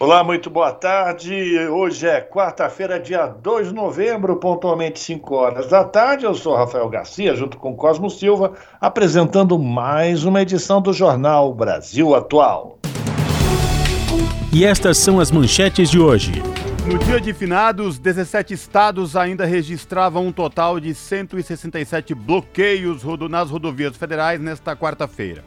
Olá, 0.00 0.22
muito 0.22 0.48
boa 0.48 0.70
tarde. 0.70 1.58
Hoje 1.70 2.06
é 2.06 2.20
quarta-feira, 2.20 3.00
dia 3.00 3.26
2 3.26 3.70
de 3.70 3.74
novembro, 3.74 4.36
pontualmente 4.36 5.00
5 5.00 5.34
horas 5.34 5.66
da 5.66 5.82
tarde. 5.82 6.24
Eu 6.24 6.36
sou 6.36 6.54
Rafael 6.54 6.88
Garcia, 6.88 7.34
junto 7.34 7.56
com 7.56 7.74
Cosmo 7.74 8.08
Silva, 8.08 8.52
apresentando 8.80 9.58
mais 9.58 10.22
uma 10.22 10.40
edição 10.40 10.80
do 10.80 10.92
Jornal 10.92 11.52
Brasil 11.52 12.14
Atual. 12.14 12.78
E 14.52 14.64
estas 14.64 14.98
são 14.98 15.18
as 15.18 15.32
manchetes 15.32 15.90
de 15.90 15.98
hoje. 15.98 16.44
No 16.86 16.96
dia 16.96 17.20
de 17.20 17.34
finados, 17.34 17.98
17 17.98 18.54
estados 18.54 19.16
ainda 19.16 19.44
registravam 19.44 20.28
um 20.28 20.32
total 20.32 20.78
de 20.78 20.94
167 20.94 22.14
bloqueios 22.14 23.02
nas 23.28 23.50
rodovias 23.50 23.96
federais 23.96 24.40
nesta 24.40 24.76
quarta-feira. 24.76 25.42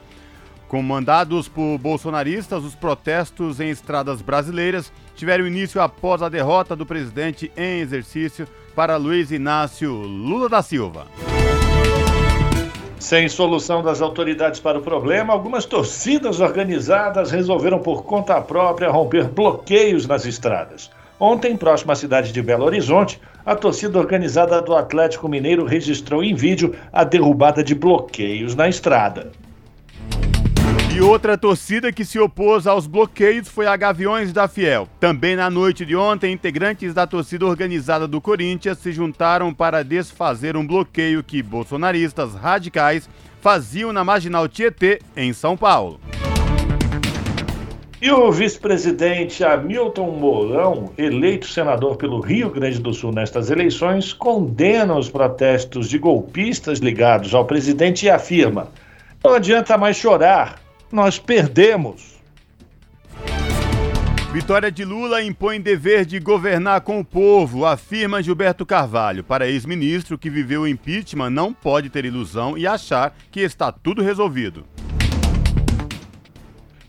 Comandados 0.71 1.49
por 1.49 1.77
bolsonaristas, 1.79 2.63
os 2.63 2.75
protestos 2.75 3.59
em 3.59 3.69
estradas 3.69 4.21
brasileiras 4.21 4.89
tiveram 5.17 5.45
início 5.45 5.81
após 5.81 6.21
a 6.21 6.29
derrota 6.29 6.77
do 6.77 6.85
presidente 6.85 7.51
em 7.57 7.81
exercício 7.81 8.47
para 8.73 8.95
Luiz 8.95 9.33
Inácio 9.33 9.91
Lula 9.91 10.47
da 10.47 10.61
Silva. 10.61 11.07
Sem 12.97 13.27
solução 13.27 13.83
das 13.83 14.01
autoridades 14.01 14.61
para 14.61 14.79
o 14.79 14.81
problema, 14.81 15.33
algumas 15.33 15.65
torcidas 15.65 16.39
organizadas 16.39 17.31
resolveram 17.31 17.79
por 17.79 18.03
conta 18.05 18.39
própria 18.39 18.89
romper 18.89 19.27
bloqueios 19.27 20.07
nas 20.07 20.25
estradas. 20.25 20.89
Ontem, 21.19 21.57
próximo 21.57 21.91
à 21.91 21.95
cidade 21.97 22.31
de 22.31 22.41
Belo 22.41 22.63
Horizonte, 22.63 23.19
a 23.45 23.55
torcida 23.55 23.99
organizada 23.99 24.61
do 24.61 24.73
Atlético 24.73 25.27
Mineiro 25.27 25.65
registrou 25.65 26.23
em 26.23 26.33
vídeo 26.33 26.73
a 26.93 27.03
derrubada 27.03 27.61
de 27.61 27.75
bloqueios 27.75 28.55
na 28.55 28.69
estrada. 28.69 29.33
E 30.93 30.99
outra 30.99 31.37
torcida 31.37 31.89
que 31.89 32.03
se 32.03 32.19
opôs 32.19 32.67
aos 32.67 32.85
bloqueios 32.85 33.47
foi 33.47 33.65
a 33.65 33.77
Gaviões 33.77 34.33
da 34.33 34.49
Fiel. 34.49 34.89
Também 34.99 35.37
na 35.37 35.49
noite 35.49 35.85
de 35.85 35.95
ontem, 35.95 36.33
integrantes 36.33 36.93
da 36.93 37.07
torcida 37.07 37.45
organizada 37.45 38.05
do 38.05 38.19
Corinthians 38.19 38.77
se 38.77 38.91
juntaram 38.91 39.53
para 39.53 39.85
desfazer 39.85 40.57
um 40.57 40.67
bloqueio 40.67 41.23
que 41.23 41.41
bolsonaristas 41.41 42.35
radicais 42.35 43.09
faziam 43.39 43.93
na 43.93 44.03
Marginal 44.03 44.49
Tietê, 44.49 44.99
em 45.15 45.31
São 45.31 45.55
Paulo. 45.55 45.97
E 48.01 48.11
o 48.11 48.29
vice-presidente 48.29 49.45
Hamilton 49.45 50.11
Mourão, 50.11 50.91
eleito 50.97 51.47
senador 51.47 51.95
pelo 51.95 52.19
Rio 52.19 52.49
Grande 52.49 52.79
do 52.79 52.93
Sul 52.93 53.13
nestas 53.13 53.49
eleições, 53.49 54.11
condena 54.11 54.97
os 54.97 55.09
protestos 55.09 55.87
de 55.87 55.97
golpistas 55.97 56.79
ligados 56.79 57.33
ao 57.33 57.45
presidente 57.45 58.07
e 58.07 58.09
afirma: 58.09 58.67
não 59.23 59.35
adianta 59.35 59.77
mais 59.77 59.97
chorar, 59.97 60.59
nós 60.91 61.17
perdemos. 61.19 62.19
Vitória 64.31 64.71
de 64.71 64.85
Lula 64.85 65.21
impõe 65.21 65.59
dever 65.59 66.05
de 66.05 66.17
governar 66.17 66.81
com 66.81 67.01
o 67.01 67.05
povo, 67.05 67.65
afirma 67.65 68.23
Gilberto 68.23 68.65
Carvalho. 68.65 69.25
Para 69.25 69.45
ex-ministro 69.45 70.17
que 70.17 70.29
viveu 70.29 70.61
o 70.61 70.67
impeachment, 70.67 71.29
não 71.29 71.53
pode 71.53 71.89
ter 71.89 72.05
ilusão 72.05 72.57
e 72.57 72.65
achar 72.65 73.13
que 73.29 73.41
está 73.41 73.73
tudo 73.73 74.01
resolvido. 74.01 74.65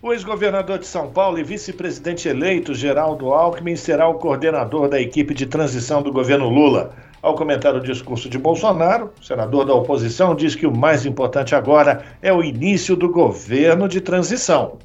O 0.01 0.13
ex-governador 0.13 0.79
de 0.79 0.87
São 0.87 1.11
Paulo 1.11 1.39
e 1.39 1.45
vice-presidente 1.45 2.29
eleito, 2.29 2.75
Geraldo 2.75 3.33
Alckmin, 3.33 3.77
será 3.77 4.09
o 4.09 4.15
coordenador 4.15 4.89
da 4.89 5.01
equipe 5.01 5.35
de 5.35 5.47
transição 5.47 6.01
do 6.01 6.13
governo 6.13 6.49
Lula. 6.49 6.95
Ao 7.23 7.37
comentar 7.37 7.73
o 7.77 7.81
discurso 7.81 8.29
de 8.29 8.37
Bolsonaro, 8.37 9.13
o 9.21 9.25
senador 9.25 9.65
da 9.65 9.73
oposição 9.73 10.35
diz 10.35 10.57
que 10.57 10.67
o 10.67 10.77
mais 10.77 11.07
importante 11.07 11.55
agora 11.55 12.05
é 12.21 12.33
o 12.33 12.43
início 12.43 12.97
do 12.97 13.09
governo 13.09 13.89
de 13.89 14.01
transição. 14.01 14.77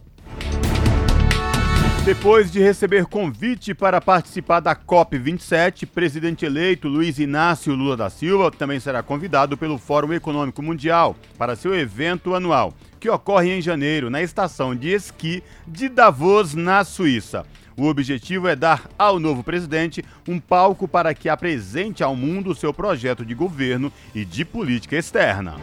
Depois 2.05 2.51
de 2.51 2.59
receber 2.61 3.07
convite 3.07 3.73
para 3.73 3.99
participar 3.99 4.59
da 4.59 4.75
COP27, 4.75 5.87
presidente 5.87 6.45
eleito 6.45 6.87
Luiz 6.87 7.17
Inácio 7.17 7.73
Lula 7.73 7.97
da 7.97 8.09
Silva 8.09 8.51
também 8.51 8.79
será 8.79 9.01
convidado 9.01 9.57
pelo 9.57 9.79
Fórum 9.79 10.13
Econômico 10.13 10.61
Mundial 10.61 11.15
para 11.39 11.55
seu 11.55 11.73
evento 11.73 12.35
anual, 12.35 12.71
que 12.99 13.09
ocorre 13.09 13.49
em 13.49 13.61
janeiro 13.63 14.11
na 14.11 14.21
estação 14.21 14.75
de 14.75 14.89
esqui 14.89 15.43
de 15.67 15.89
Davos, 15.89 16.53
na 16.53 16.83
Suíça. 16.83 17.45
O 17.79 17.85
objetivo 17.85 18.47
é 18.47 18.55
dar 18.55 18.89
ao 18.97 19.19
novo 19.19 19.43
presidente 19.43 20.03
um 20.27 20.39
palco 20.39 20.87
para 20.87 21.13
que 21.13 21.29
apresente 21.29 22.03
ao 22.03 22.15
mundo 22.15 22.55
seu 22.55 22.73
projeto 22.73 23.23
de 23.23 23.35
governo 23.35 23.93
e 24.15 24.25
de 24.25 24.43
política 24.43 24.95
externa. 24.95 25.57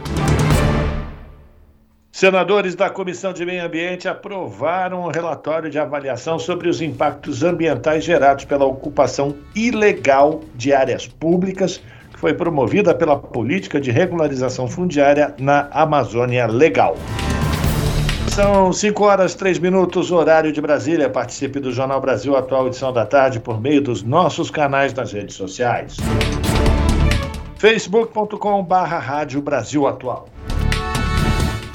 Senadores 2.13 2.73
da 2.73 2.89
Comissão 2.89 3.33
de 3.33 3.45
Meio 3.45 3.65
Ambiente 3.65 4.07
aprovaram 4.07 5.03
um 5.03 5.11
relatório 5.11 5.69
de 5.69 5.77
avaliação 5.77 6.39
sobre 6.39 6.69
os 6.69 6.81
impactos 6.81 7.43
ambientais 7.43 8.05
gerados 8.05 8.45
pela 8.45 8.63
ocupação 8.63 9.35
ilegal 9.53 10.41
de 10.55 10.71
áreas 10.71 11.05
públicas, 11.05 11.81
que 12.13 12.17
foi 12.17 12.33
promovida 12.33 12.95
pela 12.95 13.19
política 13.19 13.81
de 13.81 13.91
regularização 13.91 14.69
fundiária 14.69 15.35
na 15.37 15.67
Amazônia 15.69 16.47
Legal. 16.47 16.95
São 18.35 18.71
5 18.73 19.01
horas 19.01 19.33
3 19.33 19.59
minutos, 19.59 20.11
horário 20.11 20.51
de 20.51 20.59
Brasília. 20.59 21.09
Participe 21.09 21.61
do 21.61 21.71
Jornal 21.71 22.01
Brasil 22.01 22.35
Atual, 22.35 22.67
edição 22.67 22.91
da 22.91 23.05
tarde, 23.05 23.39
por 23.39 23.61
meio 23.61 23.81
dos 23.81 24.03
nossos 24.03 24.51
canais 24.51 24.93
nas 24.93 25.13
redes 25.13 25.35
sociais. 25.35 25.95
facebook.com/barra 27.57 28.99
Rádio 28.99 29.41
Brasil 29.41 29.87
Atual 29.87 30.27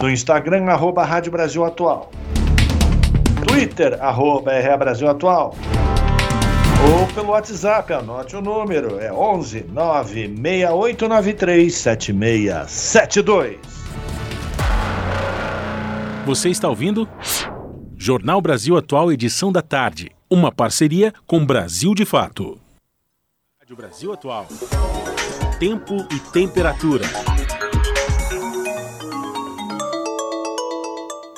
no 0.01 0.11
Instagram, 0.11 0.71
arroba 0.71 1.03
Rádio 1.05 1.33
Brasil 1.33 1.65
Atual. 1.65 2.11
Twitter, 3.47 3.97
arroba 4.01 4.53
RA 4.53 4.77
Brasil 4.77 5.09
Atual. 5.09 5.55
Ou 6.93 7.07
pelo 7.09 7.31
WhatsApp, 7.31 7.93
anote 7.93 8.37
o 8.37 8.41
número, 8.41 8.99
é 8.99 9.13
11 9.13 9.67
96893 9.71 11.75
7672. 11.75 13.80
Você 16.27 16.51
está 16.51 16.69
ouvindo? 16.69 17.09
Jornal 17.97 18.43
Brasil 18.43 18.77
Atual, 18.77 19.11
edição 19.11 19.51
da 19.51 19.63
tarde. 19.63 20.11
Uma 20.29 20.53
parceria 20.53 21.15
com 21.27 21.45
Brasil 21.45 21.95
de 21.95 22.05
Fato. 22.05 22.61
Rádio 23.59 23.75
Brasil 23.75 24.13
Atual. 24.13 24.47
Tempo 25.59 25.97
e 26.13 26.21
temperatura. 26.31 27.05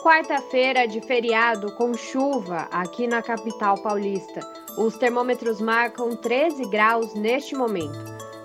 Quarta-feira 0.02 0.86
de 0.86 1.00
feriado 1.00 1.72
com 1.76 1.94
chuva 1.94 2.68
aqui 2.72 3.06
na 3.06 3.22
capital 3.22 3.80
paulista. 3.82 4.40
Os 4.76 4.96
termômetros 4.96 5.60
marcam 5.60 6.16
13 6.16 6.68
graus 6.68 7.14
neste 7.14 7.54
momento. 7.54 7.98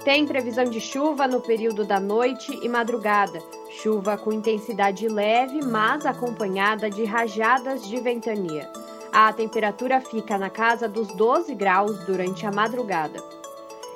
Tem 0.08 0.26
previsão 0.26 0.64
de 0.64 0.80
chuva 0.80 1.28
no 1.28 1.42
período 1.42 1.84
da 1.84 2.00
noite 2.00 2.58
e 2.64 2.70
madrugada. 2.70 3.40
Chuva 3.70 4.18
com 4.18 4.32
intensidade 4.32 5.06
leve, 5.06 5.60
mas 5.62 6.06
acompanhada 6.06 6.90
de 6.90 7.04
rajadas 7.04 7.86
de 7.86 8.00
ventania. 8.00 8.72
A 9.12 9.34
temperatura 9.34 10.00
fica 10.00 10.38
na 10.38 10.50
casa 10.50 10.88
dos 10.88 11.10
12 11.10 11.54
graus 11.56 12.00
durante 12.06 12.46
a 12.46 12.52
madrugada. 12.54 13.22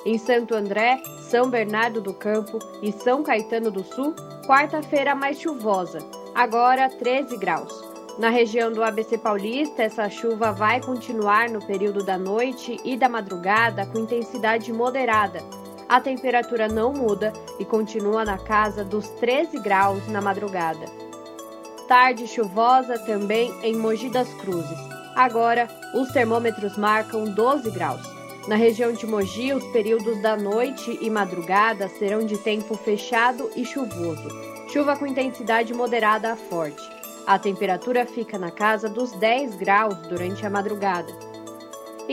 Em 0.06 0.18
Santo 0.18 0.54
André, 0.54 1.02
São 1.22 1.50
Bernardo 1.50 2.02
do 2.02 2.14
Campo 2.14 2.60
e 2.81 2.92
São 2.92 3.24
Caetano 3.24 3.72
do 3.72 3.81
Sul, 3.81 4.14
quarta-feira 4.46 5.16
mais 5.16 5.40
chuvosa 5.40 6.00
agora 6.36 6.90
13 6.90 7.38
graus. 7.38 7.72
Na 8.19 8.30
região 8.30 8.69
do 8.69 8.84
ABC 8.84 9.18
Paulista, 9.18 9.84
essa 9.84 10.10
chuva 10.10 10.52
vai 10.52 10.81
continuar 10.81 11.48
no 11.48 11.66
período 11.66 12.04
da 12.04 12.18
noite 12.18 12.78
e 12.84 12.98
da 12.98 13.07
madrugada 13.07 13.86
com 13.86 14.00
intensidade 14.00 14.74
moderada. 14.74 15.42
A 15.92 16.00
temperatura 16.00 16.70
não 16.70 16.94
muda 16.94 17.34
e 17.60 17.66
continua 17.66 18.24
na 18.24 18.38
casa 18.38 18.82
dos 18.82 19.10
13 19.10 19.60
graus 19.60 20.08
na 20.08 20.22
madrugada. 20.22 20.86
Tarde 21.86 22.28
chuvosa 22.28 22.98
também 23.00 23.54
em 23.62 23.76
Mogi 23.76 24.10
das 24.10 24.34
Cruzes. 24.36 24.80
Agora, 25.14 25.68
os 25.94 26.10
termômetros 26.14 26.78
marcam 26.78 27.26
12 27.26 27.70
graus. 27.72 28.10
Na 28.48 28.56
região 28.56 28.94
de 28.94 29.06
Mogi, 29.06 29.52
os 29.52 29.66
períodos 29.74 30.22
da 30.22 30.38
noite 30.38 30.98
e 31.02 31.10
madrugada 31.10 31.90
serão 31.90 32.26
de 32.26 32.38
tempo 32.38 32.78
fechado 32.78 33.52
e 33.54 33.66
chuvoso. 33.66 34.30
Chuva 34.70 34.96
com 34.96 35.06
intensidade 35.06 35.74
moderada 35.74 36.32
a 36.32 36.38
forte. 36.38 36.82
A 37.28 37.38
temperatura 37.38 38.06
fica 38.06 38.40
na 38.40 38.50
casa 38.50 38.88
dos 38.88 39.12
10 39.12 39.56
graus 39.56 39.98
durante 40.08 40.46
a 40.46 40.50
madrugada. 40.50 41.31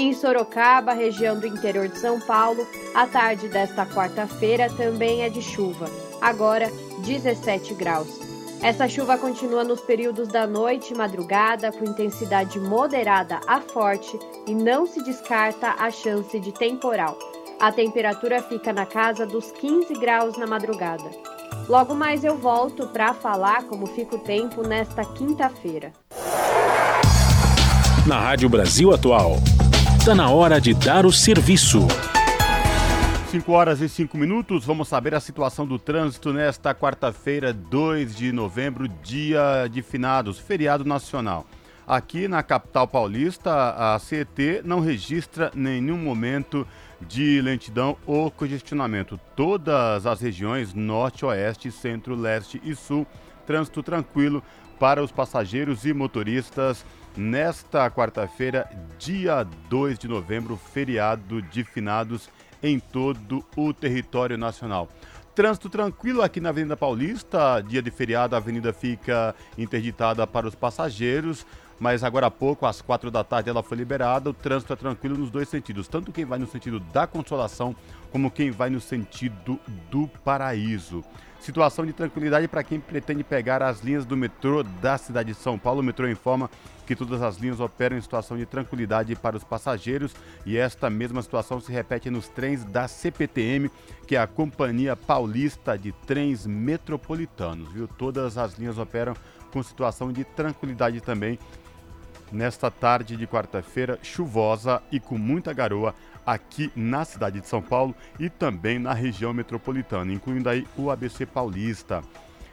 Em 0.00 0.14
Sorocaba, 0.14 0.92
região 0.92 1.40
do 1.40 1.44
interior 1.44 1.88
de 1.88 1.98
São 1.98 2.20
Paulo, 2.20 2.64
a 2.94 3.04
tarde 3.04 3.48
desta 3.48 3.84
quarta-feira 3.84 4.70
também 4.70 5.22
é 5.22 5.28
de 5.28 5.42
chuva, 5.42 5.90
agora 6.20 6.70
17 7.00 7.74
graus. 7.74 8.06
Essa 8.62 8.88
chuva 8.88 9.18
continua 9.18 9.64
nos 9.64 9.80
períodos 9.80 10.28
da 10.28 10.46
noite 10.46 10.94
e 10.94 10.96
madrugada, 10.96 11.72
com 11.72 11.84
intensidade 11.84 12.60
moderada 12.60 13.40
a 13.44 13.60
forte 13.60 14.16
e 14.46 14.54
não 14.54 14.86
se 14.86 15.02
descarta 15.02 15.70
a 15.70 15.90
chance 15.90 16.38
de 16.38 16.52
temporal. 16.52 17.18
A 17.58 17.72
temperatura 17.72 18.40
fica 18.40 18.72
na 18.72 18.86
casa 18.86 19.26
dos 19.26 19.50
15 19.50 19.94
graus 19.94 20.38
na 20.38 20.46
madrugada. 20.46 21.10
Logo 21.68 21.96
mais 21.96 22.22
eu 22.22 22.36
volto 22.36 22.86
para 22.86 23.12
falar 23.14 23.64
como 23.64 23.84
fica 23.88 24.14
o 24.14 24.20
tempo 24.20 24.62
nesta 24.62 25.04
quinta-feira. 25.04 25.92
Na 28.06 28.20
Rádio 28.20 28.48
Brasil 28.48 28.94
Atual, 28.94 29.38
está 30.08 30.14
na 30.14 30.30
hora 30.30 30.58
de 30.58 30.72
dar 30.72 31.04
o 31.04 31.12
serviço. 31.12 31.86
5 33.30 33.52
horas 33.52 33.82
e 33.82 33.90
5 33.90 34.16
minutos, 34.16 34.64
vamos 34.64 34.88
saber 34.88 35.14
a 35.14 35.20
situação 35.20 35.66
do 35.66 35.78
trânsito 35.78 36.32
nesta 36.32 36.74
quarta-feira, 36.74 37.52
2 37.52 38.16
de 38.16 38.32
novembro, 38.32 38.88
dia 38.88 39.68
de 39.70 39.82
finados, 39.82 40.38
feriado 40.38 40.82
nacional. 40.82 41.44
Aqui 41.86 42.26
na 42.26 42.42
capital 42.42 42.88
paulista, 42.88 43.52
a 43.76 43.98
CET 43.98 44.62
não 44.64 44.80
registra 44.80 45.52
nenhum 45.54 45.98
momento 45.98 46.66
de 47.06 47.42
lentidão 47.42 47.94
ou 48.06 48.30
congestionamento. 48.30 49.20
Todas 49.36 50.06
as 50.06 50.22
regiões 50.22 50.72
norte, 50.72 51.26
oeste, 51.26 51.70
centro, 51.70 52.14
leste 52.14 52.58
e 52.64 52.74
sul, 52.74 53.06
trânsito 53.46 53.82
tranquilo 53.82 54.42
para 54.80 55.02
os 55.04 55.12
passageiros 55.12 55.84
e 55.84 55.92
motoristas 55.92 56.82
nesta 57.18 57.90
quarta-feira, 57.90 58.70
dia 58.96 59.44
2 59.68 59.98
de 59.98 60.06
novembro, 60.06 60.56
feriado 60.56 61.42
de 61.42 61.64
finados 61.64 62.30
em 62.62 62.78
todo 62.78 63.44
o 63.56 63.74
território 63.74 64.38
nacional. 64.38 64.88
Trânsito 65.34 65.68
tranquilo 65.68 66.22
aqui 66.22 66.40
na 66.40 66.50
Avenida 66.50 66.76
Paulista, 66.76 67.60
dia 67.60 67.82
de 67.82 67.90
feriado, 67.90 68.34
a 68.34 68.38
avenida 68.38 68.72
fica 68.72 69.34
interditada 69.56 70.26
para 70.26 70.46
os 70.46 70.54
passageiros, 70.54 71.44
mas 71.78 72.02
agora 72.02 72.26
há 72.26 72.30
pouco, 72.30 72.66
às 72.66 72.80
quatro 72.80 73.10
da 73.10 73.22
tarde, 73.22 73.50
ela 73.50 73.62
foi 73.62 73.76
liberada. 73.76 74.30
O 74.30 74.34
trânsito 74.34 74.72
é 74.72 74.76
tranquilo 74.76 75.16
nos 75.16 75.30
dois 75.30 75.48
sentidos, 75.48 75.86
tanto 75.86 76.12
quem 76.12 76.24
vai 76.24 76.38
no 76.38 76.46
sentido 76.46 76.80
da 76.80 77.06
Consolação 77.06 77.74
como 78.10 78.30
quem 78.30 78.50
vai 78.50 78.70
no 78.70 78.80
sentido 78.80 79.60
do 79.90 80.08
Paraíso. 80.24 81.04
Situação 81.40 81.86
de 81.86 81.92
tranquilidade 81.92 82.48
para 82.48 82.64
quem 82.64 82.80
pretende 82.80 83.22
pegar 83.22 83.62
as 83.62 83.80
linhas 83.80 84.04
do 84.04 84.16
metrô 84.16 84.64
da 84.64 84.98
cidade 84.98 85.32
de 85.32 85.38
São 85.38 85.56
Paulo. 85.56 85.80
O 85.80 85.84
metrô 85.84 86.08
informa 86.08 86.50
que 86.88 86.96
todas 86.96 87.20
as 87.20 87.36
linhas 87.36 87.60
operam 87.60 87.98
em 87.98 88.00
situação 88.00 88.38
de 88.38 88.46
tranquilidade 88.46 89.14
para 89.14 89.36
os 89.36 89.44
passageiros 89.44 90.14
e 90.46 90.56
esta 90.56 90.88
mesma 90.88 91.20
situação 91.20 91.60
se 91.60 91.70
repete 91.70 92.08
nos 92.08 92.28
trens 92.28 92.64
da 92.64 92.88
CPTM, 92.88 93.70
que 94.06 94.16
é 94.16 94.18
a 94.18 94.26
Companhia 94.26 94.96
Paulista 94.96 95.76
de 95.76 95.92
Trens 96.06 96.46
Metropolitanos. 96.46 97.70
Viu? 97.74 97.86
Todas 97.86 98.38
as 98.38 98.58
linhas 98.58 98.78
operam 98.78 99.12
com 99.50 99.62
situação 99.62 100.10
de 100.10 100.24
tranquilidade 100.24 101.02
também 101.02 101.38
nesta 102.32 102.70
tarde 102.70 103.18
de 103.18 103.26
quarta-feira 103.26 103.98
chuvosa 104.02 104.82
e 104.90 104.98
com 104.98 105.18
muita 105.18 105.52
garoa 105.52 105.94
aqui 106.24 106.72
na 106.74 107.04
cidade 107.04 107.38
de 107.38 107.48
São 107.48 107.60
Paulo 107.60 107.94
e 108.18 108.30
também 108.30 108.78
na 108.78 108.94
região 108.94 109.34
metropolitana, 109.34 110.10
incluindo 110.10 110.48
aí 110.48 110.66
o 110.74 110.90
ABC 110.90 111.26
Paulista. 111.26 112.02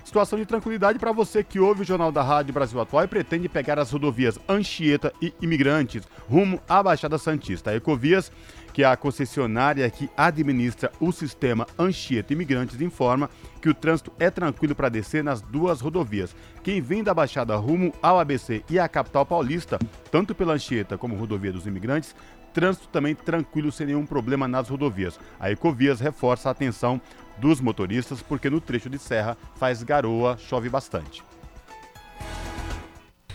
Situação 0.05 0.37
de 0.37 0.45
tranquilidade 0.45 0.99
para 0.99 1.11
você 1.11 1.43
que 1.43 1.59
ouve 1.59 1.81
o 1.81 1.83
Jornal 1.83 2.11
da 2.11 2.21
Rádio 2.21 2.53
Brasil 2.53 2.79
Atual 2.79 3.03
e 3.03 3.07
pretende 3.07 3.49
pegar 3.49 3.79
as 3.79 3.89
rodovias 3.89 4.39
Anchieta 4.47 5.11
e 5.19 5.33
Imigrantes 5.41 6.03
rumo 6.29 6.61
à 6.69 6.81
Baixada 6.83 7.17
Santista. 7.17 7.71
A 7.71 7.75
Ecovias, 7.75 8.31
que 8.71 8.83
é 8.83 8.85
a 8.85 8.95
concessionária 8.95 9.89
que 9.89 10.07
administra 10.15 10.91
o 10.99 11.11
sistema 11.11 11.65
Anchieta 11.77 12.33
Imigrantes, 12.33 12.79
informa 12.81 13.31
que 13.59 13.67
o 13.67 13.73
trânsito 13.73 14.13
é 14.19 14.29
tranquilo 14.29 14.75
para 14.75 14.89
descer 14.89 15.23
nas 15.23 15.41
duas 15.41 15.81
rodovias. 15.81 16.35
Quem 16.61 16.79
vem 16.81 17.03
da 17.03 17.11
Baixada 17.13 17.55
rumo 17.55 17.91
ao 17.99 18.19
ABC 18.19 18.63
e 18.69 18.77
à 18.77 18.87
capital 18.87 19.25
paulista, 19.25 19.79
tanto 20.11 20.35
pela 20.35 20.53
Anchieta 20.53 20.99
como 20.99 21.15
rodovia 21.15 21.51
dos 21.51 21.65
Imigrantes, 21.65 22.15
trânsito 22.53 22.87
também 22.87 23.13
tranquilo 23.13 23.69
sem 23.69 23.87
nenhum 23.87 24.05
problema 24.05 24.47
nas 24.47 24.69
rodovias. 24.69 25.19
A 25.37 25.51
Ecovias 25.51 25.99
reforça 25.99 26.47
a 26.47 26.51
atenção 26.53 27.01
dos 27.37 27.61
motoristas 27.61 28.21
porque 28.21 28.49
no 28.49 28.61
trecho 28.61 28.89
de 28.89 28.97
serra 28.97 29.37
faz 29.55 29.83
garoa, 29.83 30.37
chove 30.37 30.69
bastante. 30.69 31.23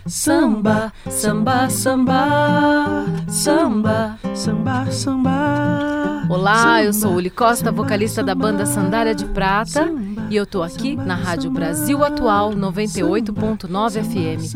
Samba, 0.06 0.92
samba, 1.08 1.68
samba, 1.68 3.04
samba, 3.28 4.18
samba, 4.34 4.86
samba. 4.90 6.26
Olá, 6.28 6.82
eu 6.82 6.92
sou 6.92 7.14
Uli 7.14 7.28
Costa, 7.28 7.72
vocalista 7.72 8.22
da 8.22 8.34
banda 8.34 8.64
Sandália 8.64 9.14
de 9.14 9.26
Prata, 9.26 9.90
e 10.30 10.36
eu 10.36 10.46
tô 10.46 10.62
aqui 10.62 10.94
na 10.96 11.16
Rádio 11.16 11.50
Brasil 11.50 12.02
Atual 12.04 12.52
98.9 12.52 14.04
FM. 14.04 14.54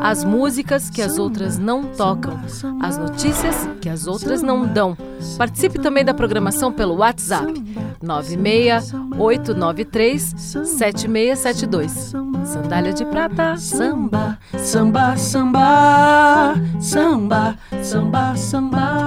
As 0.00 0.24
músicas 0.24 0.90
que 0.90 1.00
as 1.00 1.16
outras 1.18 1.58
não 1.58 1.84
tocam, 1.84 2.40
as 2.80 2.98
notícias 2.98 3.68
que 3.80 3.88
as 3.88 4.08
outras 4.08 4.42
não 4.42 4.66
dão. 4.66 4.96
Participe 5.38 5.78
também 5.78 6.04
da 6.04 6.12
programação 6.12 6.72
pelo 6.72 6.96
WhatsApp 6.96 7.54
96893 8.02 10.34
7672. 10.36 12.12
Sandália 12.44 12.92
de 12.92 13.04
Prata, 13.04 13.56
samba, 13.56 14.36
samba, 14.58 14.81
samba, 14.82 15.16
samba, 15.16 16.54
samba, 16.80 18.36
samba, 18.36 18.36
samba. 18.36 19.02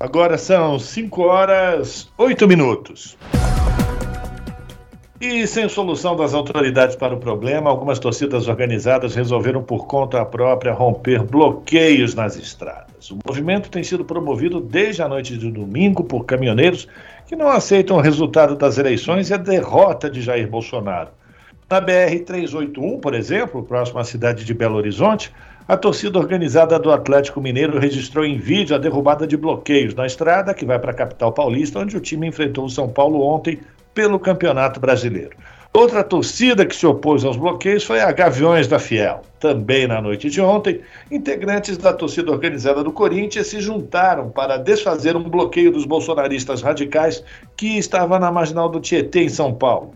Agora 0.00 0.36
são 0.36 0.78
5 0.80 1.22
horas 1.22 2.08
8 2.18 2.48
minutos. 2.48 3.16
E 5.20 5.46
sem 5.46 5.68
solução 5.68 6.14
das 6.14 6.34
autoridades 6.34 6.94
para 6.94 7.14
o 7.14 7.18
problema, 7.18 7.70
algumas 7.70 7.98
torcidas 7.98 8.48
organizadas 8.48 9.14
resolveram 9.14 9.62
por 9.62 9.86
conta 9.86 10.24
própria 10.24 10.72
romper 10.72 11.22
bloqueios 11.22 12.14
nas 12.14 12.36
estradas. 12.36 13.10
O 13.10 13.18
movimento 13.26 13.70
tem 13.70 13.82
sido 13.82 14.04
promovido 14.04 14.60
desde 14.60 15.02
a 15.02 15.08
noite 15.08 15.38
de 15.38 15.50
domingo 15.50 16.04
por 16.04 16.26
caminhoneiros 16.26 16.86
que 17.26 17.34
não 17.34 17.48
aceitam 17.48 17.96
o 17.96 18.00
resultado 18.00 18.54
das 18.54 18.78
eleições 18.78 19.30
e 19.30 19.34
a 19.34 19.36
derrota 19.36 20.08
de 20.08 20.22
Jair 20.22 20.48
Bolsonaro. 20.48 21.10
Na 21.68 21.82
BR-381, 21.82 23.00
por 23.00 23.12
exemplo, 23.12 23.64
próximo 23.64 23.98
à 23.98 24.04
cidade 24.04 24.44
de 24.44 24.54
Belo 24.54 24.76
Horizonte, 24.76 25.34
a 25.66 25.76
torcida 25.76 26.16
organizada 26.16 26.78
do 26.78 26.92
Atlético 26.92 27.40
Mineiro 27.40 27.76
registrou 27.76 28.24
em 28.24 28.38
vídeo 28.38 28.76
a 28.76 28.78
derrubada 28.78 29.26
de 29.26 29.36
bloqueios 29.36 29.92
na 29.92 30.06
estrada 30.06 30.54
que 30.54 30.64
vai 30.64 30.78
para 30.78 30.92
a 30.92 30.94
capital 30.94 31.32
paulista, 31.32 31.80
onde 31.80 31.96
o 31.96 32.00
time 32.00 32.28
enfrentou 32.28 32.66
o 32.66 32.70
São 32.70 32.88
Paulo 32.88 33.20
ontem 33.20 33.58
pelo 33.92 34.20
Campeonato 34.20 34.78
Brasileiro. 34.78 35.36
Outra 35.76 36.02
torcida 36.02 36.64
que 36.64 36.74
se 36.74 36.86
opôs 36.86 37.22
aos 37.22 37.36
bloqueios 37.36 37.84
foi 37.84 38.00
a 38.00 38.10
Gaviões 38.10 38.66
da 38.66 38.78
Fiel. 38.78 39.20
Também 39.38 39.86
na 39.86 40.00
noite 40.00 40.30
de 40.30 40.40
ontem, 40.40 40.80
integrantes 41.10 41.76
da 41.76 41.92
torcida 41.92 42.32
organizada 42.32 42.82
do 42.82 42.90
Corinthians 42.90 43.48
se 43.48 43.60
juntaram 43.60 44.30
para 44.30 44.56
desfazer 44.56 45.14
um 45.16 45.24
bloqueio 45.24 45.70
dos 45.70 45.84
bolsonaristas 45.84 46.62
radicais 46.62 47.22
que 47.54 47.76
estava 47.76 48.18
na 48.18 48.32
marginal 48.32 48.70
do 48.70 48.80
Tietê, 48.80 49.24
em 49.24 49.28
São 49.28 49.52
Paulo. 49.52 49.92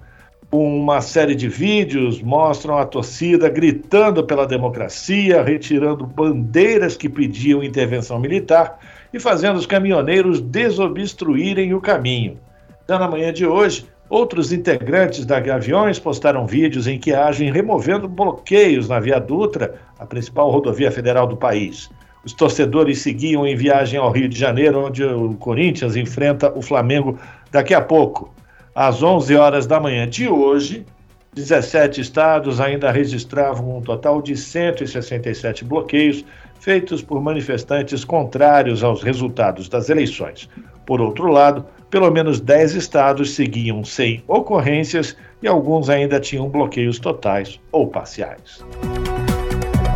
Uma 0.52 1.00
série 1.00 1.34
de 1.34 1.48
vídeos 1.48 2.20
mostram 2.20 2.76
a 2.76 2.84
torcida 2.84 3.48
gritando 3.48 4.22
pela 4.22 4.46
democracia, 4.46 5.42
retirando 5.42 6.06
bandeiras 6.06 6.94
que 6.94 7.08
pediam 7.08 7.64
intervenção 7.64 8.20
militar 8.20 8.78
e 9.14 9.18
fazendo 9.18 9.56
os 9.56 9.64
caminhoneiros 9.64 10.42
desobstruírem 10.42 11.72
o 11.72 11.80
caminho. 11.80 12.38
Já 12.86 12.98
na 12.98 13.08
manhã 13.08 13.32
de 13.32 13.46
hoje, 13.46 13.86
outros 14.10 14.52
integrantes 14.52 15.24
da 15.24 15.38
Gaviões 15.38 16.00
postaram 16.00 16.44
vídeos 16.44 16.88
em 16.88 16.98
que 16.98 17.14
agem 17.14 17.52
removendo 17.52 18.08
bloqueios 18.08 18.88
na 18.88 18.98
Via 18.98 19.20
Dutra, 19.20 19.76
a 19.98 20.04
principal 20.04 20.50
rodovia 20.50 20.90
federal 20.90 21.28
do 21.28 21.36
país. 21.36 21.88
Os 22.24 22.32
torcedores 22.32 22.98
seguiam 22.98 23.46
em 23.46 23.56
viagem 23.56 23.98
ao 23.98 24.10
Rio 24.10 24.28
de 24.28 24.38
Janeiro, 24.38 24.84
onde 24.84 25.04
o 25.04 25.34
Corinthians 25.34 25.96
enfrenta 25.96 26.52
o 26.54 26.60
Flamengo 26.60 27.18
daqui 27.50 27.72
a 27.72 27.80
pouco. 27.80 28.34
Às 28.74 29.02
11 29.02 29.36
horas 29.36 29.66
da 29.66 29.80
manhã 29.80 30.06
de 30.06 30.28
hoje, 30.28 30.84
17 31.32 32.00
estados 32.00 32.60
ainda 32.60 32.90
registravam 32.90 33.78
um 33.78 33.80
total 33.80 34.20
de 34.20 34.36
167 34.36 35.64
bloqueios, 35.64 36.24
feitos 36.58 37.00
por 37.00 37.22
manifestantes 37.22 38.04
contrários 38.04 38.82
aos 38.82 39.02
resultados 39.02 39.68
das 39.68 39.88
eleições. 39.88 40.48
Por 40.84 41.00
outro 41.00 41.28
lado, 41.28 41.64
pelo 41.90 42.10
menos 42.10 42.40
10 42.40 42.74
estados 42.74 43.34
seguiam 43.34 43.84
sem 43.84 44.22
ocorrências 44.28 45.16
e 45.42 45.48
alguns 45.48 45.90
ainda 45.90 46.20
tinham 46.20 46.48
bloqueios 46.48 46.98
totais 46.98 47.60
ou 47.72 47.88
parciais. 47.88 48.64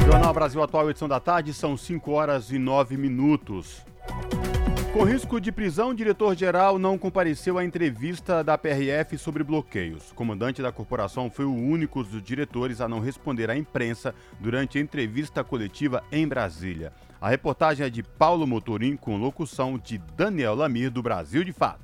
Jornal 0.05 0.35
Brasil 0.35 0.63
Atual, 0.63 0.91
edição 0.91 1.09
da 1.09 1.21
tarde, 1.21 1.55
são 1.55 1.77
5 1.77 2.11
horas 2.11 2.51
e 2.51 2.59
9 2.59 2.97
minutos. 2.97 3.83
Com 4.93 5.03
risco 5.03 5.41
de 5.41 5.51
prisão, 5.51 5.89
o 5.91 5.95
diretor-geral 5.95 6.79
não 6.79 6.97
compareceu 6.97 7.59
à 7.59 7.65
entrevista 7.65 8.45
da 8.45 8.57
PRF 8.57 9.19
sobre 9.19 9.43
bloqueios. 9.43 10.13
O 10.13 10.15
comandante 10.15 10.63
da 10.63 10.71
corporação 10.71 11.29
foi 11.29 11.45
o 11.45 11.53
único 11.53 12.05
dos 12.05 12.23
diretores 12.23 12.81
a 12.81 12.89
não 12.89 13.01
responder 13.01 13.51
à 13.51 13.57
imprensa 13.57 14.15
durante 14.39 14.79
a 14.79 14.81
entrevista 14.81 15.43
coletiva 15.43 16.05
em 16.13 16.29
Brasília. 16.29 16.93
A 17.21 17.29
reportagem 17.29 17.85
é 17.85 17.91
de 17.91 18.05
Paulo 18.05 18.47
Motorim, 18.47 18.97
com 18.97 19.17
locução 19.17 19.79
de 19.79 19.99
Daniel 20.17 20.55
Lamir, 20.55 20.93
do 20.93 21.03
Brasil 21.03 21.43
de 21.43 21.53
Fato. 21.53 21.84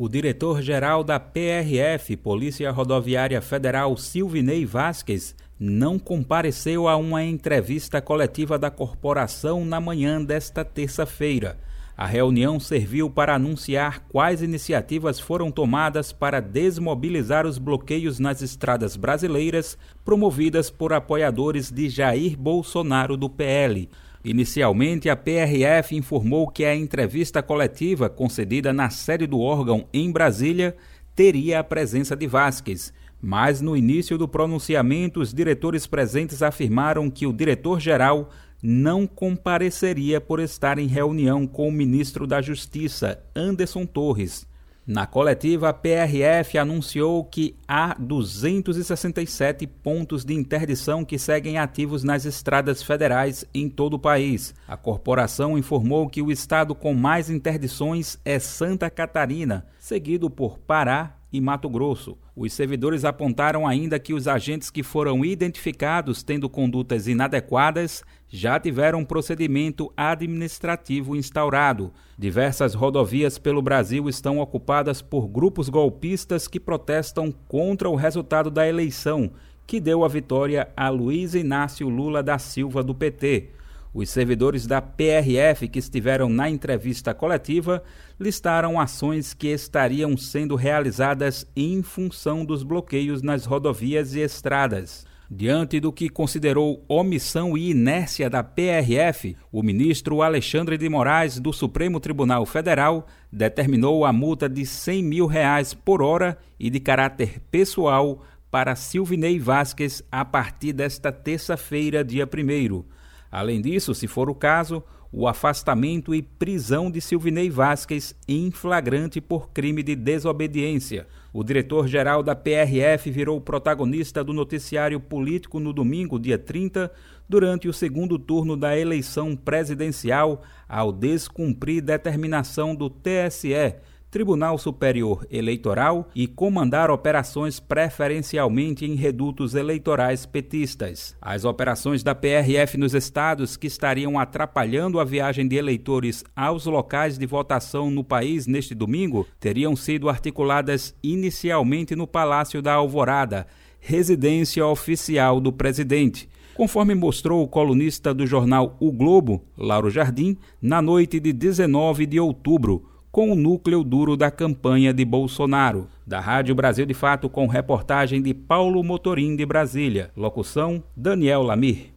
O 0.00 0.08
diretor-geral 0.08 1.02
da 1.02 1.18
PRF, 1.18 2.16
Polícia 2.18 2.70
Rodoviária 2.70 3.42
Federal, 3.42 3.96
Silvinei 3.96 4.64
Vasquez, 4.64 5.34
não 5.58 5.98
compareceu 5.98 6.86
a 6.86 6.96
uma 6.96 7.24
entrevista 7.24 8.00
coletiva 8.00 8.56
da 8.56 8.70
corporação 8.70 9.64
na 9.64 9.80
manhã 9.80 10.22
desta 10.22 10.64
terça-feira. 10.64 11.58
A 11.96 12.06
reunião 12.06 12.60
serviu 12.60 13.10
para 13.10 13.34
anunciar 13.34 14.04
quais 14.08 14.40
iniciativas 14.40 15.18
foram 15.18 15.50
tomadas 15.50 16.12
para 16.12 16.38
desmobilizar 16.38 17.44
os 17.44 17.58
bloqueios 17.58 18.20
nas 18.20 18.40
estradas 18.40 18.94
brasileiras 18.94 19.76
promovidas 20.04 20.70
por 20.70 20.92
apoiadores 20.92 21.72
de 21.72 21.88
Jair 21.88 22.38
Bolsonaro 22.38 23.16
do 23.16 23.28
PL. 23.28 23.88
Inicialmente, 24.28 25.08
a 25.08 25.16
PRF 25.16 25.96
informou 25.96 26.48
que 26.48 26.62
a 26.62 26.76
entrevista 26.76 27.42
coletiva 27.42 28.10
concedida 28.10 28.74
na 28.74 28.90
sede 28.90 29.26
do 29.26 29.40
órgão 29.40 29.86
em 29.90 30.12
Brasília 30.12 30.76
teria 31.16 31.60
a 31.60 31.64
presença 31.64 32.14
de 32.14 32.26
Vasquez. 32.26 32.92
Mas 33.22 33.62
no 33.62 33.74
início 33.74 34.18
do 34.18 34.28
pronunciamento, 34.28 35.20
os 35.20 35.32
diretores 35.32 35.86
presentes 35.86 36.42
afirmaram 36.42 37.08
que 37.08 37.26
o 37.26 37.32
diretor-geral 37.32 38.28
não 38.62 39.06
compareceria 39.06 40.20
por 40.20 40.40
estar 40.40 40.78
em 40.78 40.86
reunião 40.86 41.46
com 41.46 41.66
o 41.66 41.72
ministro 41.72 42.26
da 42.26 42.42
Justiça, 42.42 43.18
Anderson 43.34 43.86
Torres. 43.86 44.46
Na 44.88 45.06
coletiva, 45.06 45.68
a 45.68 45.72
PRF 45.74 46.56
anunciou 46.56 47.22
que 47.22 47.54
há 47.68 47.94
267 47.98 49.66
pontos 49.66 50.24
de 50.24 50.32
interdição 50.32 51.04
que 51.04 51.18
seguem 51.18 51.58
ativos 51.58 52.02
nas 52.02 52.24
estradas 52.24 52.82
federais 52.82 53.44
em 53.52 53.68
todo 53.68 53.94
o 53.94 53.98
país. 53.98 54.54
A 54.66 54.78
corporação 54.78 55.58
informou 55.58 56.08
que 56.08 56.22
o 56.22 56.32
estado 56.32 56.74
com 56.74 56.94
mais 56.94 57.28
interdições 57.28 58.18
é 58.24 58.38
Santa 58.38 58.88
Catarina, 58.88 59.66
seguido 59.78 60.30
por 60.30 60.58
Pará 60.58 61.17
e 61.32 61.40
Mato 61.40 61.68
Grosso. 61.68 62.16
Os 62.34 62.52
servidores 62.52 63.04
apontaram 63.04 63.66
ainda 63.66 63.98
que 63.98 64.14
os 64.14 64.26
agentes 64.26 64.70
que 64.70 64.82
foram 64.82 65.24
identificados 65.24 66.22
tendo 66.22 66.48
condutas 66.48 67.06
inadequadas 67.06 68.02
já 68.28 68.58
tiveram 68.58 69.00
um 69.00 69.04
procedimento 69.04 69.92
administrativo 69.96 71.16
instaurado. 71.16 71.92
Diversas 72.18 72.74
rodovias 72.74 73.38
pelo 73.38 73.62
Brasil 73.62 74.08
estão 74.08 74.38
ocupadas 74.38 75.02
por 75.02 75.28
grupos 75.28 75.68
golpistas 75.68 76.48
que 76.48 76.60
protestam 76.60 77.32
contra 77.46 77.88
o 77.88 77.94
resultado 77.94 78.50
da 78.50 78.68
eleição, 78.68 79.30
que 79.66 79.80
deu 79.80 80.04
a 80.04 80.08
vitória 80.08 80.68
a 80.76 80.88
Luiz 80.88 81.34
Inácio 81.34 81.88
Lula 81.88 82.22
da 82.22 82.38
Silva 82.38 82.82
do 82.82 82.94
PT. 82.94 83.50
Os 83.92 84.10
servidores 84.10 84.66
da 84.66 84.82
PRF 84.82 85.68
que 85.68 85.78
estiveram 85.78 86.28
na 86.28 86.48
entrevista 86.48 87.14
coletiva 87.14 87.82
listaram 88.20 88.78
ações 88.78 89.32
que 89.32 89.48
estariam 89.48 90.16
sendo 90.16 90.54
realizadas 90.54 91.46
em 91.56 91.82
função 91.82 92.44
dos 92.44 92.62
bloqueios 92.62 93.22
nas 93.22 93.44
rodovias 93.46 94.14
e 94.14 94.20
estradas. 94.20 95.06
Diante 95.30 95.78
do 95.78 95.92
que 95.92 96.08
considerou 96.08 96.82
omissão 96.88 97.56
e 97.56 97.70
inércia 97.70 98.30
da 98.30 98.42
PRF, 98.42 99.36
o 99.52 99.62
ministro 99.62 100.22
Alexandre 100.22 100.78
de 100.78 100.88
Moraes, 100.88 101.38
do 101.38 101.52
Supremo 101.52 102.00
Tribunal 102.00 102.46
Federal, 102.46 103.06
determinou 103.30 104.06
a 104.06 104.12
multa 104.12 104.48
de 104.48 104.64
100 104.64 105.02
mil 105.02 105.26
reais 105.26 105.74
por 105.74 106.00
hora 106.00 106.38
e 106.58 106.70
de 106.70 106.80
caráter 106.80 107.40
pessoal 107.50 108.22
para 108.50 108.74
Silvinei 108.74 109.38
Vasquez 109.38 110.02
a 110.10 110.24
partir 110.24 110.72
desta 110.72 111.12
terça-feira, 111.12 112.02
dia 112.02 112.24
1. 112.26 112.97
Além 113.30 113.60
disso, 113.60 113.94
se 113.94 114.06
for 114.06 114.30
o 114.30 114.34
caso, 114.34 114.82
o 115.10 115.26
afastamento 115.26 116.14
e 116.14 116.20
prisão 116.22 116.90
de 116.90 117.00
Silvinei 117.00 117.48
Vasquez 117.48 118.14
em 118.26 118.50
flagrante 118.50 119.20
por 119.20 119.50
crime 119.50 119.82
de 119.82 119.96
desobediência. 119.96 121.06
O 121.32 121.42
diretor-geral 121.42 122.22
da 122.22 122.34
PRF 122.34 123.10
virou 123.10 123.40
protagonista 123.40 124.22
do 124.22 124.32
noticiário 124.32 125.00
político 125.00 125.60
no 125.60 125.72
domingo, 125.72 126.18
dia 126.18 126.38
30, 126.38 126.90
durante 127.28 127.68
o 127.68 127.72
segundo 127.72 128.18
turno 128.18 128.56
da 128.56 128.78
eleição 128.78 129.36
presidencial, 129.36 130.42
ao 130.68 130.92
descumprir 130.92 131.82
determinação 131.82 132.74
do 132.74 132.90
TSE 132.90 133.76
Tribunal 134.10 134.56
Superior 134.56 135.26
Eleitoral 135.30 136.08
e 136.14 136.26
comandar 136.26 136.90
operações 136.90 137.60
preferencialmente 137.60 138.86
em 138.86 138.94
redutos 138.94 139.54
eleitorais 139.54 140.24
petistas. 140.24 141.14
As 141.20 141.44
operações 141.44 142.02
da 142.02 142.14
PRF 142.14 142.78
nos 142.78 142.94
estados 142.94 143.56
que 143.56 143.66
estariam 143.66 144.18
atrapalhando 144.18 144.98
a 144.98 145.04
viagem 145.04 145.46
de 145.46 145.56
eleitores 145.56 146.24
aos 146.34 146.64
locais 146.64 147.18
de 147.18 147.26
votação 147.26 147.90
no 147.90 148.02
país 148.02 148.46
neste 148.46 148.74
domingo 148.74 149.26
teriam 149.38 149.76
sido 149.76 150.08
articuladas 150.08 150.94
inicialmente 151.02 151.94
no 151.94 152.06
Palácio 152.06 152.62
da 152.62 152.72
Alvorada, 152.72 153.46
residência 153.78 154.66
oficial 154.66 155.38
do 155.40 155.52
presidente 155.52 156.28
conforme 156.58 156.92
mostrou 156.92 157.40
o 157.44 157.46
colunista 157.46 158.12
do 158.12 158.26
jornal 158.26 158.76
O 158.80 158.90
Globo, 158.90 159.44
Lauro 159.56 159.88
Jardim, 159.88 160.36
na 160.60 160.82
noite 160.82 161.20
de 161.20 161.32
19 161.32 162.04
de 162.04 162.18
outubro, 162.18 162.97
com 163.18 163.32
o 163.32 163.34
núcleo 163.34 163.82
duro 163.82 164.16
da 164.16 164.30
campanha 164.30 164.94
de 164.94 165.04
Bolsonaro. 165.04 165.88
Da 166.06 166.20
Rádio 166.20 166.54
Brasil 166.54 166.86
de 166.86 166.94
Fato, 166.94 167.28
com 167.28 167.48
reportagem 167.48 168.22
de 168.22 168.32
Paulo 168.32 168.80
Motorim 168.84 169.34
de 169.34 169.44
Brasília. 169.44 170.12
Locução: 170.16 170.80
Daniel 170.96 171.42
Lamir. 171.42 171.92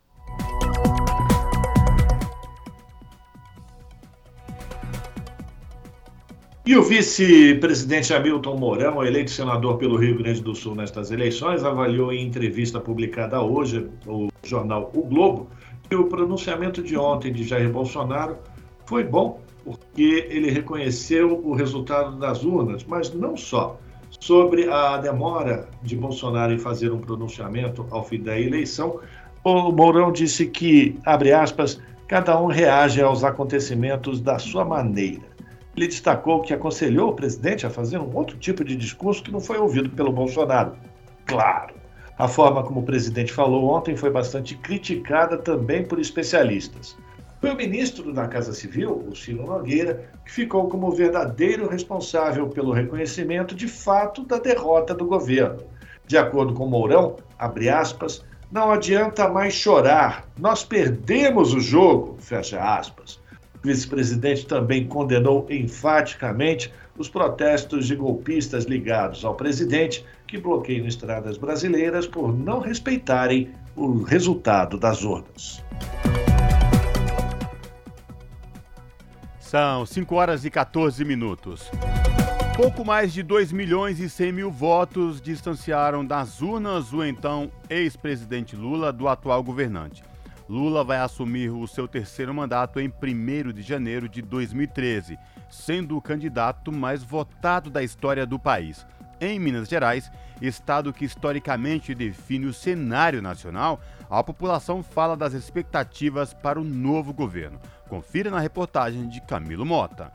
E 6.65 6.75
o 6.75 6.81
vice-presidente 6.81 8.11
Hamilton 8.11 8.57
Mourão, 8.57 9.05
eleito 9.05 9.29
senador 9.29 9.77
pelo 9.77 9.97
Rio 9.97 10.17
Grande 10.17 10.41
do 10.41 10.55
Sul 10.55 10.73
nestas 10.73 11.11
eleições, 11.11 11.63
avaliou 11.63 12.11
em 12.11 12.25
entrevista 12.25 12.79
publicada 12.79 13.39
hoje 13.39 13.87
no 14.07 14.29
jornal 14.41 14.89
O 14.95 15.03
Globo 15.03 15.51
que 15.87 15.95
o 15.95 16.05
pronunciamento 16.05 16.81
de 16.81 16.97
ontem 16.97 17.31
de 17.31 17.43
Jair 17.43 17.71
Bolsonaro 17.71 18.37
foi 18.87 19.03
bom 19.03 19.39
porque 19.63 20.27
ele 20.29 20.49
reconheceu 20.49 21.41
o 21.43 21.53
resultado 21.53 22.17
das 22.17 22.43
urnas, 22.43 22.83
mas 22.83 23.13
não 23.13 23.35
só. 23.37 23.79
Sobre 24.19 24.69
a 24.69 24.97
demora 24.97 25.69
de 25.81 25.95
Bolsonaro 25.95 26.53
em 26.53 26.57
fazer 26.57 26.91
um 26.91 26.99
pronunciamento 26.99 27.85
ao 27.89 28.03
fim 28.03 28.21
da 28.21 28.39
eleição, 28.39 28.99
o 29.43 29.71
Mourão 29.71 30.11
disse 30.11 30.45
que, 30.45 30.99
abre 31.05 31.31
aspas, 31.31 31.79
cada 32.07 32.39
um 32.39 32.47
reage 32.47 33.01
aos 33.01 33.23
acontecimentos 33.23 34.19
da 34.19 34.37
sua 34.37 34.65
maneira. 34.65 35.23
Ele 35.75 35.87
destacou 35.87 36.41
que 36.41 36.53
aconselhou 36.53 37.09
o 37.09 37.13
presidente 37.13 37.65
a 37.65 37.69
fazer 37.69 37.97
um 37.97 38.15
outro 38.15 38.37
tipo 38.37 38.63
de 38.63 38.75
discurso 38.75 39.23
que 39.23 39.31
não 39.31 39.39
foi 39.39 39.57
ouvido 39.57 39.89
pelo 39.89 40.11
Bolsonaro. 40.11 40.73
Claro, 41.25 41.73
a 42.19 42.27
forma 42.27 42.61
como 42.63 42.81
o 42.81 42.83
presidente 42.83 43.31
falou 43.31 43.69
ontem 43.69 43.95
foi 43.95 44.11
bastante 44.11 44.55
criticada 44.55 45.37
também 45.37 45.83
por 45.83 45.99
especialistas. 45.99 46.97
Foi 47.41 47.49
o 47.49 47.55
ministro 47.55 48.13
da 48.13 48.27
Casa 48.27 48.53
Civil, 48.53 49.03
o 49.09 49.15
Ciro 49.15 49.47
Nogueira, 49.47 50.07
que 50.23 50.31
ficou 50.31 50.69
como 50.69 50.91
verdadeiro 50.91 51.67
responsável 51.67 52.47
pelo 52.47 52.71
reconhecimento 52.71 53.55
de 53.55 53.67
fato 53.67 54.23
da 54.23 54.37
derrota 54.37 54.93
do 54.93 55.07
governo. 55.07 55.63
De 56.05 56.19
acordo 56.19 56.53
com 56.53 56.67
Mourão, 56.67 57.15
abre 57.39 57.67
aspas, 57.67 58.23
não 58.51 58.69
adianta 58.69 59.27
mais 59.27 59.55
chorar, 59.55 60.27
nós 60.37 60.63
perdemos 60.63 61.51
o 61.55 61.59
jogo, 61.59 62.15
fecha 62.19 62.61
aspas. 62.61 63.19
O 63.55 63.67
vice-presidente 63.67 64.45
também 64.45 64.85
condenou 64.85 65.47
enfaticamente 65.49 66.71
os 66.95 67.09
protestos 67.09 67.87
de 67.87 67.95
golpistas 67.95 68.65
ligados 68.65 69.25
ao 69.25 69.33
presidente 69.33 70.05
que 70.27 70.37
bloqueiam 70.37 70.85
estradas 70.85 71.39
brasileiras 71.39 72.05
por 72.05 72.31
não 72.31 72.59
respeitarem 72.59 73.49
o 73.75 74.03
resultado 74.03 74.77
das 74.77 75.03
urnas. 75.03 75.63
São 79.51 79.85
5 79.85 80.15
horas 80.15 80.45
e 80.45 80.49
14 80.49 81.03
minutos. 81.03 81.69
Pouco 82.55 82.85
mais 82.85 83.11
de 83.11 83.21
2 83.21 83.51
milhões 83.51 83.99
e 83.99 84.09
100 84.09 84.31
mil 84.31 84.49
votos 84.49 85.21
distanciaram 85.21 86.05
das 86.05 86.41
urnas 86.41 86.93
o 86.93 87.03
então 87.03 87.51
ex-presidente 87.69 88.55
Lula 88.55 88.93
do 88.93 89.09
atual 89.09 89.43
governante. 89.43 90.05
Lula 90.47 90.85
vai 90.85 90.99
assumir 90.99 91.49
o 91.49 91.67
seu 91.67 91.85
terceiro 91.85 92.33
mandato 92.33 92.79
em 92.79 92.87
1 92.87 93.51
de 93.51 93.61
janeiro 93.61 94.07
de 94.07 94.21
2013, 94.21 95.19
sendo 95.49 95.97
o 95.97 96.01
candidato 96.01 96.71
mais 96.71 97.03
votado 97.03 97.69
da 97.69 97.83
história 97.83 98.25
do 98.25 98.39
país. 98.39 98.87
Em 99.19 99.37
Minas 99.37 99.67
Gerais, 99.67 100.09
estado 100.41 100.93
que 100.93 101.03
historicamente 101.03 101.93
define 101.93 102.45
o 102.45 102.53
cenário 102.53 103.21
nacional, 103.21 103.81
a 104.09 104.23
população 104.23 104.81
fala 104.81 105.17
das 105.17 105.33
expectativas 105.33 106.33
para 106.33 106.57
o 106.57 106.63
novo 106.63 107.13
governo. 107.13 107.59
Confira 107.91 108.31
na 108.31 108.39
reportagem 108.39 109.09
de 109.09 109.19
Camilo 109.19 109.65
Mota. 109.65 110.13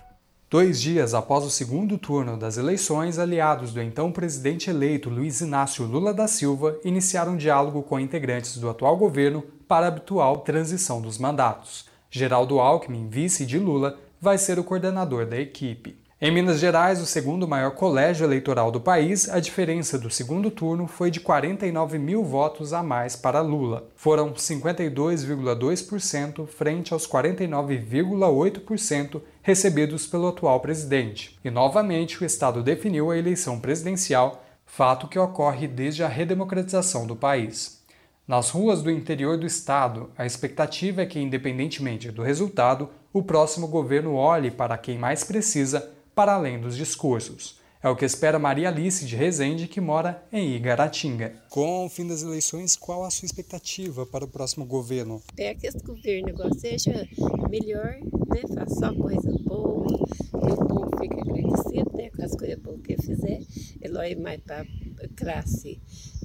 Dois 0.48 0.80
dias 0.80 1.12
após 1.12 1.44
o 1.44 1.50
segundo 1.50 1.98
turno 1.98 2.34
das 2.38 2.56
eleições, 2.56 3.18
aliados 3.18 3.70
do 3.74 3.82
então 3.82 4.10
presidente 4.10 4.70
eleito 4.70 5.10
Luiz 5.10 5.42
Inácio 5.42 5.84
Lula 5.84 6.14
da 6.14 6.26
Silva 6.26 6.80
iniciaram 6.82 7.32
um 7.32 7.36
diálogo 7.36 7.82
com 7.82 8.00
integrantes 8.00 8.56
do 8.56 8.70
atual 8.70 8.96
governo 8.96 9.44
para 9.68 9.84
a 9.84 9.88
habitual 9.88 10.38
transição 10.38 11.02
dos 11.02 11.18
mandatos. 11.18 11.84
Geraldo 12.10 12.60
Alckmin, 12.60 13.10
vice 13.10 13.44
de 13.44 13.58
Lula, 13.58 13.98
vai 14.18 14.38
ser 14.38 14.58
o 14.58 14.64
coordenador 14.64 15.26
da 15.26 15.38
equipe. 15.38 15.98
Em 16.18 16.30
Minas 16.30 16.58
Gerais, 16.58 16.98
o 17.02 17.04
segundo 17.04 17.46
maior 17.46 17.72
colégio 17.72 18.24
eleitoral 18.24 18.70
do 18.70 18.80
país, 18.80 19.28
a 19.28 19.38
diferença 19.38 19.98
do 19.98 20.08
segundo 20.08 20.50
turno 20.50 20.86
foi 20.86 21.10
de 21.10 21.20
49 21.20 21.98
mil 21.98 22.24
votos 22.24 22.72
a 22.72 22.82
mais 22.82 23.14
para 23.14 23.42
Lula. 23.42 23.90
Foram 23.94 24.32
52,2% 24.32 26.46
frente 26.46 26.94
aos 26.94 27.06
49,8% 27.06 29.20
recebidos 29.42 30.06
pelo 30.06 30.28
atual 30.28 30.58
presidente. 30.60 31.38
E 31.44 31.50
novamente 31.50 32.22
o 32.22 32.24
Estado 32.24 32.62
definiu 32.62 33.10
a 33.10 33.18
eleição 33.18 33.60
presidencial, 33.60 34.42
fato 34.64 35.08
que 35.08 35.18
ocorre 35.18 35.68
desde 35.68 36.02
a 36.02 36.08
redemocratização 36.08 37.06
do 37.06 37.14
país. 37.14 37.84
Nas 38.26 38.48
ruas 38.48 38.82
do 38.82 38.90
interior 38.90 39.36
do 39.36 39.44
estado, 39.44 40.08
a 40.16 40.24
expectativa 40.24 41.02
é 41.02 41.06
que, 41.06 41.20
independentemente 41.20 42.10
do 42.10 42.22
resultado, 42.22 42.88
o 43.12 43.22
próximo 43.22 43.68
governo 43.68 44.14
olhe 44.14 44.50
para 44.50 44.78
quem 44.78 44.96
mais 44.98 45.22
precisa 45.22 45.94
para 46.16 46.32
além 46.32 46.58
dos 46.58 46.74
discursos. 46.74 47.60
É 47.82 47.90
o 47.90 47.94
que 47.94 48.06
espera 48.06 48.38
Maria 48.38 48.70
Alice 48.70 49.04
de 49.04 49.14
Rezende, 49.14 49.68
que 49.68 49.82
mora 49.82 50.26
em 50.32 50.56
Igaratinga. 50.56 51.34
Com 51.50 51.84
o 51.84 51.90
fim 51.90 52.08
das 52.08 52.22
eleições, 52.22 52.74
qual 52.74 53.04
a 53.04 53.10
sua 53.10 53.26
expectativa 53.26 54.06
para 54.06 54.24
o 54.24 54.28
próximo 54.28 54.64
governo? 54.64 55.22
É 55.36 55.54
que 55.54 55.66
esse 55.66 55.78
governo 55.80 56.30
agora 56.30 56.54
seja 56.54 57.06
melhor, 57.50 57.98
né? 58.28 58.40
faça 58.54 58.74
só 58.74 58.94
coisa 58.94 59.30
boa, 59.44 59.86
que 59.86 60.52
o 60.52 60.66
povo 60.66 60.90
fique 60.98 61.20
agradecido 61.20 61.90
né? 61.94 62.08
com 62.08 62.22
as 62.24 62.34
coisas 62.34 62.58
boas 62.60 62.80
que 62.80 62.96
fizer. 62.96 63.42
Ele 63.82 63.98
olha 63.98 64.18
mais 64.18 64.40
para 64.40 64.62
a 64.62 65.08
classe 65.14 65.78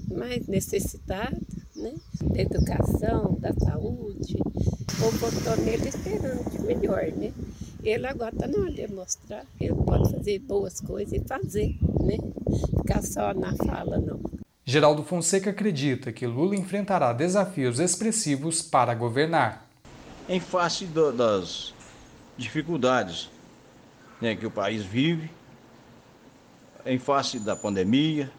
mais 0.09 0.47
necessitada, 0.47 1.37
né? 1.75 1.93
da 2.21 2.41
educação, 2.41 3.37
da 3.41 3.53
saúde. 3.53 4.37
O 4.37 5.01
povo 5.01 5.29
votou 5.29 5.57
nele 5.57 5.89
esperando 5.89 6.49
de 6.49 6.61
melhor, 6.61 7.11
né? 7.11 7.33
Ele 7.83 8.05
agora 8.07 8.33
está 8.33 8.47
na 8.47 8.59
hora 8.59 8.71
de 8.71 8.87
mostrar. 8.87 9.45
Ele 9.59 9.73
pode 9.73 10.11
fazer 10.11 10.39
boas 10.39 10.79
coisas 10.79 11.13
e 11.13 11.27
fazer, 11.27 11.75
né? 11.99 12.17
Ficar 12.77 13.01
só 13.01 13.33
na 13.33 13.55
fala, 13.55 13.97
não. 13.97 14.19
Geraldo 14.63 15.03
Fonseca 15.03 15.49
acredita 15.49 16.11
que 16.11 16.27
Lula 16.27 16.55
enfrentará 16.55 17.11
desafios 17.11 17.79
expressivos 17.79 18.61
para 18.61 18.93
governar. 18.93 19.67
Em 20.29 20.39
face 20.39 20.85
do, 20.85 21.11
das 21.11 21.73
dificuldades 22.37 23.29
né, 24.21 24.35
que 24.35 24.45
o 24.45 24.51
país 24.51 24.83
vive, 24.83 25.29
em 26.85 26.99
face 26.99 27.39
da 27.39 27.55
pandemia, 27.55 28.31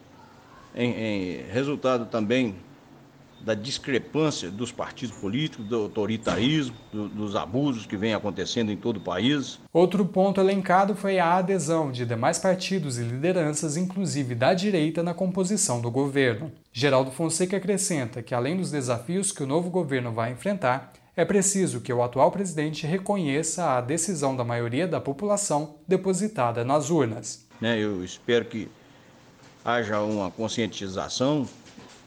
em, 0.73 0.91
em 0.91 1.43
resultado 1.51 2.05
também 2.05 2.55
da 3.43 3.53
discrepância 3.53 4.49
dos 4.49 4.71
partidos 4.71 5.15
políticos, 5.17 5.65
do 5.65 5.75
autoritarismo, 5.75 6.75
do, 6.91 7.09
dos 7.09 7.35
abusos 7.35 7.85
que 7.85 7.97
vem 7.97 8.13
acontecendo 8.13 8.71
em 8.71 8.77
todo 8.77 8.97
o 8.97 9.01
país. 9.01 9.59
Outro 9.71 10.05
ponto 10.05 10.39
elencado 10.39 10.95
foi 10.95 11.19
a 11.19 11.35
adesão 11.35 11.91
de 11.91 12.05
demais 12.05 12.39
partidos 12.39 12.97
e 12.97 13.03
lideranças, 13.03 13.75
inclusive 13.75 14.33
da 14.33 14.53
direita, 14.53 15.03
na 15.03 15.13
composição 15.13 15.81
do 15.81 15.91
governo. 15.91 16.51
Geraldo 16.71 17.11
Fonseca 17.11 17.57
acrescenta 17.57 18.23
que, 18.23 18.33
além 18.33 18.57
dos 18.57 18.71
desafios 18.71 19.31
que 19.31 19.43
o 19.43 19.47
novo 19.47 19.69
governo 19.69 20.11
vai 20.11 20.31
enfrentar, 20.31 20.93
é 21.15 21.23
preciso 21.23 21.81
que 21.81 21.93
o 21.93 22.01
atual 22.01 22.31
presidente 22.31 22.87
reconheça 22.87 23.77
a 23.77 23.81
decisão 23.81 24.35
da 24.35 24.43
maioria 24.43 24.87
da 24.87 24.99
população 24.99 25.75
depositada 25.87 26.63
nas 26.63 26.89
urnas. 26.89 27.45
Né, 27.61 27.77
eu 27.77 28.03
espero 28.03 28.45
que 28.45 28.67
haja 29.63 30.01
uma 30.01 30.31
conscientização 30.31 31.47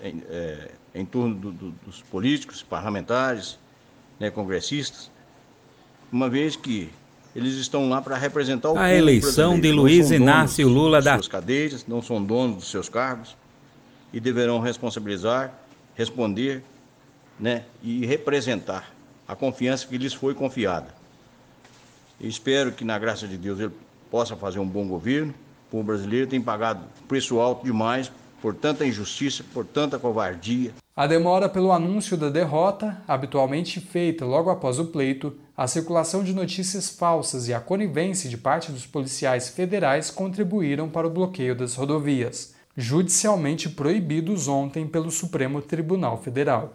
em, 0.00 0.22
é, 0.28 0.70
em 0.94 1.04
torno 1.04 1.34
do, 1.34 1.52
do, 1.52 1.70
dos 1.84 2.02
políticos, 2.02 2.62
parlamentares, 2.62 3.58
né, 4.18 4.30
congressistas, 4.30 5.10
uma 6.10 6.28
vez 6.28 6.56
que 6.56 6.90
eles 7.34 7.54
estão 7.56 7.88
lá 7.88 8.00
para 8.00 8.16
representar 8.16 8.70
o 8.70 8.78
A 8.78 8.92
eleição 8.94 9.60
de 9.60 9.70
Luiz 9.70 10.10
Inácio 10.10 10.68
Lula 10.68 11.02
da 11.02 11.14
suas 11.14 11.28
cadeiras, 11.28 11.86
não 11.86 12.00
são 12.00 12.22
donos 12.22 12.56
dos 12.56 12.70
seus 12.70 12.88
cargos 12.88 13.36
e 14.12 14.20
deverão 14.20 14.60
responsabilizar, 14.60 15.52
responder, 15.94 16.62
né, 17.38 17.64
e 17.82 18.06
representar 18.06 18.90
a 19.28 19.36
confiança 19.36 19.86
que 19.86 19.98
lhes 19.98 20.14
foi 20.14 20.34
confiada. 20.34 20.94
Eu 22.18 22.28
espero 22.28 22.72
que 22.72 22.84
na 22.84 22.98
graça 22.98 23.28
de 23.28 23.36
Deus 23.36 23.60
ele 23.60 23.72
possa 24.10 24.34
fazer 24.36 24.58
um 24.58 24.66
bom 24.66 24.86
governo. 24.88 25.34
O 25.68 25.70
povo 25.70 25.82
brasileiro 25.82 26.26
tem 26.26 26.40
pagado 26.40 26.84
preço 27.06 27.38
alto 27.38 27.64
demais 27.64 28.10
por 28.40 28.54
tanta 28.54 28.86
injustiça, 28.86 29.44
por 29.52 29.64
tanta 29.64 29.98
covardia. 29.98 30.72
A 30.94 31.06
demora 31.06 31.48
pelo 31.48 31.72
anúncio 31.72 32.16
da 32.16 32.30
derrota, 32.30 33.02
habitualmente 33.06 33.80
feita 33.80 34.24
logo 34.24 34.50
após 34.50 34.78
o 34.78 34.86
pleito, 34.86 35.34
a 35.56 35.66
circulação 35.66 36.24
de 36.24 36.34
notícias 36.34 36.88
falsas 36.88 37.48
e 37.48 37.54
a 37.54 37.60
conivência 37.60 38.30
de 38.30 38.36
parte 38.36 38.72
dos 38.72 38.86
policiais 38.86 39.48
federais 39.48 40.10
contribuíram 40.10 40.88
para 40.88 41.06
o 41.06 41.10
bloqueio 41.10 41.54
das 41.54 41.74
rodovias, 41.74 42.54
judicialmente 42.76 43.68
proibidos 43.68 44.48
ontem 44.48 44.86
pelo 44.86 45.10
Supremo 45.10 45.60
Tribunal 45.62 46.16
Federal. 46.22 46.74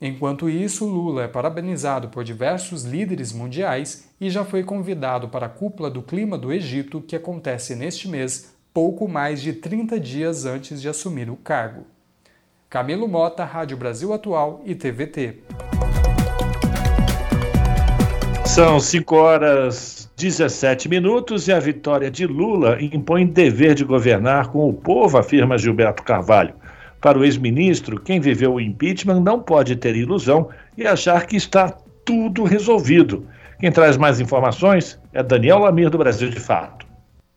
Enquanto 0.00 0.48
isso, 0.48 0.86
Lula 0.86 1.24
é 1.24 1.28
parabenizado 1.28 2.08
por 2.08 2.22
diversos 2.22 2.84
líderes 2.84 3.32
mundiais 3.32 4.08
e 4.20 4.30
já 4.30 4.44
foi 4.44 4.62
convidado 4.62 5.28
para 5.28 5.46
a 5.46 5.50
cúpula 5.50 5.90
do 5.90 6.02
clima 6.02 6.38
do 6.38 6.52
Egito, 6.52 7.00
que 7.00 7.16
acontece 7.16 7.74
neste 7.74 8.06
mês, 8.06 8.54
pouco 8.78 9.08
mais 9.08 9.42
de 9.42 9.54
30 9.54 9.98
dias 9.98 10.46
antes 10.46 10.80
de 10.80 10.88
assumir 10.88 11.28
o 11.28 11.34
cargo. 11.34 11.84
Camilo 12.70 13.08
Mota, 13.08 13.44
Rádio 13.44 13.76
Brasil 13.76 14.12
Atual 14.12 14.62
e 14.64 14.72
TVT. 14.72 15.38
São 18.46 18.78
5 18.78 19.16
horas 19.16 20.08
17 20.16 20.88
minutos 20.88 21.48
e 21.48 21.52
a 21.52 21.58
vitória 21.58 22.08
de 22.08 22.24
Lula 22.24 22.80
impõe 22.80 23.26
dever 23.26 23.74
de 23.74 23.84
governar 23.84 24.52
com 24.52 24.68
o 24.68 24.72
povo, 24.72 25.18
afirma 25.18 25.58
Gilberto 25.58 26.04
Carvalho. 26.04 26.54
Para 27.00 27.18
o 27.18 27.24
ex-ministro, 27.24 27.98
quem 28.00 28.20
viveu 28.20 28.54
o 28.54 28.60
impeachment 28.60 29.18
não 29.18 29.40
pode 29.40 29.74
ter 29.74 29.96
ilusão 29.96 30.50
e 30.76 30.86
achar 30.86 31.26
que 31.26 31.34
está 31.34 31.76
tudo 32.04 32.44
resolvido. 32.44 33.26
Quem 33.58 33.72
traz 33.72 33.96
mais 33.96 34.20
informações 34.20 35.00
é 35.12 35.20
Daniel 35.20 35.58
Lamir, 35.58 35.90
do 35.90 35.98
Brasil 35.98 36.30
de 36.30 36.38
Fato. 36.38 36.87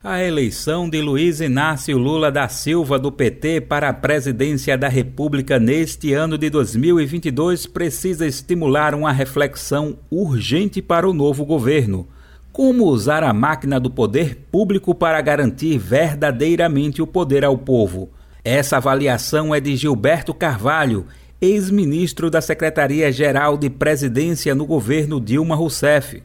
A 0.04 0.20
eleição 0.20 0.90
de 0.90 1.00
Luiz 1.00 1.42
Inácio 1.42 1.96
Lula 1.96 2.32
da 2.32 2.48
Silva 2.48 2.98
do 2.98 3.12
PT 3.12 3.62
para 3.62 3.90
a 3.90 3.94
presidência 3.94 4.76
da 4.76 4.88
República 4.88 5.60
neste 5.60 6.12
ano 6.12 6.40
de 6.40 6.50
2022 6.50 7.68
precisa 7.68 8.26
estimular 8.26 8.96
uma 8.96 9.12
reflexão 9.12 10.00
urgente 10.10 10.82
para 10.82 11.08
o 11.08 11.14
novo 11.14 11.46
governo. 11.46 12.08
Como 12.52 12.86
usar 12.86 13.24
a 13.24 13.32
máquina 13.32 13.80
do 13.80 13.92
poder 13.92 14.48
público 14.52 14.96
para 14.96 15.22
garantir 15.22 15.78
verdadeiramente 15.78 17.00
o 17.00 17.06
poder 17.06 17.46
ao 17.46 17.56
povo? 17.56 18.10
Essa 18.44 18.78
avaliação 18.78 19.54
é 19.54 19.60
de 19.60 19.76
Gilberto 19.76 20.34
Carvalho, 20.34 21.06
ex-ministro 21.40 22.32
da 22.32 22.42
Secretaria-Geral 22.42 23.56
de 23.56 23.70
Presidência 23.70 24.56
no 24.56 24.66
governo 24.66 25.22
Dilma 25.22 25.54
Rousseff. 25.54 26.24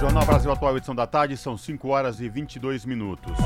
Jornal 0.00 0.24
Brasil 0.24 0.50
Atual, 0.50 0.78
edição 0.78 0.94
da 0.94 1.06
tarde, 1.06 1.36
são 1.36 1.58
5 1.58 1.88
horas 1.88 2.20
e 2.20 2.28
22 2.28 2.86
minutos. 2.86 3.36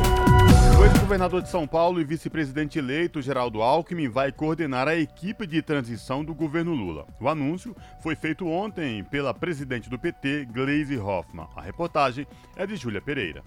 O 0.83 0.85
ex-governador 0.85 1.40
de 1.40 1.49
São 1.49 1.64
Paulo 1.64 2.01
e 2.01 2.05
vice-presidente 2.05 2.77
eleito, 2.77 3.23
Geraldo 3.23 3.62
Alckmin, 3.62 4.09
vai 4.09 4.33
coordenar 4.33 4.88
a 4.88 4.97
equipe 4.97 5.47
de 5.47 5.62
transição 5.62 6.25
do 6.25 6.35
governo 6.35 6.75
Lula. 6.75 7.07
O 7.21 7.29
anúncio 7.29 7.77
foi 8.03 8.16
feito 8.16 8.49
ontem 8.49 9.05
pela 9.05 9.33
presidente 9.33 9.88
do 9.88 9.97
PT, 9.97 10.47
Gleisi 10.47 10.99
Hoffmann. 10.99 11.47
A 11.55 11.62
reportagem 11.62 12.27
é 12.57 12.66
de 12.66 12.75
Júlia 12.75 13.01
Pereira. 13.01 13.45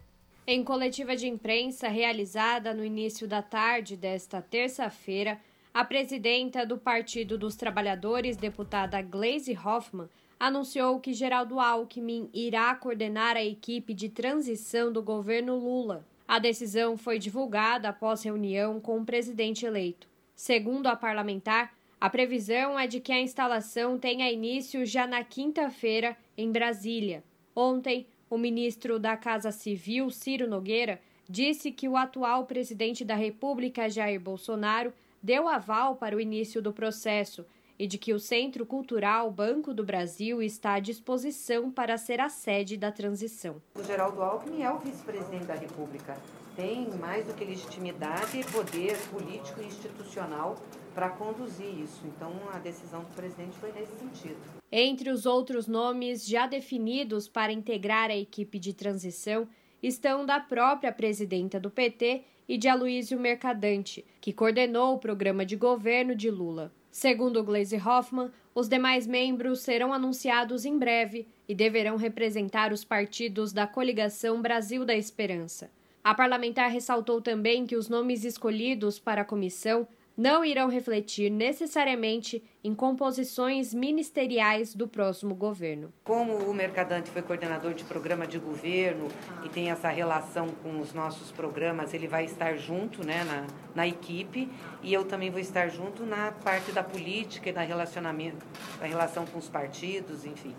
Em 0.48 0.64
coletiva 0.64 1.14
de 1.14 1.28
imprensa 1.28 1.90
realizada 1.90 2.74
no 2.74 2.86
início 2.86 3.28
da 3.28 3.42
tarde 3.42 3.98
desta 3.98 4.42
terça-feira, 4.42 5.38
a 5.74 5.84
presidenta 5.84 6.66
do 6.66 6.78
Partido 6.78 7.38
dos 7.38 7.58
Trabalhadores, 7.58 8.38
deputada 8.38 9.02
Gleisi 9.02 9.60
Hoffmann, 9.62 10.08
anunciou 10.40 11.02
que 11.02 11.12
Geraldo 11.12 11.60
Alckmin 11.60 12.30
irá 12.34 12.74
coordenar 12.76 13.36
a 13.36 13.44
equipe 13.44 13.94
de 13.94 14.08
transição 14.08 14.90
do 14.90 15.04
governo 15.04 15.58
Lula. 15.58 16.06
A 16.28 16.40
decisão 16.40 16.98
foi 16.98 17.20
divulgada 17.20 17.90
após 17.90 18.24
reunião 18.24 18.80
com 18.80 19.00
o 19.00 19.06
presidente 19.06 19.66
eleito. 19.66 20.08
Segundo 20.36 20.88
a 20.88 20.96
parlamentar, 20.96 21.74
a 22.02 22.10
previsão 22.10 22.78
é 22.80 22.88
de 22.88 23.00
que 23.00 23.12
a 23.12 23.22
instalação 23.22 23.98
tenha 23.98 24.32
início 24.32 24.86
já 24.86 25.06
na 25.06 25.24
quinta-feira, 25.24 26.18
em 26.38 26.52
Brasília. 26.52 27.24
Ontem, 27.56 28.08
o 28.30 28.38
ministro 28.38 29.00
da 29.00 29.16
Casa 29.16 29.52
Civil, 29.52 30.10
Ciro 30.10 30.48
Nogueira, 30.48 31.00
disse 31.30 31.72
que 31.72 31.88
o 31.88 31.96
atual 31.96 32.46
presidente 32.46 33.06
da 33.06 33.16
República, 33.16 33.90
Jair 33.90 34.20
Bolsonaro, 34.20 34.94
deu 35.22 35.48
aval 35.48 35.96
para 35.96 36.16
o 36.16 36.22
início 36.22 36.62
do 36.62 36.74
processo 36.74 37.46
e 37.78 37.88
de 37.88 37.98
que 37.98 38.14
o 38.14 38.20
Centro 38.20 38.66
Cultural 38.66 39.30
Banco 39.30 39.74
do 39.74 39.84
Brasil 39.84 40.42
está 40.42 40.74
à 40.74 40.80
disposição 40.80 41.72
para 41.72 41.98
ser 41.98 42.20
a 42.22 42.30
sede 42.30 42.78
da 42.78 42.92
transição. 42.92 43.62
O 43.76 43.84
Geraldo 43.84 44.22
Alckmin 44.22 44.62
é 44.62 44.72
o 44.72 44.80
vice-presidente 44.80 45.46
da 45.46 45.56
República. 45.56 46.18
Tem 46.56 46.90
mais 47.00 47.26
do 47.26 47.34
que 47.34 47.44
legitimidade 47.44 48.40
e 48.40 48.44
poder 48.46 48.98
político 49.10 49.62
e 49.62 49.66
institucional 49.66 50.56
para 50.94 51.10
conduzir 51.10 51.68
isso. 51.80 52.02
Então, 52.06 52.32
a 52.54 52.58
decisão 52.60 53.02
do 53.02 53.14
presidente 53.14 53.58
foi 53.58 53.74
nesse 53.74 53.94
sentido. 54.00 54.38
Entre 54.72 55.10
os 55.10 55.26
outros 55.26 55.68
nomes 55.68 56.26
já 56.26 56.48
definidos 56.48 57.28
para 57.28 57.52
integrar 57.52 58.10
a 58.10 58.16
equipe 58.16 58.58
de 58.58 58.74
transição 58.74 59.48
estão 59.84 60.26
da 60.26 60.40
própria 60.40 60.92
presidenta 60.94 61.60
do 61.60 61.70
PT 61.70 62.24
e 62.48 62.58
de 62.58 62.70
Aloysio 62.70 63.20
Mercadante, 63.20 64.06
que 64.22 64.32
coordenou 64.32 64.96
o 64.96 65.00
programa 65.00 65.46
de 65.46 65.56
governo 65.56 66.16
de 66.16 66.32
Lula. 66.32 66.72
Segundo 66.96 67.44
Glaze 67.44 67.76
Hoffman, 67.76 68.32
os 68.56 68.70
demais 68.70 69.06
membros 69.06 69.60
serão 69.60 69.94
anunciados 69.94 70.64
em 70.64 70.80
breve 70.80 71.28
e 71.46 71.54
deverão 71.54 71.98
representar 71.98 72.72
os 72.72 72.86
partidos 72.86 73.52
da 73.52 73.68
coligação 73.68 74.42
Brasil 74.42 74.86
da 74.86 74.96
Esperança. 74.96 75.70
A 76.02 76.16
parlamentar 76.16 76.72
ressaltou 76.72 77.20
também 77.20 77.66
que 77.66 77.76
os 77.76 77.90
nomes 77.90 78.24
escolhidos 78.24 78.98
para 78.98 79.24
a 79.24 79.26
comissão 79.26 79.86
não 80.18 80.46
irão 80.46 80.70
refletir 80.70 81.30
necessariamente 81.30 82.44
em 82.64 82.74
composições 82.74 83.74
ministeriais 83.74 84.74
do 84.74 84.88
próximo 84.88 85.36
governo. 85.36 85.94
Como 86.04 86.34
o 86.38 86.54
Mercadante 86.54 87.10
foi 87.10 87.22
coordenador 87.22 87.74
de 87.74 87.84
programa 87.84 88.26
de 88.26 88.40
governo 88.40 89.08
e 89.44 89.50
tem 89.50 89.70
essa 89.70 89.90
relação 89.90 90.48
com 90.64 90.80
os 90.80 90.94
nossos 90.94 91.32
programas, 91.32 91.94
ele 91.94 92.08
vai 92.08 92.26
estar 92.26 92.56
junto 92.56 93.06
né, 93.06 93.24
na, 93.24 93.48
na 93.76 93.88
equipe 93.88 94.50
e 94.82 94.94
eu 94.94 95.04
também 95.04 95.30
vou 95.30 95.40
estar 95.40 95.68
junto 95.68 96.06
na 96.06 96.32
parte 96.32 96.72
da 96.72 96.84
política 96.84 97.50
e 97.50 97.54
da 97.54 97.62
relacionamento, 97.62 98.46
da 98.80 98.86
relação 98.86 99.26
com 99.26 99.38
os 99.38 99.50
partidos, 99.50 100.26
enfim. 100.26 100.56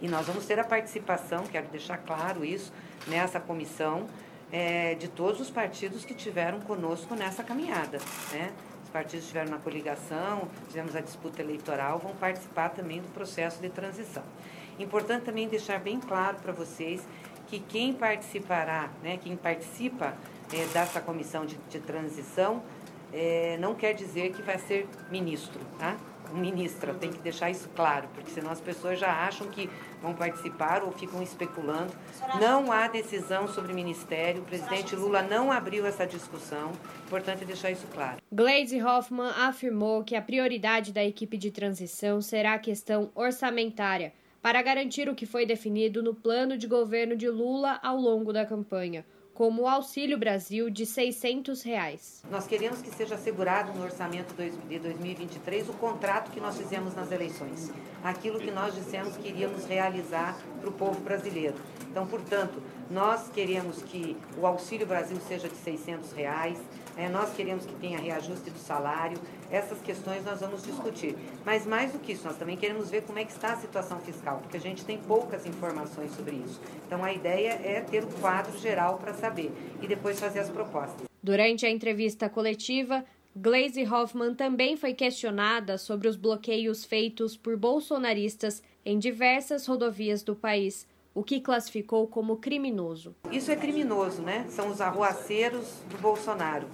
E 0.00 0.08
nós 0.08 0.26
vamos 0.26 0.44
ter 0.44 0.58
a 0.58 0.64
participação, 0.64 1.44
quero 1.44 1.68
deixar 1.68 1.98
claro 1.98 2.44
isso, 2.44 2.72
nessa 3.06 3.40
comissão 3.40 4.06
é, 4.52 4.94
de 4.94 5.08
todos 5.08 5.40
os 5.40 5.50
partidos 5.50 6.04
que 6.04 6.14
tiveram 6.14 6.60
conosco 6.60 7.14
nessa 7.14 7.42
caminhada. 7.42 7.98
Né? 8.32 8.52
Os 8.96 9.02
partidos 9.02 9.26
estiveram 9.26 9.50
na 9.50 9.58
coligação, 9.58 10.48
tivemos 10.68 10.96
a 10.96 11.02
disputa 11.02 11.42
eleitoral, 11.42 11.98
vão 11.98 12.16
participar 12.16 12.70
também 12.70 13.02
do 13.02 13.08
processo 13.08 13.60
de 13.60 13.68
transição. 13.68 14.22
Importante 14.78 15.26
também 15.26 15.46
deixar 15.46 15.78
bem 15.78 16.00
claro 16.00 16.38
para 16.38 16.50
vocês 16.50 17.06
que 17.46 17.60
quem 17.60 17.92
participará, 17.92 18.88
né, 19.02 19.18
quem 19.18 19.36
participa 19.36 20.14
é, 20.50 20.64
dessa 20.72 20.98
comissão 20.98 21.44
de, 21.44 21.58
de 21.68 21.78
transição, 21.78 22.62
é, 23.12 23.58
não 23.60 23.74
quer 23.74 23.92
dizer 23.92 24.32
que 24.32 24.40
vai 24.40 24.56
ser 24.56 24.88
ministro, 25.10 25.60
tá? 25.78 25.94
Ministra, 26.32 26.94
tem 26.94 27.10
que 27.10 27.18
deixar 27.18 27.50
isso 27.50 27.68
claro, 27.74 28.08
porque 28.14 28.30
senão 28.30 28.50
as 28.50 28.60
pessoas 28.60 28.98
já 28.98 29.10
acham 29.26 29.48
que 29.48 29.68
vão 30.02 30.14
participar 30.14 30.82
ou 30.82 30.92
ficam 30.92 31.22
especulando. 31.22 31.92
Não 32.40 32.70
há 32.70 32.88
decisão 32.88 33.48
sobre 33.48 33.72
ministério, 33.72 34.42
o 34.42 34.44
presidente 34.44 34.94
Lula 34.94 35.22
não 35.22 35.50
abriu 35.50 35.86
essa 35.86 36.06
discussão, 36.06 36.72
importante 37.06 37.44
deixar 37.44 37.70
isso 37.70 37.86
claro. 37.92 38.18
Glaze 38.32 38.82
Hoffman 38.82 39.32
afirmou 39.36 40.04
que 40.04 40.16
a 40.16 40.22
prioridade 40.22 40.92
da 40.92 41.04
equipe 41.04 41.36
de 41.36 41.50
transição 41.50 42.20
será 42.20 42.54
a 42.54 42.58
questão 42.58 43.10
orçamentária, 43.14 44.12
para 44.42 44.62
garantir 44.62 45.08
o 45.08 45.14
que 45.14 45.26
foi 45.26 45.44
definido 45.44 46.02
no 46.02 46.14
plano 46.14 46.56
de 46.56 46.68
governo 46.68 47.16
de 47.16 47.28
Lula 47.28 47.80
ao 47.82 47.96
longo 47.96 48.32
da 48.32 48.46
campanha 48.46 49.04
como 49.36 49.64
o 49.64 49.68
Auxílio 49.68 50.16
Brasil 50.16 50.70
de 50.70 50.86
600 50.86 51.60
reais. 51.60 52.22
Nós 52.30 52.46
queremos 52.46 52.80
que 52.80 52.88
seja 52.88 53.16
assegurado 53.16 53.70
no 53.74 53.84
orçamento 53.84 54.34
de 54.34 54.78
2023 54.78 55.68
o 55.68 55.74
contrato 55.74 56.30
que 56.30 56.40
nós 56.40 56.56
fizemos 56.56 56.94
nas 56.94 57.12
eleições, 57.12 57.70
aquilo 58.02 58.38
que 58.40 58.50
nós 58.50 58.74
dissemos 58.74 59.14
que 59.18 59.28
iríamos 59.28 59.66
realizar 59.66 60.38
para 60.58 60.70
o 60.70 60.72
povo 60.72 60.98
brasileiro. 61.00 61.56
Então, 61.90 62.06
portanto, 62.06 62.62
nós 62.90 63.28
queremos 63.28 63.82
que 63.82 64.16
o 64.38 64.46
Auxílio 64.46 64.86
Brasil 64.86 65.16
seja 65.26 65.48
de 65.48 65.56
600 65.56 66.12
reais, 66.12 66.58
é, 66.96 67.08
nós 67.08 67.34
queremos 67.34 67.66
que 67.66 67.74
tenha 67.74 67.98
reajuste 67.98 68.50
do 68.50 68.58
salário, 68.58 69.18
essas 69.50 69.80
questões 69.80 70.24
nós 70.24 70.40
vamos 70.40 70.62
discutir. 70.62 71.14
Mas 71.44 71.66
mais 71.66 71.92
do 71.92 71.98
que 71.98 72.12
isso, 72.12 72.24
nós 72.24 72.36
também 72.36 72.56
queremos 72.56 72.90
ver 72.90 73.02
como 73.02 73.18
é 73.18 73.24
que 73.24 73.32
está 73.32 73.52
a 73.52 73.56
situação 73.56 73.98
fiscal, 74.00 74.38
porque 74.40 74.56
a 74.56 74.60
gente 74.60 74.84
tem 74.84 74.98
poucas 74.98 75.44
informações 75.46 76.14
sobre 76.14 76.36
isso. 76.36 76.60
Então 76.86 77.04
a 77.04 77.12
ideia 77.12 77.60
é 77.62 77.80
ter 77.80 78.02
o 78.02 78.08
quadro 78.20 78.56
geral 78.58 78.98
para 78.98 79.12
saber 79.12 79.52
e 79.82 79.86
depois 79.86 80.18
fazer 80.18 80.40
as 80.40 80.48
propostas. 80.48 81.06
Durante 81.22 81.66
a 81.66 81.70
entrevista 81.70 82.28
coletiva, 82.28 83.04
Glaze 83.38 83.86
Hoffman 83.86 84.34
também 84.34 84.76
foi 84.76 84.94
questionada 84.94 85.76
sobre 85.76 86.08
os 86.08 86.16
bloqueios 86.16 86.84
feitos 86.84 87.36
por 87.36 87.56
bolsonaristas 87.56 88.62
em 88.82 88.98
diversas 88.98 89.66
rodovias 89.66 90.22
do 90.22 90.34
país, 90.34 90.86
o 91.16 91.24
que 91.24 91.40
classificou 91.40 92.06
como 92.06 92.36
criminoso. 92.36 93.16
Isso 93.32 93.50
é 93.50 93.56
criminoso, 93.56 94.20
né? 94.20 94.44
São 94.50 94.68
os 94.68 94.82
arruaceiros 94.82 95.66
do 95.88 95.96
Bolsonaro. 95.96 96.66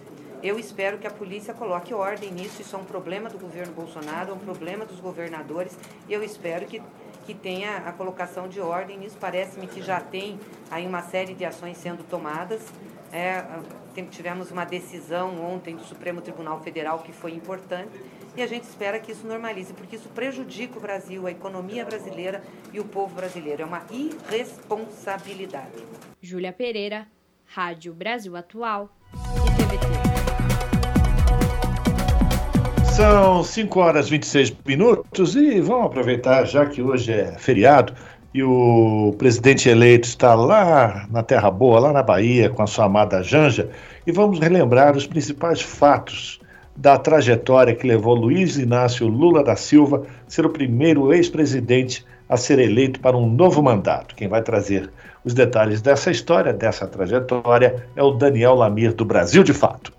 Eu 0.42 0.58
espero 0.58 0.98
que 0.98 1.06
a 1.06 1.10
polícia 1.12 1.54
coloque 1.54 1.94
ordem 1.94 2.32
nisso. 2.32 2.60
Isso 2.60 2.74
é 2.74 2.78
um 2.80 2.84
problema 2.84 3.30
do 3.30 3.38
governo 3.38 3.72
Bolsonaro, 3.72 4.32
é 4.32 4.34
um 4.34 4.40
problema 4.40 4.84
dos 4.84 4.98
governadores. 4.98 5.78
Eu 6.10 6.24
espero 6.24 6.66
que, 6.66 6.82
que 7.24 7.34
tenha 7.34 7.76
a 7.86 7.92
colocação 7.92 8.48
de 8.48 8.60
ordem 8.60 8.98
nisso. 8.98 9.16
Parece-me 9.20 9.68
que 9.68 9.80
já 9.80 10.00
tem 10.00 10.40
aí 10.72 10.84
uma 10.88 11.02
série 11.02 11.34
de 11.34 11.44
ações 11.44 11.76
sendo 11.76 12.02
tomadas. 12.02 12.62
É, 13.12 13.44
tivemos 14.10 14.50
uma 14.50 14.64
decisão 14.64 15.40
ontem 15.40 15.76
do 15.76 15.84
Supremo 15.84 16.20
Tribunal 16.20 16.60
Federal 16.62 16.98
que 16.98 17.12
foi 17.12 17.30
importante. 17.32 17.92
E 18.34 18.40
a 18.40 18.46
gente 18.46 18.64
espera 18.64 18.98
que 18.98 19.12
isso 19.12 19.26
normalize, 19.26 19.74
porque 19.74 19.96
isso 19.96 20.08
prejudica 20.08 20.78
o 20.78 20.80
Brasil, 20.80 21.26
a 21.26 21.30
economia 21.30 21.84
brasileira 21.84 22.42
e 22.72 22.80
o 22.80 22.84
povo 22.84 23.14
brasileiro. 23.14 23.60
É 23.60 23.64
uma 23.66 23.82
irresponsabilidade. 23.90 25.84
Júlia 26.22 26.50
Pereira, 26.50 27.06
Rádio 27.44 27.92
Brasil 27.92 28.34
Atual 28.34 28.88
e 29.14 29.50
TVT. 29.56 29.86
São 32.96 33.44
5 33.44 33.80
horas 33.80 34.06
e 34.06 34.10
26 34.12 34.56
minutos 34.64 35.36
e 35.36 35.60
vamos 35.60 35.86
aproveitar, 35.86 36.46
já 36.46 36.64
que 36.64 36.80
hoje 36.80 37.12
é 37.12 37.32
feriado 37.32 37.92
e 38.32 38.42
o 38.42 39.14
presidente 39.18 39.68
eleito 39.68 40.08
está 40.08 40.34
lá 40.34 41.06
na 41.10 41.22
Terra 41.22 41.50
Boa, 41.50 41.80
lá 41.80 41.92
na 41.92 42.02
Bahia, 42.02 42.48
com 42.48 42.62
a 42.62 42.66
sua 42.66 42.86
amada 42.86 43.22
Janja, 43.22 43.70
e 44.06 44.12
vamos 44.12 44.40
relembrar 44.40 44.96
os 44.96 45.06
principais 45.06 45.60
fatos 45.60 46.40
da 46.76 46.96
trajetória 46.96 47.74
que 47.74 47.86
levou 47.86 48.14
Luiz 48.14 48.56
Inácio 48.56 49.06
Lula 49.06 49.42
da 49.42 49.56
Silva 49.56 50.06
ser 50.26 50.46
o 50.46 50.50
primeiro 50.50 51.12
ex-presidente 51.12 52.04
a 52.28 52.36
ser 52.36 52.58
eleito 52.58 52.98
para 53.00 53.16
um 53.16 53.28
novo 53.28 53.62
mandato. 53.62 54.14
Quem 54.14 54.28
vai 54.28 54.42
trazer 54.42 54.90
os 55.24 55.34
detalhes 55.34 55.82
dessa 55.82 56.10
história, 56.10 56.52
dessa 56.52 56.86
trajetória, 56.86 57.86
é 57.94 58.02
o 58.02 58.12
Daniel 58.12 58.54
Lamir, 58.54 58.94
do 58.94 59.04
Brasil 59.04 59.42
de 59.42 59.52
Fato. 59.52 59.92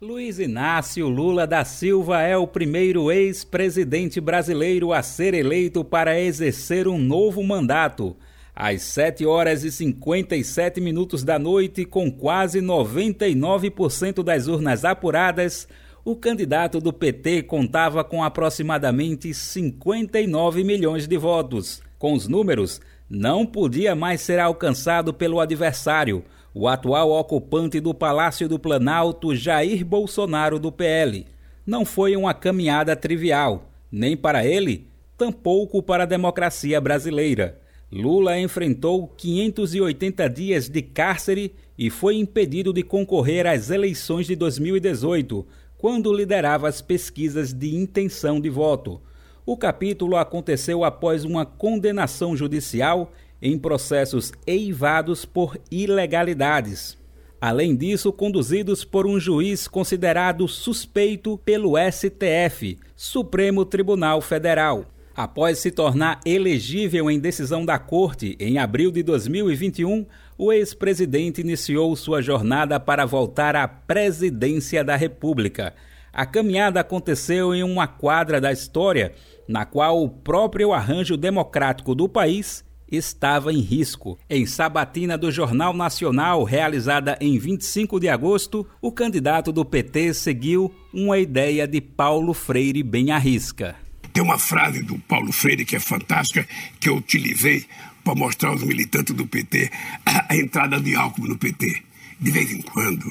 Luiz 0.00 0.38
Inácio 0.38 1.08
Lula 1.08 1.46
da 1.46 1.64
Silva 1.64 2.22
é 2.22 2.36
o 2.36 2.46
primeiro 2.46 3.10
ex-presidente 3.10 4.20
brasileiro 4.20 4.92
a 4.92 5.02
ser 5.02 5.34
eleito 5.34 5.84
para 5.84 6.18
exercer 6.18 6.88
um 6.88 6.98
novo 6.98 7.42
mandato. 7.42 8.16
Às 8.54 8.82
7 8.82 9.24
horas 9.24 9.64
e 9.64 9.70
57 9.70 10.80
minutos 10.80 11.22
da 11.22 11.38
noite, 11.38 11.84
com 11.84 12.10
quase 12.10 12.60
99% 12.60 14.22
das 14.22 14.48
urnas 14.48 14.84
apuradas, 14.84 15.66
o 16.04 16.16
candidato 16.16 16.80
do 16.80 16.92
PT 16.92 17.42
contava 17.42 18.02
com 18.02 18.22
aproximadamente 18.24 19.34
59 19.34 20.64
milhões 20.64 21.06
de 21.06 21.16
votos. 21.16 21.82
Com 21.98 22.14
os 22.14 22.26
números, 22.26 22.80
não 23.08 23.44
podia 23.44 23.94
mais 23.94 24.20
ser 24.20 24.38
alcançado 24.38 25.12
pelo 25.12 25.40
adversário 25.40 26.24
o 26.52 26.66
atual 26.66 27.10
ocupante 27.10 27.78
do 27.80 27.94
Palácio 27.94 28.48
do 28.48 28.58
Planalto, 28.58 29.34
Jair 29.34 29.84
Bolsonaro, 29.84 30.58
do 30.58 30.72
PL. 30.72 31.26
Não 31.64 31.84
foi 31.84 32.16
uma 32.16 32.34
caminhada 32.34 32.96
trivial, 32.96 33.70
nem 33.90 34.16
para 34.16 34.44
ele, 34.44 34.88
tampouco 35.16 35.82
para 35.82 36.02
a 36.02 36.06
democracia 36.06 36.80
brasileira. 36.80 37.60
Lula 37.92 38.38
enfrentou 38.38 39.08
580 39.08 40.28
dias 40.28 40.68
de 40.68 40.82
cárcere 40.82 41.54
e 41.78 41.90
foi 41.90 42.16
impedido 42.16 42.72
de 42.72 42.82
concorrer 42.82 43.46
às 43.46 43.70
eleições 43.70 44.26
de 44.26 44.36
2018, 44.36 45.46
quando 45.80 46.12
liderava 46.12 46.68
as 46.68 46.82
pesquisas 46.82 47.54
de 47.54 47.74
intenção 47.74 48.38
de 48.38 48.50
voto. 48.50 49.00
O 49.46 49.56
capítulo 49.56 50.16
aconteceu 50.16 50.84
após 50.84 51.24
uma 51.24 51.46
condenação 51.46 52.36
judicial 52.36 53.10
em 53.40 53.58
processos 53.58 54.30
eivados 54.46 55.24
por 55.24 55.58
ilegalidades. 55.70 56.98
Além 57.40 57.74
disso, 57.74 58.12
conduzidos 58.12 58.84
por 58.84 59.06
um 59.06 59.18
juiz 59.18 59.66
considerado 59.66 60.46
suspeito 60.46 61.38
pelo 61.38 61.72
STF, 61.90 62.78
Supremo 62.94 63.64
Tribunal 63.64 64.20
Federal. 64.20 64.84
Após 65.14 65.58
se 65.58 65.70
tornar 65.70 66.20
elegível 66.24 67.10
em 67.10 67.18
decisão 67.18 67.64
da 67.64 67.78
Corte 67.78 68.36
em 68.38 68.58
abril 68.58 68.92
de 68.92 69.02
2021, 69.02 70.06
o 70.38 70.52
ex-presidente 70.52 71.40
iniciou 71.40 71.94
sua 71.96 72.22
jornada 72.22 72.78
para 72.78 73.04
voltar 73.04 73.56
à 73.56 73.66
presidência 73.66 74.84
da 74.84 74.96
República. 74.96 75.74
A 76.12 76.24
caminhada 76.24 76.80
aconteceu 76.80 77.54
em 77.54 77.62
uma 77.62 77.86
quadra 77.86 78.40
da 78.40 78.52
história, 78.52 79.12
na 79.48 79.64
qual 79.64 80.02
o 80.02 80.08
próprio 80.08 80.72
arranjo 80.72 81.16
democrático 81.16 81.94
do 81.94 82.08
país 82.08 82.64
estava 82.90 83.52
em 83.52 83.60
risco. 83.60 84.18
Em 84.28 84.46
sabatina 84.46 85.18
do 85.18 85.30
Jornal 85.30 85.72
Nacional, 85.72 86.42
realizada 86.44 87.16
em 87.20 87.38
25 87.38 88.00
de 88.00 88.08
agosto, 88.08 88.66
o 88.80 88.90
candidato 88.90 89.52
do 89.52 89.64
PT 89.64 90.14
seguiu 90.14 90.72
uma 90.92 91.18
ideia 91.18 91.66
de 91.66 91.80
Paulo 91.80 92.32
Freire 92.32 92.82
bem 92.82 93.10
à 93.10 93.18
risca. 93.18 93.76
Tem 94.12 94.22
uma 94.22 94.38
frase 94.38 94.82
do 94.82 94.98
Paulo 94.98 95.32
Freire 95.32 95.64
que 95.64 95.76
é 95.76 95.80
fantástica, 95.80 96.46
que 96.78 96.88
eu 96.88 96.96
utilizei 96.96 97.66
para 98.02 98.14
mostrar 98.14 98.50
aos 98.50 98.62
militantes 98.62 99.14
do 99.14 99.26
PT 99.26 99.70
a, 100.04 100.32
a 100.32 100.36
entrada 100.36 100.80
de 100.80 100.94
Alckmin 100.94 101.28
no 101.28 101.38
PT. 101.38 101.82
De 102.18 102.30
vez 102.30 102.50
em 102.50 102.60
quando, 102.60 103.10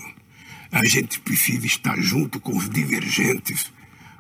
a 0.72 0.86
gente 0.86 1.20
precisa 1.20 1.66
estar 1.66 2.00
junto 2.00 2.40
com 2.40 2.56
os 2.56 2.70
divergentes 2.70 3.72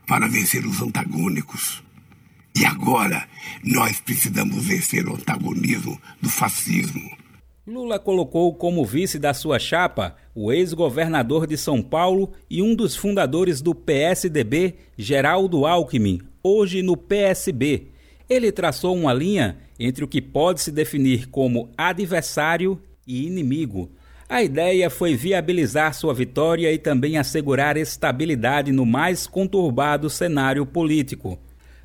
para 0.07 0.27
vencer 0.27 0.65
os 0.65 0.81
antagônicos. 0.81 1.83
E 2.55 2.65
agora 2.65 3.27
nós 3.63 3.99
precisamos 3.99 4.65
vencer 4.65 5.07
o 5.07 5.15
antagonismo 5.15 5.99
do 6.21 6.29
fascismo. 6.29 7.17
Lula 7.67 7.99
colocou 7.99 8.55
como 8.55 8.83
vice 8.83 9.19
da 9.19 9.31
sua 9.31 9.59
chapa 9.59 10.15
o 10.33 10.51
ex-governador 10.51 11.45
de 11.45 11.55
São 11.55 11.83
Paulo 11.83 12.31
e 12.49 12.63
um 12.63 12.73
dos 12.73 12.95
fundadores 12.95 13.61
do 13.61 13.75
PSDB, 13.75 14.75
Geraldo 14.97 15.67
Alckmin, 15.67 16.19
hoje 16.43 16.81
no 16.81 16.95
PSB. 16.95 17.87
Ele 18.29 18.51
traçou 18.51 18.95
uma 18.95 19.13
linha 19.13 19.57
entre 19.79 20.03
o 20.03 20.07
que 20.07 20.21
pode 20.21 20.61
se 20.61 20.71
definir 20.71 21.27
como 21.27 21.69
adversário 21.77 22.79
e 23.07 23.25
inimigo. 23.25 23.89
A 24.27 24.43
ideia 24.43 24.89
foi 24.91 25.15
viabilizar 25.15 25.95
sua 25.95 26.13
vitória 26.13 26.71
e 26.71 26.77
também 26.77 27.17
assegurar 27.17 27.77
estabilidade 27.77 28.71
no 28.71 28.85
mais 28.85 29.25
conturbado 29.25 30.07
cenário 30.09 30.65
político. 30.65 31.39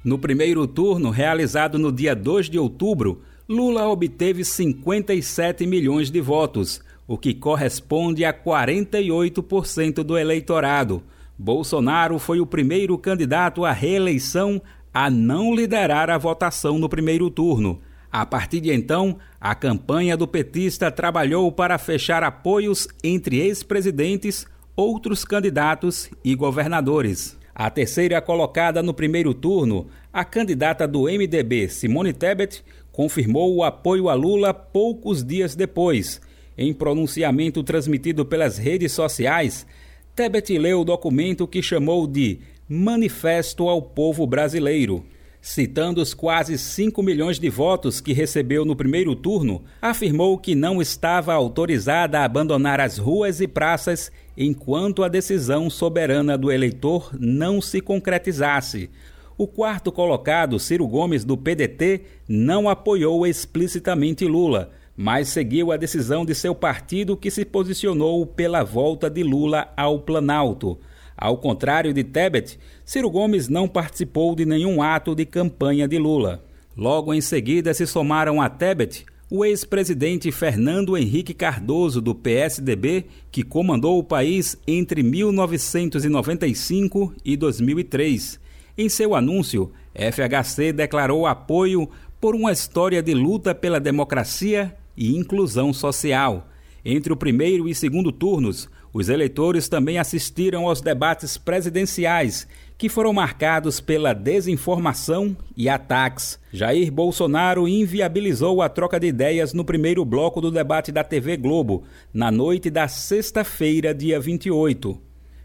No 0.04 0.18
primeiro 0.18 0.66
turno, 0.66 1.08
realizado 1.08 1.78
no 1.78 1.90
dia 1.90 2.14
2 2.14 2.50
de 2.50 2.58
outubro, 2.58 3.22
Lula 3.48 3.88
obteve 3.88 4.44
57 4.44 5.66
milhões 5.66 6.10
de 6.10 6.20
votos, 6.20 6.82
o 7.06 7.16
que 7.16 7.32
corresponde 7.32 8.24
a 8.26 8.32
48% 8.32 10.02
do 10.02 10.18
eleitorado. 10.18 11.02
Bolsonaro 11.38 12.18
foi 12.18 12.40
o 12.40 12.46
primeiro 12.46 12.96
candidato 12.96 13.64
à 13.64 13.72
reeleição 13.72 14.62
a 14.92 15.10
não 15.10 15.54
liderar 15.54 16.08
a 16.08 16.16
votação 16.16 16.78
no 16.78 16.88
primeiro 16.88 17.28
turno. 17.28 17.80
A 18.10 18.24
partir 18.24 18.60
de 18.60 18.72
então, 18.72 19.18
a 19.40 19.56
campanha 19.56 20.16
do 20.16 20.28
petista 20.28 20.88
trabalhou 20.88 21.50
para 21.50 21.76
fechar 21.78 22.22
apoios 22.22 22.86
entre 23.02 23.40
ex-presidentes, 23.40 24.46
outros 24.76 25.24
candidatos 25.24 26.08
e 26.24 26.32
governadores. 26.36 27.36
A 27.52 27.68
terceira 27.68 28.20
colocada 28.22 28.82
no 28.84 28.94
primeiro 28.94 29.34
turno, 29.34 29.88
a 30.12 30.24
candidata 30.24 30.86
do 30.86 31.04
MDB, 31.04 31.68
Simone 31.68 32.12
Tebet, 32.12 32.64
confirmou 32.92 33.56
o 33.56 33.64
apoio 33.64 34.08
a 34.08 34.14
Lula 34.14 34.54
poucos 34.54 35.24
dias 35.24 35.56
depois. 35.56 36.20
Em 36.56 36.72
pronunciamento 36.72 37.64
transmitido 37.64 38.24
pelas 38.24 38.58
redes 38.58 38.92
sociais, 38.92 39.66
Tebet 40.14 40.56
leu 40.56 40.82
o 40.82 40.84
documento 40.84 41.44
que 41.44 41.60
chamou 41.60 42.06
de 42.06 42.38
Manifesto 42.68 43.68
ao 43.68 43.82
Povo 43.82 44.24
Brasileiro. 44.24 45.04
Citando 45.40 46.00
os 46.00 46.14
quase 46.14 46.56
5 46.56 47.02
milhões 47.02 47.36
de 47.40 47.50
votos 47.50 48.00
que 48.00 48.12
recebeu 48.12 48.64
no 48.64 48.76
primeiro 48.76 49.16
turno, 49.16 49.64
afirmou 49.82 50.38
que 50.38 50.54
não 50.54 50.80
estava 50.80 51.34
autorizada 51.34 52.20
a 52.20 52.24
abandonar 52.24 52.78
as 52.78 52.96
ruas 52.96 53.40
e 53.40 53.48
praças 53.48 54.12
enquanto 54.36 55.02
a 55.02 55.08
decisão 55.08 55.68
soberana 55.68 56.38
do 56.38 56.52
eleitor 56.52 57.10
não 57.18 57.60
se 57.60 57.80
concretizasse. 57.80 58.90
O 59.36 59.48
quarto 59.48 59.90
colocado, 59.90 60.60
Ciro 60.60 60.86
Gomes, 60.86 61.24
do 61.24 61.36
PDT, 61.36 62.02
não 62.28 62.68
apoiou 62.68 63.26
explicitamente 63.26 64.24
Lula, 64.26 64.70
mas 64.96 65.28
seguiu 65.28 65.72
a 65.72 65.76
decisão 65.76 66.24
de 66.24 66.34
seu 66.34 66.54
partido 66.54 67.16
que 67.16 67.30
se 67.30 67.44
posicionou 67.44 68.24
pela 68.26 68.62
volta 68.62 69.10
de 69.10 69.22
Lula 69.22 69.72
ao 69.76 70.00
Planalto. 70.00 70.78
Ao 71.16 71.38
contrário 71.38 71.92
de 71.92 72.04
Tebet, 72.04 72.58
Ciro 72.84 73.10
Gomes 73.10 73.48
não 73.48 73.68
participou 73.68 74.34
de 74.34 74.44
nenhum 74.44 74.82
ato 74.82 75.14
de 75.14 75.24
campanha 75.24 75.88
de 75.88 75.98
Lula. 75.98 76.44
Logo 76.76 77.14
em 77.14 77.20
seguida 77.20 77.72
se 77.72 77.86
somaram 77.86 78.42
a 78.42 78.48
Tebet 78.48 79.06
o 79.30 79.44
ex-presidente 79.44 80.30
Fernando 80.30 80.96
Henrique 80.96 81.34
Cardoso, 81.34 82.00
do 82.00 82.14
PSDB, 82.14 83.06
que 83.32 83.42
comandou 83.42 83.98
o 83.98 84.04
país 84.04 84.56
entre 84.66 85.02
1995 85.02 87.12
e 87.24 87.36
2003. 87.36 88.38
Em 88.76 88.88
seu 88.88 89.14
anúncio, 89.14 89.70
FHC 89.94 90.72
declarou 90.72 91.26
apoio 91.26 91.88
por 92.20 92.36
uma 92.36 92.52
história 92.52 93.02
de 93.02 93.14
luta 93.14 93.54
pela 93.54 93.80
democracia 93.80 94.76
e 94.96 95.16
inclusão 95.16 95.72
social. 95.72 96.48
Entre 96.84 97.12
o 97.12 97.16
primeiro 97.16 97.68
e 97.68 97.74
segundo 97.74 98.12
turnos, 98.12 98.68
os 98.92 99.08
eleitores 99.08 99.68
também 99.68 99.98
assistiram 99.98 100.68
aos 100.68 100.80
debates 100.80 101.36
presidenciais, 101.36 102.46
que 102.78 102.88
foram 102.88 103.12
marcados 103.12 103.80
pela 103.80 104.12
desinformação 104.12 105.36
e 105.56 105.68
ataques. 105.68 106.38
Jair 106.52 106.92
Bolsonaro 106.92 107.66
inviabilizou 107.66 108.62
a 108.62 108.68
troca 108.68 109.00
de 109.00 109.08
ideias 109.08 109.52
no 109.52 109.64
primeiro 109.64 110.04
bloco 110.04 110.40
do 110.40 110.50
debate 110.50 110.92
da 110.92 111.02
TV 111.02 111.36
Globo, 111.36 111.82
na 112.12 112.30
noite 112.30 112.70
da 112.70 112.86
sexta-feira, 112.86 113.92
dia 113.92 114.20
28. 114.20 115.00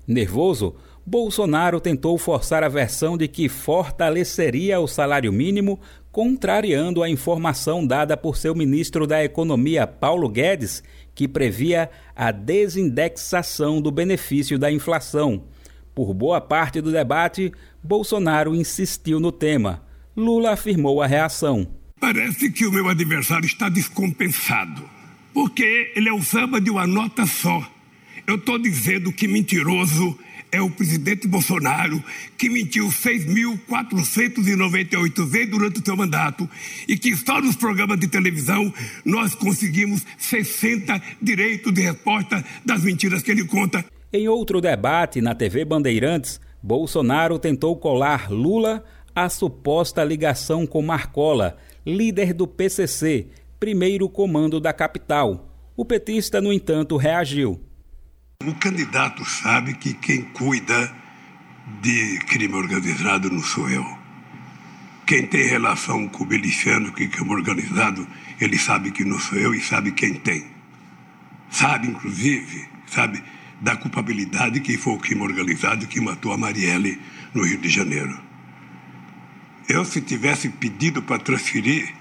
Nervoso, 0.08 0.76
Bolsonaro 1.06 1.80
tentou 1.80 2.20
forçar 2.20 2.64
a 2.64 2.70
versão 2.70 3.18
de 3.18 3.28
que 3.28 3.50
fortaleceria 3.50 4.80
o 4.80 4.88
salário 4.88 5.34
mínimo, 5.34 5.80
contrariando 6.20 7.02
a 7.02 7.10
informação 7.10 7.88
dada 7.88 8.18
por 8.18 8.36
seu 8.36 8.54
ministro 8.54 9.08
da 9.08 9.24
Economia, 9.24 9.88
Paulo 9.88 10.28
Guedes, 10.28 10.84
que 11.16 11.30
previa 11.30 11.90
a 12.14 12.30
desindexação 12.30 13.82
do 13.82 13.90
benefício 13.90 14.60
da 14.60 14.70
inflação. 14.70 15.46
Por 15.96 16.14
boa 16.14 16.42
parte 16.42 16.82
do 16.82 16.92
debate, 16.92 17.54
Bolsonaro 17.82 18.54
insistiu 18.54 19.18
no 19.18 19.32
tema. 19.32 19.82
Lula 20.14 20.52
afirmou 20.52 21.02
a 21.02 21.08
reação. 21.08 21.66
Parece 22.02 22.52
que 22.52 22.66
o 22.66 22.72
meu 22.74 22.90
adversário 22.90 23.46
está 23.46 23.70
descompensado, 23.70 24.84
porque 25.34 25.94
ele 25.96 26.10
é 26.10 26.14
o 26.14 26.22
samba 26.22 26.60
de 26.60 26.70
uma 26.70 26.86
nota 26.86 27.26
só. 27.26 27.66
Eu 28.28 28.36
estou 28.36 28.60
dizendo 28.60 29.14
que 29.14 29.26
mentiroso 29.26 30.20
é 30.52 30.62
o 30.62 30.70
presidente 30.70 31.28
Bolsonaro, 31.28 32.04
que 32.38 32.50
mentiu 32.50 32.88
6.498 32.88 35.26
vezes 35.26 35.50
durante 35.50 35.80
o 35.80 35.86
seu 35.86 35.96
mandato 35.96 36.50
e 36.88 36.98
que 36.98 37.16
só 37.16 37.40
nos 37.42 37.56
programas 37.56 38.00
de 38.00 38.08
televisão 38.08 38.74
nós 39.06 39.36
conseguimos 39.36 40.04
60 40.18 41.00
direitos 41.22 41.72
de 41.74 41.82
resposta 41.82 42.44
das 42.66 42.84
mentiras 42.84 43.22
que 43.22 43.30
ele 43.32 43.46
conta. 43.46 43.86
Em 44.12 44.28
outro 44.28 44.60
debate 44.60 45.22
na 45.22 45.36
TV 45.36 45.64
Bandeirantes, 45.64 46.42
Bolsonaro 46.62 47.38
tentou 47.38 47.76
colar 47.76 48.32
Lula 48.32 48.84
à 49.16 49.30
suposta 49.30 50.04
ligação 50.04 50.66
com 50.66 50.82
Marcola, 50.82 51.58
líder 51.86 52.34
do 52.34 52.48
PCC, 52.48 53.28
primeiro 53.60 54.10
comando 54.10 54.60
da 54.60 54.74
capital. 54.74 55.54
O 55.78 55.86
petista, 55.86 56.42
no 56.42 56.52
entanto, 56.52 56.98
reagiu. 56.98 57.62
O 58.46 58.54
candidato 58.54 59.26
sabe 59.26 59.74
que 59.74 59.94
quem 59.94 60.22
cuida 60.22 60.96
de 61.82 62.20
crime 62.20 62.54
organizado 62.54 63.30
não 63.30 63.44
sou 63.44 63.70
eu. 63.70 63.86
Quem 65.06 65.28
tem 65.28 65.46
relação 65.46 66.08
com 66.08 66.24
o 66.24 66.26
miliciano 66.26 66.94
que 66.94 67.10
crime 67.10 67.34
organizado, 67.34 68.08
ele 68.40 68.58
sabe 68.58 68.92
que 68.92 69.04
não 69.04 69.20
sou 69.20 69.38
eu 69.38 69.54
e 69.54 69.62
sabe 69.62 69.92
quem 69.92 70.14
tem. 70.14 70.46
Sabe, 71.52 71.90
inclusive, 71.90 72.66
sabe 72.88 73.22
da 73.60 73.76
culpabilidade 73.76 74.62
que 74.62 74.78
foi 74.78 74.94
o 74.94 75.00
crime 75.00 75.22
organizado 75.22 75.86
que 75.86 76.00
matou 76.00 76.32
a 76.32 76.38
Marielle 76.38 76.98
no 77.34 77.44
Rio 77.44 77.58
de 77.58 77.68
Janeiro. 77.68 78.18
Eu, 79.68 79.84
se 79.84 80.00
tivesse 80.00 80.48
pedido 80.48 81.02
para 81.02 81.20
transferir, 81.20 81.94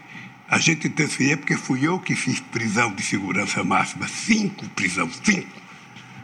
a 0.49 0.59
gente 0.59 0.89
transferia 0.89 1.37
porque 1.37 1.57
fui 1.57 1.85
eu 1.85 1.99
que 1.99 2.15
fiz 2.15 2.39
prisão 2.39 2.95
de 2.95 3.03
segurança 3.03 3.65
máxima, 3.65 4.07
cinco 4.07 4.69
prisões, 4.69 5.21
cinco 5.25 5.68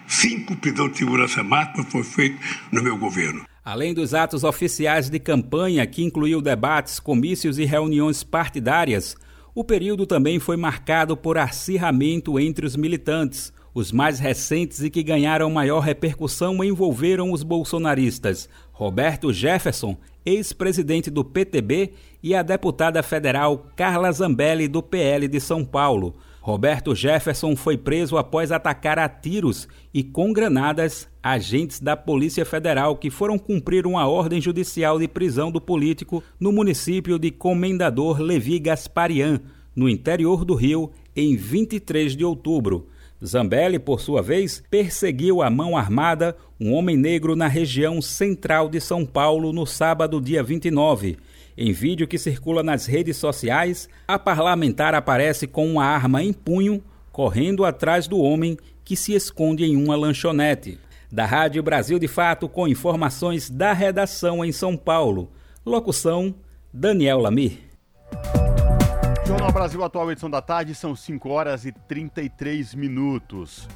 Cinco 0.06 0.56
prisões 0.56 0.92
de 0.92 0.98
segurança 0.98 1.42
máxima 1.42 1.84
foi 1.84 2.02
feito 2.02 2.38
no 2.72 2.82
meu 2.82 2.96
governo. 2.96 3.44
Além 3.64 3.94
dos 3.94 4.12
atos 4.12 4.44
oficiais 4.44 5.08
de 5.08 5.18
campanha, 5.18 5.86
que 5.86 6.04
incluiu 6.04 6.42
debates, 6.42 7.00
comícios 7.00 7.58
e 7.58 7.64
reuniões 7.64 8.22
partidárias, 8.22 9.16
o 9.54 9.64
período 9.64 10.04
também 10.06 10.38
foi 10.38 10.56
marcado 10.56 11.16
por 11.16 11.38
acirramento 11.38 12.38
entre 12.38 12.66
os 12.66 12.76
militantes. 12.76 13.52
Os 13.72 13.90
mais 13.90 14.18
recentes 14.18 14.82
e 14.82 14.90
que 14.90 15.02
ganharam 15.02 15.50
maior 15.50 15.80
repercussão 15.80 16.62
envolveram 16.62 17.32
os 17.32 17.42
bolsonaristas 17.42 18.48
Roberto 18.72 19.32
Jefferson, 19.32 19.96
ex-presidente 20.26 21.10
do 21.10 21.24
PTB, 21.24 21.92
e 22.22 22.34
a 22.34 22.42
deputada 22.42 23.02
federal 23.02 23.66
Carla 23.76 24.10
Zambelli, 24.10 24.66
do 24.66 24.82
PL 24.82 25.28
de 25.28 25.40
São 25.40 25.64
Paulo. 25.64 26.14
Roberto 26.44 26.94
Jefferson 26.94 27.56
foi 27.56 27.74
preso 27.74 28.18
após 28.18 28.52
atacar 28.52 28.98
a 28.98 29.08
tiros 29.08 29.66
e 29.94 30.02
com 30.02 30.30
granadas 30.30 31.08
agentes 31.22 31.80
da 31.80 31.96
Polícia 31.96 32.44
Federal 32.44 32.98
que 32.98 33.08
foram 33.08 33.38
cumprir 33.38 33.86
uma 33.86 34.06
ordem 34.06 34.42
judicial 34.42 34.98
de 34.98 35.08
prisão 35.08 35.50
do 35.50 35.58
político 35.58 36.22
no 36.38 36.52
município 36.52 37.18
de 37.18 37.30
Comendador 37.30 38.20
Levi 38.20 38.58
Gasparian, 38.58 39.40
no 39.74 39.88
interior 39.88 40.44
do 40.44 40.54
Rio, 40.54 40.90
em 41.16 41.34
23 41.34 42.14
de 42.14 42.26
outubro. 42.26 42.88
Zambelli, 43.24 43.78
por 43.78 44.02
sua 44.02 44.20
vez, 44.20 44.62
perseguiu 44.70 45.40
a 45.40 45.48
mão 45.48 45.78
armada 45.78 46.36
um 46.60 46.74
homem 46.74 46.94
negro 46.94 47.34
na 47.34 47.48
região 47.48 48.02
central 48.02 48.68
de 48.68 48.82
São 48.82 49.06
Paulo 49.06 49.50
no 49.50 49.64
sábado, 49.64 50.20
dia 50.20 50.42
29. 50.42 51.16
Em 51.56 51.72
vídeo 51.72 52.08
que 52.08 52.18
circula 52.18 52.64
nas 52.64 52.86
redes 52.86 53.16
sociais, 53.16 53.88
a 54.08 54.18
parlamentar 54.18 54.92
aparece 54.92 55.46
com 55.46 55.70
uma 55.70 55.84
arma 55.84 56.20
em 56.20 56.32
punho, 56.32 56.82
correndo 57.12 57.64
atrás 57.64 58.08
do 58.08 58.18
homem 58.18 58.56
que 58.84 58.96
se 58.96 59.14
esconde 59.14 59.64
em 59.64 59.76
uma 59.76 59.94
lanchonete. 59.94 60.80
Da 61.12 61.24
Rádio 61.24 61.62
Brasil 61.62 61.96
de 61.96 62.08
Fato, 62.08 62.48
com 62.48 62.66
informações 62.66 63.48
da 63.48 63.72
redação 63.72 64.44
em 64.44 64.50
São 64.50 64.76
Paulo. 64.76 65.30
Locução: 65.64 66.34
Daniel 66.72 67.20
Lamir. 67.20 67.60
Jornal 69.24 69.52
Brasil 69.52 69.82
Atual, 69.84 70.10
edição 70.10 70.28
da 70.28 70.42
tarde, 70.42 70.74
são 70.74 70.96
5 70.96 71.28
horas 71.28 71.64
e 71.64 71.70
33 71.70 72.74
minutos. 72.74 73.68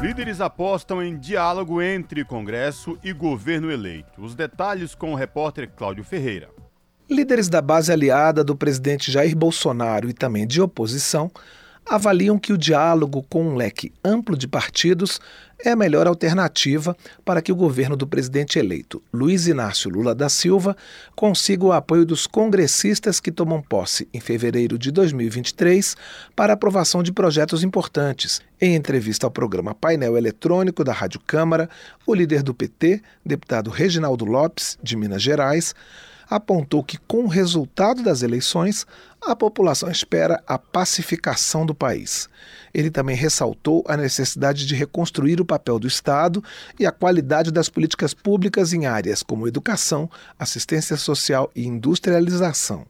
Líderes 0.00 0.40
apostam 0.40 1.02
em 1.02 1.18
diálogo 1.18 1.82
entre 1.82 2.24
Congresso 2.24 2.98
e 3.04 3.12
governo 3.12 3.70
eleito. 3.70 4.22
Os 4.22 4.34
detalhes 4.34 4.94
com 4.94 5.12
o 5.12 5.14
repórter 5.14 5.70
Cláudio 5.70 6.02
Ferreira. 6.02 6.48
Líderes 7.08 7.50
da 7.50 7.60
base 7.60 7.92
aliada 7.92 8.42
do 8.42 8.56
presidente 8.56 9.12
Jair 9.12 9.36
Bolsonaro 9.36 10.08
e 10.08 10.14
também 10.14 10.46
de 10.46 10.62
oposição 10.62 11.30
avaliam 11.86 12.38
que 12.38 12.50
o 12.50 12.56
diálogo 12.56 13.22
com 13.28 13.46
um 13.46 13.56
leque 13.56 13.92
amplo 14.02 14.38
de 14.38 14.48
partidos 14.48 15.20
é 15.62 15.70
a 15.70 15.76
melhor 15.76 16.06
alternativa 16.06 16.96
para 17.22 17.42
que 17.42 17.52
o 17.52 17.56
governo 17.56 17.94
do 17.94 18.06
presidente 18.06 18.58
eleito, 18.58 19.02
Luiz 19.12 19.46
Inácio 19.46 19.90
Lula 19.90 20.14
da 20.14 20.30
Silva, 20.30 20.74
consiga 21.14 21.64
o 21.66 21.72
apoio 21.72 22.06
dos 22.06 22.26
congressistas 22.26 23.20
que 23.20 23.30
tomam 23.30 23.60
posse 23.60 24.08
em 24.12 24.20
fevereiro 24.20 24.78
de 24.78 24.90
2023 24.90 25.96
para 26.34 26.54
aprovação 26.54 27.02
de 27.02 27.12
projetos 27.12 27.62
importantes. 27.62 28.40
Em 28.58 28.74
entrevista 28.74 29.26
ao 29.26 29.30
programa 29.30 29.74
Painel 29.74 30.16
Eletrônico 30.16 30.82
da 30.82 30.92
Rádio 30.92 31.20
Câmara, 31.20 31.68
o 32.06 32.14
líder 32.14 32.42
do 32.42 32.54
PT, 32.54 33.02
deputado 33.24 33.68
Reginaldo 33.68 34.24
Lopes, 34.24 34.78
de 34.82 34.96
Minas 34.96 35.22
Gerais, 35.22 35.74
apontou 36.34 36.82
que, 36.82 36.98
com 36.98 37.24
o 37.24 37.28
resultado 37.28 38.02
das 38.02 38.22
eleições, 38.22 38.84
a 39.22 39.36
população 39.36 39.88
espera 39.88 40.42
a 40.48 40.58
pacificação 40.58 41.64
do 41.64 41.74
país. 41.74 42.28
Ele 42.74 42.90
também 42.90 43.14
ressaltou 43.14 43.84
a 43.86 43.96
necessidade 43.96 44.66
de 44.66 44.74
reconstruir 44.74 45.40
o 45.40 45.44
papel 45.44 45.78
do 45.78 45.86
Estado 45.86 46.42
e 46.78 46.84
a 46.84 46.90
qualidade 46.90 47.52
das 47.52 47.68
políticas 47.68 48.12
públicas 48.12 48.72
em 48.72 48.84
áreas 48.84 49.22
como 49.22 49.46
educação, 49.46 50.10
assistência 50.36 50.96
social 50.96 51.48
e 51.54 51.64
industrialização. 51.64 52.84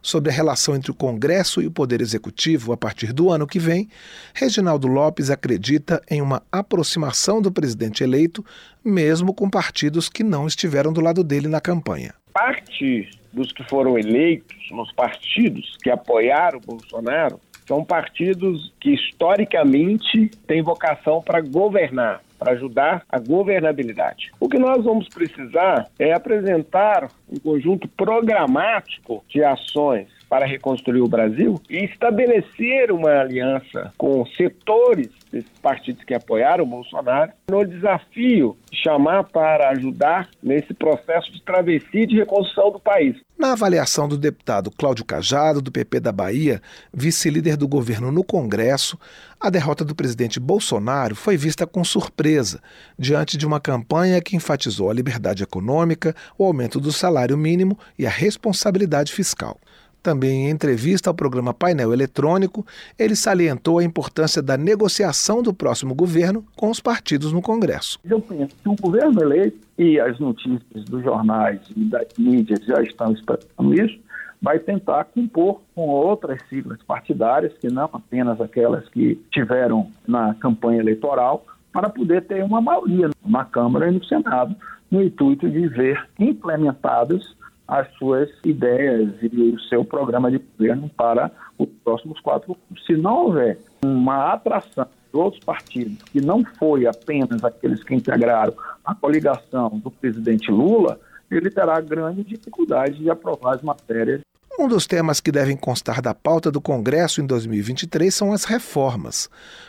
Sobre 0.00 0.30
a 0.30 0.32
relação 0.32 0.76
entre 0.76 0.92
o 0.92 0.94
Congresso 0.94 1.60
e 1.60 1.66
o 1.66 1.72
Poder 1.72 2.00
Executivo 2.00 2.72
a 2.72 2.76
partir 2.76 3.12
do 3.12 3.30
ano 3.30 3.48
que 3.48 3.58
vem, 3.58 3.88
Reginaldo 4.32 4.86
Lopes 4.86 5.28
acredita 5.28 6.00
em 6.08 6.22
uma 6.22 6.40
aproximação 6.52 7.42
do 7.42 7.50
presidente 7.50 8.04
eleito, 8.04 8.44
mesmo 8.84 9.34
com 9.34 9.50
partidos 9.50 10.08
que 10.08 10.22
não 10.22 10.46
estiveram 10.46 10.92
do 10.92 11.00
lado 11.00 11.24
dele 11.24 11.48
na 11.48 11.60
campanha 11.60 12.14
parte 12.36 13.08
dos 13.32 13.50
que 13.50 13.64
foram 13.64 13.98
eleitos 13.98 14.70
nos 14.70 14.92
partidos 14.92 15.78
que 15.82 15.88
apoiaram 15.88 16.58
o 16.58 16.66
Bolsonaro 16.66 17.40
são 17.66 17.82
partidos 17.82 18.74
que 18.78 18.90
historicamente 18.90 20.28
têm 20.46 20.62
vocação 20.62 21.22
para 21.22 21.40
governar, 21.40 22.20
para 22.38 22.52
ajudar 22.52 23.02
a 23.08 23.18
governabilidade. 23.18 24.30
O 24.38 24.50
que 24.50 24.58
nós 24.58 24.84
vamos 24.84 25.08
precisar 25.08 25.88
é 25.98 26.12
apresentar 26.12 27.08
um 27.26 27.38
conjunto 27.40 27.88
programático 27.88 29.24
de 29.28 29.42
ações 29.42 30.08
para 30.28 30.46
reconstruir 30.46 31.00
o 31.00 31.08
Brasil 31.08 31.60
e 31.68 31.84
estabelecer 31.84 32.90
uma 32.90 33.20
aliança 33.20 33.92
com 33.96 34.24
setores 34.36 35.08
desses 35.30 35.50
partidos 35.62 36.04
que 36.04 36.14
apoiaram 36.14 36.64
o 36.64 36.66
Bolsonaro 36.66 37.32
no 37.48 37.64
desafio 37.64 38.56
de 38.70 38.76
chamar 38.76 39.24
para 39.24 39.70
ajudar 39.70 40.28
nesse 40.42 40.74
processo 40.74 41.32
de 41.32 41.42
travessia 41.42 42.06
de 42.06 42.16
reconstrução 42.16 42.70
do 42.70 42.80
país. 42.80 43.16
Na 43.38 43.52
avaliação 43.52 44.08
do 44.08 44.16
deputado 44.16 44.70
Cláudio 44.70 45.04
Cajado, 45.04 45.60
do 45.60 45.70
PP 45.70 46.00
da 46.00 46.10
Bahia, 46.10 46.60
vice-líder 46.92 47.56
do 47.56 47.68
governo 47.68 48.10
no 48.10 48.24
Congresso, 48.24 48.98
a 49.38 49.50
derrota 49.50 49.84
do 49.84 49.94
presidente 49.94 50.40
Bolsonaro 50.40 51.14
foi 51.14 51.36
vista 51.36 51.66
com 51.66 51.84
surpresa, 51.84 52.62
diante 52.98 53.36
de 53.36 53.46
uma 53.46 53.60
campanha 53.60 54.22
que 54.22 54.34
enfatizou 54.34 54.90
a 54.90 54.94
liberdade 54.94 55.42
econômica, 55.42 56.14
o 56.38 56.44
aumento 56.44 56.80
do 56.80 56.90
salário 56.90 57.36
mínimo 57.36 57.78
e 57.98 58.06
a 58.06 58.10
responsabilidade 58.10 59.12
fiscal. 59.12 59.58
Também 60.06 60.46
em 60.46 60.50
entrevista 60.50 61.10
ao 61.10 61.14
programa 61.14 61.52
Painel 61.52 61.92
Eletrônico, 61.92 62.64
ele 62.96 63.16
salientou 63.16 63.80
a 63.80 63.84
importância 63.84 64.40
da 64.40 64.56
negociação 64.56 65.42
do 65.42 65.52
próximo 65.52 65.96
governo 65.96 66.44
com 66.54 66.70
os 66.70 66.78
partidos 66.78 67.32
no 67.32 67.42
Congresso. 67.42 67.98
Eu 68.04 68.20
penso 68.20 68.54
que 68.54 68.68
o 68.68 68.76
governo 68.76 69.20
eleito, 69.20 69.58
e 69.76 69.98
as 69.98 70.16
notícias 70.20 70.84
dos 70.84 71.02
jornais 71.02 71.58
e 71.76 71.84
das 71.86 72.06
mídias 72.16 72.60
já 72.64 72.80
estão 72.82 73.10
expressando 73.10 73.74
isso, 73.74 73.98
vai 74.40 74.60
tentar 74.60 75.06
compor 75.06 75.60
com 75.74 75.88
outras 75.88 76.40
siglas 76.48 76.80
partidárias, 76.84 77.52
que 77.54 77.66
não 77.66 77.90
apenas 77.92 78.40
aquelas 78.40 78.88
que 78.90 79.20
tiveram 79.32 79.90
na 80.06 80.34
campanha 80.34 80.78
eleitoral, 80.78 81.44
para 81.72 81.90
poder 81.90 82.22
ter 82.26 82.44
uma 82.44 82.60
maioria 82.60 83.10
na 83.26 83.44
Câmara 83.44 83.88
e 83.88 83.90
no 83.90 84.04
Senado, 84.04 84.54
no 84.88 85.02
intuito 85.02 85.50
de 85.50 85.66
ver 85.66 86.00
implementadas 86.16 87.34
as 87.66 87.92
suas 87.96 88.30
ideias 88.44 89.10
e 89.22 89.26
o 89.26 89.60
seu 89.60 89.84
programa 89.84 90.30
de 90.30 90.38
governo 90.38 90.88
para 90.96 91.30
os 91.58 91.68
próximos 91.82 92.20
quatro 92.20 92.56
anos. 92.70 92.84
Se 92.84 92.96
não 92.96 93.26
houver 93.26 93.58
uma 93.84 94.32
atração 94.32 94.86
de 95.12 95.18
outros 95.18 95.42
partidos, 95.44 96.02
que 96.04 96.20
não 96.20 96.44
foi 96.58 96.86
apenas 96.86 97.42
aqueles 97.42 97.82
que 97.82 97.94
integraram 97.94 98.54
a 98.84 98.94
coligação 98.94 99.80
do 99.82 99.90
presidente 99.90 100.50
Lula, 100.50 101.00
ele 101.30 101.50
terá 101.50 101.80
grande 101.80 102.22
dificuldade 102.22 102.98
de 102.98 103.10
aprovar 103.10 103.56
as 103.56 103.62
matérias 103.62 104.20
um 104.58 104.68
dos 104.68 104.86
temas 104.86 105.20
que 105.20 105.30
devem 105.30 105.56
constar 105.56 106.00
da 106.00 106.14
pauta 106.14 106.50
do 106.50 106.60
Congresso 106.60 107.20
em 107.20 107.26
2023 107.26 108.14
são 108.14 108.32
as 108.32 108.44
reformas. 108.44 109.28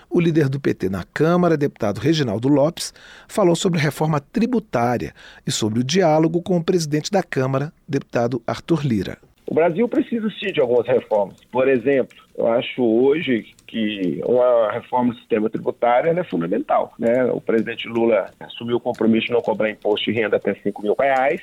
O 0.10 0.20
líder 0.20 0.48
do 0.48 0.60
PT 0.60 0.90
na 0.90 1.04
Câmara, 1.04 1.58
deputado 1.58 2.00
Reginaldo 2.00 2.48
Lopes, 2.48 2.94
falou 3.28 3.56
sobre 3.56 3.80
reforma 3.80 4.22
tributária 4.22 5.14
e 5.46 5.52
sobre 5.52 5.80
o 5.80 5.84
diálogo 5.84 6.42
com 6.42 6.58
o 6.58 6.64
presidente 6.64 7.12
da 7.12 7.22
Câmara, 7.22 7.74
deputado 7.88 8.42
Arthur 8.48 8.86
Lira. 8.86 9.18
O 9.46 9.54
Brasil 9.54 9.88
precisa 9.88 10.30
sim 10.40 10.52
de 10.52 10.60
algumas 10.60 10.88
reformas. 10.88 11.38
Por 11.52 11.68
exemplo, 11.68 12.18
eu 12.38 12.48
acho 12.48 12.82
hoje 12.82 13.46
que 13.66 14.22
uma 14.26 14.72
reforma 14.72 15.14
do 15.14 15.20
sistema 15.20 15.50
tributário 15.50 16.18
é 16.18 16.24
fundamental. 16.24 16.94
Né? 17.00 17.26
O 17.26 17.42
presidente 17.42 17.88
Lula 17.88 18.30
assumiu 18.40 18.78
o 18.78 18.82
compromisso 18.82 19.28
de 19.28 19.34
não 19.34 19.42
cobrar 19.42 19.70
imposto 19.70 20.12
de 20.12 20.18
renda 20.18 20.38
até 20.38 20.54
5 20.54 20.82
mil 20.82 20.96
reais 20.98 21.42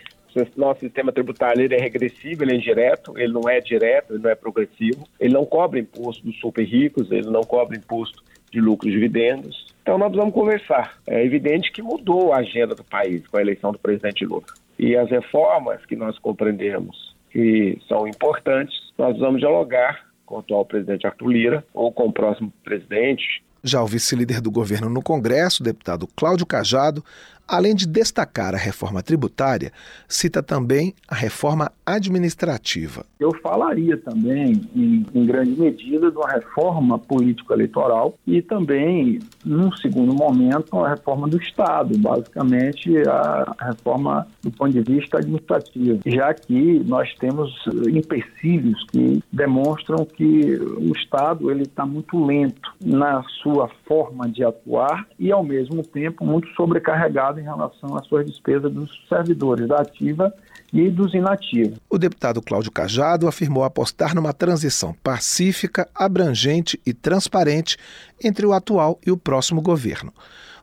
nosso 0.56 0.80
sistema 0.80 1.12
tributário 1.12 1.62
ele 1.62 1.74
é 1.74 1.80
regressivo, 1.80 2.42
ele 2.42 2.52
é 2.52 2.56
indireto, 2.56 3.16
ele 3.16 3.32
não 3.32 3.48
é 3.48 3.60
direto, 3.60 4.14
ele 4.14 4.22
não 4.22 4.30
é 4.30 4.34
progressivo, 4.34 5.06
ele 5.18 5.34
não 5.34 5.44
cobra 5.44 5.78
imposto 5.78 6.24
dos 6.24 6.38
super 6.38 6.64
ricos, 6.64 7.10
ele 7.10 7.30
não 7.30 7.42
cobra 7.42 7.76
imposto 7.76 8.22
de 8.50 8.60
lucros 8.60 8.92
e 8.92 8.94
dividendos. 8.94 9.74
Então 9.82 9.98
nós 9.98 10.14
vamos 10.14 10.32
conversar. 10.32 10.98
É 11.06 11.24
evidente 11.24 11.70
que 11.72 11.82
mudou 11.82 12.32
a 12.32 12.38
agenda 12.38 12.74
do 12.74 12.84
país 12.84 13.26
com 13.26 13.36
a 13.36 13.40
eleição 13.40 13.72
do 13.72 13.78
presidente 13.78 14.24
Lula. 14.24 14.44
E 14.78 14.96
as 14.96 15.10
reformas 15.10 15.84
que 15.86 15.94
nós 15.94 16.18
compreendemos 16.18 17.14
que 17.30 17.78
são 17.88 18.06
importantes, 18.06 18.74
nós 18.96 19.18
vamos 19.18 19.40
dialogar 19.40 20.06
com 20.24 20.36
o 20.36 20.38
atual 20.38 20.64
presidente 20.64 21.06
Arthur 21.06 21.28
Lira 21.28 21.64
ou 21.74 21.92
com 21.92 22.06
o 22.06 22.12
próximo 22.12 22.52
presidente. 22.62 23.42
Já 23.62 23.82
o 23.82 23.86
vice-líder 23.86 24.40
do 24.40 24.50
governo 24.50 24.88
no 24.88 25.02
Congresso, 25.02 25.62
o 25.62 25.64
deputado 25.64 26.06
Cláudio 26.14 26.46
Cajado, 26.46 27.02
Além 27.46 27.74
de 27.74 27.86
destacar 27.86 28.54
a 28.54 28.58
reforma 28.58 29.02
tributária, 29.02 29.70
cita 30.08 30.42
também 30.42 30.94
a 31.06 31.14
reforma 31.14 31.70
administrativa. 31.84 33.04
Eu 33.20 33.34
falaria 33.42 33.98
também, 33.98 34.62
em, 34.74 35.06
em 35.14 35.26
grande 35.26 35.60
medida, 35.60 36.10
de 36.10 36.16
uma 36.16 36.28
reforma 36.28 36.98
político-eleitoral 36.98 38.14
e 38.26 38.40
também, 38.40 39.18
num 39.44 39.70
segundo 39.72 40.14
momento, 40.14 40.74
uma 40.74 40.88
reforma 40.88 41.28
do 41.28 41.36
Estado, 41.36 41.96
basicamente 41.98 42.90
a 43.06 43.54
reforma 43.60 44.26
do 44.42 44.50
ponto 44.50 44.72
de 44.72 44.80
vista 44.80 45.18
administrativo, 45.18 46.00
já 46.06 46.32
que 46.32 46.82
nós 46.86 47.14
temos 47.16 47.52
empecilhos 47.88 48.84
que 48.90 49.22
demonstram 49.30 50.06
que 50.06 50.56
o 50.56 50.92
Estado 50.96 51.50
ele 51.50 51.62
está 51.62 51.84
muito 51.84 52.24
lento 52.24 52.72
na 52.82 53.22
sua 53.42 53.68
forma 53.86 54.28
de 54.28 54.42
atuar 54.42 55.06
e, 55.18 55.30
ao 55.30 55.44
mesmo 55.44 55.82
tempo, 55.82 56.24
muito 56.24 56.48
sobrecarregado 56.54 57.33
em 57.40 57.44
relação 57.44 57.96
às 57.96 58.06
suas 58.06 58.26
despesas 58.26 58.72
dos 58.72 58.90
servidores 59.08 59.68
da 59.68 59.78
ativa 59.78 60.32
e 60.72 60.90
dos 60.90 61.14
inativos. 61.14 61.78
O 61.88 61.98
deputado 61.98 62.42
Cláudio 62.42 62.72
Cajado 62.72 63.28
afirmou 63.28 63.62
apostar 63.62 64.14
numa 64.14 64.32
transição 64.32 64.94
pacífica, 65.02 65.88
abrangente 65.94 66.80
e 66.84 66.92
transparente 66.92 67.76
entre 68.22 68.44
o 68.44 68.52
atual 68.52 68.98
e 69.06 69.10
o 69.10 69.16
próximo 69.16 69.62
governo. 69.62 70.12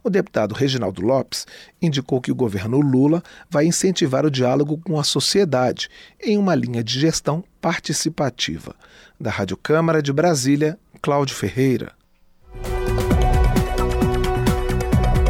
O 0.03 0.09
deputado 0.09 0.55
Reginaldo 0.55 1.01
Lopes 1.01 1.45
indicou 1.79 2.19
que 2.19 2.31
o 2.31 2.35
governo 2.35 2.81
Lula 2.81 3.21
vai 3.49 3.65
incentivar 3.65 4.25
o 4.25 4.31
diálogo 4.31 4.79
com 4.83 4.99
a 4.99 5.03
sociedade 5.03 5.89
em 6.19 6.37
uma 6.37 6.55
linha 6.55 6.83
de 6.83 6.99
gestão 6.99 7.43
participativa. 7.61 8.75
Da 9.19 9.29
Rádio 9.29 9.55
Câmara 9.55 10.01
de 10.01 10.11
Brasília, 10.11 10.77
Cláudio 11.01 11.35
Ferreira. 11.35 12.00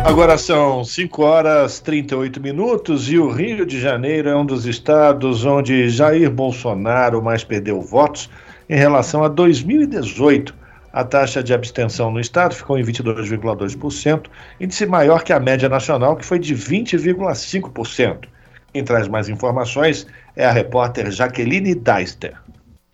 Agora 0.04 0.38
são 0.38 0.84
5 0.84 1.24
horas 1.24 1.80
38 1.80 2.41
minutos 2.41 3.10
e 3.10 3.18
o 3.18 3.30
Rio 3.30 3.66
de 3.66 3.80
Janeiro 3.80 4.30
é 4.30 4.36
um 4.36 4.45
dos 4.45 4.66
estados 4.66 5.45
onde 5.45 5.89
Jair 5.89 6.30
Bolsonaro 6.30 7.22
mais 7.22 7.43
perdeu 7.43 7.80
votos 7.80 8.30
em 8.68 8.76
relação 8.76 9.24
a 9.24 9.28
2018. 9.28 10.54
A 10.91 11.04
taxa 11.04 11.41
de 11.41 11.54
abstenção 11.54 12.12
no 12.12 12.20
estado 12.20 12.56
ficou 12.56 12.78
em 12.78 12.84
22,2%, 12.84 14.26
índice 14.60 14.86
maior 14.86 15.24
que 15.24 15.32
a 15.32 15.39
média 15.39 15.70
nacional, 15.70 16.18
que 16.18 16.26
foi 16.26 16.39
de 16.39 16.54
20,5%. 16.54 18.28
Quem 18.74 18.84
traz 18.84 19.08
mais 19.08 19.30
informações 19.30 20.08
é 20.36 20.45
a 20.45 20.52
repórter 20.52 21.12
Jaqueline 21.12 21.76
Deister. 21.76 22.36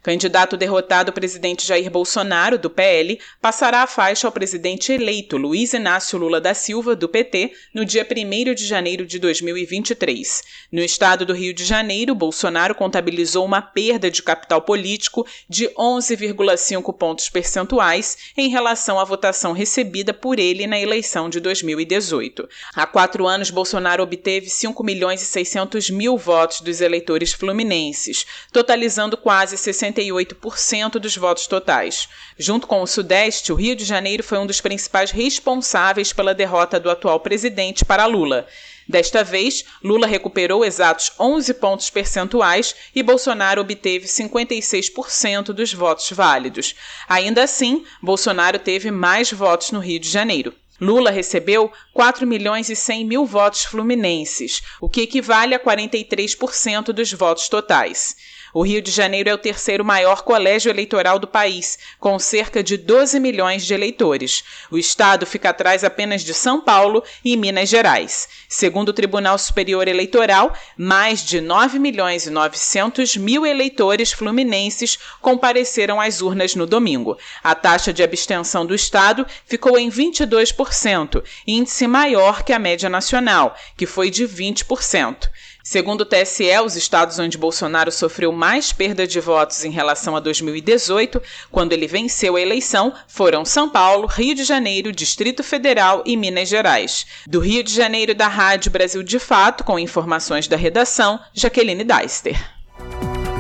Candidato 0.07 0.55
derrotado, 0.55 1.09
o 1.09 1.13
presidente 1.13 1.67
Jair 1.67 1.91
Bolsonaro, 1.91 2.57
do 2.57 2.69
PL, 2.69 3.19
passará 3.41 3.83
a 3.83 3.87
faixa 3.87 4.25
ao 4.25 4.31
presidente 4.31 4.93
eleito 4.93 5.35
Luiz 5.35 5.73
Inácio 5.73 6.17
Lula 6.17 6.39
da 6.39 6.53
Silva, 6.53 6.95
do 6.95 7.09
PT, 7.09 7.51
no 7.73 7.83
dia 7.83 8.07
1 8.09 8.53
de 8.53 8.65
janeiro 8.65 9.05
de 9.05 9.19
2023. 9.19 10.43
No 10.71 10.81
estado 10.81 11.25
do 11.25 11.33
Rio 11.33 11.53
de 11.53 11.65
Janeiro, 11.65 12.15
Bolsonaro 12.15 12.73
contabilizou 12.73 13.43
uma 13.43 13.61
perda 13.61 14.09
de 14.09 14.23
capital 14.23 14.61
político 14.61 15.27
de 15.49 15.67
11,5 15.71 16.97
pontos 16.97 17.27
percentuais 17.27 18.17
em 18.37 18.47
relação 18.47 18.97
à 18.97 19.03
votação 19.03 19.51
recebida 19.51 20.13
por 20.13 20.39
ele 20.39 20.67
na 20.67 20.79
eleição 20.79 21.29
de 21.29 21.41
2018. 21.41 22.47
Há 22.73 22.87
quatro 22.87 23.27
anos, 23.27 23.49
Bolsonaro 23.49 24.03
obteve 24.03 24.49
5 24.49 24.81
milhões 24.85 25.21
e 25.21 25.25
600 25.25 25.89
mil 25.89 26.17
votos 26.17 26.61
dos 26.61 26.79
eleitores 26.79 27.33
fluminenses, 27.33 28.25
totalizando 28.53 29.17
quase 29.17 29.57
60 29.57 29.96
68% 30.01 30.99
dos 30.99 31.15
votos 31.17 31.47
totais. 31.47 32.07
Junto 32.37 32.67
com 32.67 32.81
o 32.81 32.87
Sudeste, 32.87 33.51
o 33.51 33.55
Rio 33.55 33.75
de 33.75 33.83
Janeiro 33.83 34.23
foi 34.23 34.37
um 34.37 34.45
dos 34.45 34.61
principais 34.61 35.11
responsáveis 35.11 36.13
pela 36.13 36.33
derrota 36.33 36.79
do 36.79 36.89
atual 36.89 37.19
presidente 37.19 37.83
para 37.83 38.05
Lula. 38.05 38.47
Desta 38.87 39.21
vez, 39.23 39.65
Lula 39.83 40.07
recuperou 40.07 40.63
exatos 40.63 41.11
11 41.19 41.53
pontos 41.55 41.89
percentuais 41.89 42.73
e 42.95 43.03
Bolsonaro 43.03 43.61
obteve 43.61 44.07
56% 44.07 45.47
dos 45.47 45.73
votos 45.73 46.09
válidos. 46.11 46.73
Ainda 47.09 47.43
assim, 47.43 47.83
Bolsonaro 48.01 48.57
teve 48.57 48.89
mais 48.89 49.31
votos 49.31 49.71
no 49.71 49.79
Rio 49.79 49.99
de 49.99 50.09
Janeiro. 50.09 50.53
Lula 50.79 51.09
recebeu 51.09 51.71
4 51.91 52.25
milhões 52.25 52.69
e 52.69 52.75
100 52.75 53.03
mil 53.03 53.25
votos 53.25 53.63
fluminenses, 53.63 54.61
o 54.79 54.87
que 54.87 55.01
equivale 55.01 55.55
a 55.55 55.59
43% 55.59 56.93
dos 56.93 57.11
votos 57.11 57.49
totais. 57.49 58.15
O 58.59 58.63
Rio 58.63 58.81
de 58.81 58.89
Janeiro 58.89 59.29
é 59.29 59.33
o 59.35 59.37
terceiro 59.37 59.85
maior 59.85 60.23
colégio 60.23 60.71
eleitoral 60.71 61.19
do 61.19 61.27
país, 61.27 61.77
com 61.99 62.17
cerca 62.17 62.63
de 62.63 62.75
12 62.75 63.19
milhões 63.19 63.63
de 63.63 63.71
eleitores. 63.71 64.43
O 64.71 64.79
estado 64.79 65.27
fica 65.27 65.51
atrás 65.51 65.83
apenas 65.83 66.23
de 66.23 66.33
São 66.33 66.59
Paulo 66.59 67.03
e 67.23 67.37
Minas 67.37 67.69
Gerais. 67.69 68.27
Segundo 68.49 68.89
o 68.89 68.93
Tribunal 68.93 69.37
Superior 69.37 69.87
Eleitoral, 69.87 70.51
mais 70.75 71.23
de 71.23 71.39
9 71.39 71.77
milhões 71.77 72.25
e 72.25 72.31
900 72.31 73.15
mil 73.17 73.45
eleitores 73.45 74.11
fluminenses 74.11 74.97
compareceram 75.21 76.01
às 76.01 76.23
urnas 76.23 76.55
no 76.55 76.65
domingo. 76.65 77.15
A 77.43 77.53
taxa 77.53 77.93
de 77.93 78.01
abstenção 78.01 78.65
do 78.65 78.73
estado 78.73 79.23
ficou 79.45 79.77
em 79.77 79.87
22%, 79.87 81.23
índice 81.45 81.85
maior 81.85 82.41
que 82.41 82.53
a 82.53 82.57
média 82.57 82.89
nacional, 82.89 83.55
que 83.77 83.85
foi 83.85 84.09
de 84.09 84.27
20%. 84.27 85.29
Segundo 85.69 85.99
o 85.99 86.05
TSE, 86.05 86.45
os 86.65 86.77
estados 86.77 87.19
onde 87.19 87.37
Bolsonaro 87.37 87.91
sofreu 87.91 88.31
mais 88.31 88.71
perda 88.71 89.05
de 89.05 89.19
votos 89.19 89.65
em 89.65 89.69
relação 89.69 90.15
a 90.15 90.21
2018, 90.21 91.21
quando 91.51 91.73
ele 91.73 91.85
venceu 91.85 92.37
a 92.37 92.41
eleição, 92.41 92.93
foram 93.05 93.43
São 93.43 93.69
Paulo, 93.69 94.07
Rio 94.07 94.33
de 94.33 94.45
Janeiro, 94.45 94.93
Distrito 94.93 95.43
Federal 95.43 96.03
e 96.05 96.15
Minas 96.15 96.47
Gerais. 96.47 97.05
Do 97.27 97.41
Rio 97.41 97.61
de 97.65 97.73
Janeiro, 97.73 98.15
da 98.15 98.29
Rádio 98.29 98.71
Brasil 98.71 99.03
de 99.03 99.19
Fato, 99.19 99.65
com 99.65 99.77
informações 99.77 100.47
da 100.47 100.55
redação, 100.55 101.19
Jaqueline 101.33 101.83
Deister. 101.83 102.41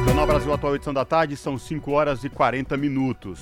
Jornal 0.03 0.27
Brasil 0.27 0.51
Atual, 0.51 0.75
edição 0.75 0.93
da 0.93 1.05
tarde, 1.05 1.37
são 1.37 1.57
5 1.57 1.89
horas 1.93 2.25
e 2.25 2.29
40 2.29 2.75
minutos. 2.75 3.39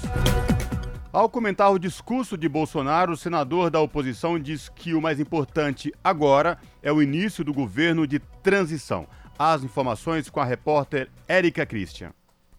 Ao 1.15 1.29
comentar 1.29 1.71
o 1.71 1.79
discurso 1.79 2.37
de 2.37 2.49
Bolsonaro, 2.49 3.13
o 3.13 3.15
senador 3.15 3.69
da 3.69 3.79
oposição 3.79 4.37
diz 4.37 4.67
que 4.67 4.93
o 4.93 5.01
mais 5.01 5.17
importante 5.17 5.93
agora 6.03 6.57
é 6.83 6.91
o 6.91 7.01
início 7.01 7.41
do 7.41 7.53
governo 7.53 8.05
de 8.05 8.19
transição. 8.43 9.07
As 9.39 9.63
informações 9.63 10.29
com 10.29 10.41
a 10.41 10.43
repórter 10.43 11.09
Érica 11.25 11.65
Christian. 11.65 12.11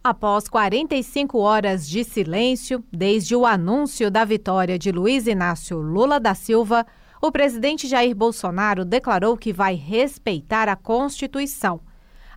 Após 0.03 0.49
45 0.49 1.37
horas 1.37 1.87
de 1.87 2.03
silêncio, 2.03 2.83
desde 2.91 3.35
o 3.35 3.45
anúncio 3.45 4.09
da 4.09 4.25
vitória 4.25 4.79
de 4.79 4.91
Luiz 4.91 5.27
Inácio 5.27 5.77
Lula 5.77 6.19
da 6.19 6.33
Silva, 6.33 6.83
o 7.21 7.31
presidente 7.31 7.87
Jair 7.87 8.15
Bolsonaro 8.15 8.83
declarou 8.83 9.37
que 9.37 9.53
vai 9.53 9.75
respeitar 9.75 10.67
a 10.67 10.75
Constituição 10.75 11.79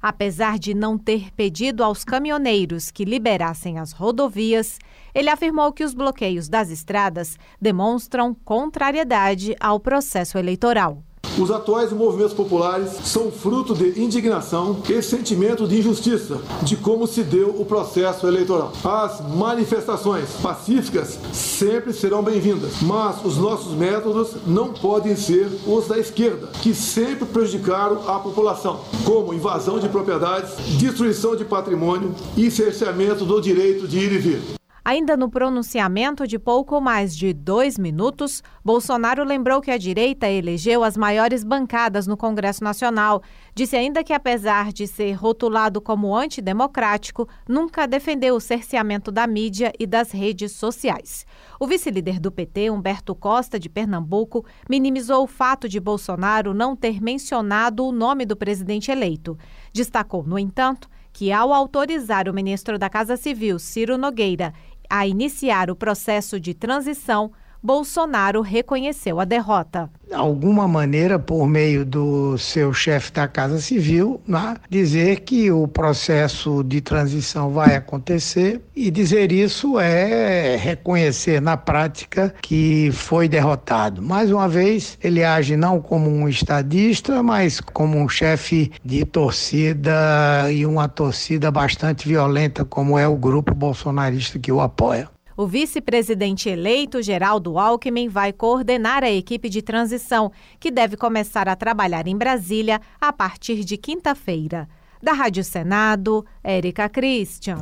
Apesar 0.02 0.58
de 0.58 0.72
não 0.72 0.96
ter 0.96 1.30
pedido 1.32 1.84
aos 1.84 2.04
caminhoneiros 2.04 2.90
que 2.90 3.04
liberassem 3.04 3.78
as 3.78 3.92
rodovias, 3.92 4.78
ele 5.14 5.28
afirmou 5.28 5.72
que 5.72 5.84
os 5.84 5.94
bloqueios 5.94 6.48
das 6.48 6.70
estradas 6.70 7.36
demonstram 7.60 8.34
contrariedade 8.44 9.54
ao 9.60 9.80
processo 9.80 10.38
eleitoral. 10.38 11.02
Os 11.38 11.50
atuais 11.50 11.92
movimentos 11.92 12.34
populares 12.34 12.90
são 13.04 13.30
fruto 13.30 13.74
de 13.74 14.00
indignação 14.00 14.82
e 14.88 15.00
sentimento 15.00 15.66
de 15.66 15.78
injustiça 15.78 16.40
de 16.62 16.76
como 16.76 17.06
se 17.06 17.22
deu 17.22 17.50
o 17.50 17.64
processo 17.64 18.26
eleitoral. 18.26 18.72
As 18.84 19.20
manifestações 19.34 20.28
pacíficas 20.42 21.18
sempre 21.32 21.92
serão 21.92 22.22
bem-vindas, 22.22 22.82
mas 22.82 23.24
os 23.24 23.36
nossos 23.36 23.72
métodos 23.74 24.36
não 24.46 24.72
podem 24.72 25.14
ser 25.14 25.48
os 25.66 25.86
da 25.86 25.98
esquerda, 25.98 26.48
que 26.60 26.74
sempre 26.74 27.24
prejudicaram 27.24 28.08
a 28.08 28.18
população, 28.18 28.80
como 29.04 29.32
invasão 29.32 29.78
de 29.78 29.88
propriedades, 29.88 30.56
destruição 30.78 31.36
de 31.36 31.44
patrimônio 31.44 32.14
e 32.36 32.50
cerceamento 32.50 33.24
do 33.24 33.40
direito 33.40 33.86
de 33.86 33.98
ir 33.98 34.12
e 34.12 34.18
vir. 34.18 34.59
Ainda 34.84 35.16
no 35.16 35.28
pronunciamento 35.28 36.26
de 36.26 36.38
pouco 36.38 36.80
mais 36.80 37.14
de 37.14 37.34
dois 37.34 37.78
minutos, 37.78 38.42
Bolsonaro 38.64 39.22
lembrou 39.24 39.60
que 39.60 39.70
a 39.70 39.76
direita 39.76 40.28
elegeu 40.28 40.82
as 40.82 40.96
maiores 40.96 41.44
bancadas 41.44 42.06
no 42.06 42.16
Congresso 42.16 42.64
Nacional. 42.64 43.22
Disse 43.54 43.76
ainda 43.76 44.02
que, 44.02 44.12
apesar 44.12 44.72
de 44.72 44.86
ser 44.86 45.12
rotulado 45.12 45.80
como 45.82 46.16
antidemocrático, 46.16 47.28
nunca 47.46 47.86
defendeu 47.86 48.36
o 48.36 48.40
cerceamento 48.40 49.12
da 49.12 49.26
mídia 49.26 49.70
e 49.78 49.86
das 49.86 50.10
redes 50.12 50.52
sociais. 50.52 51.26
O 51.58 51.66
vice-líder 51.66 52.18
do 52.18 52.32
PT, 52.32 52.70
Humberto 52.70 53.14
Costa, 53.14 53.60
de 53.60 53.68
Pernambuco, 53.68 54.46
minimizou 54.68 55.24
o 55.24 55.28
fato 55.28 55.68
de 55.68 55.78
Bolsonaro 55.78 56.54
não 56.54 56.74
ter 56.74 57.02
mencionado 57.02 57.84
o 57.84 57.92
nome 57.92 58.24
do 58.24 58.34
presidente 58.34 58.90
eleito. 58.90 59.36
Destacou, 59.74 60.22
no 60.24 60.38
entanto, 60.38 60.88
que, 61.12 61.32
ao 61.32 61.52
autorizar 61.52 62.28
o 62.28 62.34
ministro 62.34 62.78
da 62.78 62.88
Casa 62.88 63.16
Civil, 63.16 63.58
Ciro 63.58 63.98
Nogueira, 63.98 64.54
a 64.90 65.06
iniciar 65.06 65.70
o 65.70 65.76
processo 65.76 66.40
de 66.40 66.52
transição, 66.52 67.30
Bolsonaro 67.62 68.40
reconheceu 68.40 69.20
a 69.20 69.24
derrota. 69.24 69.90
De 70.08 70.14
alguma 70.14 70.66
maneira, 70.66 71.18
por 71.18 71.46
meio 71.46 71.84
do 71.84 72.36
seu 72.38 72.72
chefe 72.72 73.12
da 73.12 73.28
Casa 73.28 73.60
Civil, 73.60 74.20
né, 74.26 74.56
dizer 74.68 75.20
que 75.20 75.52
o 75.52 75.68
processo 75.68 76.64
de 76.64 76.80
transição 76.80 77.50
vai 77.50 77.76
acontecer 77.76 78.60
e 78.74 78.90
dizer 78.90 79.30
isso 79.30 79.78
é 79.78 80.56
reconhecer 80.56 81.40
na 81.40 81.56
prática 81.56 82.34
que 82.42 82.90
foi 82.92 83.28
derrotado. 83.28 84.02
Mais 84.02 84.32
uma 84.32 84.48
vez, 84.48 84.98
ele 85.02 85.22
age 85.22 85.56
não 85.56 85.80
como 85.80 86.10
um 86.10 86.28
estadista, 86.28 87.22
mas 87.22 87.60
como 87.60 87.98
um 87.98 88.08
chefe 88.08 88.72
de 88.84 89.04
torcida 89.04 90.50
e 90.50 90.64
uma 90.64 90.88
torcida 90.88 91.50
bastante 91.50 92.08
violenta, 92.08 92.64
como 92.64 92.98
é 92.98 93.06
o 93.06 93.16
grupo 93.16 93.54
bolsonarista 93.54 94.38
que 94.38 94.50
o 94.50 94.60
apoia. 94.60 95.08
O 95.40 95.46
vice-presidente 95.46 96.50
eleito, 96.50 97.00
Geraldo 97.00 97.58
Alckmin, 97.58 98.10
vai 98.10 98.30
coordenar 98.30 99.02
a 99.02 99.10
equipe 99.10 99.48
de 99.48 99.62
transição, 99.62 100.30
que 100.60 100.70
deve 100.70 100.98
começar 100.98 101.48
a 101.48 101.56
trabalhar 101.56 102.06
em 102.06 102.14
Brasília 102.14 102.78
a 103.00 103.10
partir 103.10 103.64
de 103.64 103.78
quinta-feira. 103.78 104.68
Da 105.02 105.14
Rádio 105.14 105.42
Senado, 105.42 106.26
Érica 106.44 106.90
Christian. 106.90 107.56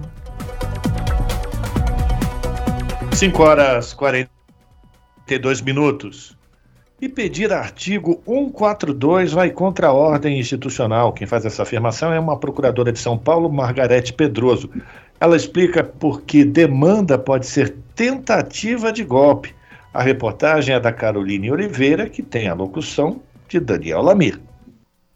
5 3.12 3.40
horas 3.40 3.94
42 3.94 5.60
minutos. 5.60 6.36
E 7.00 7.08
pedir 7.08 7.52
artigo 7.52 8.20
142 8.26 9.30
vai 9.30 9.52
contra 9.52 9.86
a 9.86 9.92
ordem 9.92 10.40
institucional. 10.40 11.12
Quem 11.12 11.28
faz 11.28 11.44
essa 11.44 11.62
afirmação 11.62 12.12
é 12.12 12.18
uma 12.18 12.36
procuradora 12.36 12.90
de 12.90 12.98
São 12.98 13.16
Paulo, 13.16 13.48
Margarete 13.48 14.12
Pedroso. 14.12 14.68
Ela 15.20 15.36
explica 15.36 15.82
por 15.82 16.22
que 16.22 16.44
demanda 16.44 17.18
pode 17.18 17.46
ser 17.46 17.74
tentativa 17.94 18.92
de 18.92 19.02
golpe. 19.02 19.54
A 19.92 20.02
reportagem 20.02 20.74
é 20.74 20.80
da 20.80 20.92
Caroline 20.92 21.50
Oliveira, 21.50 22.08
que 22.08 22.22
tem 22.22 22.48
a 22.48 22.54
locução 22.54 23.20
de 23.48 23.58
Daniel 23.58 24.02
Lamir. 24.02 24.38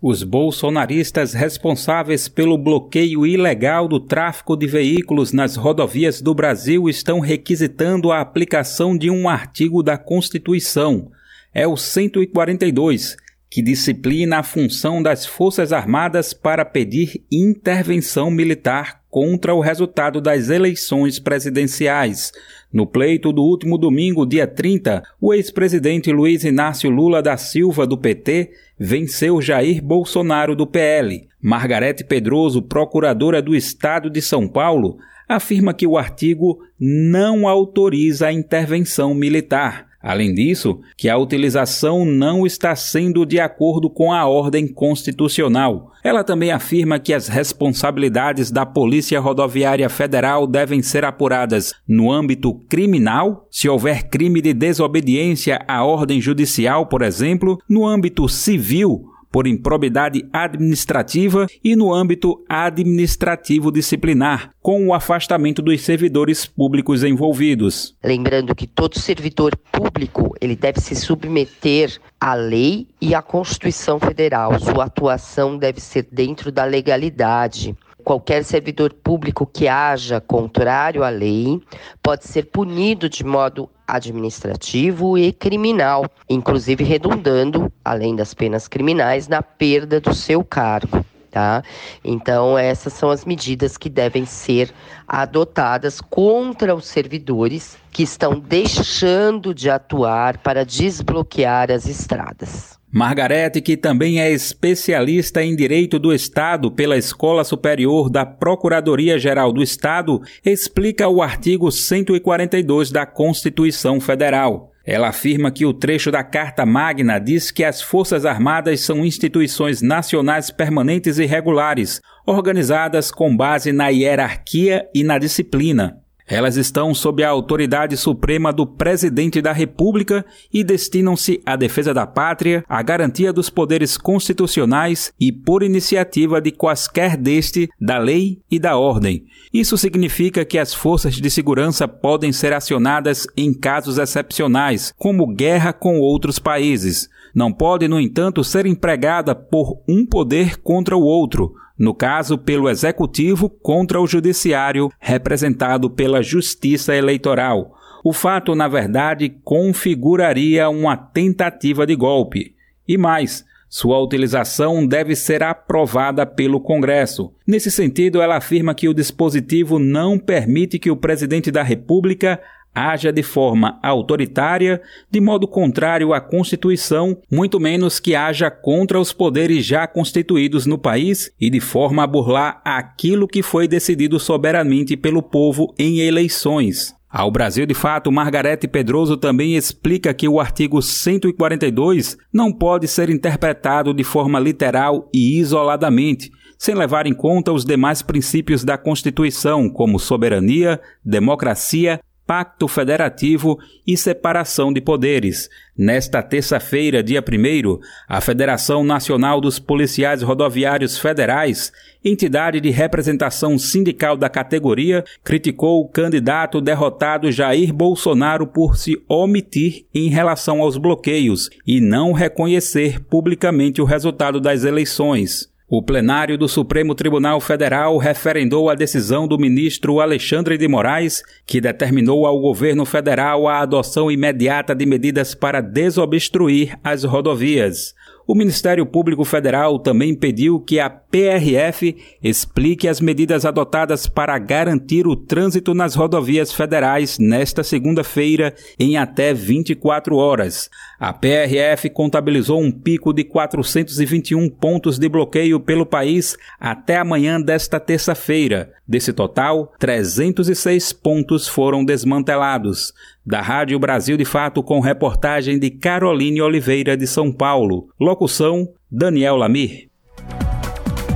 Os 0.00 0.24
bolsonaristas 0.24 1.32
responsáveis 1.32 2.26
pelo 2.26 2.58
bloqueio 2.58 3.24
ilegal 3.24 3.86
do 3.86 4.00
tráfico 4.00 4.56
de 4.56 4.66
veículos 4.66 5.32
nas 5.32 5.54
rodovias 5.54 6.20
do 6.20 6.34
Brasil 6.34 6.88
estão 6.88 7.20
requisitando 7.20 8.10
a 8.10 8.20
aplicação 8.20 8.98
de 8.98 9.08
um 9.08 9.28
artigo 9.28 9.80
da 9.80 9.96
Constituição. 9.96 11.12
É 11.54 11.68
o 11.68 11.76
142, 11.76 13.16
que 13.52 13.60
disciplina 13.60 14.38
a 14.38 14.42
função 14.42 15.02
das 15.02 15.26
Forças 15.26 15.74
Armadas 15.74 16.32
para 16.32 16.64
pedir 16.64 17.22
intervenção 17.30 18.30
militar 18.30 19.02
contra 19.10 19.54
o 19.54 19.60
resultado 19.60 20.22
das 20.22 20.48
eleições 20.48 21.18
presidenciais. 21.18 22.32
No 22.72 22.86
pleito 22.86 23.30
do 23.30 23.42
último 23.42 23.76
domingo, 23.76 24.24
dia 24.24 24.46
30, 24.46 25.02
o 25.20 25.34
ex-presidente 25.34 26.10
Luiz 26.10 26.44
Inácio 26.44 26.88
Lula 26.88 27.20
da 27.20 27.36
Silva, 27.36 27.86
do 27.86 27.98
PT, 27.98 28.52
venceu 28.78 29.42
Jair 29.42 29.84
Bolsonaro, 29.84 30.56
do 30.56 30.66
PL. 30.66 31.28
Margarete 31.38 32.04
Pedroso, 32.04 32.62
procuradora 32.62 33.42
do 33.42 33.54
Estado 33.54 34.08
de 34.08 34.22
São 34.22 34.48
Paulo, 34.48 34.96
afirma 35.28 35.74
que 35.74 35.86
o 35.86 35.98
artigo 35.98 36.60
não 36.80 37.46
autoriza 37.46 38.28
a 38.28 38.32
intervenção 38.32 39.12
militar. 39.12 39.91
Além 40.02 40.34
disso, 40.34 40.80
que 40.96 41.08
a 41.08 41.16
utilização 41.16 42.04
não 42.04 42.44
está 42.44 42.74
sendo 42.74 43.24
de 43.24 43.38
acordo 43.38 43.88
com 43.88 44.12
a 44.12 44.26
ordem 44.26 44.66
constitucional. 44.66 45.92
Ela 46.02 46.24
também 46.24 46.50
afirma 46.50 46.98
que 46.98 47.14
as 47.14 47.28
responsabilidades 47.28 48.50
da 48.50 48.66
Polícia 48.66 49.20
Rodoviária 49.20 49.88
Federal 49.88 50.46
devem 50.46 50.82
ser 50.82 51.04
apuradas 51.04 51.72
no 51.86 52.10
âmbito 52.10 52.52
criminal, 52.68 53.46
se 53.50 53.68
houver 53.68 54.08
crime 54.08 54.40
de 54.40 54.52
desobediência 54.52 55.64
à 55.68 55.84
ordem 55.84 56.20
judicial, 56.20 56.86
por 56.86 57.02
exemplo, 57.02 57.58
no 57.68 57.86
âmbito 57.86 58.28
civil, 58.28 59.11
por 59.32 59.46
improbidade 59.46 60.24
administrativa 60.30 61.46
e 61.64 61.74
no 61.74 61.92
âmbito 61.92 62.44
administrativo 62.46 63.72
disciplinar, 63.72 64.50
com 64.60 64.86
o 64.86 64.94
afastamento 64.94 65.62
dos 65.62 65.80
servidores 65.80 66.44
públicos 66.44 67.02
envolvidos. 67.02 67.96
Lembrando 68.04 68.54
que 68.54 68.66
todo 68.66 68.98
servidor 68.98 69.56
público 69.72 70.36
ele 70.40 70.54
deve 70.54 70.80
se 70.80 70.94
submeter 70.94 71.98
à 72.20 72.34
lei 72.34 72.86
e 73.00 73.14
à 73.14 73.22
Constituição 73.22 73.98
Federal. 73.98 74.58
Sua 74.60 74.84
atuação 74.84 75.56
deve 75.56 75.80
ser 75.80 76.06
dentro 76.12 76.52
da 76.52 76.64
legalidade. 76.64 77.74
Qualquer 78.04 78.44
servidor 78.44 78.92
público 78.92 79.46
que 79.46 79.68
haja 79.68 80.20
contrário 80.20 81.04
à 81.04 81.08
lei 81.08 81.60
pode 82.02 82.26
ser 82.26 82.46
punido 82.46 83.08
de 83.08 83.24
modo 83.24 83.70
administrativo 83.92 85.18
e 85.18 85.32
criminal, 85.32 86.06
inclusive 86.28 86.82
redundando, 86.82 87.70
além 87.84 88.16
das 88.16 88.32
penas 88.32 88.66
criminais, 88.66 89.28
na 89.28 89.42
perda 89.42 90.00
do 90.00 90.14
seu 90.14 90.42
cargo. 90.42 91.04
Tá? 91.30 91.62
Então, 92.04 92.58
essas 92.58 92.92
são 92.92 93.08
as 93.08 93.24
medidas 93.24 93.78
que 93.78 93.88
devem 93.88 94.26
ser 94.26 94.70
adotadas 95.08 95.98
contra 95.98 96.74
os 96.74 96.86
servidores 96.86 97.78
que 97.90 98.02
estão 98.02 98.38
deixando 98.38 99.54
de 99.54 99.70
atuar 99.70 100.36
para 100.38 100.62
desbloquear 100.62 101.70
as 101.70 101.86
estradas. 101.86 102.81
Margarete, 102.92 103.62
que 103.62 103.74
também 103.74 104.20
é 104.20 104.30
especialista 104.30 105.42
em 105.42 105.56
Direito 105.56 105.98
do 105.98 106.12
Estado 106.12 106.70
pela 106.70 106.98
Escola 106.98 107.42
Superior 107.42 108.10
da 108.10 108.26
Procuradoria-Geral 108.26 109.50
do 109.50 109.62
Estado, 109.62 110.20
explica 110.44 111.08
o 111.08 111.22
artigo 111.22 111.72
142 111.72 112.90
da 112.90 113.06
Constituição 113.06 113.98
Federal. 113.98 114.70
Ela 114.84 115.08
afirma 115.08 115.50
que 115.50 115.64
o 115.64 115.72
trecho 115.72 116.10
da 116.10 116.22
Carta 116.22 116.66
Magna 116.66 117.18
diz 117.18 117.50
que 117.50 117.64
as 117.64 117.80
Forças 117.80 118.26
Armadas 118.26 118.80
são 118.80 119.06
instituições 119.06 119.80
nacionais 119.80 120.50
permanentes 120.50 121.18
e 121.18 121.24
regulares, 121.24 121.98
organizadas 122.26 123.10
com 123.10 123.34
base 123.34 123.72
na 123.72 123.88
hierarquia 123.88 124.86
e 124.94 125.02
na 125.02 125.18
disciplina. 125.18 126.01
Elas 126.32 126.56
estão 126.56 126.94
sob 126.94 127.22
a 127.22 127.28
autoridade 127.28 127.94
suprema 127.94 128.54
do 128.54 128.66
Presidente 128.66 129.42
da 129.42 129.52
República 129.52 130.24
e 130.50 130.64
destinam-se 130.64 131.42
à 131.44 131.56
defesa 131.56 131.92
da 131.92 132.06
pátria, 132.06 132.64
à 132.66 132.80
garantia 132.80 133.34
dos 133.34 133.50
poderes 133.50 133.98
constitucionais 133.98 135.12
e, 135.20 135.30
por 135.30 135.62
iniciativa 135.62 136.40
de 136.40 136.50
quaisquer 136.50 137.18
deste, 137.18 137.68
da 137.78 137.98
lei 137.98 138.40
e 138.50 138.58
da 138.58 138.78
ordem. 138.78 139.26
Isso 139.52 139.76
significa 139.76 140.42
que 140.42 140.58
as 140.58 140.72
forças 140.72 141.16
de 141.16 141.30
segurança 141.30 141.86
podem 141.86 142.32
ser 142.32 142.54
acionadas 142.54 143.26
em 143.36 143.52
casos 143.52 143.98
excepcionais, 143.98 144.90
como 144.96 145.34
guerra 145.34 145.70
com 145.70 146.00
outros 146.00 146.38
países. 146.38 147.10
Não 147.34 147.52
pode, 147.52 147.86
no 147.86 148.00
entanto, 148.00 148.42
ser 148.42 148.64
empregada 148.64 149.34
por 149.34 149.82
um 149.86 150.06
poder 150.06 150.56
contra 150.62 150.96
o 150.96 151.02
outro, 151.02 151.52
no 151.82 151.92
caso 151.92 152.38
pelo 152.38 152.70
Executivo 152.70 153.50
contra 153.50 154.00
o 154.00 154.06
Judiciário, 154.06 154.88
representado 155.00 155.90
pela 155.90 156.22
Justiça 156.22 156.94
Eleitoral. 156.94 157.74
O 158.04 158.12
fato, 158.12 158.54
na 158.54 158.68
verdade, 158.68 159.28
configuraria 159.42 160.68
uma 160.68 160.96
tentativa 160.96 161.84
de 161.84 161.96
golpe. 161.96 162.54
E 162.86 162.96
mais, 162.96 163.44
sua 163.68 163.98
utilização 163.98 164.86
deve 164.86 165.16
ser 165.16 165.42
aprovada 165.42 166.24
pelo 166.24 166.60
Congresso. 166.60 167.32
Nesse 167.44 167.68
sentido, 167.68 168.22
ela 168.22 168.36
afirma 168.36 168.76
que 168.76 168.88
o 168.88 168.94
dispositivo 168.94 169.80
não 169.80 170.20
permite 170.20 170.78
que 170.78 170.90
o 170.90 170.96
presidente 170.96 171.50
da 171.50 171.64
República 171.64 172.40
haja 172.74 173.12
de 173.12 173.22
forma 173.22 173.78
autoritária, 173.82 174.80
de 175.10 175.20
modo 175.20 175.46
contrário 175.46 176.12
à 176.12 176.20
Constituição, 176.20 177.16
muito 177.30 177.60
menos 177.60 178.00
que 178.00 178.14
haja 178.14 178.50
contra 178.50 178.98
os 178.98 179.12
poderes 179.12 179.64
já 179.64 179.86
constituídos 179.86 180.66
no 180.66 180.78
país 180.78 181.30
e 181.40 181.50
de 181.50 181.60
forma 181.60 182.02
a 182.02 182.06
burlar 182.06 182.60
aquilo 182.64 183.28
que 183.28 183.42
foi 183.42 183.68
decidido 183.68 184.18
soberanamente 184.18 184.96
pelo 184.96 185.22
povo 185.22 185.74
em 185.78 186.00
eleições. 186.00 186.94
Ao 187.12 187.30
Brasil 187.30 187.66
de 187.66 187.74
Fato, 187.74 188.10
Margarete 188.10 188.66
Pedroso 188.66 189.18
também 189.18 189.54
explica 189.54 190.14
que 190.14 190.26
o 190.26 190.40
artigo 190.40 190.80
142 190.80 192.16
não 192.32 192.50
pode 192.50 192.88
ser 192.88 193.10
interpretado 193.10 193.92
de 193.92 194.02
forma 194.02 194.40
literal 194.40 195.10
e 195.12 195.38
isoladamente, 195.38 196.30
sem 196.56 196.74
levar 196.74 197.06
em 197.06 197.12
conta 197.12 197.52
os 197.52 197.66
demais 197.66 198.00
princípios 198.00 198.64
da 198.64 198.78
Constituição, 198.78 199.68
como 199.68 199.98
soberania, 199.98 200.80
democracia, 201.04 202.00
Pacto 202.32 202.66
Federativo 202.66 203.58
e 203.86 203.94
Separação 203.94 204.72
de 204.72 204.80
Poderes. 204.80 205.50
Nesta 205.76 206.22
terça-feira, 206.22 207.02
dia 207.02 207.20
1, 207.20 207.78
a 208.08 208.22
Federação 208.22 208.82
Nacional 208.82 209.38
dos 209.38 209.58
Policiais 209.58 210.22
Rodoviários 210.22 210.98
Federais, 210.98 211.70
entidade 212.02 212.58
de 212.58 212.70
representação 212.70 213.58
sindical 213.58 214.16
da 214.16 214.30
categoria, 214.30 215.04
criticou 215.22 215.82
o 215.82 215.88
candidato 215.88 216.58
derrotado 216.62 217.30
Jair 217.30 217.70
Bolsonaro 217.70 218.46
por 218.46 218.78
se 218.78 218.98
omitir 219.06 219.84
em 219.94 220.08
relação 220.08 220.62
aos 220.62 220.78
bloqueios 220.78 221.50
e 221.66 221.82
não 221.82 222.12
reconhecer 222.12 222.98
publicamente 222.98 223.82
o 223.82 223.84
resultado 223.84 224.40
das 224.40 224.64
eleições. 224.64 225.51
O 225.74 225.80
plenário 225.82 226.36
do 226.36 226.46
Supremo 226.50 226.94
Tribunal 226.94 227.40
Federal 227.40 227.96
referendou 227.96 228.68
a 228.68 228.74
decisão 228.74 229.26
do 229.26 229.38
ministro 229.38 230.00
Alexandre 230.00 230.58
de 230.58 230.68
Moraes, 230.68 231.22
que 231.46 231.62
determinou 231.62 232.26
ao 232.26 232.38
governo 232.38 232.84
federal 232.84 233.48
a 233.48 233.60
adoção 233.60 234.10
imediata 234.10 234.74
de 234.74 234.84
medidas 234.84 235.34
para 235.34 235.62
desobstruir 235.62 236.78
as 236.84 237.04
rodovias. 237.04 237.94
O 238.32 238.34
Ministério 238.34 238.86
Público 238.86 239.26
Federal 239.26 239.78
também 239.78 240.14
pediu 240.14 240.58
que 240.58 240.80
a 240.80 240.88
PRF 240.88 241.94
explique 242.22 242.88
as 242.88 242.98
medidas 242.98 243.44
adotadas 243.44 244.06
para 244.06 244.38
garantir 244.38 245.06
o 245.06 245.14
trânsito 245.14 245.74
nas 245.74 245.94
rodovias 245.94 246.50
federais 246.50 247.18
nesta 247.18 247.62
segunda-feira 247.62 248.54
em 248.78 248.96
até 248.96 249.34
24 249.34 250.16
horas. 250.16 250.70
A 250.98 251.12
PRF 251.12 251.90
contabilizou 251.90 252.58
um 252.58 252.72
pico 252.72 253.12
de 253.12 253.22
421 253.22 254.48
pontos 254.48 254.98
de 254.98 255.10
bloqueio 255.10 255.60
pelo 255.60 255.84
país 255.84 256.34
até 256.58 256.96
amanhã 256.96 257.38
desta 257.38 257.78
terça-feira. 257.78 258.72
Desse 258.92 259.10
total, 259.10 259.72
306 259.78 260.92
pontos 260.92 261.48
foram 261.48 261.82
desmantelados. 261.82 262.92
Da 263.24 263.40
Rádio 263.40 263.78
Brasil 263.78 264.18
de 264.18 264.24
Fato, 264.26 264.62
com 264.62 264.80
reportagem 264.80 265.58
de 265.58 265.70
Caroline 265.70 266.42
Oliveira 266.42 266.94
de 266.94 267.06
São 267.06 267.32
Paulo. 267.32 267.88
Locução: 267.98 268.68
Daniel 268.90 269.36
Lamir. 269.36 269.88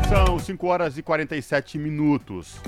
São 0.08 0.38
5 0.38 0.66
horas 0.66 0.96
e 0.96 1.02
47 1.02 1.76
minutos. 1.76 2.58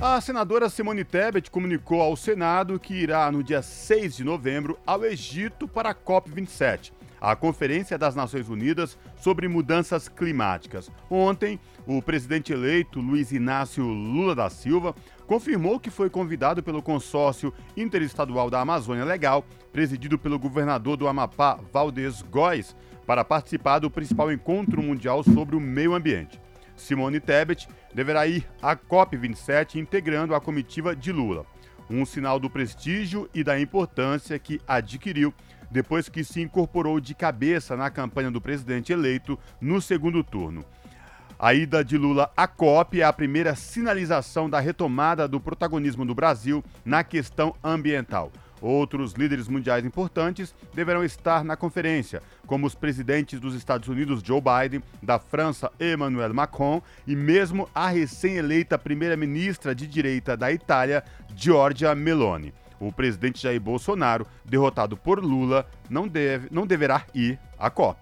A 0.00 0.18
senadora 0.22 0.70
Simone 0.70 1.04
Tebet 1.04 1.50
comunicou 1.50 2.00
ao 2.00 2.16
Senado 2.16 2.80
que 2.80 2.94
irá, 2.94 3.30
no 3.30 3.42
dia 3.42 3.60
6 3.60 4.16
de 4.16 4.24
novembro, 4.24 4.78
ao 4.86 5.04
Egito 5.04 5.68
para 5.68 5.90
a 5.90 5.94
COP27, 5.94 6.90
a 7.20 7.34
Conferência 7.34 7.96
das 7.98 8.14
Nações 8.14 8.48
Unidas 8.48 8.98
sobre 9.16 9.48
Mudanças 9.48 10.08
Climáticas. 10.08 10.90
Ontem, 11.10 11.58
o 11.86 12.02
presidente 12.02 12.52
eleito 12.52 13.00
Luiz 13.00 13.32
Inácio 13.32 13.84
Lula 13.84 14.34
da 14.34 14.50
Silva 14.50 14.94
confirmou 15.26 15.80
que 15.80 15.90
foi 15.90 16.08
convidado 16.08 16.62
pelo 16.62 16.82
consórcio 16.82 17.52
interestadual 17.76 18.48
da 18.50 18.60
Amazônia 18.60 19.04
Legal, 19.04 19.44
presidido 19.72 20.18
pelo 20.18 20.38
governador 20.38 20.96
do 20.96 21.08
Amapá, 21.08 21.58
Valdez 21.72 22.22
Góes, 22.22 22.76
para 23.06 23.24
participar 23.24 23.78
do 23.78 23.90
principal 23.90 24.32
encontro 24.32 24.82
mundial 24.82 25.22
sobre 25.22 25.56
o 25.56 25.60
meio 25.60 25.94
ambiente. 25.94 26.40
Simone 26.76 27.20
Tebet 27.20 27.68
deverá 27.94 28.26
ir 28.26 28.46
à 28.60 28.76
COP27 28.76 29.76
integrando 29.76 30.34
a 30.34 30.40
comitiva 30.40 30.94
de 30.94 31.10
Lula. 31.10 31.46
Um 31.88 32.04
sinal 32.04 32.38
do 32.38 32.50
prestígio 32.50 33.30
e 33.32 33.44
da 33.44 33.58
importância 33.58 34.38
que 34.38 34.60
adquiriu 34.66 35.32
depois 35.70 36.08
que 36.08 36.24
se 36.24 36.40
incorporou 36.40 37.00
de 37.00 37.14
cabeça 37.14 37.76
na 37.76 37.90
campanha 37.90 38.30
do 38.30 38.40
presidente 38.40 38.92
eleito 38.92 39.38
no 39.60 39.80
segundo 39.80 40.22
turno. 40.22 40.64
A 41.38 41.52
ida 41.52 41.84
de 41.84 41.98
Lula 41.98 42.30
à 42.34 42.46
COP 42.46 43.00
é 43.00 43.04
a 43.04 43.12
primeira 43.12 43.54
sinalização 43.54 44.48
da 44.48 44.58
retomada 44.58 45.28
do 45.28 45.38
protagonismo 45.38 46.06
do 46.06 46.14
Brasil 46.14 46.64
na 46.82 47.04
questão 47.04 47.54
ambiental. 47.62 48.32
Outros 48.60 49.12
líderes 49.12 49.48
mundiais 49.48 49.84
importantes 49.84 50.54
deverão 50.74 51.04
estar 51.04 51.44
na 51.44 51.56
conferência, 51.56 52.22
como 52.46 52.66
os 52.66 52.74
presidentes 52.74 53.38
dos 53.38 53.54
Estados 53.54 53.86
Unidos 53.86 54.22
Joe 54.24 54.40
Biden, 54.40 54.82
da 55.02 55.18
França 55.18 55.70
Emmanuel 55.78 56.32
Macron 56.32 56.80
e 57.06 57.14
mesmo 57.14 57.68
a 57.74 57.88
recém-eleita 57.88 58.78
primeira-ministra 58.78 59.74
de 59.74 59.86
direita 59.86 60.38
da 60.38 60.50
Itália, 60.50 61.04
Giorgia 61.34 61.94
Meloni. 61.94 62.54
O 62.80 62.92
presidente 62.92 63.42
Jair 63.42 63.60
Bolsonaro, 63.60 64.26
derrotado 64.44 64.96
por 64.96 65.22
Lula, 65.22 65.66
não, 65.88 66.06
deve, 66.06 66.48
não 66.50 66.66
deverá 66.66 67.04
ir 67.14 67.38
à 67.58 67.70
COP. 67.70 67.98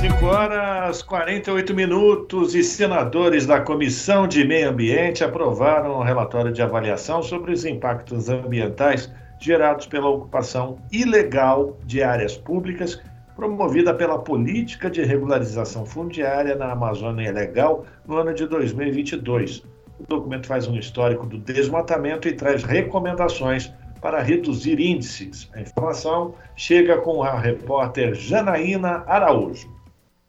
5 0.00 0.26
horas 0.26 1.02
48 1.02 1.74
minutos 1.74 2.54
e 2.54 2.62
senadores 2.62 3.46
da 3.46 3.60
Comissão 3.60 4.28
de 4.28 4.44
Meio 4.44 4.70
Ambiente 4.70 5.24
aprovaram 5.24 5.96
o 5.96 6.00
um 6.00 6.04
relatório 6.04 6.52
de 6.52 6.62
avaliação 6.62 7.20
sobre 7.20 7.52
os 7.52 7.64
impactos 7.64 8.28
ambientais 8.28 9.12
gerados 9.40 9.86
pela 9.86 10.08
ocupação 10.08 10.78
ilegal 10.92 11.76
de 11.84 12.02
áreas 12.02 12.36
públicas 12.36 13.02
promovida 13.34 13.94
pela 13.94 14.18
Política 14.18 14.90
de 14.90 15.02
Regularização 15.02 15.86
Fundiária 15.86 16.56
na 16.56 16.72
Amazônia 16.72 17.30
Legal 17.32 17.84
no 18.06 18.16
ano 18.16 18.34
de 18.34 18.46
2022. 18.46 19.62
O 19.98 20.06
documento 20.06 20.46
faz 20.46 20.66
um 20.66 20.76
histórico 20.76 21.26
do 21.26 21.38
desmatamento 21.38 22.28
e 22.28 22.32
traz 22.32 22.62
recomendações 22.62 23.72
para 24.00 24.22
reduzir 24.22 24.80
índices. 24.80 25.48
A 25.52 25.60
informação 25.60 26.34
chega 26.56 26.98
com 26.98 27.22
a 27.22 27.38
repórter 27.38 28.14
Janaína 28.14 29.04
Araújo. 29.06 29.78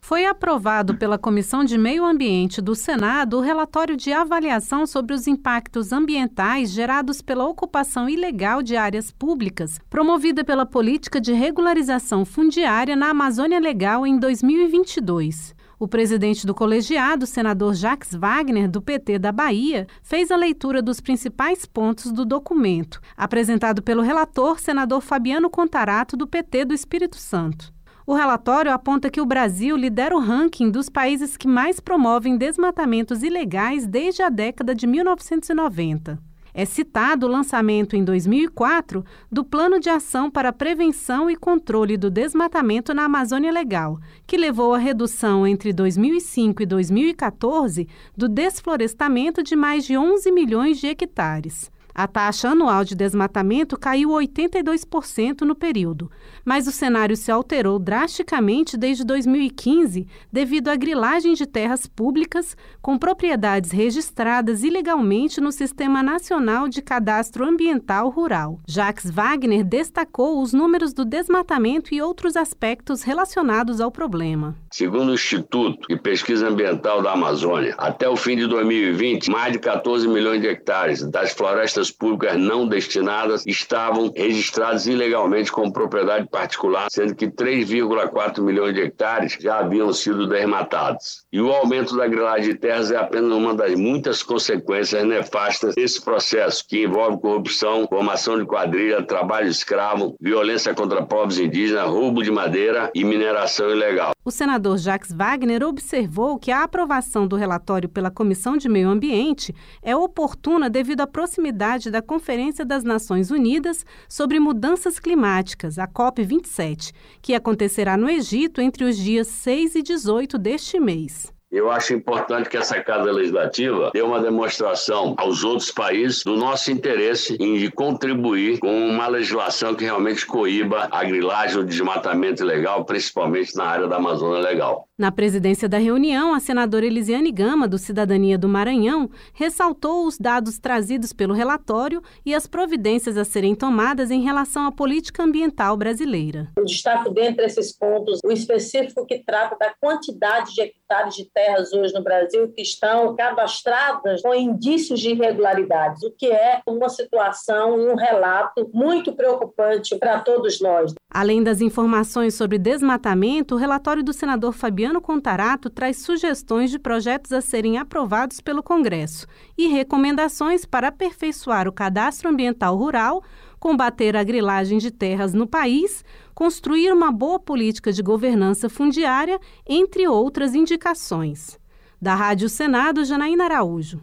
Foi 0.02 0.24
aprovado 0.24 0.96
pela 0.96 1.18
Comissão 1.18 1.62
de 1.62 1.78
Meio 1.78 2.04
Ambiente 2.04 2.60
do 2.60 2.74
Senado 2.74 3.36
o 3.36 3.40
relatório 3.40 3.96
de 3.96 4.12
avaliação 4.12 4.86
sobre 4.86 5.14
os 5.14 5.26
impactos 5.26 5.92
ambientais 5.92 6.70
gerados 6.70 7.20
pela 7.20 7.46
ocupação 7.46 8.08
ilegal 8.08 8.62
de 8.62 8.76
áreas 8.76 9.12
públicas, 9.12 9.78
promovida 9.88 10.42
pela 10.42 10.66
Política 10.66 11.20
de 11.20 11.32
Regularização 11.32 12.24
Fundiária 12.24 12.96
na 12.96 13.10
Amazônia 13.10 13.60
Legal 13.60 14.06
em 14.06 14.18
2022. 14.18 15.54
O 15.80 15.88
presidente 15.88 16.46
do 16.46 16.54
colegiado, 16.54 17.26
senador 17.26 17.72
Jacques 17.72 18.14
Wagner, 18.14 18.68
do 18.68 18.82
PT 18.82 19.18
da 19.18 19.32
Bahia, 19.32 19.86
fez 20.02 20.30
a 20.30 20.36
leitura 20.36 20.82
dos 20.82 21.00
principais 21.00 21.64
pontos 21.64 22.12
do 22.12 22.26
documento, 22.26 23.00
apresentado 23.16 23.80
pelo 23.80 24.02
relator, 24.02 24.60
senador 24.60 25.00
Fabiano 25.00 25.48
Contarato, 25.48 26.18
do 26.18 26.26
PT 26.26 26.66
do 26.66 26.74
Espírito 26.74 27.16
Santo. 27.16 27.72
O 28.06 28.12
relatório 28.12 28.70
aponta 28.70 29.08
que 29.08 29.22
o 29.22 29.26
Brasil 29.26 29.74
lidera 29.74 30.14
o 30.14 30.20
ranking 30.20 30.70
dos 30.70 30.90
países 30.90 31.34
que 31.34 31.48
mais 31.48 31.80
promovem 31.80 32.36
desmatamentos 32.36 33.22
ilegais 33.22 33.86
desde 33.86 34.20
a 34.20 34.28
década 34.28 34.74
de 34.74 34.86
1990. 34.86 36.29
É 36.52 36.64
citado 36.64 37.26
o 37.26 37.28
lançamento 37.28 37.96
em 37.96 38.04
2004 38.04 39.04
do 39.30 39.44
Plano 39.44 39.78
de 39.78 39.88
Ação 39.88 40.30
para 40.30 40.52
Prevenção 40.52 41.30
e 41.30 41.36
Controle 41.36 41.96
do 41.96 42.10
Desmatamento 42.10 42.92
na 42.92 43.04
Amazônia 43.04 43.52
Legal, 43.52 43.98
que 44.26 44.36
levou 44.36 44.74
à 44.74 44.78
redução 44.78 45.46
entre 45.46 45.72
2005 45.72 46.62
e 46.62 46.66
2014 46.66 47.88
do 48.16 48.28
desflorestamento 48.28 49.42
de 49.42 49.54
mais 49.54 49.84
de 49.84 49.96
11 49.96 50.30
milhões 50.32 50.78
de 50.78 50.88
hectares. 50.88 51.70
A 51.94 52.06
taxa 52.06 52.50
anual 52.50 52.84
de 52.84 52.94
desmatamento 52.94 53.78
caiu 53.78 54.10
82% 54.10 55.42
no 55.42 55.54
período, 55.54 56.10
mas 56.44 56.66
o 56.66 56.72
cenário 56.72 57.16
se 57.16 57.30
alterou 57.30 57.78
drasticamente 57.78 58.76
desde 58.76 59.04
2015 59.04 60.06
devido 60.32 60.68
à 60.68 60.76
grilagem 60.76 61.34
de 61.34 61.46
terras 61.46 61.86
públicas 61.86 62.56
com 62.80 62.98
propriedades 62.98 63.70
registradas 63.70 64.62
ilegalmente 64.62 65.40
no 65.40 65.52
Sistema 65.52 66.02
Nacional 66.02 66.68
de 66.68 66.80
Cadastro 66.80 67.44
Ambiental 67.44 68.08
Rural. 68.08 68.60
Jacques 68.66 69.10
Wagner 69.10 69.64
destacou 69.64 70.40
os 70.42 70.52
números 70.52 70.92
do 70.92 71.04
desmatamento 71.04 71.94
e 71.94 72.00
outros 72.00 72.36
aspectos 72.36 73.02
relacionados 73.02 73.80
ao 73.80 73.90
problema. 73.90 74.56
Segundo 74.72 75.10
o 75.10 75.14
Instituto 75.14 75.88
de 75.88 75.96
Pesquisa 76.00 76.48
Ambiental 76.48 77.02
da 77.02 77.12
Amazônia, 77.12 77.74
até 77.78 78.08
o 78.08 78.16
fim 78.16 78.36
de 78.36 78.46
2020, 78.46 79.30
mais 79.30 79.52
de 79.52 79.58
14 79.58 80.06
milhões 80.08 80.40
de 80.40 80.48
hectares 80.48 81.02
das 81.02 81.32
florestas 81.32 81.89
públicas 81.90 82.38
não 82.38 82.66
destinadas 82.66 83.46
estavam 83.46 84.12
registradas 84.14 84.86
ilegalmente 84.86 85.50
como 85.50 85.72
propriedade 85.72 86.28
particular, 86.28 86.88
sendo 86.90 87.14
que 87.14 87.28
3,4 87.28 88.40
milhões 88.42 88.74
de 88.74 88.82
hectares 88.82 89.36
já 89.40 89.58
haviam 89.58 89.92
sido 89.92 90.26
desmatados. 90.26 91.19
E 91.32 91.40
o 91.40 91.52
aumento 91.52 91.96
da 91.96 92.08
grilagem 92.08 92.54
de 92.54 92.58
terras 92.58 92.90
é 92.90 92.96
apenas 92.96 93.30
uma 93.30 93.54
das 93.54 93.76
muitas 93.76 94.20
consequências 94.20 95.06
nefastas 95.06 95.76
desse 95.76 96.02
processo, 96.02 96.66
que 96.66 96.82
envolve 96.82 97.20
corrupção, 97.20 97.86
formação 97.88 98.36
de 98.36 98.44
quadrilha, 98.44 99.00
trabalho 99.00 99.46
escravo, 99.46 100.16
violência 100.20 100.74
contra 100.74 101.06
povos 101.06 101.38
indígenas, 101.38 101.88
roubo 101.88 102.24
de 102.24 102.32
madeira 102.32 102.90
e 102.92 103.04
mineração 103.04 103.70
ilegal. 103.70 104.10
O 104.24 104.30
senador 104.32 104.76
Jacques 104.76 105.12
Wagner 105.12 105.62
observou 105.62 106.36
que 106.36 106.50
a 106.50 106.64
aprovação 106.64 107.28
do 107.28 107.36
relatório 107.36 107.88
pela 107.88 108.10
Comissão 108.10 108.56
de 108.56 108.68
Meio 108.68 108.88
Ambiente 108.88 109.54
é 109.82 109.94
oportuna 109.94 110.68
devido 110.68 111.00
à 111.00 111.06
proximidade 111.06 111.92
da 111.92 112.02
Conferência 112.02 112.64
das 112.64 112.82
Nações 112.82 113.30
Unidas 113.30 113.86
sobre 114.08 114.40
Mudanças 114.40 114.98
Climáticas, 114.98 115.78
a 115.78 115.86
COP27, 115.86 116.92
que 117.22 117.34
acontecerá 117.34 117.96
no 117.96 118.10
Egito 118.10 118.60
entre 118.60 118.82
os 118.82 118.96
dias 118.96 119.28
6 119.28 119.76
e 119.76 119.82
18 119.82 120.36
deste 120.36 120.80
mês. 120.80 121.19
Eu 121.50 121.68
acho 121.68 121.92
importante 121.92 122.48
que 122.48 122.56
essa 122.56 122.80
Casa 122.80 123.10
Legislativa 123.10 123.90
dê 123.92 124.02
uma 124.02 124.20
demonstração 124.20 125.16
aos 125.18 125.42
outros 125.42 125.72
países 125.72 126.22
do 126.22 126.36
nosso 126.36 126.70
interesse 126.70 127.36
em 127.40 127.68
contribuir 127.70 128.60
com 128.60 128.88
uma 128.88 129.08
legislação 129.08 129.74
que 129.74 129.82
realmente 129.82 130.24
coíba 130.24 130.88
a 130.92 131.02
grilagem, 131.02 131.58
o 131.58 131.64
desmatamento 131.64 132.44
ilegal, 132.44 132.84
principalmente 132.84 133.56
na 133.56 133.64
área 133.64 133.88
da 133.88 133.96
Amazônia 133.96 134.38
Legal. 134.38 134.86
Na 134.96 135.10
presidência 135.10 135.68
da 135.68 135.78
reunião, 135.78 136.34
a 136.34 136.38
senadora 136.38 136.86
Elisiane 136.86 137.32
Gama, 137.32 137.66
do 137.66 137.78
Cidadania 137.78 138.38
do 138.38 138.48
Maranhão, 138.48 139.10
ressaltou 139.34 140.06
os 140.06 140.18
dados 140.18 140.58
trazidos 140.58 141.12
pelo 141.12 141.34
relatório 141.34 142.00
e 142.24 142.32
as 142.32 142.46
providências 142.46 143.16
a 143.16 143.24
serem 143.24 143.56
tomadas 143.56 144.12
em 144.12 144.22
relação 144.22 144.66
à 144.66 144.70
política 144.70 145.24
ambiental 145.24 145.76
brasileira. 145.76 146.48
Eu 146.56 146.64
destaco 146.64 147.10
dentre 147.10 147.44
esses 147.46 147.76
pontos 147.76 148.20
o 148.24 148.30
específico 148.30 149.04
que 149.04 149.18
trata 149.24 149.56
da 149.58 149.74
quantidade 149.80 150.54
de 150.54 150.60
hectares 150.90 151.14
de 151.14 151.24
terras 151.32 151.72
hoje 151.72 151.94
no 151.94 152.02
Brasil 152.02 152.52
que 152.52 152.62
estão 152.62 153.14
cadastradas 153.14 154.22
com 154.22 154.34
indícios 154.34 154.98
de 154.98 155.10
irregularidades, 155.10 156.02
o 156.02 156.10
que 156.10 156.26
é 156.26 156.60
uma 156.66 156.88
situação 156.88 157.78
e 157.80 157.88
um 157.88 157.94
relato 157.94 158.68
muito 158.74 159.14
preocupante 159.14 159.96
para 159.96 160.20
todos 160.20 160.60
nós. 160.60 160.92
Além 161.08 161.42
das 161.42 161.60
informações 161.60 162.34
sobre 162.34 162.58
desmatamento, 162.58 163.54
o 163.54 163.58
relatório 163.58 164.02
do 164.02 164.12
senador 164.12 164.52
Fabiano 164.52 165.00
Contarato 165.00 165.70
traz 165.70 165.98
sugestões 165.98 166.70
de 166.70 166.78
projetos 166.78 167.32
a 167.32 167.40
serem 167.40 167.78
aprovados 167.78 168.40
pelo 168.40 168.62
Congresso 168.62 169.26
e 169.56 169.68
recomendações 169.68 170.64
para 170.64 170.88
aperfeiçoar 170.88 171.68
o 171.68 171.72
cadastro 171.72 172.28
ambiental 172.28 172.76
rural, 172.76 173.22
combater 173.58 174.16
a 174.16 174.24
grilagem 174.24 174.78
de 174.78 174.90
terras 174.90 175.34
no 175.34 175.46
país, 175.46 176.04
construir 176.40 176.90
uma 176.90 177.12
boa 177.12 177.38
política 177.38 177.92
de 177.92 178.02
governança 178.02 178.70
fundiária, 178.70 179.38
entre 179.68 180.08
outras 180.08 180.54
indicações. 180.54 181.60
Da 182.00 182.14
Rádio 182.14 182.48
Senado, 182.48 183.04
Janaína 183.04 183.44
Araújo. 183.44 184.00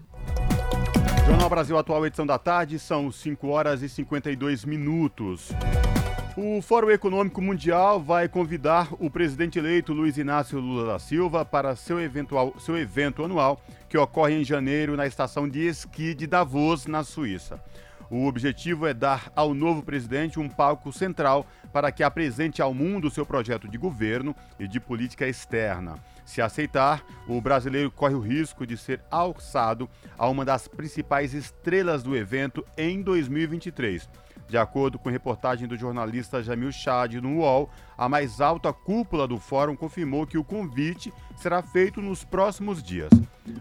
Jornal 1.26 1.50
Brasil 1.50 1.76
Atual, 1.76 2.06
edição 2.06 2.28
da 2.28 2.38
tarde, 2.38 2.78
são 2.78 3.12
5 3.12 3.48
horas 3.48 3.82
e 3.82 3.90
52 3.90 4.66
minutos. 4.66 5.50
O 6.38 6.62
Fórum 6.62 6.92
Econômico 6.92 7.42
Mundial 7.42 8.00
vai 8.00 8.30
convidar 8.30 8.88
o 9.00 9.10
presidente 9.10 9.58
eleito 9.58 9.92
Luiz 9.92 10.16
Inácio 10.20 10.60
Lula 10.60 10.86
da 10.86 11.00
Silva 11.00 11.44
para 11.44 11.76
seu, 11.76 12.00
eventual, 12.00 12.54
seu 12.60 12.78
evento 12.78 13.24
anual, 13.24 13.60
que 13.90 13.98
ocorre 13.98 14.40
em 14.40 14.44
janeiro 14.44 14.96
na 14.96 15.08
estação 15.08 15.50
de 15.50 15.68
esqui 15.68 16.14
de 16.14 16.28
Davos, 16.28 16.86
na 16.86 17.04
Suíça. 17.04 17.60
O 18.10 18.26
objetivo 18.26 18.88
é 18.88 18.94
dar 18.94 19.32
ao 19.36 19.54
novo 19.54 19.84
presidente 19.84 20.40
um 20.40 20.48
palco 20.48 20.94
central 20.94 21.46
para 21.72 21.92
que 21.92 22.04
apresente 22.04 22.62
ao 22.62 22.74
mundo 22.74 23.10
seu 23.10 23.26
projeto 23.26 23.68
de 23.68 23.78
governo 23.78 24.36
e 24.60 24.68
de 24.68 24.80
política 24.80 25.28
externa. 25.28 25.96
Se 26.26 26.42
aceitar, 26.42 27.04
o 27.28 27.40
brasileiro 27.40 27.90
corre 27.90 28.16
o 28.16 28.20
risco 28.20 28.68
de 28.68 28.78
ser 28.78 29.02
alçado 29.10 29.90
a 30.18 30.28
uma 30.28 30.44
das 30.44 30.68
principais 30.68 31.34
estrelas 31.34 32.04
do 32.04 32.16
evento 32.16 32.66
em 32.78 33.02
2023. 33.02 34.10
De 34.48 34.58
acordo 34.58 34.98
com 34.98 35.10
reportagem 35.10 35.68
do 35.68 35.76
jornalista 35.76 36.42
Jamil 36.42 36.72
Chad 36.72 37.16
no 37.16 37.40
UOL, 37.40 37.70
a 37.98 38.08
mais 38.08 38.40
alta 38.40 38.72
cúpula 38.72 39.28
do 39.28 39.38
fórum 39.38 39.76
confirmou 39.76 40.26
que 40.26 40.38
o 40.38 40.44
convite 40.44 41.14
será 41.36 41.62
feito 41.62 42.02
nos 42.02 42.24
próximos 42.24 42.82
dias. 42.82 43.10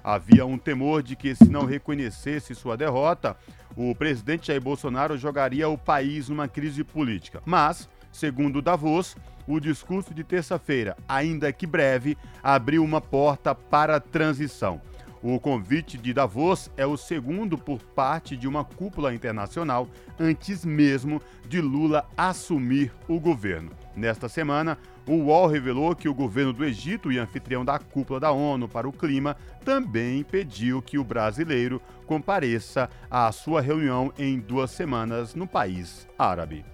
Havia 0.03 0.47
um 0.47 0.57
temor 0.57 1.03
de 1.03 1.17
que, 1.17 1.35
se 1.35 1.49
não 1.49 1.65
reconhecesse 1.65 2.55
sua 2.55 2.77
derrota, 2.77 3.37
o 3.77 3.95
presidente 3.97 4.47
Jair 4.47 4.61
Bolsonaro 4.61 5.19
jogaria 5.19 5.69
o 5.69 5.77
país 5.77 6.29
numa 6.29 6.47
crise 6.47 6.85
política. 6.85 7.43
Mas, 7.45 7.89
segundo 8.17 8.63
Davos, 8.63 9.15
o 9.47 9.61
discurso 9.61 10.13
de 10.15 10.25
terça-feira, 10.25 10.97
ainda 11.07 11.53
que 11.53 11.67
breve, 11.67 12.17
abriu 12.43 12.83
uma 12.83 13.01
porta 13.01 13.55
para 13.55 13.97
a 13.97 14.01
transição. 14.01 14.81
O 15.23 15.39
convite 15.41 15.99
de 15.99 16.13
Davos 16.13 16.71
é 16.77 16.87
o 16.87 16.97
segundo 16.97 17.59
por 17.59 17.83
parte 17.83 18.37
de 18.37 18.47
uma 18.47 18.65
cúpula 18.65 19.15
internacional 19.15 19.89
antes 20.19 20.65
mesmo 20.65 21.21
de 21.49 21.61
Lula 21.61 22.07
assumir 22.17 22.93
o 23.09 23.19
governo. 23.19 23.71
Nesta 23.95 24.29
semana, 24.29 24.79
o 25.07 25.15
UOL 25.15 25.47
revelou 25.47 25.95
que 25.95 26.09
o 26.09 26.15
governo 26.15 26.53
do 26.53 26.65
Egito 26.65 27.11
e 27.11 27.19
anfitrião 27.19 27.65
da 27.65 27.79
cúpula 27.79 28.21
da 28.21 28.31
ONU 28.31 28.69
para 28.69 28.89
o 28.89 28.93
clima 28.93 29.37
também 29.65 30.23
pediu 30.23 30.81
que 30.81 30.99
o 30.99 31.05
brasileiro 31.05 31.81
compareça 32.07 32.89
à 33.11 33.31
sua 33.33 33.61
reunião 33.61 34.13
em 34.19 34.39
duas 34.39 34.71
semanas 34.71 35.35
no 35.35 35.47
país 35.47 36.07
árabe. 36.19 36.65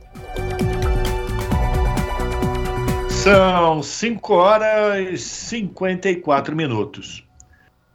São 3.23 3.85
5 3.85 4.35
horas 4.35 5.13
e 5.13 5.17
54 5.17 6.57
minutos. 6.57 7.25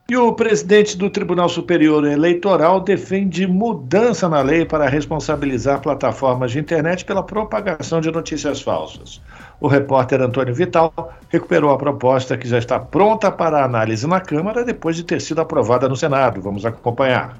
E 0.09 0.15
o 0.15 0.31
presidente 0.31 0.97
do 0.97 1.09
Tribunal 1.09 1.49
Superior 1.49 2.05
Eleitoral 2.05 2.79
defende 2.79 3.45
mudança 3.45 4.29
na 4.29 4.41
lei 4.41 4.63
para 4.63 4.87
responsabilizar 4.87 5.81
plataformas 5.81 6.51
de 6.53 6.59
internet 6.59 7.03
pela 7.03 7.21
propagação 7.21 7.99
de 7.99 8.09
notícias 8.09 8.61
falsas. 8.61 9.21
O 9.59 9.67
repórter 9.67 10.21
Antônio 10.21 10.55
Vital 10.55 10.93
recuperou 11.27 11.71
a 11.71 11.77
proposta 11.77 12.37
que 12.37 12.47
já 12.47 12.57
está 12.57 12.79
pronta 12.79 13.29
para 13.29 13.65
análise 13.65 14.07
na 14.07 14.21
Câmara 14.21 14.63
depois 14.63 14.95
de 14.95 15.03
ter 15.03 15.19
sido 15.19 15.41
aprovada 15.41 15.89
no 15.89 15.97
Senado. 15.97 16.41
Vamos 16.41 16.65
acompanhar. 16.65 17.37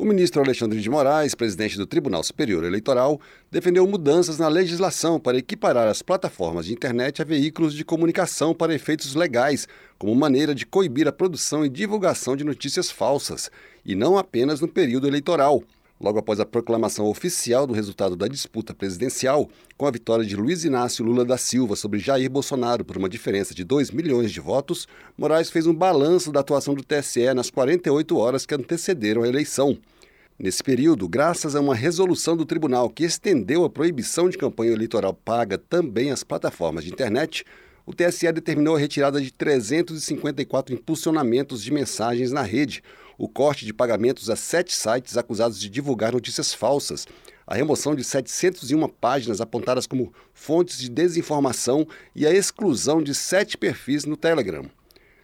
O 0.00 0.04
ministro 0.06 0.42
Alexandre 0.42 0.80
de 0.80 0.88
Moraes, 0.88 1.34
presidente 1.34 1.76
do 1.76 1.86
Tribunal 1.86 2.22
Superior 2.22 2.64
Eleitoral, 2.64 3.20
defendeu 3.50 3.86
mudanças 3.86 4.38
na 4.38 4.48
legislação 4.48 5.20
para 5.20 5.36
equiparar 5.36 5.86
as 5.86 6.00
plataformas 6.00 6.64
de 6.64 6.72
internet 6.72 7.20
a 7.20 7.24
veículos 7.26 7.74
de 7.74 7.84
comunicação 7.84 8.54
para 8.54 8.74
efeitos 8.74 9.14
legais, 9.14 9.68
como 9.98 10.14
maneira 10.14 10.54
de 10.54 10.64
coibir 10.64 11.06
a 11.06 11.12
produção 11.12 11.66
e 11.66 11.68
divulgação 11.68 12.34
de 12.34 12.44
notícias 12.44 12.90
falsas, 12.90 13.50
e 13.84 13.94
não 13.94 14.16
apenas 14.16 14.58
no 14.58 14.68
período 14.68 15.06
eleitoral. 15.06 15.62
Logo 16.00 16.18
após 16.18 16.40
a 16.40 16.46
proclamação 16.46 17.04
oficial 17.04 17.66
do 17.66 17.74
resultado 17.74 18.16
da 18.16 18.26
disputa 18.26 18.72
presidencial, 18.72 19.50
com 19.76 19.86
a 19.86 19.90
vitória 19.90 20.24
de 20.24 20.34
Luiz 20.34 20.64
Inácio 20.64 21.04
Lula 21.04 21.26
da 21.26 21.36
Silva 21.36 21.76
sobre 21.76 21.98
Jair 21.98 22.30
Bolsonaro 22.30 22.82
por 22.82 22.96
uma 22.96 23.08
diferença 23.08 23.54
de 23.54 23.62
2 23.64 23.90
milhões 23.90 24.32
de 24.32 24.40
votos, 24.40 24.88
Moraes 25.18 25.50
fez 25.50 25.66
um 25.66 25.74
balanço 25.74 26.32
da 26.32 26.40
atuação 26.40 26.72
do 26.72 26.82
TSE 26.82 27.34
nas 27.34 27.50
48 27.50 28.16
horas 28.16 28.46
que 28.46 28.54
antecederam 28.54 29.24
a 29.24 29.28
eleição. 29.28 29.76
Nesse 30.38 30.62
período, 30.64 31.06
graças 31.06 31.54
a 31.54 31.60
uma 31.60 31.74
resolução 31.74 32.34
do 32.34 32.46
tribunal 32.46 32.88
que 32.88 33.04
estendeu 33.04 33.62
a 33.62 33.68
proibição 33.68 34.30
de 34.30 34.38
campanha 34.38 34.72
eleitoral 34.72 35.12
paga 35.12 35.58
também 35.58 36.10
às 36.10 36.24
plataformas 36.24 36.82
de 36.82 36.90
internet, 36.90 37.44
o 37.84 37.92
TSE 37.92 38.32
determinou 38.32 38.74
a 38.74 38.78
retirada 38.78 39.20
de 39.20 39.30
354 39.30 40.74
impulsionamentos 40.74 41.62
de 41.62 41.70
mensagens 41.70 42.32
na 42.32 42.40
rede, 42.40 42.82
o 43.20 43.28
corte 43.28 43.66
de 43.66 43.74
pagamentos 43.74 44.30
a 44.30 44.34
sete 44.34 44.74
sites 44.74 45.18
acusados 45.18 45.60
de 45.60 45.68
divulgar 45.68 46.10
notícias 46.10 46.54
falsas, 46.54 47.06
a 47.46 47.54
remoção 47.54 47.94
de 47.94 48.02
701 48.02 48.88
páginas 48.88 49.42
apontadas 49.42 49.86
como 49.86 50.10
fontes 50.32 50.78
de 50.78 50.88
desinformação 50.88 51.86
e 52.16 52.26
a 52.26 52.32
exclusão 52.32 53.02
de 53.02 53.14
sete 53.14 53.58
perfis 53.58 54.06
no 54.06 54.16
Telegram. 54.16 54.64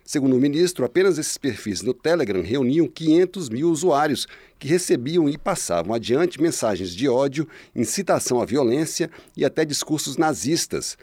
Segundo 0.05 0.37
o 0.37 0.39
ministro, 0.39 0.85
apenas 0.85 1.17
esses 1.17 1.39
perfis 1.39 1.81
no 1.81 1.95
Telegram 1.95 2.43
reuniam 2.43 2.87
500 2.87 3.49
mil 3.49 3.71
usuários 3.71 4.29
que 4.59 4.69
recebiam 4.69 5.27
e 5.27 5.39
passavam 5.39 5.95
adiante 5.95 6.41
mensagens 6.41 6.95
de 6.95 7.09
ódio, 7.09 7.49
incitação 7.75 8.43
à 8.43 8.45
violência 8.45 9.11
e 9.35 9.43
até 9.43 9.65
discursos 9.65 10.19
nazistas. 10.19 10.99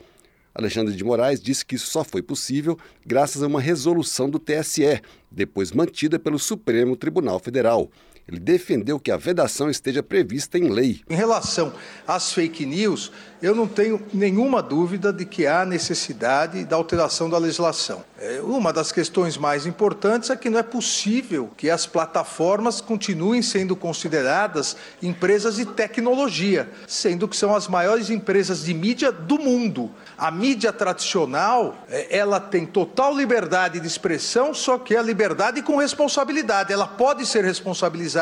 Alexandre 0.53 0.95
de 0.95 1.03
Moraes 1.03 1.41
disse 1.41 1.65
que 1.65 1.75
isso 1.75 1.87
só 1.87 2.03
foi 2.03 2.21
possível 2.21 2.77
graças 3.05 3.41
a 3.41 3.47
uma 3.47 3.59
resolução 3.59 4.29
do 4.29 4.39
TSE, 4.39 5.01
depois 5.31 5.71
mantida 5.71 6.19
pelo 6.19 6.37
Supremo 6.37 6.95
Tribunal 6.95 7.39
Federal. 7.39 7.89
Ele 8.27 8.39
defendeu 8.39 8.99
que 8.99 9.11
a 9.11 9.17
vedação 9.17 9.69
esteja 9.69 10.01
prevista 10.01 10.57
em 10.57 10.69
lei. 10.69 11.01
Em 11.09 11.15
relação 11.15 11.73
às 12.07 12.31
fake 12.31 12.65
news, 12.65 13.11
eu 13.41 13.53
não 13.53 13.67
tenho 13.67 14.01
nenhuma 14.13 14.63
dúvida 14.63 15.11
de 15.11 15.25
que 15.25 15.45
há 15.45 15.65
necessidade 15.65 16.63
da 16.63 16.77
alteração 16.77 17.29
da 17.29 17.37
legislação. 17.37 18.05
É, 18.17 18.39
uma 18.41 18.71
das 18.71 18.93
questões 18.93 19.35
mais 19.35 19.65
importantes 19.65 20.29
é 20.29 20.37
que 20.37 20.49
não 20.49 20.59
é 20.59 20.63
possível 20.63 21.51
que 21.57 21.69
as 21.69 21.85
plataformas 21.85 22.79
continuem 22.79 23.41
sendo 23.41 23.75
consideradas 23.75 24.77
empresas 25.01 25.57
de 25.57 25.65
tecnologia, 25.65 26.69
sendo 26.87 27.27
que 27.27 27.35
são 27.35 27.53
as 27.53 27.67
maiores 27.67 28.09
empresas 28.09 28.63
de 28.63 28.73
mídia 28.73 29.11
do 29.11 29.37
mundo. 29.37 29.91
A 30.17 30.31
mídia 30.31 30.71
tradicional, 30.71 31.75
é, 31.89 32.17
ela 32.17 32.39
tem 32.39 32.65
total 32.65 33.13
liberdade 33.13 33.81
de 33.81 33.87
expressão, 33.87 34.53
só 34.53 34.77
que 34.77 34.95
é 34.95 34.99
a 34.99 35.03
liberdade 35.03 35.61
com 35.61 35.75
responsabilidade. 35.75 36.71
Ela 36.71 36.87
pode 36.87 37.25
ser 37.25 37.43
responsabilizada. 37.43 38.12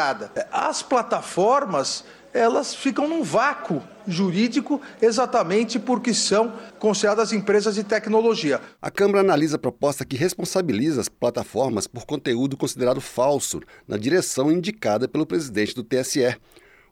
As 0.52 0.82
plataformas 0.82 2.04
elas 2.34 2.74
ficam 2.74 3.08
num 3.08 3.24
vácuo 3.24 3.82
jurídico 4.08 4.82
exatamente 5.02 5.78
porque 5.78 6.14
são 6.14 6.54
consideradas 6.80 7.34
empresas 7.34 7.76
de 7.76 7.84
tecnologia. 7.84 8.62
A 8.82 8.90
Câmara 8.90 9.20
analisa 9.20 9.58
a 9.58 9.60
proposta 9.60 10.06
que 10.06 10.16
responsabiliza 10.16 11.02
as 11.02 11.10
plataformas 11.10 11.88
por 11.88 12.06
conteúdo 12.06 12.58
considerado 12.58 13.02
falso, 13.02 13.62
na 13.88 13.98
direção 13.98 14.52
indicada 14.52 15.08
pelo 15.08 15.26
presidente 15.26 15.76
do 15.76 15.84
TSE. 15.84 16.38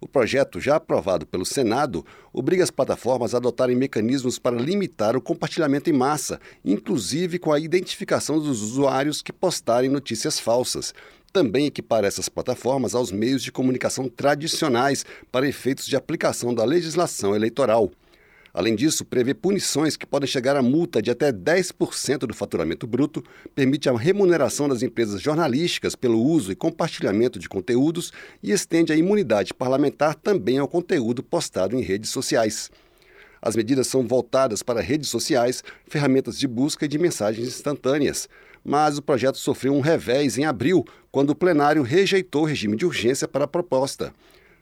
O 0.01 0.07
projeto, 0.07 0.61
já 0.61 0.77
aprovado 0.77 1.25
pelo 1.25 1.45
Senado, 1.45 2.05
obriga 2.31 2.63
as 2.63 2.71
plataformas 2.71 3.33
a 3.33 3.37
adotarem 3.37 3.75
mecanismos 3.75 4.39
para 4.39 4.55
limitar 4.55 5.17
o 5.17 5.21
compartilhamento 5.21 5.89
em 5.89 5.93
massa, 5.93 6.39
inclusive 6.63 7.37
com 7.37 7.51
a 7.51 7.59
identificação 7.59 8.39
dos 8.39 8.61
usuários 8.61 9.21
que 9.21 9.33
postarem 9.33 9.89
notícias 9.89 10.39
falsas. 10.39 10.93
Também 11.31 11.67
equipara 11.67 12.07
essas 12.07 12.27
plataformas 12.27 12.95
aos 12.95 13.11
meios 13.11 13.43
de 13.43 13.51
comunicação 13.51 14.09
tradicionais 14.09 15.05
para 15.31 15.47
efeitos 15.47 15.85
de 15.85 15.95
aplicação 15.95 16.53
da 16.53 16.65
legislação 16.65 17.35
eleitoral. 17.35 17.91
Além 18.51 18.75
disso, 18.75 19.05
prevê 19.05 19.35
punições 19.35 19.95
que 19.95 20.07
podem 20.07 20.27
chegar 20.27 20.55
a 20.55 20.61
multa 20.61 21.01
de 21.01 21.11
até 21.11 21.31
10% 21.31 22.19
do 22.25 22.33
faturamento 22.33 22.87
bruto, 22.87 23.23
permite 23.53 23.87
a 23.87 23.95
remuneração 23.95 24.67
das 24.67 24.81
empresas 24.81 25.21
jornalísticas 25.21 25.95
pelo 25.95 26.19
uso 26.19 26.51
e 26.51 26.55
compartilhamento 26.55 27.37
de 27.37 27.47
conteúdos 27.47 28.11
e 28.41 28.51
estende 28.51 28.91
a 28.91 28.95
imunidade 28.95 29.53
parlamentar 29.53 30.15
também 30.15 30.57
ao 30.57 30.67
conteúdo 30.67 31.21
postado 31.21 31.75
em 31.75 31.81
redes 31.81 32.09
sociais. 32.09 32.71
As 33.41 33.55
medidas 33.55 33.87
são 33.87 34.05
voltadas 34.05 34.63
para 34.63 34.81
redes 34.81 35.09
sociais, 35.09 35.63
ferramentas 35.87 36.37
de 36.37 36.47
busca 36.47 36.85
e 36.85 36.89
de 36.89 36.97
mensagens 36.97 37.47
instantâneas. 37.47 38.27
Mas 38.63 38.97
o 38.97 39.01
projeto 39.01 39.37
sofreu 39.37 39.73
um 39.73 39.79
revés 39.79 40.37
em 40.37 40.43
abril, 40.43 40.85
quando 41.11 41.31
o 41.31 41.35
plenário 41.35 41.81
rejeitou 41.83 42.43
o 42.43 42.45
regime 42.45 42.75
de 42.75 42.85
urgência 42.85 43.27
para 43.27 43.45
a 43.45 43.47
proposta. 43.47 44.13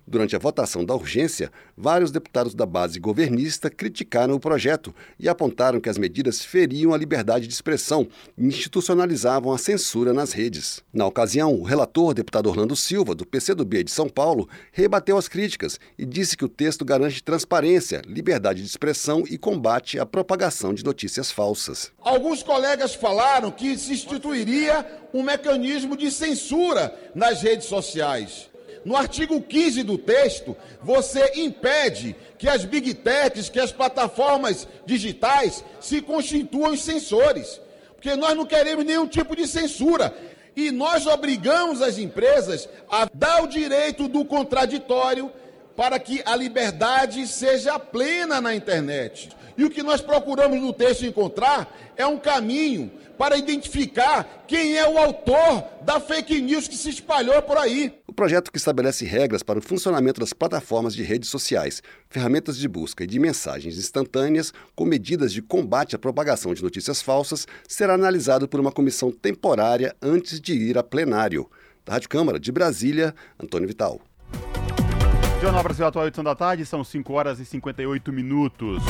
Durante 0.10 0.38
a 0.38 0.40
votação 0.40 0.86
da 0.86 0.96
urgência, 0.96 1.52
vários 1.76 2.12
deputados 2.12 2.56
da 2.56 2.66
base 2.66 2.98
governista 2.98 3.70
criticaram 3.70 4.36
o 4.36 4.40
projeto 4.40 4.96
e 5.20 5.28
apontaram 5.28 5.82
que 5.82 5.90
as 5.90 5.98
medidas 5.98 6.46
feriam 6.46 6.94
a 6.94 6.98
liberdade 6.98 7.46
de 7.46 7.54
expressão 7.54 8.08
e 8.38 8.46
institucionalizavam 8.46 9.52
a 9.52 9.58
censura 9.58 10.14
nas 10.14 10.32
redes. 10.32 10.82
Na 10.94 11.06
ocasião, 11.06 11.54
o 11.54 11.64
relator, 11.64 12.14
deputado 12.14 12.48
Orlando 12.48 12.74
Silva, 12.74 13.14
do 13.14 13.26
PCdoB 13.26 13.84
de 13.84 13.92
São 13.92 14.08
Paulo, 14.08 14.48
rebateu 14.72 15.18
as 15.18 15.28
críticas 15.28 15.78
e 15.98 16.06
disse 16.06 16.38
que 16.38 16.46
o 16.46 16.50
texto 16.50 16.86
garante 16.86 17.22
transparência, 17.22 18.02
liberdade 18.08 18.62
de 18.62 18.68
expressão 18.68 19.26
e 19.30 19.38
combate 19.38 20.00
à 20.00 20.06
propagação 20.06 20.74
de 20.74 20.86
notícias 20.86 21.30
falsas. 21.32 21.92
Alguns 22.00 22.42
colegas 22.42 22.96
falaram 22.96 23.52
que 23.52 23.78
se 23.78 23.92
instituiria 23.92 24.86
um 25.14 25.22
mecanismo 25.22 25.98
de 25.98 26.10
censura 26.10 26.96
nas 27.14 27.42
redes 27.42 27.68
sociais. 27.68 28.50
No 28.88 28.96
artigo 28.96 29.42
15 29.42 29.84
do 29.84 29.98
texto, 29.98 30.56
você 30.82 31.34
impede 31.36 32.16
que 32.38 32.48
as 32.48 32.64
big 32.64 32.94
techs, 32.94 33.50
que 33.50 33.60
as 33.60 33.70
plataformas 33.70 34.66
digitais 34.86 35.62
se 35.82 36.02
constituam 36.02 36.78
censores. 36.78 37.60
Porque 37.96 38.16
nós 38.16 38.34
não 38.34 38.46
queremos 38.46 38.86
nenhum 38.86 39.06
tipo 39.06 39.36
de 39.36 39.46
censura. 39.46 40.16
E 40.56 40.72
nós 40.72 41.06
obrigamos 41.06 41.82
as 41.82 41.98
empresas 41.98 42.70
a 42.90 43.10
dar 43.14 43.44
o 43.44 43.48
direito 43.48 44.08
do 44.08 44.24
contraditório 44.24 45.30
para 45.76 46.00
que 46.00 46.22
a 46.26 46.34
liberdade 46.34 47.28
seja 47.28 47.78
plena 47.78 48.40
na 48.40 48.56
internet. 48.56 49.28
E 49.58 49.66
o 49.66 49.70
que 49.70 49.84
nós 49.84 50.00
procuramos 50.00 50.62
no 50.62 50.72
texto 50.72 51.06
encontrar 51.06 51.78
é 51.98 52.08
um 52.08 52.18
caminho 52.18 52.90
para 53.18 53.36
identificar 53.36 54.46
quem 54.48 54.78
é 54.78 54.88
o 54.88 54.98
autor 54.98 55.62
da 55.82 56.00
fake 56.00 56.40
news 56.40 56.70
que 56.70 56.78
se 56.78 56.90
espalhou 56.90 57.42
por 57.42 57.58
aí. 57.58 57.94
Projeto 58.18 58.52
que 58.52 58.58
estabelece 58.58 59.06
regras 59.06 59.44
para 59.44 59.60
o 59.60 59.62
funcionamento 59.62 60.20
das 60.20 60.34
plataformas 60.34 60.96
de 60.96 61.04
redes 61.04 61.30
sociais, 61.30 61.84
ferramentas 62.10 62.58
de 62.58 62.68
busca 62.68 63.04
e 63.04 63.08
de 63.08 63.20
mensagens 63.20 63.78
instantâneas 63.78 64.52
com 64.76 64.86
medidas 64.86 65.32
de 65.32 65.40
combate 65.40 65.96
à 65.96 66.00
propagação 66.00 66.52
de 66.52 66.64
notícias 66.64 67.00
falsas 67.00 67.46
será 67.68 67.94
analisado 67.94 68.48
por 68.48 68.60
uma 68.60 68.72
comissão 68.72 69.12
temporária 69.12 69.96
antes 70.02 70.42
de 70.42 70.54
ir 70.54 70.80
a 70.80 70.84
plenário. 70.84 71.48
Da 71.86 71.94
Rádio 71.94 72.10
Câmara 72.10 72.40
de 72.40 72.52
Brasília, 72.52 73.14
Antônio 73.40 73.68
Vital. 73.68 74.02
Jornal 75.40 75.62
Brasil 75.62 75.86
Atual, 75.86 76.06
8 76.06 76.24
da 76.24 76.34
tarde, 76.34 76.66
são 76.66 76.84
5 76.84 77.14
horas 77.14 77.40
e 77.40 77.46
58 77.46 78.12
minutos. 78.12 78.82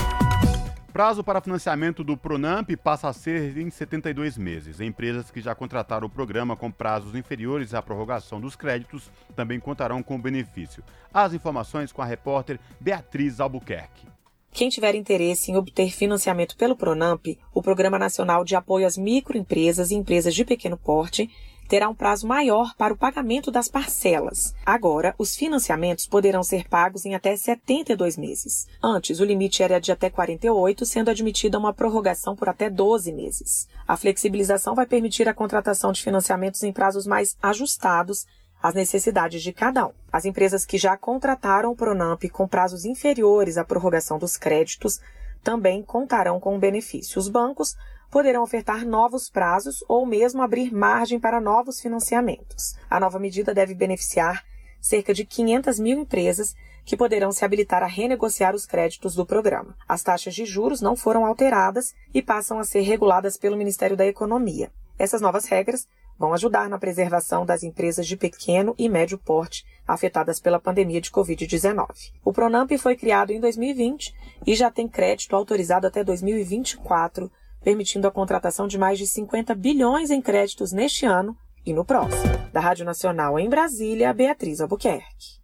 Prazo 0.97 1.23
para 1.23 1.39
financiamento 1.39 2.03
do 2.03 2.17
Pronamp 2.17 2.71
passa 2.83 3.07
a 3.07 3.13
ser 3.13 3.55
em 3.59 3.69
72 3.69 4.35
meses. 4.35 4.81
Empresas 4.81 5.29
que 5.29 5.39
já 5.39 5.53
contrataram 5.53 6.07
o 6.07 6.09
programa 6.09 6.55
com 6.55 6.71
prazos 6.71 7.13
inferiores 7.13 7.75
à 7.75 7.83
prorrogação 7.83 8.41
dos 8.41 8.55
créditos 8.55 9.11
também 9.35 9.59
contarão 9.59 10.01
com 10.01 10.15
o 10.15 10.19
benefício. 10.19 10.83
As 11.13 11.35
informações 11.35 11.91
com 11.91 12.01
a 12.01 12.05
repórter 12.05 12.59
Beatriz 12.79 13.39
Albuquerque. 13.39 14.07
Quem 14.51 14.69
tiver 14.69 14.95
interesse 14.95 15.51
em 15.51 15.55
obter 15.55 15.91
financiamento 15.91 16.57
pelo 16.57 16.75
Pronamp, 16.75 17.27
o 17.53 17.61
Programa 17.61 17.99
Nacional 17.99 18.43
de 18.43 18.55
Apoio 18.55 18.87
às 18.87 18.97
Microempresas 18.97 19.91
e 19.91 19.95
Empresas 19.95 20.33
de 20.33 20.43
Pequeno 20.43 20.77
Porte, 20.77 21.29
terá 21.67 21.89
um 21.89 21.95
prazo 21.95 22.25
maior 22.25 22.73
para 22.75 22.93
o 22.93 22.97
pagamento 22.97 23.51
das 23.51 23.67
parcelas. 23.67 24.55
Agora, 24.65 25.13
os 25.17 25.35
financiamentos 25.35 26.07
poderão 26.07 26.43
ser 26.43 26.67
pagos 26.67 27.05
em 27.05 27.13
até 27.13 27.35
72 27.35 28.17
meses. 28.17 28.67
Antes, 28.81 29.19
o 29.19 29.25
limite 29.25 29.61
era 29.61 29.79
de 29.79 29.91
até 29.91 30.09
48, 30.09 30.85
sendo 30.85 31.11
admitida 31.11 31.57
uma 31.59 31.73
prorrogação 31.73 32.35
por 32.35 32.49
até 32.49 32.69
12 32.69 33.11
meses. 33.11 33.67
A 33.87 33.97
flexibilização 33.97 34.73
vai 34.73 34.85
permitir 34.85 35.27
a 35.27 35.33
contratação 35.33 35.91
de 35.91 36.01
financiamentos 36.01 36.63
em 36.63 36.71
prazos 36.71 37.05
mais 37.05 37.37
ajustados 37.41 38.25
às 38.61 38.73
necessidades 38.73 39.41
de 39.43 39.53
cada 39.53 39.85
um. 39.87 39.91
As 40.11 40.25
empresas 40.25 40.65
que 40.65 40.77
já 40.77 40.97
contrataram 40.97 41.71
o 41.71 41.75
Pronamp 41.75 42.23
com 42.31 42.47
prazos 42.47 42.85
inferiores 42.85 43.57
à 43.57 43.63
prorrogação 43.63 44.17
dos 44.17 44.37
créditos 44.37 44.99
também 45.43 45.83
contarão 45.83 46.39
com 46.39 46.55
o 46.55 46.59
benefício. 46.59 47.19
Os 47.19 47.29
bancos 47.29 47.75
poderão 48.09 48.43
ofertar 48.43 48.85
novos 48.85 49.29
prazos 49.29 49.83
ou 49.87 50.05
mesmo 50.05 50.41
abrir 50.41 50.73
margem 50.73 51.19
para 51.19 51.41
novos 51.41 51.79
financiamentos. 51.79 52.75
A 52.89 52.99
nova 52.99 53.19
medida 53.19 53.53
deve 53.53 53.73
beneficiar 53.73 54.43
cerca 54.79 55.13
de 55.13 55.25
500 55.25 55.79
mil 55.79 55.99
empresas 55.99 56.55
que 56.85 56.95
poderão 56.95 57.31
se 57.31 57.43
habilitar 57.43 57.83
a 57.83 57.87
renegociar 57.87 58.55
os 58.55 58.65
créditos 58.65 59.13
do 59.13 59.25
programa. 59.25 59.75
As 59.87 60.01
taxas 60.03 60.33
de 60.33 60.45
juros 60.45 60.79
não 60.79 60.95
foram 60.95 61.25
alteradas 61.25 61.93
e 62.13 62.21
passam 62.21 62.59
a 62.59 62.63
ser 62.63 62.81
reguladas 62.81 63.35
pelo 63.35 63.57
Ministério 63.57 63.97
da 63.97 64.05
Economia. 64.05 64.71
Essas 64.97 65.19
novas 65.19 65.45
regras 65.45 65.85
vão 66.17 66.33
ajudar 66.33 66.69
na 66.69 66.79
preservação 66.79 67.45
das 67.45 67.61
empresas 67.61 68.07
de 68.07 68.17
pequeno 68.17 68.73
e 68.77 68.89
médio 68.89 69.17
porte 69.17 69.65
afetadas 69.87 70.39
pela 70.39 70.59
pandemia 70.59 70.99
de 70.99 71.11
Covid-19. 71.11 71.87
O 72.23 72.33
Pronamp 72.33 72.71
foi 72.79 72.95
criado 72.95 73.31
em 73.31 73.39
2020 73.39 74.15
e 74.45 74.55
já 74.55 74.71
tem 74.71 74.87
crédito 74.87 75.35
autorizado 75.35 75.85
até 75.85 76.03
2024 76.03 77.31
permitindo 77.63 78.07
a 78.07 78.11
contratação 78.11 78.67
de 78.67 78.77
mais 78.77 78.97
de 78.97 79.07
50 79.07 79.53
bilhões 79.55 80.09
em 80.09 80.21
créditos 80.21 80.71
neste 80.71 81.05
ano 81.05 81.35
e 81.65 81.73
no 81.73 81.83
próximo. 81.83 82.31
Da 82.53 82.59
Rádio 82.59 82.85
Nacional 82.85 83.39
em 83.39 83.49
Brasília, 83.49 84.13
Beatriz 84.13 84.61
Albuquerque. 84.61 85.37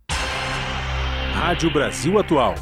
Rádio 1.33 1.71
Brasil 1.71 2.17
Atual. 2.17 2.55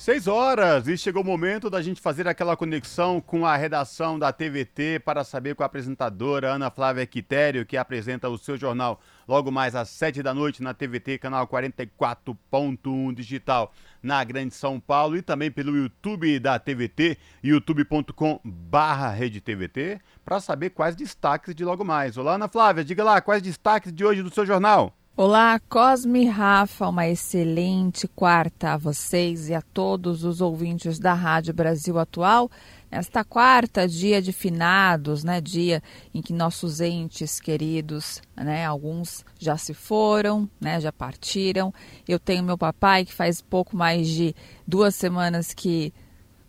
Seis 0.00 0.26
horas 0.26 0.88
e 0.88 0.96
chegou 0.96 1.22
o 1.22 1.26
momento 1.26 1.68
da 1.68 1.82
gente 1.82 2.00
fazer 2.00 2.26
aquela 2.26 2.56
conexão 2.56 3.20
com 3.20 3.44
a 3.44 3.54
redação 3.54 4.18
da 4.18 4.32
TVT 4.32 5.00
para 5.00 5.22
saber 5.22 5.54
com 5.54 5.62
a 5.62 5.66
apresentadora 5.66 6.54
Ana 6.54 6.70
Flávia 6.70 7.04
Quitério, 7.04 7.66
que 7.66 7.76
apresenta 7.76 8.26
o 8.26 8.38
seu 8.38 8.56
jornal 8.56 8.98
logo 9.28 9.50
mais 9.50 9.74
às 9.74 9.90
sete 9.90 10.22
da 10.22 10.32
noite 10.32 10.62
na 10.62 10.72
TVT, 10.72 11.18
canal 11.18 11.46
44.1 11.46 13.14
digital 13.14 13.74
na 14.02 14.24
Grande 14.24 14.54
São 14.54 14.80
Paulo 14.80 15.18
e 15.18 15.20
também 15.20 15.50
pelo 15.50 15.76
YouTube 15.76 16.40
da 16.40 16.58
TVT, 16.58 17.18
youtube.com 17.44 18.40
barra 18.42 19.14
para 20.24 20.40
saber 20.40 20.70
quais 20.70 20.96
destaques 20.96 21.54
de 21.54 21.62
logo 21.62 21.84
mais. 21.84 22.16
Olá, 22.16 22.36
Ana 22.36 22.48
Flávia, 22.48 22.82
diga 22.82 23.04
lá, 23.04 23.20
quais 23.20 23.42
destaques 23.42 23.92
de 23.92 24.02
hoje 24.02 24.22
do 24.22 24.32
seu 24.32 24.46
jornal? 24.46 24.96
Olá, 25.22 25.60
Cosme 25.68 26.24
Rafa, 26.24 26.88
uma 26.88 27.06
excelente 27.06 28.08
quarta 28.08 28.72
a 28.72 28.76
vocês 28.78 29.50
e 29.50 29.54
a 29.54 29.60
todos 29.60 30.24
os 30.24 30.40
ouvintes 30.40 30.98
da 30.98 31.12
Rádio 31.12 31.52
Brasil 31.52 31.98
Atual. 31.98 32.50
Nesta 32.90 33.22
quarta, 33.22 33.86
dia 33.86 34.22
de 34.22 34.32
finados, 34.32 35.22
né, 35.22 35.38
dia 35.38 35.82
em 36.14 36.22
que 36.22 36.32
nossos 36.32 36.80
entes 36.80 37.38
queridos, 37.38 38.22
né, 38.34 38.64
alguns 38.64 39.22
já 39.38 39.58
se 39.58 39.74
foram, 39.74 40.48
né, 40.58 40.80
já 40.80 40.90
partiram. 40.90 41.70
Eu 42.08 42.18
tenho 42.18 42.42
meu 42.42 42.56
papai 42.56 43.04
que 43.04 43.12
faz 43.12 43.42
pouco 43.42 43.76
mais 43.76 44.08
de 44.08 44.34
duas 44.66 44.94
semanas 44.94 45.52
que 45.52 45.92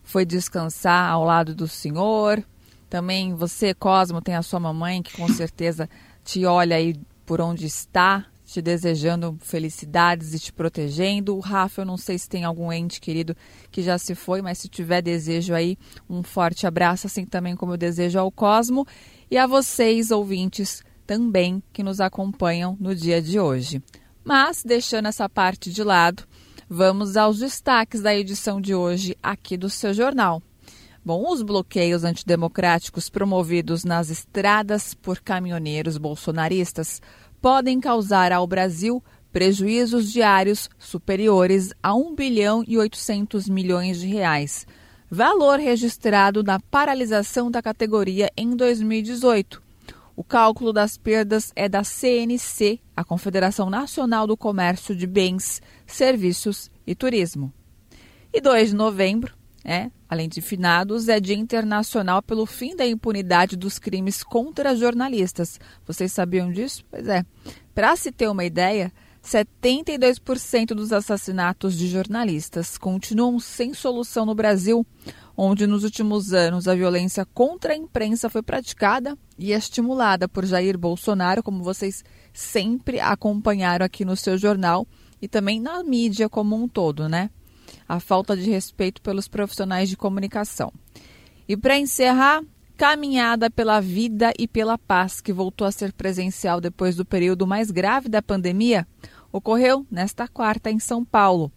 foi 0.02 0.26
descansar 0.26 1.12
ao 1.12 1.26
lado 1.26 1.54
do 1.54 1.68
Senhor. 1.68 2.42
Também 2.90 3.36
você, 3.36 3.74
Cosmo, 3.74 4.22
tem 4.22 4.36
a 4.36 4.42
sua 4.42 4.62
mamãe 4.62 5.04
que 5.04 5.18
com 5.18 5.28
certeza 5.28 5.90
te 6.24 6.46
olha 6.46 6.78
aí 6.78 6.96
por 7.26 7.42
onde 7.42 7.66
está, 7.66 8.31
te 8.52 8.62
desejando 8.62 9.38
felicidades 9.40 10.34
e 10.34 10.40
te 10.40 10.52
protegendo. 10.52 11.36
O 11.36 11.40
Rafa, 11.40 11.82
eu 11.82 11.86
não 11.86 11.96
sei 11.96 12.18
se 12.18 12.28
tem 12.28 12.44
algum 12.44 12.72
ente 12.72 13.00
querido 13.00 13.36
que 13.72 13.82
já 13.82 13.98
se 13.98 14.14
foi, 14.14 14.42
mas 14.42 14.58
se 14.58 14.68
tiver 14.68 15.02
desejo 15.02 15.54
aí, 15.54 15.78
um 16.10 16.22
forte 16.22 16.68
abraço, 16.68 17.08
assim 17.08 17.26
também 17.26 17.56
como 17.56 17.74
eu 17.74 17.78
desejo 17.78 18.20
ao 18.20 18.30
Cosmo 18.30 18.86
e 19.30 19.38
a 19.38 19.48
vocês, 19.48 20.12
ouvintes, 20.12 20.84
também 21.08 21.64
que 21.72 21.82
nos 21.82 22.02
acompanham 22.02 22.76
no 22.80 22.94
dia 22.94 23.22
de 23.22 23.40
hoje. 23.40 23.82
Mas, 24.24 24.64
deixando 24.64 25.08
essa 25.08 25.30
parte 25.30 25.72
de 25.72 25.84
lado, 25.84 26.24
vamos 26.70 27.16
aos 27.16 27.40
destaques 27.40 28.02
da 28.02 28.14
edição 28.14 28.60
de 28.60 28.76
hoje 28.76 29.16
aqui 29.24 29.56
do 29.56 29.70
seu 29.70 29.94
jornal. 29.94 30.44
Bom, 31.04 31.32
os 31.32 31.42
bloqueios 31.42 32.04
antidemocráticos 32.04 33.10
promovidos 33.10 33.84
nas 33.84 34.12
estradas 34.12 34.94
por 34.94 35.20
caminhoneiros 35.20 35.98
bolsonaristas 35.98 37.02
podem 37.42 37.80
causar 37.80 38.32
ao 38.32 38.46
Brasil 38.46 39.04
prejuízos 39.32 40.12
diários 40.12 40.70
superiores 40.78 41.74
a 41.82 41.96
1 41.96 42.16
bilhão 42.16 42.64
e 42.68 42.78
800 42.78 43.50
milhões 43.50 44.00
de 44.00 44.08
reais, 44.08 44.68
valor 45.10 45.60
registrado 45.60 46.44
na 46.44 46.60
paralisação 46.60 47.50
da 47.50 47.62
categoria 47.62 48.30
em 48.38 48.56
2018. 48.56 49.62
O 50.16 50.24
cálculo 50.24 50.72
das 50.72 50.98
perdas 50.98 51.52
é 51.56 51.68
da 51.68 51.84
CNC, 51.84 52.80
a 52.96 53.04
Confederação 53.04 53.70
Nacional 53.70 54.28
do 54.28 54.38
Comércio 54.38 54.96
de 54.96 55.08
Bens, 55.08 55.62
Serviços 55.88 56.70
e 56.86 56.94
Turismo. 56.94 57.52
E 58.32 58.40
2 58.40 58.70
de 58.70 58.76
novembro 58.76 59.41
é, 59.64 59.92
além 60.10 60.28
de 60.28 60.42
finados, 60.42 61.08
é 61.08 61.20
Dia 61.20 61.36
Internacional 61.36 62.22
pelo 62.22 62.46
fim 62.46 62.76
da 62.76 62.86
impunidade 62.86 63.56
dos 63.56 63.78
crimes 63.78 64.24
contra 64.24 64.76
jornalistas. 64.76 65.60
Vocês 65.86 66.12
sabiam 66.12 66.52
disso? 66.52 66.84
Pois 66.90 67.08
é. 67.08 67.26
Para 67.74 67.96
se 67.96 68.12
ter 68.12 68.28
uma 68.28 68.44
ideia, 68.44 68.92
72% 69.24 70.68
dos 70.68 70.92
assassinatos 70.92 71.78
de 71.78 71.88
jornalistas 71.88 72.78
continuam 72.78 73.40
sem 73.40 73.74
solução 73.74 74.26
no 74.26 74.34
Brasil, 74.34 74.86
onde 75.38 75.68
nos 75.68 75.84
últimos 75.84 76.34
anos 76.34 76.68
a 76.68 76.74
violência 76.74 77.26
contra 77.26 77.74
a 77.74 77.78
imprensa 77.78 78.30
foi 78.30 78.42
praticada 78.42 79.16
e 79.38 79.52
estimulada 79.52 80.28
por 80.28 80.44
Jair 80.44 80.78
Bolsonaro, 80.78 81.44
como 81.44 81.64
vocês 81.64 82.04
sempre 82.34 83.00
acompanharam 83.00 83.86
aqui 83.86 84.04
no 84.04 84.16
seu 84.18 84.38
jornal 84.38 84.88
e 85.22 85.28
também 85.28 85.60
na 85.60 85.84
mídia 85.84 86.28
como 86.28 86.56
um 86.56 86.68
todo, 86.68 87.08
né? 87.08 87.30
A 87.88 88.00
falta 88.00 88.36
de 88.36 88.50
respeito 88.50 89.02
pelos 89.02 89.28
profissionais 89.28 89.90
de 89.90 89.98
comunicação. 89.98 90.72
E 91.48 91.58
para 91.58 91.78
encerrar, 91.78 92.42
caminhada 92.78 93.50
pela 93.50 93.80
vida 93.80 94.34
e 94.40 94.48
pela 94.48 94.78
paz, 94.78 95.22
que 95.22 95.32
voltou 95.32 95.68
a 95.68 95.72
ser 95.72 95.94
presencial 95.94 96.60
depois 96.60 96.96
do 96.96 97.06
período 97.06 97.46
mais 97.46 97.70
grave 97.70 98.10
da 98.10 98.22
pandemia, 98.22 98.88
ocorreu 99.32 99.86
nesta 99.90 100.28
quarta 100.28 100.72
em 100.72 100.80
São 100.80 101.06
Paulo. 101.06 101.52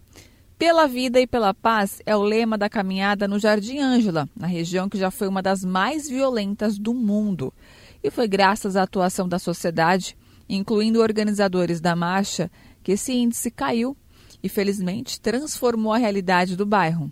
Pela 0.57 0.87
vida 0.87 1.19
e 1.19 1.27
pela 1.27 1.53
paz 1.53 2.01
é 2.05 2.15
o 2.15 2.21
lema 2.21 2.57
da 2.57 2.69
caminhada 2.69 3.27
no 3.27 3.37
Jardim 3.37 3.79
Ângela, 3.79 4.29
na 4.35 4.47
região 4.47 4.87
que 4.87 4.97
já 4.97 5.11
foi 5.11 5.27
uma 5.27 5.41
das 5.41 5.65
mais 5.65 6.07
violentas 6.07 6.77
do 6.77 6.93
mundo. 6.93 7.53
E 8.01 8.09
foi 8.09 8.27
graças 8.27 8.77
à 8.77 8.83
atuação 8.83 9.27
da 9.27 9.37
sociedade, 9.37 10.15
incluindo 10.47 11.01
organizadores 11.01 11.81
da 11.81 11.95
marcha, 11.95 12.49
que 12.83 12.93
esse 12.93 13.11
índice 13.13 13.51
caiu 13.51 13.97
e, 14.45 14.49
felizmente, 14.49 15.19
transformou 15.19 15.91
a 15.91 15.97
realidade 15.97 16.55
do 16.55 16.67
bairro. 16.67 17.11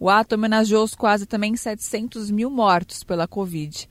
O 0.00 0.10
ato 0.10 0.34
homenageou 0.34 0.82
os 0.82 0.96
quase 0.96 1.26
também 1.26 1.54
700 1.54 2.28
mil 2.28 2.50
mortos 2.50 3.04
pela 3.04 3.28
Covid, 3.28 3.88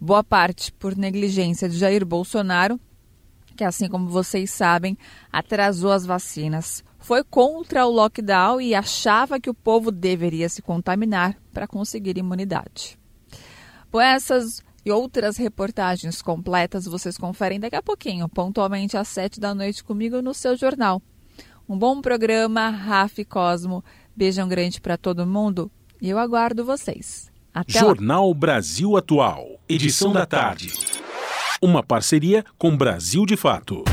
boa 0.00 0.24
parte 0.24 0.72
por 0.72 0.96
negligência 0.96 1.68
de 1.68 1.78
Jair 1.78 2.04
Bolsonaro, 2.04 2.80
que, 3.56 3.62
assim 3.62 3.88
como 3.88 4.08
vocês 4.08 4.50
sabem, 4.50 4.98
atrasou 5.32 5.92
as 5.92 6.04
vacinas, 6.04 6.82
foi 6.98 7.22
contra 7.22 7.86
o 7.86 7.92
lockdown 7.92 8.60
e 8.60 8.74
achava 8.74 9.38
que 9.38 9.48
o 9.48 9.54
povo 9.54 9.92
deveria 9.92 10.48
se 10.48 10.60
contaminar 10.60 11.36
para 11.52 11.68
conseguir 11.68 12.18
imunidade. 12.18 12.98
Com 13.88 14.00
essas 14.00 14.60
e 14.84 14.90
outras 14.90 15.36
reportagens 15.36 16.20
completas 16.20 16.86
vocês 16.86 17.16
conferem 17.16 17.60
daqui 17.60 17.76
a 17.76 17.82
pouquinho, 17.82 18.28
pontualmente 18.28 18.96
às 18.96 19.06
sete 19.06 19.38
da 19.38 19.54
noite 19.54 19.84
comigo 19.84 20.20
no 20.20 20.34
seu 20.34 20.56
jornal. 20.56 21.00
Um 21.72 21.78
bom 21.78 22.02
programa, 22.02 22.68
Rafa 22.68 23.24
Cosmo. 23.24 23.82
Beijão 24.14 24.46
grande 24.46 24.78
para 24.78 24.98
todo 24.98 25.26
mundo 25.26 25.72
e 26.02 26.10
eu 26.10 26.18
aguardo 26.18 26.66
vocês. 26.66 27.32
Até 27.54 27.80
Jornal 27.80 28.28
lá. 28.28 28.34
Brasil 28.34 28.94
Atual, 28.94 29.58
edição 29.66 30.12
da 30.12 30.26
tarde. 30.26 30.70
Uma 31.62 31.82
parceria 31.82 32.44
com 32.58 32.76
Brasil 32.76 33.24
de 33.24 33.38
Fato. 33.38 33.84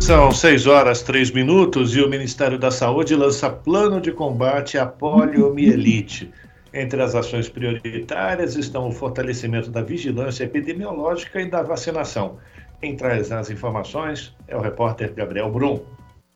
São 0.00 0.32
6 0.32 0.66
horas 0.66 1.00
3 1.02 1.30
minutos 1.30 1.94
e 1.94 2.02
o 2.02 2.10
Ministério 2.10 2.58
da 2.58 2.72
Saúde 2.72 3.14
lança 3.14 3.48
plano 3.48 4.00
de 4.00 4.10
combate 4.10 4.78
à 4.78 4.84
poliomielite. 4.84 6.28
Entre 6.74 7.00
as 7.00 7.14
ações 7.14 7.48
prioritárias 7.48 8.56
estão 8.56 8.88
o 8.88 8.92
fortalecimento 8.92 9.70
da 9.70 9.80
vigilância 9.80 10.42
epidemiológica 10.42 11.40
e 11.40 11.48
da 11.48 11.62
vacinação. 11.62 12.38
Quem 12.80 12.96
traz 12.96 13.32
as 13.32 13.50
informações 13.50 14.36
é 14.46 14.56
o 14.56 14.60
repórter 14.60 15.12
Gabriel 15.12 15.50
Brum. 15.50 15.84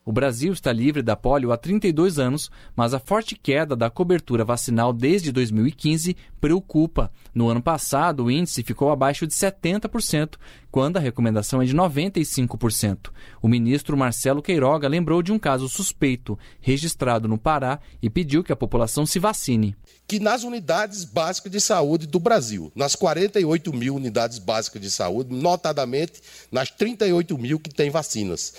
O 0.05 0.11
Brasil 0.11 0.53
está 0.53 0.73
livre 0.73 1.01
da 1.01 1.15
polio 1.15 1.53
há 1.53 1.57
32 1.57 2.19
anos, 2.19 2.51
mas 2.75 2.93
a 2.93 2.99
forte 2.99 3.37
queda 3.37 3.77
da 3.77 3.89
cobertura 3.89 4.45
vacinal 4.45 4.93
desde 4.93 5.31
2015 5.31 6.17
preocupa. 6.41 7.09
No 7.33 7.49
ano 7.49 7.63
passado, 7.63 8.25
o 8.25 8.31
índice 8.31 8.65
ficou 8.65 8.91
abaixo 8.91 9.29
de 9.29 9.33
70%, 9.33 10.35
quando 10.73 10.97
a 10.97 11.01
recomendação 11.01 11.63
é 11.63 11.65
de 11.65 11.73
95%. 11.73 13.11
O 13.41 13.47
ministro 13.47 13.97
Marcelo 13.97 14.43
Queiroga 14.43 14.89
lembrou 14.89 15.23
de 15.23 15.31
um 15.31 15.39
caso 15.39 15.69
suspeito 15.69 16.37
registrado 16.61 17.29
no 17.29 17.39
Pará 17.39 17.79
e 18.03 18.11
pediu 18.11 18.43
que 18.43 18.53
a 18.53 18.57
população 18.57 19.07
se 19.07 19.21
vacine. 19.21 19.77
Que 20.09 20.19
nas 20.19 20.43
unidades 20.43 21.05
básicas 21.05 21.53
de 21.53 21.61
saúde 21.61 22.09
do 22.09 22.19
Brasil, 22.19 22.73
nas 22.75 22.97
48 22.97 23.73
mil 23.73 23.95
unidades 23.95 24.41
básicas 24.41 24.83
de 24.83 24.91
saúde, 24.91 25.33
notadamente 25.33 26.21
nas 26.51 26.71
38 26.73 27.39
mil 27.39 27.61
que 27.61 27.71
têm 27.71 27.89
vacinas 27.89 28.53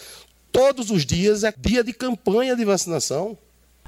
Todos 0.54 0.92
os 0.92 1.04
dias 1.04 1.44
é 1.44 1.52
dia 1.52 1.84
de 1.84 1.92
campanha 1.92 2.56
de 2.56 2.64
vacinação. 2.64 3.36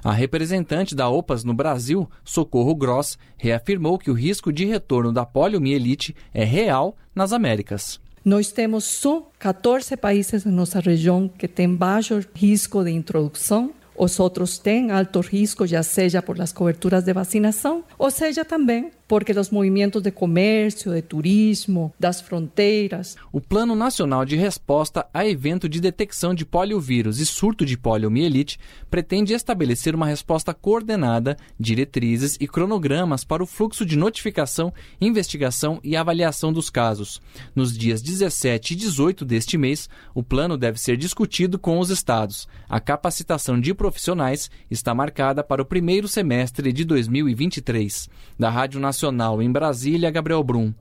A 0.04 0.12
representante 0.12 0.96
da 0.96 1.08
OPAS 1.08 1.44
no 1.44 1.54
Brasil, 1.54 2.10
Socorro 2.24 2.74
Gross, 2.74 3.20
reafirmou 3.38 4.00
que 4.00 4.10
o 4.10 4.16
risco 4.16 4.52
de 4.52 4.66
retorno 4.66 5.14
da 5.14 5.24
poliomielite 5.28 6.16
é 6.34 6.44
real 6.44 6.98
nas 7.14 7.32
Américas. 7.32 8.00
Nós 8.26 8.52
temos 8.52 8.84
só 8.84 9.30
14 9.38 9.96
países 9.96 10.44
na 10.44 10.52
nossa 10.52 10.80
região 10.80 11.28
que 11.28 11.48
têm 11.48 11.72
baixo 11.72 12.20
risco 12.34 12.84
de 12.84 12.90
introdução 12.90 13.72
os 13.98 14.20
outros 14.20 14.58
têm 14.58 14.92
alto 14.92 15.22
risco, 15.22 15.66
já 15.66 15.82
seja 15.82 16.22
por 16.22 16.40
as 16.42 16.52
coberturas 16.52 17.06
de 17.06 17.14
vacinação, 17.14 17.84
ou 17.98 18.12
seja 18.12 18.44
também 18.44 18.92
porque 19.08 19.32
os 19.34 19.50
movimentos 19.50 20.02
de 20.02 20.12
comércio, 20.12 20.94
de 20.94 21.02
turismo, 21.02 21.94
das 22.00 22.22
fronteiras. 22.22 23.16
O 23.32 23.40
Plano 23.40 23.76
Nacional 23.76 24.26
de 24.26 24.36
Resposta 24.36 25.06
a 25.14 25.28
Evento 25.28 25.70
de 25.70 25.80
Detecção 25.80 26.34
de 26.34 26.46
Poliovírus 26.46 27.20
e 27.20 27.26
Surto 27.26 27.66
de 27.66 27.78
Poliomielite 27.78 28.60
pretende 28.90 29.34
estabelecer 29.34 29.94
uma 29.94 30.08
resposta 30.08 30.54
coordenada, 30.54 31.38
diretrizes 31.60 32.36
e 32.40 32.48
cronogramas 32.48 33.24
para 33.24 33.44
o 33.44 33.46
fluxo 33.46 33.86
de 33.86 33.96
notificação, 33.96 34.74
investigação 35.00 35.80
e 35.84 35.96
avaliação 35.96 36.52
dos 36.52 36.70
casos. 36.70 37.22
Nos 37.56 37.78
dias 37.78 38.02
17 38.02 38.74
e 38.74 38.76
18 38.76 39.24
deste 39.24 39.58
mês, 39.58 39.88
o 40.14 40.24
plano 40.24 40.58
deve 40.58 40.80
ser 40.80 40.98
discutido 40.98 41.60
com 41.60 41.80
os 41.80 41.90
estados. 41.90 42.48
A 42.68 42.80
capacitação 42.80 43.60
de 43.60 43.74
profissionais 43.74 44.50
está 44.70 44.96
marcada 44.96 45.44
para 45.44 45.62
o 45.62 45.66
primeiro 45.66 46.08
semestre 46.08 46.74
de 46.74 46.84
2023. 46.84 48.10
Da 48.40 48.50
Rádio 48.50 48.80
Nacional 48.80 48.95
Em 49.42 49.52
Brasília, 49.52 50.10
Gabriel 50.10 50.44
Brum. 50.44 50.74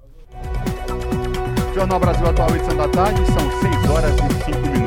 Jornal 1.75 1.99
Brasil 1.99 2.27
Atual, 2.27 2.51
edição 2.51 2.77
da 2.77 2.89
tarde, 2.89 3.21
são 3.27 3.61
6 3.61 3.91
horas 3.91 4.13
e 4.13 4.45
5 4.45 4.59
minutos. 4.61 4.85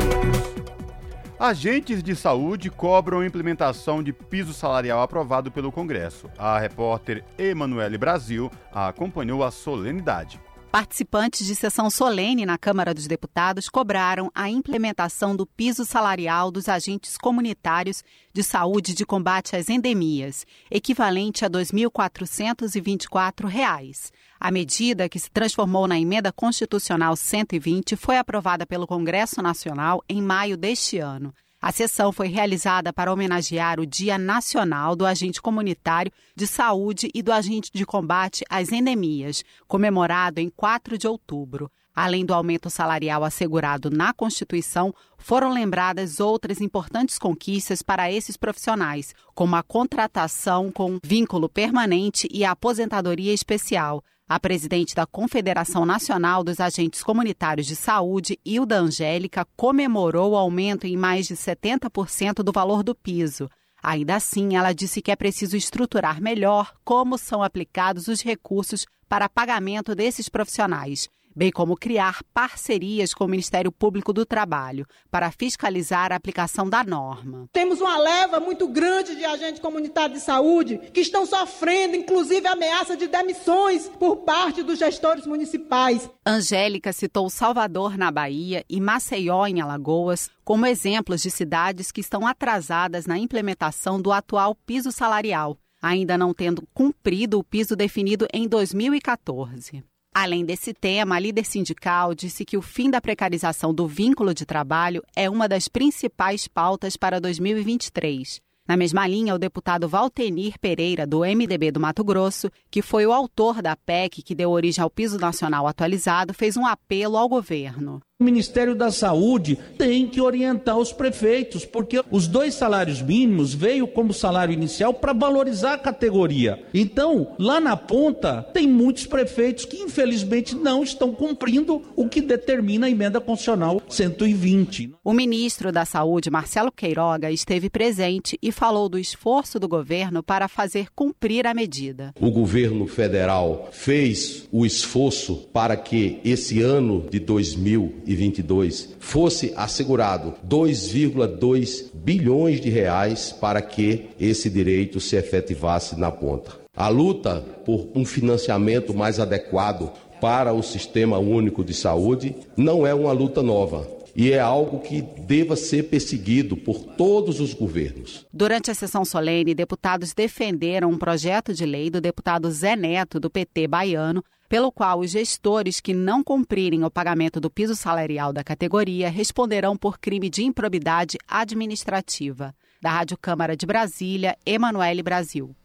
Agentes 1.38 2.02
de 2.02 2.16
saúde 2.16 2.70
cobram 2.70 3.24
implementação 3.24 4.02
de 4.02 4.14
piso 4.14 4.54
salarial 4.54 5.02
aprovado 5.02 5.52
pelo 5.52 5.72
Congresso. 5.72 6.30
A 6.38 6.58
repórter 6.58 7.24
Emanuele 7.38 7.98
Brasil 7.98 8.50
acompanhou 8.72 9.44
a 9.44 9.52
solenidade. 9.52 10.40
Participantes 10.78 11.48
de 11.48 11.56
sessão 11.56 11.90
solene 11.90 12.46
na 12.46 12.56
Câmara 12.56 12.94
dos 12.94 13.08
Deputados 13.08 13.68
cobraram 13.68 14.30
a 14.36 14.48
implementação 14.48 15.36
do 15.36 15.44
piso 15.44 15.84
salarial 15.84 16.52
dos 16.52 16.70
agentes 16.70 17.18
comunitários 17.18 18.04
de 18.32 18.44
saúde 18.44 18.94
de 18.94 19.04
combate 19.04 19.56
às 19.56 19.70
endemias, 19.70 20.46
equivalente 20.70 21.44
a 21.44 21.48
R$ 21.48 21.54
2.424. 21.54 24.12
A 24.40 24.52
medida, 24.52 25.10
que 25.10 25.18
se 25.18 25.32
transformou 25.32 25.88
na 25.88 26.00
Emenda 26.00 26.32
Constitucional 26.32 27.16
120, 27.16 27.96
foi 27.96 28.20
aprovada 28.20 28.64
pelo 28.64 28.86
Congresso 28.86 29.42
Nacional 29.42 30.04
em 30.08 30.22
maio 30.22 30.56
deste 30.56 31.00
ano. 31.00 31.34
A 31.68 31.72
sessão 31.74 32.14
foi 32.14 32.30
realizada 32.30 32.94
para 32.94 33.12
homenagear 33.12 33.78
o 33.78 33.86
Dia 33.86 34.18
Nacional 34.18 34.96
do 34.96 35.06
Agente 35.06 35.42
Comunitário 35.42 36.10
de 36.34 36.48
Saúde 36.48 37.12
e 37.14 37.22
do 37.22 37.30
Agente 37.30 37.70
de 37.74 37.86
Combate 37.86 38.46
às 38.50 38.72
Endemias, 38.72 39.44
comemorado 39.68 40.40
em 40.40 40.50
4 40.50 40.98
de 40.98 41.10
outubro. 41.10 41.70
Além 41.94 42.26
do 42.26 42.34
aumento 42.34 42.70
salarial 42.70 43.22
assegurado 43.22 43.90
na 43.90 44.14
Constituição, 44.14 44.96
foram 45.18 45.52
lembradas 45.52 46.22
outras 46.22 46.62
importantes 46.62 47.20
conquistas 47.20 47.82
para 47.82 48.10
esses 48.10 48.38
profissionais, 48.38 49.14
como 49.36 49.58
a 49.58 49.62
contratação 49.62 50.72
com 50.72 51.00
vínculo 51.04 51.50
permanente 51.50 52.30
e 52.32 52.46
a 52.46 52.52
aposentadoria 52.52 53.34
especial. 53.34 54.02
A 54.30 54.38
presidente 54.40 54.94
da 54.94 55.06
Confederação 55.06 55.86
Nacional 55.86 56.44
dos 56.44 56.60
Agentes 56.60 57.02
Comunitários 57.02 57.66
de 57.66 57.78
Saúde, 57.78 58.38
Hilda 58.44 58.78
Angélica, 58.78 59.48
comemorou 59.56 60.34
o 60.34 60.36
aumento 60.36 60.86
em 60.86 60.98
mais 60.98 61.28
de 61.28 61.36
70% 61.36 62.44
do 62.44 62.52
valor 62.52 62.84
do 62.84 62.94
piso. 62.94 63.50
Ainda 63.82 64.16
assim, 64.16 64.58
ela 64.58 64.74
disse 64.74 65.02
que 65.02 65.12
é 65.12 65.16
preciso 65.16 65.56
estruturar 65.56 66.22
melhor 66.22 66.74
como 66.84 67.18
são 67.18 67.42
aplicados 67.42 68.10
os 68.10 68.22
recursos 68.22 68.86
para 69.08 69.30
pagamento 69.30 69.96
desses 69.96 70.28
profissionais 70.28 71.08
bem 71.38 71.52
como 71.52 71.78
criar 71.78 72.24
parcerias 72.34 73.14
com 73.14 73.26
o 73.26 73.28
Ministério 73.28 73.72
Público 73.72 74.12
do 74.12 74.26
Trabalho 74.26 74.88
para 75.12 75.30
fiscalizar 75.30 76.12
a 76.12 76.16
aplicação 76.16 76.68
da 76.68 76.84
norma. 76.84 77.48
Temos 77.54 77.80
uma 77.80 77.96
leva 77.96 78.40
muito 78.40 78.68
grande 78.68 79.16
de 79.16 79.24
agentes 79.24 79.62
comunitários 79.62 80.18
de 80.18 80.26
saúde 80.26 80.80
que 80.92 81.02
estão 81.02 81.28
sofrendo, 81.28 81.96
inclusive, 81.96 82.48
ameaça 82.48 82.98
de 82.98 83.08
demissões 83.08 83.88
por 84.00 84.18
parte 84.18 84.64
dos 84.64 84.80
gestores 84.80 85.28
municipais. 85.28 86.10
Angélica 86.26 86.92
citou 86.92 87.30
Salvador, 87.30 87.96
na 88.00 88.10
Bahia, 88.10 88.66
e 88.68 88.82
Maceió, 88.82 89.46
em 89.46 89.62
Alagoas, 89.62 90.32
como 90.44 90.66
exemplos 90.66 91.22
de 91.22 91.30
cidades 91.30 91.92
que 91.92 92.02
estão 92.02 92.26
atrasadas 92.26 93.06
na 93.06 93.20
implementação 93.20 94.02
do 94.02 94.12
atual 94.12 94.56
piso 94.56 94.92
salarial 94.92 95.56
ainda 95.80 96.18
não 96.18 96.34
tendo 96.34 96.68
cumprido 96.74 97.38
o 97.38 97.44
piso 97.44 97.76
definido 97.76 98.28
em 98.34 98.48
2014. 98.48 99.84
Além 100.20 100.44
desse 100.44 100.74
tema, 100.74 101.16
a 101.16 101.20
líder 101.20 101.46
sindical 101.46 102.16
disse 102.16 102.44
que 102.44 102.58
o 102.58 102.62
fim 102.62 102.90
da 102.90 103.00
precarização 103.00 103.72
do 103.72 103.88
vínculo 103.88 104.34
de 104.34 104.48
trabalho 104.48 105.04
é 105.16 105.30
uma 105.30 105.48
das 105.48 105.68
principais 105.68 106.48
pautas 106.48 106.98
para 106.98 107.22
2023. 107.22 108.42
Na 108.68 108.76
mesma 108.76 109.08
linha, 109.08 109.36
o 109.36 109.38
deputado 109.38 109.88
Valtenir 109.88 110.56
Pereira, 110.60 111.06
do 111.06 111.20
MDB 111.20 111.70
do 111.70 111.80
Mato 111.80 112.04
Grosso, 112.04 112.50
que 112.72 112.82
foi 112.82 113.06
o 113.06 113.14
autor 113.14 113.62
da 113.62 113.76
PEC 113.76 114.24
que 114.24 114.34
deu 114.34 114.50
origem 114.50 114.84
ao 114.84 114.90
piso 114.90 115.20
nacional 115.20 115.68
atualizado, 115.68 116.34
fez 116.34 116.58
um 116.58 116.66
apelo 116.66 117.16
ao 117.16 117.30
governo. 117.30 118.02
O 118.20 118.24
Ministério 118.24 118.74
da 118.74 118.90
Saúde 118.90 119.60
tem 119.78 120.08
que 120.08 120.20
orientar 120.20 120.76
os 120.76 120.92
prefeitos, 120.92 121.64
porque 121.66 122.04
os 122.10 122.26
dois 122.26 122.56
salários 122.56 123.00
mínimos 123.00 123.54
veio 123.54 123.88
como 123.88 124.12
salário 124.12 124.52
inicial 124.52 124.92
para 124.92 125.14
valorizar 125.14 125.74
a 125.74 125.78
categoria. 125.78 126.60
Então, 126.74 127.36
lá 127.38 127.60
na 127.60 127.78
ponta, 127.78 128.42
tem 128.56 128.68
muitos 128.68 129.06
prefeitos 129.06 129.66
que 129.66 129.78
infelizmente 129.78 130.56
não 130.56 130.82
estão 130.82 131.14
cumprindo 131.14 131.84
o 131.96 132.10
que 132.10 132.20
determina 132.20 132.88
a 132.88 132.90
emenda 132.90 133.22
constitucional 133.22 133.84
120. 133.88 134.96
O 135.04 135.14
ministro 135.14 135.72
da 135.72 135.86
Saúde, 135.86 136.32
Marcelo 136.32 136.72
Queiroga, 136.72 137.30
esteve 137.30 137.70
presente 137.70 138.36
e 138.42 138.52
falou 138.52 138.90
do 138.90 138.98
esforço 138.98 139.60
do 139.60 139.68
governo 139.68 140.24
para 140.24 140.48
fazer 140.48 140.88
cumprir 140.96 141.46
a 141.46 141.54
medida. 141.54 142.16
O 142.20 142.32
governo 142.32 142.88
federal 142.88 143.70
fez 143.72 144.50
o 144.52 144.66
esforço 144.66 145.48
para 145.54 145.78
que 145.78 146.20
esse 146.26 146.64
ano 146.64 147.06
de 147.12 147.20
2000 147.20 148.07
2022 148.08 148.96
fosse 149.00 149.54
assegurado 149.56 150.34
2,2 150.48 151.92
bilhões 151.94 152.62
de 152.62 152.70
reais 152.70 153.32
para 153.32 153.62
que 153.62 154.10
esse 154.20 154.50
direito 154.50 155.00
se 155.00 155.16
efetivasse 155.16 156.00
na 156.00 156.12
ponta. 156.12 156.52
A 156.76 156.88
luta 156.88 157.44
por 157.66 157.90
um 157.94 158.06
financiamento 158.06 158.94
mais 158.94 159.20
adequado 159.20 159.92
para 160.22 160.54
o 160.54 160.64
Sistema 160.64 161.18
Único 161.18 161.64
de 161.64 161.74
Saúde 161.74 162.36
não 162.56 162.88
é 162.88 162.94
uma 162.94 163.12
luta 163.12 163.44
nova 163.44 163.98
e 164.16 164.32
é 164.32 164.40
algo 164.40 164.80
que 164.80 165.02
deva 165.02 165.56
ser 165.56 165.84
perseguido 165.84 166.58
por 166.58 166.80
todos 166.80 167.40
os 167.40 167.54
governos. 167.54 168.26
Durante 168.34 168.72
a 168.72 168.74
sessão 168.74 169.06
solene, 169.06 169.54
deputados 169.54 170.12
defenderam 170.12 170.90
um 170.90 170.98
projeto 170.98 171.54
de 171.54 171.68
lei 171.68 171.92
do 171.92 172.02
deputado 172.02 172.50
Zé 172.50 172.76
Neto, 172.76 173.20
do 173.20 173.30
PT 173.30 173.68
baiano, 173.68 174.24
pelo 174.50 174.72
qual 174.72 175.00
os 175.00 175.12
gestores 175.12 175.80
que 175.80 175.94
não 175.94 176.24
cumprirem 176.24 176.84
o 176.84 176.92
pagamento 176.92 177.40
do 177.40 177.50
piso 177.50 177.76
salarial 177.76 178.32
da 178.32 178.44
categoria 178.44 179.10
responderão 179.10 179.76
por 179.76 180.00
crime 180.00 180.30
de 180.30 180.44
improbidade 180.44 181.18
administrativa. 181.28 182.54
Da 182.82 182.92
Rádio 182.92 183.18
Câmara 183.18 183.58
de 183.58 183.66
Brasília, 183.66 184.38
Emanuele 184.46 185.04
Brasil. 185.04 185.56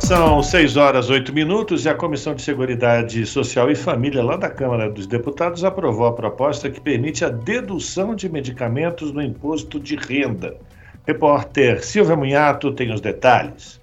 São 0.00 0.42
6 0.42 0.76
horas 0.76 1.10
8 1.10 1.32
minutos 1.32 1.84
e 1.84 1.88
a 1.88 1.94
Comissão 1.94 2.34
de 2.34 2.42
Seguridade 2.42 3.24
Social 3.24 3.70
e 3.70 3.74
Família, 3.74 4.22
lá 4.22 4.36
da 4.36 4.50
Câmara 4.50 4.90
dos 4.90 5.06
Deputados, 5.06 5.64
aprovou 5.64 6.06
a 6.06 6.12
proposta 6.12 6.68
que 6.68 6.80
permite 6.80 7.24
a 7.24 7.28
dedução 7.28 8.14
de 8.14 8.28
medicamentos 8.28 9.12
no 9.12 9.22
imposto 9.22 9.78
de 9.80 9.96
renda. 9.96 10.56
Repórter 11.06 11.84
Silvia 11.84 12.16
Munhato 12.16 12.72
tem 12.72 12.92
os 12.92 13.00
detalhes. 13.00 13.80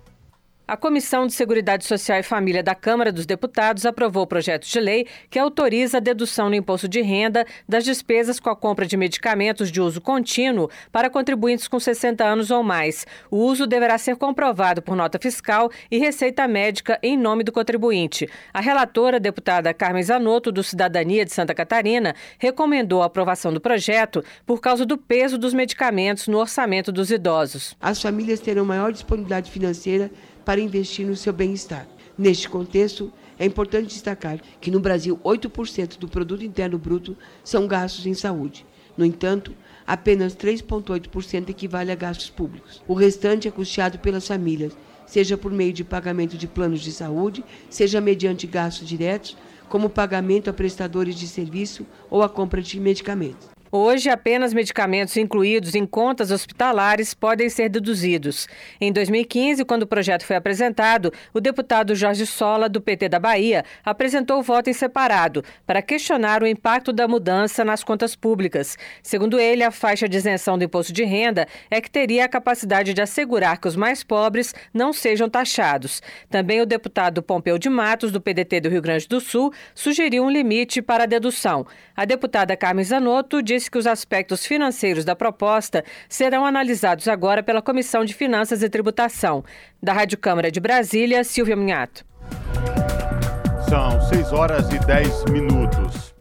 A 0.69 0.77
Comissão 0.77 1.25
de 1.25 1.33
Seguridade 1.33 1.83
Social 1.83 2.19
e 2.19 2.23
Família 2.23 2.61
da 2.61 2.75
Câmara 2.75 3.11
dos 3.11 3.25
Deputados 3.25 3.87
aprovou 3.87 4.21
o 4.21 4.27
projeto 4.27 4.67
de 4.67 4.79
lei 4.79 5.07
que 5.27 5.39
autoriza 5.39 5.97
a 5.97 5.99
dedução 5.99 6.47
no 6.47 6.53
imposto 6.53 6.87
de 6.87 7.01
renda 7.01 7.43
das 7.67 7.83
despesas 7.83 8.39
com 8.39 8.51
a 8.51 8.55
compra 8.55 8.85
de 8.85 8.95
medicamentos 8.95 9.71
de 9.71 9.81
uso 9.81 9.99
contínuo 9.99 10.69
para 10.91 11.09
contribuintes 11.09 11.67
com 11.67 11.79
60 11.79 12.23
anos 12.23 12.51
ou 12.51 12.61
mais. 12.61 13.07
O 13.31 13.37
uso 13.37 13.65
deverá 13.65 13.97
ser 13.97 14.15
comprovado 14.15 14.79
por 14.79 14.95
nota 14.95 15.17
fiscal 15.17 15.71
e 15.89 15.97
receita 15.97 16.47
médica 16.47 16.99
em 17.01 17.17
nome 17.17 17.43
do 17.43 17.51
contribuinte. 17.51 18.29
A 18.53 18.61
relatora, 18.61 19.19
deputada 19.19 19.73
Carmen 19.73 20.03
Zanotto, 20.03 20.51
do 20.51 20.63
Cidadania 20.63 21.25
de 21.25 21.33
Santa 21.33 21.55
Catarina, 21.55 22.13
recomendou 22.37 23.01
a 23.01 23.07
aprovação 23.07 23.51
do 23.51 23.59
projeto 23.59 24.23
por 24.45 24.61
causa 24.61 24.85
do 24.85 24.99
peso 24.99 25.35
dos 25.35 25.51
medicamentos 25.51 26.27
no 26.27 26.37
orçamento 26.37 26.91
dos 26.91 27.09
idosos. 27.09 27.75
As 27.81 27.99
famílias 27.99 28.39
terão 28.39 28.63
maior 28.63 28.91
disponibilidade 28.91 29.49
financeira 29.49 30.11
para 30.49 30.61
investir 30.61 31.05
no 31.05 31.15
seu 31.15 31.31
bem-estar. 31.31 31.87
Neste 32.17 32.49
contexto, 32.49 33.13
é 33.37 33.45
importante 33.45 33.89
destacar 33.89 34.41
que 34.59 34.71
no 34.71 34.79
Brasil 34.79 35.19
8% 35.23 35.99
do 35.99 36.07
produto 36.07 36.43
interno 36.43 36.75
bruto 36.79 37.15
são 37.43 37.67
gastos 37.67 38.07
em 38.07 38.15
saúde. 38.15 38.65
No 38.97 39.05
entanto, 39.05 39.53
apenas 39.85 40.35
3,8% 40.35 41.49
equivale 41.49 41.91
a 41.91 41.95
gastos 41.95 42.31
públicos. 42.31 42.81
O 42.87 42.95
restante 42.95 43.47
é 43.47 43.51
custeado 43.51 43.99
pelas 43.99 44.27
famílias, 44.27 44.75
seja 45.05 45.37
por 45.37 45.51
meio 45.51 45.71
de 45.71 45.83
pagamento 45.83 46.35
de 46.35 46.47
planos 46.47 46.81
de 46.81 46.93
saúde, 46.93 47.45
seja 47.69 48.01
mediante 48.01 48.47
gastos 48.47 48.87
diretos, 48.87 49.37
como 49.69 49.87
pagamento 49.87 50.49
a 50.49 50.53
prestadores 50.53 51.13
de 51.13 51.27
serviço 51.27 51.85
ou 52.09 52.23
a 52.23 52.27
compra 52.27 52.59
de 52.59 52.79
medicamentos. 52.79 53.49
Hoje, 53.71 54.09
apenas 54.09 54.51
medicamentos 54.51 55.15
incluídos 55.15 55.75
em 55.75 55.85
contas 55.85 56.31
hospitalares 56.31 57.13
podem 57.13 57.47
ser 57.49 57.69
deduzidos. 57.69 58.47
Em 58.81 58.91
2015, 58.91 59.63
quando 59.63 59.83
o 59.83 59.87
projeto 59.87 60.25
foi 60.25 60.35
apresentado, 60.35 61.13
o 61.31 61.39
deputado 61.39 61.93
Jorge 61.93 62.25
Sola, 62.25 62.67
do 62.67 62.81
PT 62.81 63.09
da 63.09 63.19
Bahia, 63.19 63.63
apresentou 63.85 64.39
o 64.39 64.41
voto 64.41 64.71
em 64.71 64.73
separado 64.73 65.43
para 65.67 65.83
questionar 65.83 66.41
o 66.41 66.47
impacto 66.47 66.91
da 66.91 67.07
mudança 67.07 67.63
nas 67.63 67.83
contas 67.83 68.15
públicas. 68.15 68.75
Segundo 69.03 69.39
ele, 69.39 69.63
a 69.63 69.69
faixa 69.69 70.09
de 70.09 70.17
isenção 70.17 70.57
do 70.57 70.63
imposto 70.63 70.91
de 70.91 71.03
renda 71.03 71.47
é 71.69 71.79
que 71.79 71.91
teria 71.91 72.25
a 72.25 72.29
capacidade 72.29 72.91
de 72.91 73.01
assegurar 73.03 73.59
que 73.59 73.67
os 73.67 73.75
mais 73.75 74.03
pobres 74.03 74.55
não 74.73 74.91
sejam 74.91 75.29
taxados. 75.29 76.01
Também 76.27 76.59
o 76.59 76.65
deputado 76.65 77.21
Pompeu 77.21 77.59
de 77.59 77.69
Matos, 77.69 78.11
do 78.11 78.19
PDT 78.19 78.61
do 78.61 78.69
Rio 78.69 78.81
Grande 78.81 79.07
do 79.07 79.21
Sul, 79.21 79.53
sugeriu 79.75 80.23
um 80.23 80.29
limite 80.31 80.81
para 80.81 81.03
a 81.03 81.07
dedução. 81.07 81.67
A 81.95 82.03
deputada 82.03 82.57
Carmen 82.57 82.83
Zanotto 82.83 83.43
disse 83.43 83.58
que 83.67 83.77
os 83.77 83.87
aspectos 83.87 84.45
financeiros 84.45 85.03
da 85.03 85.15
proposta 85.15 85.83
serão 86.07 86.45
analisados 86.45 87.07
agora 87.07 87.43
pela 87.43 87.61
Comissão 87.61 88.05
de 88.05 88.13
Finanças 88.13 88.61
e 88.63 88.69
Tributação. 88.69 89.43
Da 89.81 89.91
Rádio 89.91 90.17
Câmara 90.17 90.51
de 90.51 90.59
Brasília, 90.59 91.23
Silvia 91.23 91.55
Minhato. 91.55 92.05
São 93.67 94.01
6 94.07 94.31
horas 94.31 94.71
e 94.71 94.79
10 94.79 95.25
minutos. 95.25 96.15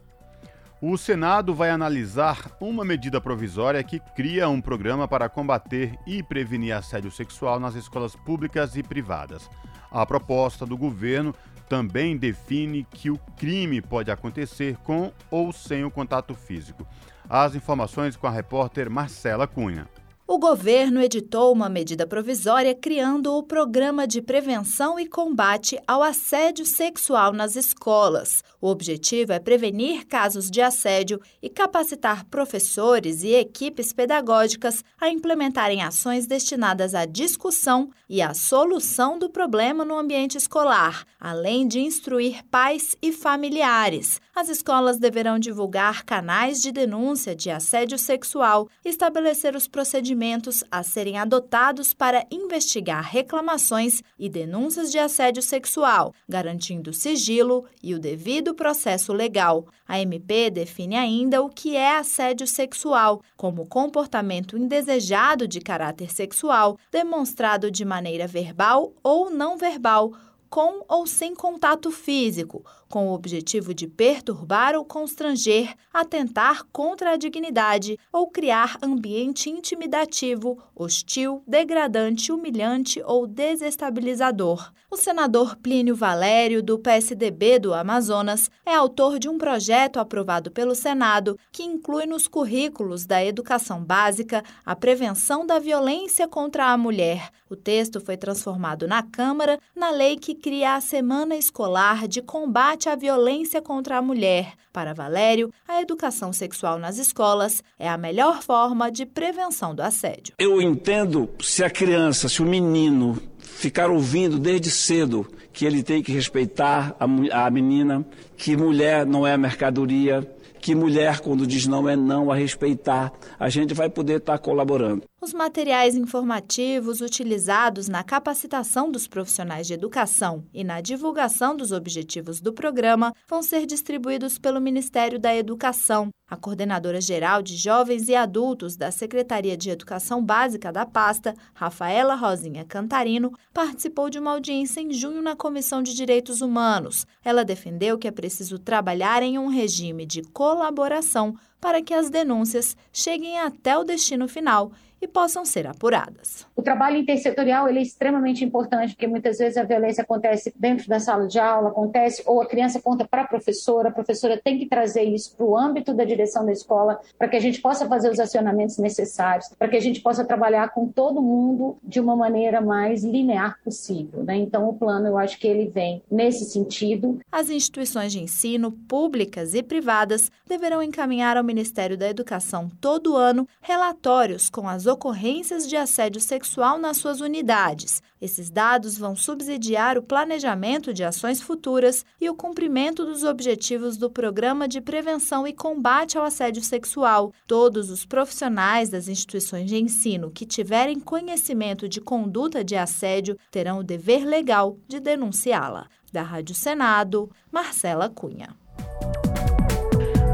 O 0.81 0.97
Senado 0.97 1.53
vai 1.53 1.69
analisar 1.69 2.55
uma 2.59 2.85
medida 2.85 3.19
provisória 3.19 3.83
que 3.83 3.99
cria 4.15 4.47
um 4.47 4.61
programa 4.61 5.07
para 5.07 5.27
combater 5.27 5.93
e 6.07 6.23
prevenir 6.23 6.73
assédio 6.73 7.11
sexual 7.11 7.59
nas 7.59 7.75
escolas 7.75 8.15
públicas 8.15 8.77
e 8.77 8.83
privadas. 8.83 9.49
A 9.91 10.05
proposta 10.05 10.65
do 10.65 10.77
governo 10.77 11.35
também 11.67 12.15
define 12.15 12.85
que 12.89 13.11
o 13.11 13.19
crime 13.37 13.81
pode 13.81 14.09
acontecer 14.09 14.77
com 14.77 15.11
ou 15.29 15.51
sem 15.51 15.83
o 15.83 15.91
contato 15.91 16.33
físico. 16.33 16.87
As 17.29 17.53
informações 17.53 18.17
com 18.17 18.25
a 18.25 18.31
repórter 18.31 18.89
Marcela 18.89 19.45
Cunha. 19.45 19.87
O 20.25 20.39
governo 20.39 20.99
editou 20.99 21.53
uma 21.53 21.69
medida 21.69 22.07
provisória 22.07 22.73
criando 22.73 23.35
o 23.35 23.43
Programa 23.43 24.07
de 24.07 24.19
Prevenção 24.19 24.99
e 24.99 25.07
Combate 25.07 25.79
ao 25.87 26.01
Assédio 26.01 26.65
Sexual 26.65 27.31
nas 27.31 27.55
Escolas. 27.55 28.43
O 28.61 28.67
objetivo 28.67 29.31
é 29.31 29.39
prevenir 29.39 30.05
casos 30.05 30.51
de 30.51 30.61
assédio 30.61 31.21
e 31.41 31.49
capacitar 31.49 32.25
professores 32.25 33.23
e 33.23 33.33
equipes 33.33 33.93
pedagógicas 33.93 34.83
a 34.99 35.09
implementarem 35.09 35.81
ações 35.81 36.27
destinadas 36.27 36.93
à 36.93 37.05
discussão 37.05 37.89
e 38.09 38.21
à 38.21 38.33
solução 38.33 39.17
do 39.17 39.29
problema 39.29 39.85
no 39.85 39.97
ambiente 39.97 40.37
escolar, 40.37 41.05
além 41.17 41.67
de 41.67 41.79
instruir 41.79 42.43
pais 42.51 42.97
e 43.01 43.13
familiares. 43.13 44.19
As 44.35 44.49
escolas 44.49 44.97
deverão 44.97 45.39
divulgar 45.39 46.03
canais 46.03 46.61
de 46.61 46.71
denúncia 46.71 47.33
de 47.33 47.49
assédio 47.49 47.97
sexual, 47.97 48.67
estabelecer 48.83 49.55
os 49.55 49.67
procedimentos 49.67 50.63
a 50.69 50.83
serem 50.83 51.17
adotados 51.17 51.93
para 51.93 52.25
investigar 52.29 53.03
reclamações 53.03 54.01
e 54.17 54.27
denúncias 54.27 54.91
de 54.91 54.99
assédio 54.99 55.41
sexual, 55.41 56.13
garantindo 56.27 56.91
sigilo 56.91 57.65
e 57.81 57.93
o 57.93 57.99
devido 57.99 58.48
processo 58.53 59.13
legal. 59.13 59.65
A 59.87 59.99
MP 59.99 60.49
define 60.49 60.95
ainda 60.95 61.41
o 61.41 61.49
que 61.49 61.75
é 61.75 61.97
assédio 61.97 62.47
sexual, 62.47 63.21
como 63.35 63.65
comportamento 63.65 64.57
indesejado 64.57 65.47
de 65.47 65.59
caráter 65.59 66.11
sexual, 66.11 66.77
demonstrado 66.91 67.71
de 67.71 67.83
maneira 67.83 68.27
verbal 68.27 68.93
ou 69.03 69.29
não 69.29 69.57
verbal 69.57 70.13
com 70.49 70.83
ou 70.87 71.05
sem 71.05 71.35
contato 71.35 71.91
físico, 71.91 72.65
com 72.89 73.07
o 73.07 73.13
objetivo 73.13 73.73
de 73.73 73.87
perturbar 73.87 74.75
ou 74.75 74.83
constranger, 74.83 75.75
atentar 75.93 76.63
contra 76.71 77.11
a 77.11 77.17
dignidade 77.17 77.97
ou 78.11 78.27
criar 78.27 78.77
ambiente 78.81 79.49
intimidativo, 79.49 80.57
hostil, 80.75 81.43
degradante, 81.47 82.31
humilhante 82.31 83.01
ou 83.05 83.27
desestabilizador. 83.27 84.71
O 84.89 84.97
senador 84.97 85.55
Plínio 85.57 85.95
Valério, 85.95 86.63
do 86.63 86.79
PSDB 86.79 87.59
do 87.59 87.73
Amazonas, 87.75 88.49
é 88.65 88.73
autor 88.73 89.19
de 89.19 89.29
um 89.29 89.37
projeto 89.37 89.99
aprovado 89.99 90.49
pelo 90.49 90.73
Senado 90.73 91.37
que 91.51 91.63
inclui 91.63 92.07
nos 92.07 92.27
currículos 92.27 93.05
da 93.05 93.23
educação 93.23 93.83
básica 93.83 94.43
a 94.65 94.75
prevenção 94.75 95.45
da 95.45 95.59
violência 95.59 96.27
contra 96.27 96.71
a 96.71 96.77
mulher. 96.77 97.29
O 97.49 97.55
texto 97.55 97.99
foi 97.99 98.15
transformado 98.15 98.87
na 98.87 99.03
Câmara 99.03 99.59
na 99.75 99.89
lei 99.89 100.15
que 100.17 100.33
cria 100.33 100.75
a 100.75 100.81
Semana 100.81 101.35
Escolar 101.35 102.07
de 102.07 102.21
Combate 102.21 102.78
combate 102.79 102.89
à 102.89 102.95
violência 102.95 103.61
contra 103.61 103.97
a 103.97 104.01
mulher. 104.01 104.53
Para 104.71 104.93
Valério, 104.93 105.51
a 105.67 105.81
educação 105.81 106.31
sexual 106.31 106.79
nas 106.79 106.97
escolas 106.97 107.61
é 107.77 107.89
a 107.89 107.97
melhor 107.97 108.41
forma 108.41 108.89
de 108.89 109.05
prevenção 109.05 109.75
do 109.75 109.81
assédio. 109.81 110.33
Eu 110.39 110.61
entendo 110.61 111.29
se 111.41 111.63
a 111.63 111.69
criança, 111.69 112.29
se 112.29 112.41
o 112.41 112.45
menino 112.45 113.21
ficar 113.39 113.89
ouvindo 113.89 114.39
desde 114.39 114.71
cedo 114.71 115.27
que 115.51 115.65
ele 115.65 115.83
tem 115.83 116.01
que 116.01 116.13
respeitar 116.13 116.95
a, 116.99 117.45
a 117.45 117.49
menina, 117.49 118.05
que 118.37 118.55
mulher 118.55 119.05
não 119.05 119.27
é 119.27 119.35
mercadoria, 119.35 120.25
que 120.61 120.75
mulher, 120.75 121.19
quando 121.19 121.47
diz 121.47 121.67
não, 121.67 121.89
é 121.89 121.95
não 121.95 122.31
a 122.31 122.35
respeitar, 122.35 123.11
a 123.39 123.49
gente 123.49 123.73
vai 123.73 123.89
poder 123.89 124.17
estar 124.17 124.37
colaborando. 124.37 125.03
Os 125.21 125.33
materiais 125.33 125.95
informativos 125.95 127.01
utilizados 127.01 127.89
na 127.89 128.05
capacitação 128.05 128.89
dos 128.89 129.05
profissionais 129.05 129.67
de 129.67 129.73
educação 129.73 130.45
e 130.53 130.63
na 130.63 130.79
divulgação 130.79 131.57
dos 131.57 131.73
objetivos 131.73 132.39
do 132.39 132.53
programa 132.53 133.13
vão 133.27 133.43
ser 133.43 133.65
distribuídos 133.65 134.37
pelo 134.37 134.61
Ministério 134.61 135.19
da 135.19 135.35
Educação. 135.35 136.07
A 136.31 136.37
coordenadora 136.37 137.01
geral 137.01 137.41
de 137.41 137.57
jovens 137.57 138.07
e 138.07 138.15
adultos 138.15 138.77
da 138.77 138.91
Secretaria 138.91 139.57
de 139.57 139.69
Educação 139.69 140.23
Básica 140.23 140.71
da 140.71 140.85
pasta, 140.85 141.35
Rafaela 141.53 142.15
Rosinha 142.15 142.63
Cantarino, 142.63 143.33
participou 143.53 144.09
de 144.09 144.19
uma 144.19 144.31
audiência 144.31 144.79
em 144.79 144.93
junho 144.93 145.21
na 145.21 145.35
Comissão 145.35 145.83
de 145.83 145.93
Direitos 145.93 146.39
Humanos. 146.39 147.05
Ela 147.25 147.43
defendeu 147.43 147.97
que 147.97 148.07
é 148.07 148.11
preciso 148.11 148.57
trabalhar 148.57 149.21
em 149.21 149.37
um 149.37 149.47
regime 149.47 150.05
de 150.05 150.21
colaboração 150.21 151.35
para 151.59 151.81
que 151.81 151.93
as 151.93 152.09
denúncias 152.09 152.77
cheguem 152.93 153.37
até 153.39 153.77
o 153.77 153.83
destino 153.83 154.27
final 154.27 154.71
e 155.01 155.07
possam 155.07 155.45
ser 155.45 155.67
apuradas. 155.67 156.45
O 156.55 156.61
trabalho 156.61 156.97
intersetorial 156.97 157.67
é 157.67 157.81
extremamente 157.81 158.43
importante, 158.43 158.93
porque 158.93 159.07
muitas 159.07 159.37
vezes 159.37 159.57
a 159.57 159.63
violência 159.63 160.01
acontece 160.03 160.53
dentro 160.55 160.87
da 160.87 160.99
sala 160.99 161.27
de 161.27 161.39
aula, 161.39 161.69
acontece, 161.69 162.21
ou 162.25 162.41
a 162.41 162.45
criança 162.45 162.81
conta 162.81 163.07
para 163.07 163.21
a 163.21 163.27
professora, 163.27 163.89
a 163.89 163.91
professora 163.91 164.39
tem 164.43 164.57
que 164.57 164.67
trazer 164.67 165.03
isso 165.03 165.35
para 165.35 165.45
o 165.45 165.57
âmbito 165.57 165.93
da 165.93 166.03
direção 166.03 166.45
da 166.45 166.51
escola, 166.51 166.99
para 167.17 167.27
que 167.27 167.37
a 167.37 167.39
gente 167.39 167.61
possa 167.61 167.87
fazer 167.87 168.09
os 168.09 168.19
acionamentos 168.19 168.77
necessários, 168.77 169.47
para 169.57 169.67
que 169.67 169.77
a 169.77 169.81
gente 169.81 170.01
possa 170.01 170.25
trabalhar 170.25 170.69
com 170.69 170.87
todo 170.87 171.21
mundo 171.21 171.77
de 171.83 171.99
uma 171.99 172.15
maneira 172.15 172.61
mais 172.61 173.03
linear 173.03 173.57
possível. 173.63 174.23
Né? 174.23 174.35
Então, 174.37 174.67
o 174.67 174.73
plano, 174.73 175.07
eu 175.07 175.17
acho 175.17 175.39
que 175.39 175.47
ele 175.47 175.67
vem 175.67 176.03
nesse 176.11 176.45
sentido. 176.45 177.19
As 177.31 177.49
instituições 177.49 178.11
de 178.11 178.19
ensino, 178.19 178.71
públicas 178.71 179.53
e 179.53 179.63
privadas, 179.63 180.31
deverão 180.47 180.83
encaminhar 180.83 181.37
ao 181.37 181.43
Ministério 181.43 181.97
da 181.97 182.09
Educação 182.09 182.69
todo 182.81 183.15
ano 183.15 183.47
relatórios 183.61 184.49
com 184.49 184.67
as 184.67 184.85
ocorrências 184.89 185.67
de 185.67 185.77
assédio 185.77 186.19
sexual 186.19 186.77
nas 186.77 186.97
suas 186.97 187.21
unidades. 187.21 188.03
Esses 188.21 188.49
dados 188.49 188.97
vão 188.97 189.15
subsidiar 189.15 189.97
o 189.97 190.03
planejamento 190.03 190.93
de 190.93 191.05
ações 191.05 191.41
futuras 191.41 192.05
e 192.19 192.29
o 192.29 192.35
cumprimento 192.35 193.05
dos 193.05 193.23
objetivos 193.23 193.95
do 193.95 194.09
Programa 194.11 194.67
de 194.67 194.81
Prevenção 194.81 195.47
e 195.47 195.53
Combate 195.53 196.17
ao 196.17 196.25
Assédio 196.25 196.61
Sexual. 196.61 197.31
Todos 197.47 197.89
os 197.89 198.05
profissionais 198.05 198.89
das 198.89 199.07
instituições 199.07 199.69
de 199.69 199.77
ensino 199.77 200.29
que 200.29 200.45
tiverem 200.45 200.99
conhecimento 200.99 201.87
de 201.87 202.01
conduta 202.01 202.61
de 202.61 202.75
assédio 202.75 203.37
terão 203.49 203.79
o 203.79 203.83
dever 203.83 204.25
legal 204.25 204.77
de 204.87 204.99
denunciá-la. 204.99 205.87
Da 206.11 206.23
Rádio 206.23 206.55
Senado, 206.55 207.29
Marcela 207.51 208.09
Cunha. 208.09 208.58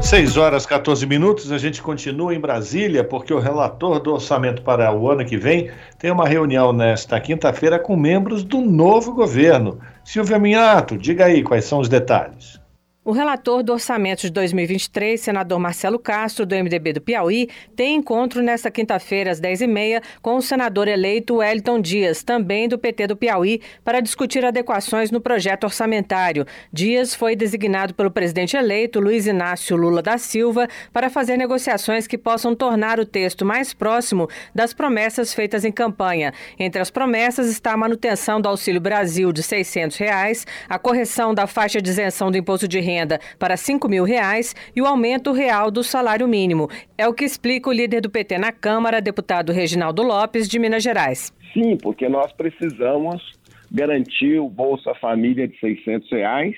6 0.00 0.36
horas 0.36 0.64
14 0.64 1.04
minutos, 1.06 1.50
a 1.50 1.58
gente 1.58 1.82
continua 1.82 2.34
em 2.34 2.38
Brasília, 2.38 3.02
porque 3.02 3.34
o 3.34 3.40
relator 3.40 3.98
do 3.98 4.12
orçamento 4.12 4.62
para 4.62 4.92
o 4.94 5.10
ano 5.10 5.24
que 5.24 5.36
vem 5.36 5.70
tem 5.98 6.10
uma 6.10 6.28
reunião 6.28 6.72
nesta 6.72 7.18
quinta-feira 7.18 7.78
com 7.78 7.96
membros 7.96 8.44
do 8.44 8.60
novo 8.60 9.12
governo. 9.12 9.80
Silvia 10.04 10.38
Minhato, 10.38 10.96
diga 10.96 11.24
aí 11.24 11.42
quais 11.42 11.64
são 11.64 11.80
os 11.80 11.88
detalhes. 11.88 12.60
O 13.06 13.12
relator 13.12 13.62
do 13.62 13.72
orçamento 13.72 14.22
de 14.22 14.30
2023, 14.30 15.20
senador 15.20 15.60
Marcelo 15.60 15.96
Castro, 15.96 16.44
do 16.44 16.56
MDB 16.56 16.94
do 16.94 17.00
Piauí, 17.00 17.48
tem 17.76 17.94
encontro 17.94 18.42
nesta 18.42 18.68
quinta-feira, 18.68 19.30
às 19.30 19.40
10h30, 19.40 20.02
com 20.20 20.34
o 20.34 20.42
senador 20.42 20.88
eleito 20.88 21.36
Wellington 21.36 21.80
Dias, 21.80 22.24
também 22.24 22.68
do 22.68 22.76
PT 22.76 23.06
do 23.06 23.16
Piauí, 23.16 23.62
para 23.84 24.00
discutir 24.00 24.44
adequações 24.44 25.12
no 25.12 25.20
projeto 25.20 25.62
orçamentário. 25.62 26.44
Dias 26.72 27.14
foi 27.14 27.36
designado 27.36 27.94
pelo 27.94 28.10
presidente 28.10 28.56
eleito, 28.56 28.98
Luiz 28.98 29.24
Inácio 29.28 29.76
Lula 29.76 30.02
da 30.02 30.18
Silva, 30.18 30.66
para 30.92 31.08
fazer 31.08 31.36
negociações 31.36 32.08
que 32.08 32.18
possam 32.18 32.56
tornar 32.56 32.98
o 32.98 33.06
texto 33.06 33.44
mais 33.44 33.72
próximo 33.72 34.28
das 34.52 34.74
promessas 34.74 35.32
feitas 35.32 35.64
em 35.64 35.70
campanha. 35.70 36.32
Entre 36.58 36.82
as 36.82 36.90
promessas 36.90 37.46
está 37.46 37.72
a 37.72 37.76
manutenção 37.76 38.40
do 38.40 38.48
Auxílio 38.48 38.80
Brasil 38.80 39.30
de 39.30 39.44
600 39.44 39.96
reais, 39.96 40.44
a 40.68 40.76
correção 40.76 41.32
da 41.32 41.46
faixa 41.46 41.80
de 41.80 41.88
isenção 41.88 42.32
do 42.32 42.36
imposto 42.36 42.66
de 42.66 42.80
renda 42.80 42.95
renda 42.96 43.20
para 43.38 43.56
5 43.56 43.88
mil 43.88 44.04
reais 44.04 44.54
e 44.74 44.80
o 44.80 44.86
aumento 44.86 45.32
real 45.32 45.70
do 45.70 45.82
salário 45.82 46.26
mínimo. 46.26 46.68
É 46.96 47.06
o 47.06 47.14
que 47.14 47.24
explica 47.24 47.68
o 47.68 47.72
líder 47.72 48.00
do 48.00 48.10
PT 48.10 48.38
na 48.38 48.52
Câmara, 48.52 49.00
deputado 49.00 49.52
Reginaldo 49.52 50.02
Lopes, 50.02 50.48
de 50.48 50.58
Minas 50.58 50.82
Gerais. 50.82 51.32
Sim, 51.52 51.76
porque 51.76 52.08
nós 52.08 52.32
precisamos 52.32 53.22
garantir 53.70 54.38
o 54.38 54.48
Bolsa 54.48 54.94
Família 54.94 55.46
de 55.46 55.58
600 55.58 56.10
reais 56.10 56.56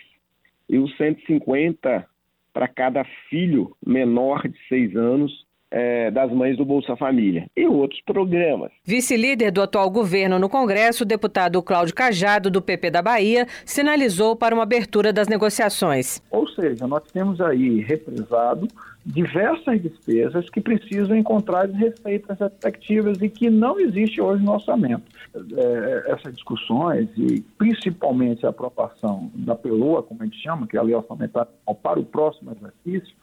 e 0.68 0.78
os 0.78 0.96
150 0.96 2.06
para 2.52 2.68
cada 2.68 3.04
filho 3.28 3.74
menor 3.84 4.46
de 4.48 4.58
seis 4.68 4.94
anos 4.96 5.46
é, 5.70 6.10
das 6.10 6.32
mães 6.32 6.56
do 6.56 6.64
Bolsa 6.64 6.96
Família 6.96 7.46
e 7.56 7.66
outros 7.66 8.00
programas. 8.02 8.70
Vice-líder 8.84 9.50
do 9.50 9.62
atual 9.62 9.90
governo 9.90 10.38
no 10.38 10.48
Congresso, 10.48 11.04
o 11.04 11.06
deputado 11.06 11.62
Cláudio 11.62 11.94
Cajado, 11.94 12.50
do 12.50 12.62
PP 12.62 12.90
da 12.90 13.02
Bahia, 13.02 13.46
sinalizou 13.64 14.34
para 14.34 14.54
uma 14.54 14.62
abertura 14.62 15.12
das 15.12 15.28
negociações. 15.28 16.22
Ou 16.30 16.48
seja, 16.48 16.86
nós 16.86 17.02
temos 17.12 17.40
aí 17.40 17.80
represado 17.80 18.68
diversas 19.04 19.80
despesas 19.80 20.50
que 20.50 20.60
precisam 20.60 21.16
encontrar 21.16 21.66
receitas 21.70 22.38
efetivas 22.40 23.22
e 23.22 23.28
que 23.28 23.48
não 23.48 23.80
existe 23.80 24.20
hoje 24.20 24.44
no 24.44 24.52
orçamento. 24.52 25.04
É, 25.34 26.12
essas 26.12 26.34
discussões 26.34 27.08
e 27.16 27.40
principalmente 27.56 28.44
a 28.44 28.50
aprovação 28.50 29.30
da 29.34 29.54
PELOA, 29.54 30.02
como 30.02 30.22
a 30.22 30.24
gente 30.24 30.42
chama, 30.42 30.66
que 30.66 30.76
é 30.76 30.80
a 30.80 30.82
lei 30.82 30.94
orçamentária 30.94 31.50
para 31.82 31.98
o 31.98 32.04
próximo 32.04 32.52
exercício, 32.52 33.14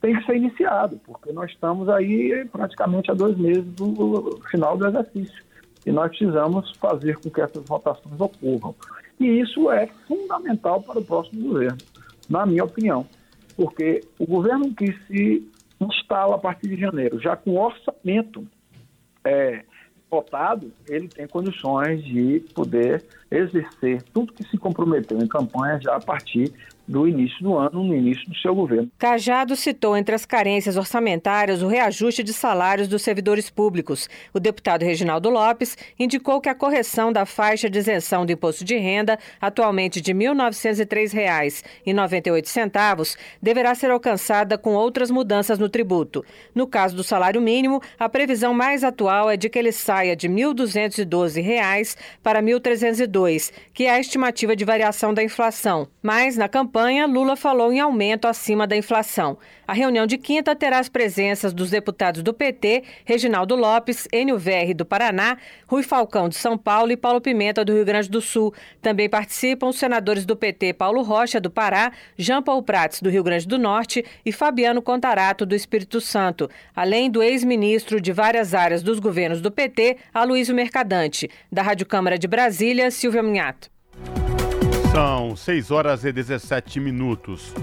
tem 0.00 0.16
que 0.16 0.26
ser 0.26 0.36
iniciado, 0.36 1.00
porque 1.04 1.32
nós 1.32 1.50
estamos 1.50 1.88
aí 1.88 2.44
praticamente 2.52 3.10
a 3.10 3.14
dois 3.14 3.36
meses 3.36 3.64
do 3.74 4.40
final 4.50 4.76
do 4.76 4.86
exercício. 4.86 5.44
E 5.84 5.90
nós 5.90 6.08
precisamos 6.10 6.70
fazer 6.76 7.16
com 7.18 7.30
que 7.30 7.40
essas 7.40 7.64
votações 7.64 8.20
ocorram. 8.20 8.74
E 9.18 9.26
isso 9.40 9.70
é 9.70 9.86
fundamental 10.06 10.82
para 10.82 11.00
o 11.00 11.04
próximo 11.04 11.48
governo, 11.48 11.78
na 12.28 12.46
minha 12.46 12.64
opinião. 12.64 13.06
Porque 13.56 14.02
o 14.18 14.26
governo 14.26 14.72
que 14.74 14.92
se 15.06 15.50
instala 15.80 16.36
a 16.36 16.38
partir 16.38 16.68
de 16.68 16.76
janeiro, 16.80 17.20
já 17.20 17.36
com 17.36 17.56
orçamento 17.56 18.46
é, 19.24 19.64
votado, 20.10 20.72
ele 20.88 21.08
tem 21.08 21.26
condições 21.26 22.04
de 22.04 22.40
poder 22.54 23.04
exercer 23.30 24.02
tudo 24.14 24.32
que 24.32 24.44
se 24.44 24.56
comprometeu 24.56 25.18
em 25.18 25.26
campanha 25.26 25.80
já 25.80 25.96
a 25.96 26.00
partir 26.00 26.52
do 26.88 27.06
início 27.06 27.40
do 27.42 27.58
ano, 27.58 27.84
no 27.84 27.94
início 27.94 28.26
do 28.28 28.36
seu 28.38 28.54
governo. 28.54 28.90
Cajado 28.98 29.54
citou 29.54 29.94
entre 29.94 30.14
as 30.14 30.24
carências 30.24 30.78
orçamentárias 30.78 31.60
o 31.62 31.68
reajuste 31.68 32.22
de 32.22 32.32
salários 32.32 32.88
dos 32.88 33.02
servidores 33.02 33.50
públicos. 33.50 34.08
O 34.32 34.40
deputado 34.40 34.84
Reginaldo 34.84 35.28
Lopes 35.28 35.76
indicou 35.98 36.40
que 36.40 36.48
a 36.48 36.54
correção 36.54 37.12
da 37.12 37.26
faixa 37.26 37.68
de 37.68 37.78
isenção 37.78 38.24
do 38.24 38.32
imposto 38.32 38.64
de 38.64 38.78
renda, 38.78 39.18
atualmente 39.38 40.00
de 40.00 40.12
R$ 40.12 40.18
1.903,98, 40.18 43.18
deverá 43.42 43.74
ser 43.74 43.90
alcançada 43.90 44.56
com 44.56 44.72
outras 44.74 45.10
mudanças 45.10 45.58
no 45.58 45.68
tributo. 45.68 46.24
No 46.54 46.66
caso 46.66 46.96
do 46.96 47.04
salário 47.04 47.42
mínimo, 47.42 47.82
a 47.98 48.08
previsão 48.08 48.54
mais 48.54 48.82
atual 48.82 49.28
é 49.28 49.36
de 49.36 49.50
que 49.50 49.58
ele 49.58 49.72
saia 49.72 50.16
de 50.16 50.26
R$ 50.26 50.34
1.212 50.34 51.98
para 52.22 52.40
R$ 52.40 52.46
1.302, 52.46 53.52
que 53.74 53.84
é 53.84 53.90
a 53.90 54.00
estimativa 54.00 54.56
de 54.56 54.64
variação 54.64 55.12
da 55.12 55.22
inflação. 55.22 55.86
Mas, 56.02 56.38
na 56.38 56.48
campanha, 56.48 56.77
campanha, 56.78 57.06
Lula 57.06 57.34
falou 57.34 57.72
em 57.72 57.80
aumento 57.80 58.28
acima 58.28 58.64
da 58.64 58.76
inflação. 58.76 59.36
A 59.66 59.72
reunião 59.72 60.06
de 60.06 60.16
quinta 60.16 60.54
terá 60.54 60.78
as 60.78 60.88
presenças 60.88 61.52
dos 61.52 61.70
deputados 61.70 62.22
do 62.22 62.32
PT, 62.32 62.84
Reginaldo 63.04 63.56
Lopes, 63.56 64.06
Enio 64.12 64.38
Verri 64.38 64.74
do 64.74 64.86
Paraná, 64.86 65.38
Rui 65.66 65.82
Falcão 65.82 66.28
de 66.28 66.36
São 66.36 66.56
Paulo 66.56 66.92
e 66.92 66.96
Paulo 66.96 67.20
Pimenta 67.20 67.64
do 67.64 67.72
Rio 67.72 67.84
Grande 67.84 68.08
do 68.08 68.20
Sul. 68.20 68.54
Também 68.80 69.08
participam 69.08 69.66
os 69.66 69.78
senadores 69.78 70.24
do 70.24 70.36
PT 70.36 70.72
Paulo 70.74 71.02
Rocha 71.02 71.40
do 71.40 71.50
Pará, 71.50 71.90
Jean 72.16 72.42
Paul 72.42 72.62
Prats 72.62 73.02
do 73.02 73.10
Rio 73.10 73.24
Grande 73.24 73.48
do 73.48 73.58
Norte 73.58 74.04
e 74.24 74.30
Fabiano 74.30 74.80
Contarato 74.80 75.44
do 75.44 75.56
Espírito 75.56 76.00
Santo, 76.00 76.48
além 76.76 77.10
do 77.10 77.24
ex-ministro 77.24 78.00
de 78.00 78.12
várias 78.12 78.54
áreas 78.54 78.84
dos 78.84 79.00
governos 79.00 79.40
do 79.40 79.50
PT, 79.50 79.96
Aloysio 80.14 80.54
Mercadante. 80.54 81.28
Da 81.50 81.60
Rádio 81.60 81.86
Câmara 81.86 82.16
de 82.16 82.28
Brasília, 82.28 82.88
Silvia 82.92 83.22
Minhato. 83.22 83.68
São 84.98 85.36
6 85.36 85.70
horas 85.70 86.04
e 86.04 86.10
17 86.10 86.80
minutos. 86.80 87.54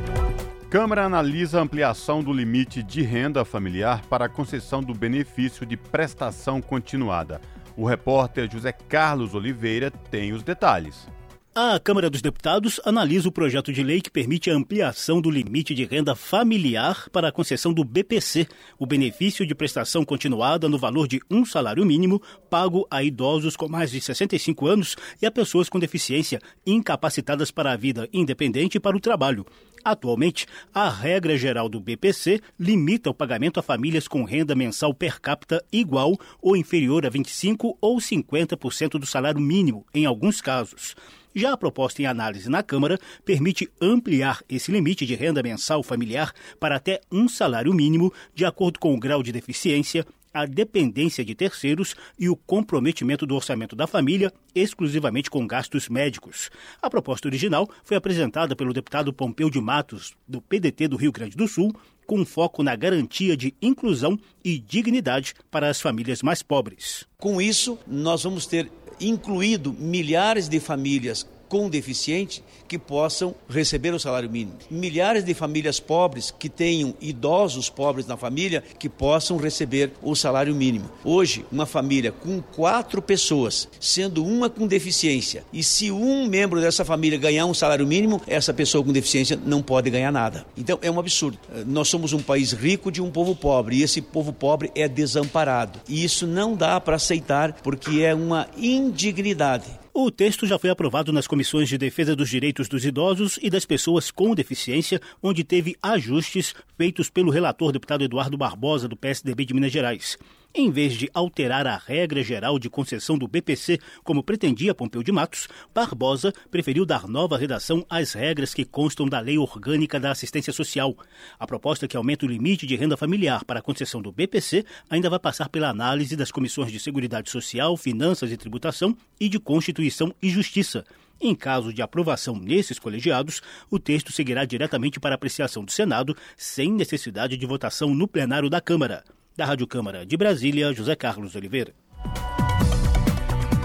Câmara 0.69 1.03
analisa 1.03 1.59
a 1.59 1.61
ampliação 1.61 2.23
do 2.23 2.31
limite 2.31 2.81
de 2.81 3.01
renda 3.01 3.43
familiar 3.43 4.05
para 4.05 4.23
a 4.23 4.29
concessão 4.29 4.81
do 4.81 4.93
benefício 4.93 5.65
de 5.65 5.75
prestação 5.75 6.61
continuada. 6.61 7.41
O 7.75 7.85
repórter 7.85 8.49
José 8.49 8.71
Carlos 8.71 9.35
Oliveira 9.35 9.91
tem 9.91 10.31
os 10.31 10.43
detalhes. 10.43 11.09
A 11.57 11.79
Câmara 11.79 12.09
dos 12.09 12.21
Deputados 12.21 12.81
analisa 12.83 13.29
o 13.29 13.31
projeto 13.31 13.71
de 13.71 13.81
lei 13.81 14.01
que 14.01 14.11
permite 14.11 14.51
a 14.51 14.53
ampliação 14.53 15.21
do 15.21 15.31
limite 15.31 15.73
de 15.73 15.85
renda 15.85 16.13
familiar 16.13 17.09
para 17.11 17.29
a 17.29 17.31
concessão 17.31 17.71
do 17.71 17.81
BPC, 17.81 18.45
o 18.77 18.85
benefício 18.85 19.47
de 19.47 19.55
prestação 19.55 20.03
continuada 20.03 20.67
no 20.67 20.77
valor 20.77 21.07
de 21.07 21.21
um 21.31 21.45
salário 21.45 21.85
mínimo 21.85 22.21
pago 22.49 22.85
a 22.91 23.01
idosos 23.01 23.55
com 23.55 23.69
mais 23.69 23.89
de 23.89 24.01
65 24.01 24.67
anos 24.67 24.97
e 25.21 25.25
a 25.25 25.31
pessoas 25.31 25.69
com 25.69 25.79
deficiência 25.79 26.41
incapacitadas 26.67 27.51
para 27.51 27.71
a 27.71 27.77
vida 27.77 28.09
independente 28.11 28.75
e 28.75 28.79
para 28.81 28.97
o 28.97 28.99
trabalho. 28.99 29.45
Atualmente, 29.81 30.45
a 30.73 30.89
regra 30.89 31.37
geral 31.37 31.69
do 31.69 31.79
BPC 31.79 32.41
limita 32.59 33.09
o 33.09 33.13
pagamento 33.13 33.61
a 33.61 33.63
famílias 33.63 34.09
com 34.09 34.25
renda 34.25 34.55
mensal 34.55 34.93
per 34.93 35.21
capita 35.21 35.63
igual 35.71 36.17
ou 36.41 36.57
inferior 36.57 37.05
a 37.05 37.09
25 37.09 37.77
ou 37.79 37.95
50% 37.95 38.99
do 38.99 39.05
salário 39.05 39.39
mínimo, 39.39 39.85
em 39.93 40.05
alguns 40.05 40.41
casos. 40.41 40.97
Já 41.35 41.51
a 41.51 41.57
proposta 41.57 42.01
em 42.01 42.05
análise 42.05 42.49
na 42.49 42.63
Câmara 42.63 42.97
permite 43.25 43.69
ampliar 43.81 44.41
esse 44.47 44.71
limite 44.71 45.05
de 45.05 45.15
renda 45.15 45.43
mensal 45.43 45.83
familiar 45.83 46.33
para 46.61 46.77
até 46.77 47.01
um 47.11 47.27
salário 47.27 47.73
mínimo, 47.73 48.13
de 48.33 48.45
acordo 48.45 48.79
com 48.79 48.95
o 48.95 48.99
grau 48.99 49.21
de 49.21 49.33
deficiência, 49.33 50.05
a 50.33 50.45
dependência 50.45 51.25
de 51.25 51.35
terceiros 51.35 51.93
e 52.17 52.29
o 52.29 52.37
comprometimento 52.37 53.25
do 53.25 53.35
orçamento 53.35 53.75
da 53.75 53.85
família 53.85 54.31
exclusivamente 54.53 55.29
com 55.29 55.45
gastos 55.45 55.89
médicos. 55.89 56.49
A 56.81 56.89
proposta 56.89 57.27
original 57.27 57.69
foi 57.83 57.97
apresentada 57.97 58.55
pelo 58.55 58.73
deputado 58.73 59.11
Pompeu 59.11 59.49
de 59.49 59.59
Matos, 59.59 60.13
do 60.25 60.41
PDT 60.41 60.87
do 60.87 60.95
Rio 60.97 61.11
Grande 61.11 61.35
do 61.35 61.47
Sul, 61.49 61.75
com 62.05 62.25
foco 62.25 62.63
na 62.63 62.75
garantia 62.75 63.35
de 63.35 63.53
inclusão 63.61 64.17
e 64.43 64.59
dignidade 64.59 65.33
para 65.51 65.69
as 65.69 65.81
famílias 65.81 66.21
mais 66.21 66.41
pobres. 66.41 67.05
Com 67.17 67.41
isso, 67.41 67.77
nós 67.87 68.23
vamos 68.23 68.45
ter 68.45 68.71
incluído 68.99 69.73
milhares 69.73 70.49
de 70.49 70.59
famílias 70.59 71.27
com 71.47 71.69
deficiente 71.69 72.43
que 72.67 72.77
possam 72.77 73.35
receber 73.47 73.93
o 73.93 73.99
salário 73.99 74.29
mínimo. 74.29 74.57
Milhares 74.69 75.23
de 75.23 75.33
famílias 75.33 75.79
pobres 75.79 76.33
que 76.37 76.49
tenham 76.49 76.93
idosos 76.99 77.69
pobres 77.69 78.07
na 78.07 78.17
família 78.17 78.63
que 78.79 78.89
possam 78.89 79.37
receber 79.37 79.91
o 80.01 80.15
salário 80.15 80.55
mínimo. 80.55 80.89
Hoje, 81.03 81.45
uma 81.51 81.65
família 81.65 82.11
com 82.11 82.41
quatro 82.41 83.01
pessoas, 83.01 83.67
sendo 83.79 84.25
uma 84.25 84.49
com 84.49 84.67
deficiência, 84.67 85.43
e 85.53 85.63
se 85.63 85.91
um 85.91 86.27
membro 86.27 86.59
dessa 86.59 86.83
família 86.83 87.17
ganhar 87.17 87.45
um 87.45 87.53
salário 87.53 87.85
mínimo, 87.85 88.21
essa 88.27 88.53
pessoa 88.53 88.83
com 88.83 88.91
deficiência 88.91 89.39
não 89.45 89.61
pode 89.61 89.89
ganhar 89.89 90.11
nada. 90.11 90.45
Então 90.57 90.79
é 90.81 90.89
um 90.89 90.99
absurdo. 90.99 91.37
Nós 91.65 91.87
somos 91.87 92.13
um 92.13 92.21
país 92.21 92.51
rico 92.51 92.91
de 92.91 93.01
um 93.01 93.11
povo 93.11 93.35
pobre 93.35 93.77
e 93.77 93.83
esse 93.83 94.01
povo 94.01 94.33
pobre 94.33 94.71
é 94.75 94.87
desamparado. 94.87 95.79
E 95.87 96.03
isso 96.03 96.25
não 96.25 96.55
dá 96.55 96.79
para 96.79 96.95
aceitar 96.95 97.53
porque 97.61 98.01
é 98.01 98.13
uma 98.13 98.47
indignidade. 98.57 99.84
O 99.97 100.11
texto 100.11 100.45
já 100.45 100.59
foi 100.59 100.69
aprovado 100.69 101.13
nas 101.13 101.25
comissões 101.25 101.69
de 101.69 101.77
defesa 101.77 102.17
dos 102.17 102.29
direitos 102.29 102.67
dos 102.67 102.83
idosos 102.83 103.39
e 103.41 103.49
das 103.49 103.63
pessoas 103.63 104.11
com 104.11 104.35
deficiência, 104.35 104.99
onde 105.23 105.41
teve 105.41 105.77
ajustes 105.81 106.53
feitos 106.77 107.09
pelo 107.09 107.31
relator 107.31 107.71
deputado 107.71 108.03
Eduardo 108.03 108.37
Barbosa, 108.37 108.89
do 108.89 108.97
PSDB 108.97 109.45
de 109.45 109.53
Minas 109.53 109.71
Gerais. 109.71 110.17
Em 110.57 110.71
vez 110.71 110.93
de 110.93 111.09
alterar 111.13 111.67
a 111.67 111.75
regra 111.75 112.23
geral 112.23 112.57
de 112.57 112.69
concessão 112.69 113.17
do 113.17 113.27
BPC, 113.27 113.77
como 114.05 114.23
pretendia 114.23 114.73
Pompeu 114.73 115.03
de 115.03 115.11
Matos, 115.11 115.49
Barbosa 115.73 116.33
preferiu 116.49 116.85
dar 116.85 117.09
nova 117.09 117.37
redação 117.37 117.85
às 117.89 118.13
regras 118.13 118.53
que 118.53 118.63
constam 118.63 119.05
da 119.05 119.19
Lei 119.19 119.37
Orgânica 119.37 119.99
da 119.99 120.11
Assistência 120.11 120.53
Social. 120.53 120.95
A 121.37 121.45
proposta 121.45 121.89
que 121.89 121.97
aumenta 121.97 122.25
o 122.25 122.29
limite 122.29 122.65
de 122.65 122.77
renda 122.77 122.95
familiar 122.95 123.43
para 123.43 123.59
a 123.59 123.61
concessão 123.61 124.01
do 124.01 124.13
BPC 124.13 124.63
ainda 124.89 125.09
vai 125.09 125.19
passar 125.19 125.49
pela 125.49 125.67
análise 125.67 126.15
das 126.15 126.31
comissões 126.31 126.71
de 126.71 126.79
Seguridade 126.79 127.29
Social, 127.29 127.75
Finanças 127.75 128.31
e 128.31 128.37
Tributação 128.37 128.95
e 129.19 129.27
de 129.27 129.37
Constituição 129.37 130.15
e 130.21 130.29
Justiça. 130.29 130.85
Em 131.19 131.35
caso 131.35 131.73
de 131.73 131.81
aprovação 131.81 132.39
nesses 132.39 132.79
colegiados, 132.79 133.41
o 133.69 133.77
texto 133.77 134.13
seguirá 134.13 134.45
diretamente 134.45 135.01
para 135.01 135.15
apreciação 135.15 135.65
do 135.65 135.71
Senado, 135.73 136.15
sem 136.37 136.71
necessidade 136.71 137.35
de 137.35 137.45
votação 137.45 137.93
no 137.93 138.07
plenário 138.07 138.49
da 138.49 138.61
Câmara. 138.61 139.03
Da 139.37 139.43
Rádio 139.43 139.67
Câmara 139.67 140.05
de 140.05 140.15
Brasília, 140.15 140.71
José 140.71 140.95
Carlos 140.95 141.35
Oliveira. 141.35 141.73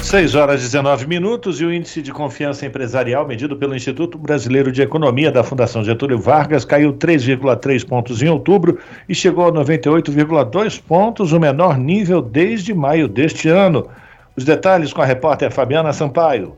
6 0.02 0.34
horas 0.34 0.62
e 0.62 0.64
19 0.64 1.06
minutos 1.06 1.60
e 1.60 1.64
o 1.64 1.72
índice 1.72 2.02
de 2.02 2.10
confiança 2.10 2.66
empresarial 2.66 3.24
medido 3.24 3.56
pelo 3.56 3.76
Instituto 3.76 4.18
Brasileiro 4.18 4.72
de 4.72 4.82
Economia 4.82 5.30
da 5.30 5.44
Fundação 5.44 5.84
Getúlio 5.84 6.18
Vargas 6.18 6.64
caiu 6.64 6.92
3,3 6.94 7.86
pontos 7.86 8.20
em 8.20 8.28
outubro 8.28 8.80
e 9.08 9.14
chegou 9.14 9.46
a 9.46 9.52
98,2 9.52 10.82
pontos, 10.82 11.32
o 11.32 11.38
menor 11.38 11.78
nível 11.78 12.20
desde 12.20 12.74
maio 12.74 13.06
deste 13.06 13.48
ano. 13.48 13.86
Os 14.34 14.42
detalhes 14.42 14.92
com 14.92 15.02
a 15.02 15.06
repórter 15.06 15.52
Fabiana 15.52 15.92
Sampaio. 15.92 16.56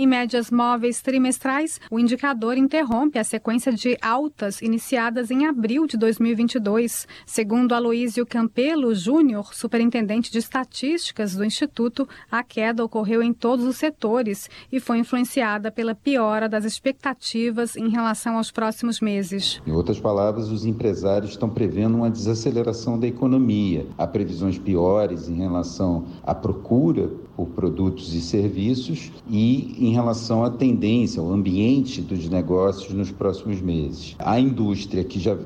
Em 0.00 0.06
médias 0.06 0.48
móveis 0.48 1.02
trimestrais, 1.02 1.80
o 1.90 1.98
indicador 1.98 2.56
interrompe 2.56 3.18
a 3.18 3.24
sequência 3.24 3.72
de 3.72 3.98
altas 4.00 4.62
iniciadas 4.62 5.28
em 5.28 5.44
abril 5.44 5.88
de 5.88 5.96
2022. 5.96 7.04
Segundo 7.26 7.72
Aloísio 7.72 8.24
Campelo 8.24 8.94
Júnior, 8.94 9.52
superintendente 9.52 10.30
de 10.30 10.38
estatísticas 10.38 11.34
do 11.34 11.44
Instituto, 11.44 12.08
a 12.30 12.44
queda 12.44 12.84
ocorreu 12.84 13.20
em 13.24 13.32
todos 13.32 13.66
os 13.66 13.76
setores 13.76 14.48
e 14.70 14.78
foi 14.78 14.98
influenciada 14.98 15.68
pela 15.68 15.96
piora 15.96 16.48
das 16.48 16.64
expectativas 16.64 17.74
em 17.74 17.88
relação 17.88 18.36
aos 18.36 18.52
próximos 18.52 19.00
meses. 19.00 19.60
Em 19.66 19.72
outras 19.72 19.98
palavras, 19.98 20.48
os 20.48 20.64
empresários 20.64 21.32
estão 21.32 21.50
prevendo 21.50 21.96
uma 21.96 22.08
desaceleração 22.08 22.96
da 22.96 23.08
economia. 23.08 23.84
Há 23.98 24.06
previsões 24.06 24.58
piores 24.58 25.28
em 25.28 25.38
relação 25.38 26.06
à 26.22 26.36
procura 26.36 27.10
por 27.38 27.46
produtos 27.50 28.12
e 28.16 28.20
serviços 28.20 29.12
e 29.30 29.76
em 29.78 29.92
relação 29.92 30.42
à 30.42 30.50
tendência, 30.50 31.20
ao 31.22 31.30
ambiente 31.30 32.02
dos 32.02 32.28
negócios 32.28 32.92
nos 32.92 33.12
próximos 33.12 33.60
meses. 33.60 34.16
A 34.18 34.40
indústria 34.40 35.04
que 35.04 35.20
já 35.20 35.38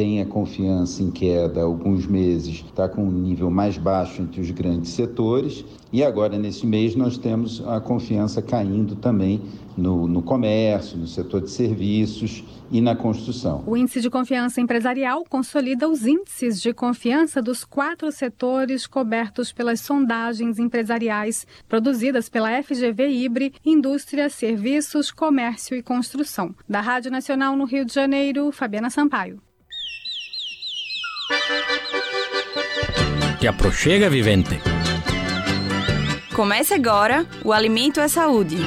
tem 0.00 0.18
a 0.22 0.24
confiança 0.24 1.02
em 1.02 1.10
queda 1.10 1.60
há 1.60 1.64
alguns 1.64 2.06
meses, 2.06 2.64
está 2.66 2.88
com 2.88 3.04
um 3.04 3.10
nível 3.10 3.50
mais 3.50 3.76
baixo 3.76 4.22
entre 4.22 4.40
os 4.40 4.50
grandes 4.50 4.92
setores, 4.92 5.62
e 5.92 6.02
agora 6.02 6.38
nesse 6.38 6.66
mês 6.66 6.96
nós 6.96 7.18
temos 7.18 7.62
a 7.68 7.78
confiança 7.82 8.40
caindo 8.40 8.96
também 8.96 9.42
no, 9.76 10.08
no 10.08 10.22
comércio, 10.22 10.96
no 10.96 11.06
setor 11.06 11.42
de 11.42 11.50
serviços 11.50 12.42
e 12.70 12.80
na 12.80 12.96
construção. 12.96 13.62
O 13.66 13.76
índice 13.76 14.00
de 14.00 14.08
confiança 14.08 14.58
empresarial 14.58 15.22
consolida 15.28 15.86
os 15.86 16.06
índices 16.06 16.62
de 16.62 16.72
confiança 16.72 17.42
dos 17.42 17.62
quatro 17.62 18.10
setores 18.10 18.86
cobertos 18.86 19.52
pelas 19.52 19.82
sondagens 19.82 20.58
empresariais 20.58 21.46
produzidas 21.68 22.26
pela 22.26 22.62
FGV 22.62 23.06
Ibre, 23.06 23.52
Indústria, 23.62 24.30
Serviços, 24.30 25.10
Comércio 25.10 25.76
e 25.76 25.82
Construção. 25.82 26.54
Da 26.66 26.80
Rádio 26.80 27.10
Nacional 27.10 27.54
no 27.54 27.66
Rio 27.66 27.84
de 27.84 27.92
Janeiro, 27.92 28.50
Fabiana 28.50 28.88
Sampaio. 28.88 29.42
Te 33.38 33.48
aproxega, 33.48 34.08
vivente. 34.08 34.60
Comece 36.34 36.74
agora 36.74 37.26
o 37.44 37.52
Alimento 37.52 38.00
é 38.00 38.08
Saúde. 38.08 38.58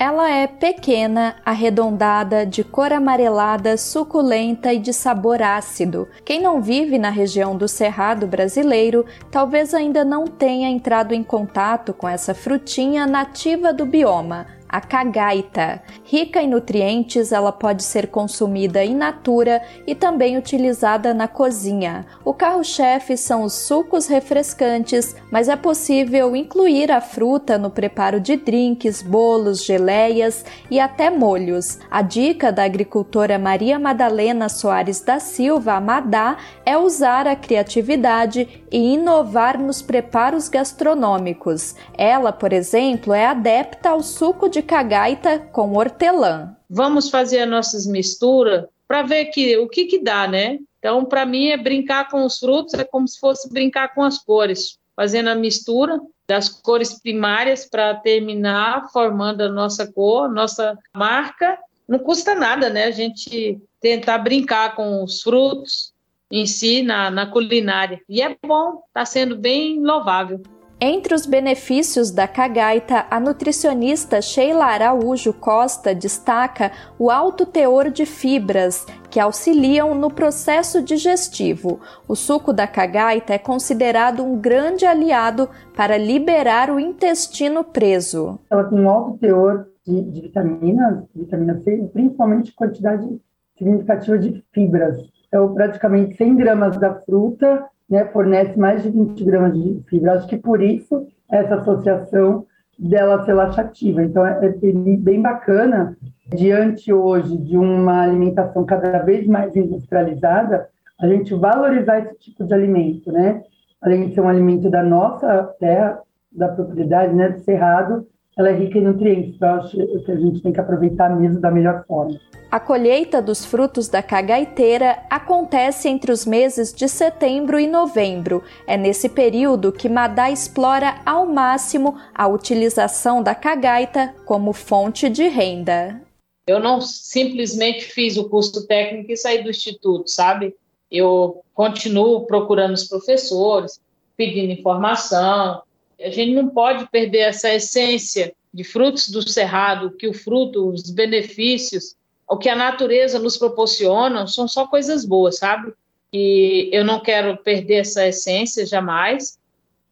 Ela 0.00 0.30
é 0.30 0.46
pequena, 0.46 1.36
arredondada, 1.44 2.46
de 2.46 2.64
cor 2.64 2.90
amarelada, 2.90 3.76
suculenta 3.76 4.72
e 4.72 4.78
de 4.78 4.94
sabor 4.94 5.42
ácido. 5.42 6.08
Quem 6.24 6.40
não 6.40 6.62
vive 6.62 6.96
na 6.96 7.10
região 7.10 7.54
do 7.54 7.68
Cerrado 7.68 8.26
brasileiro 8.26 9.04
talvez 9.30 9.74
ainda 9.74 10.02
não 10.02 10.26
tenha 10.26 10.70
entrado 10.70 11.12
em 11.12 11.22
contato 11.22 11.92
com 11.92 12.08
essa 12.08 12.32
frutinha 12.32 13.06
nativa 13.06 13.74
do 13.74 13.84
bioma 13.84 14.46
a 14.70 14.80
cagaita. 14.80 15.82
Rica 16.04 16.40
em 16.40 16.48
nutrientes, 16.48 17.32
ela 17.32 17.50
pode 17.50 17.82
ser 17.82 18.06
consumida 18.06 18.84
in 18.84 18.94
natura 18.94 19.60
e 19.86 19.94
também 19.94 20.38
utilizada 20.38 21.12
na 21.12 21.26
cozinha. 21.26 22.06
O 22.24 22.32
carro-chefe 22.32 23.16
são 23.16 23.42
os 23.42 23.52
sucos 23.52 24.06
refrescantes, 24.06 25.16
mas 25.30 25.48
é 25.48 25.56
possível 25.56 26.36
incluir 26.36 26.92
a 26.92 27.00
fruta 27.00 27.58
no 27.58 27.70
preparo 27.70 28.20
de 28.20 28.36
drinks, 28.36 29.02
bolos, 29.02 29.64
geleias 29.64 30.44
e 30.70 30.78
até 30.78 31.10
molhos. 31.10 31.78
A 31.90 32.00
dica 32.02 32.52
da 32.52 32.64
agricultora 32.64 33.38
Maria 33.38 33.78
Madalena 33.78 34.48
Soares 34.48 35.00
da 35.00 35.18
Silva, 35.18 35.72
Amadá, 35.74 36.36
é 36.64 36.78
usar 36.78 37.26
a 37.26 37.34
criatividade 37.34 38.64
e 38.70 38.94
inovar 38.94 39.58
nos 39.58 39.82
preparos 39.82 40.48
gastronômicos. 40.48 41.74
Ela, 41.98 42.32
por 42.32 42.52
exemplo, 42.52 43.12
é 43.12 43.26
adepta 43.26 43.90
ao 43.90 44.02
suco 44.02 44.48
de 44.48 44.59
cagaita 44.62 45.38
com 45.38 45.74
hortelã. 45.74 46.56
Vamos 46.68 47.10
fazer 47.10 47.40
as 47.40 47.48
nossas 47.48 47.86
misturas 47.86 48.66
para 48.86 49.02
ver 49.02 49.26
que, 49.26 49.56
o 49.58 49.68
que, 49.68 49.86
que 49.86 49.98
dá, 50.02 50.26
né? 50.26 50.58
Então, 50.78 51.04
para 51.04 51.26
mim, 51.26 51.48
é 51.48 51.56
brincar 51.56 52.08
com 52.08 52.24
os 52.24 52.38
frutos, 52.38 52.74
é 52.74 52.84
como 52.84 53.06
se 53.06 53.20
fosse 53.20 53.52
brincar 53.52 53.94
com 53.94 54.02
as 54.02 54.18
cores, 54.18 54.78
fazendo 54.96 55.28
a 55.28 55.34
mistura 55.34 56.00
das 56.26 56.48
cores 56.48 57.00
primárias 57.00 57.68
para 57.68 57.94
terminar 57.94 58.88
formando 58.92 59.42
a 59.42 59.48
nossa 59.48 59.86
cor, 59.92 60.28
nossa 60.32 60.78
marca. 60.96 61.58
Não 61.88 61.98
custa 61.98 62.34
nada, 62.34 62.70
né? 62.70 62.84
A 62.84 62.90
gente 62.90 63.60
tentar 63.80 64.18
brincar 64.18 64.74
com 64.74 65.02
os 65.02 65.22
frutos 65.22 65.92
em 66.30 66.46
si 66.46 66.82
na, 66.82 67.10
na 67.10 67.26
culinária. 67.26 68.00
E 68.08 68.22
é 68.22 68.36
bom, 68.46 68.82
está 68.86 69.04
sendo 69.04 69.36
bem 69.36 69.80
louvável. 69.80 70.40
Entre 70.82 71.14
os 71.14 71.26
benefícios 71.26 72.10
da 72.10 72.26
cagaita, 72.26 73.04
a 73.10 73.20
nutricionista 73.20 74.22
Sheila 74.22 74.64
Araújo 74.64 75.30
Costa 75.34 75.94
destaca 75.94 76.72
o 76.98 77.10
alto 77.10 77.44
teor 77.44 77.90
de 77.90 78.06
fibras 78.06 78.86
que 79.10 79.20
auxiliam 79.20 79.94
no 79.94 80.10
processo 80.10 80.82
digestivo. 80.82 81.80
O 82.08 82.16
suco 82.16 82.50
da 82.50 82.66
cagaita 82.66 83.34
é 83.34 83.38
considerado 83.38 84.24
um 84.24 84.40
grande 84.40 84.86
aliado 84.86 85.50
para 85.76 85.98
liberar 85.98 86.70
o 86.70 86.80
intestino 86.80 87.62
preso. 87.62 88.38
Ela 88.48 88.64
tem 88.64 88.80
um 88.80 88.88
alto 88.88 89.18
teor 89.18 89.66
de, 89.86 90.00
de 90.00 90.20
vitaminas, 90.22 91.04
vitamina 91.14 91.60
C, 91.60 91.90
principalmente 91.92 92.54
quantidade 92.54 93.20
significativa 93.58 94.16
de 94.16 94.42
fibras. 94.50 94.96
Então, 95.28 95.52
praticamente 95.52 96.16
100 96.16 96.36
gramas 96.36 96.78
da 96.78 96.94
fruta 97.02 97.66
né, 97.90 98.04
fornece 98.06 98.58
mais 98.58 98.82
de 98.82 98.90
20 98.90 99.24
gramas 99.24 99.54
de 99.54 99.82
fibra. 99.88 100.14
Acho 100.14 100.28
que 100.28 100.36
por 100.36 100.62
isso 100.62 101.06
essa 101.28 101.56
associação 101.56 102.46
dela 102.78 103.24
ser 103.24 103.34
laxativa. 103.34 104.02
Então, 104.02 104.24
é, 104.24 104.46
é 104.46 104.96
bem 104.96 105.20
bacana, 105.20 105.96
diante 106.28 106.92
hoje 106.92 107.36
de 107.36 107.58
uma 107.58 108.02
alimentação 108.02 108.64
cada 108.64 108.98
vez 109.00 109.26
mais 109.26 109.54
industrializada, 109.54 110.68
a 111.00 111.08
gente 111.08 111.34
valorizar 111.34 111.98
esse 112.00 112.14
tipo 112.18 112.44
de 112.44 112.54
alimento, 112.54 113.10
né? 113.10 113.42
Além 113.80 114.08
de 114.08 114.14
ser 114.14 114.20
um 114.20 114.28
alimento 114.28 114.70
da 114.70 114.82
nossa 114.82 115.44
terra, 115.58 116.00
da 116.30 116.48
propriedade, 116.48 117.14
né, 117.14 117.30
do 117.30 117.40
cerrado, 117.40 118.06
ela 118.40 118.50
é 118.50 118.54
rica 118.54 118.78
em 118.78 118.82
nutrientes, 118.82 119.34
então 119.34 119.54
acho 119.56 119.76
que 119.76 120.10
a 120.10 120.16
gente 120.16 120.40
tem 120.40 120.52
que 120.52 120.60
aproveitar 120.60 121.14
mesmo 121.14 121.40
da 121.40 121.50
melhor 121.50 121.84
forma. 121.86 122.18
A 122.50 122.58
colheita 122.58 123.20
dos 123.20 123.44
frutos 123.44 123.86
da 123.86 124.02
cagaiteira 124.02 124.98
acontece 125.10 125.88
entre 125.88 126.10
os 126.10 126.24
meses 126.24 126.72
de 126.72 126.88
setembro 126.88 127.60
e 127.60 127.66
novembro. 127.66 128.42
É 128.66 128.76
nesse 128.76 129.08
período 129.08 129.70
que 129.70 129.88
Madá 129.88 130.30
explora 130.30 130.96
ao 131.04 131.26
máximo 131.26 131.96
a 132.14 132.26
utilização 132.26 133.22
da 133.22 133.34
cagaita 133.34 134.14
como 134.24 134.52
fonte 134.52 135.08
de 135.08 135.28
renda. 135.28 136.00
Eu 136.46 136.58
não 136.58 136.80
simplesmente 136.80 137.84
fiz 137.84 138.16
o 138.16 138.28
curso 138.28 138.66
técnico 138.66 139.12
e 139.12 139.16
saí 139.16 139.44
do 139.44 139.50
instituto, 139.50 140.08
sabe? 140.08 140.56
Eu 140.90 141.42
continuo 141.54 142.26
procurando 142.26 142.72
os 142.72 142.88
professores, 142.88 143.78
pedindo 144.16 144.50
informação. 144.50 145.62
A 146.02 146.10
gente 146.10 146.34
não 146.34 146.48
pode 146.48 146.88
perder 146.90 147.20
essa 147.20 147.52
essência 147.52 148.34
de 148.52 148.64
frutos 148.64 149.08
do 149.08 149.28
cerrado, 149.28 149.92
que 149.92 150.08
o 150.08 150.14
fruto, 150.14 150.68
os 150.70 150.90
benefícios 150.90 151.94
o 152.30 152.36
que 152.36 152.48
a 152.48 152.54
natureza 152.54 153.18
nos 153.18 153.36
proporciona 153.36 154.24
são 154.28 154.46
só 154.46 154.64
coisas 154.64 155.04
boas, 155.04 155.38
sabe? 155.38 155.72
E 156.12 156.70
eu 156.72 156.84
não 156.84 157.00
quero 157.00 157.36
perder 157.38 157.78
essa 157.78 158.06
essência 158.06 158.64
jamais. 158.64 159.36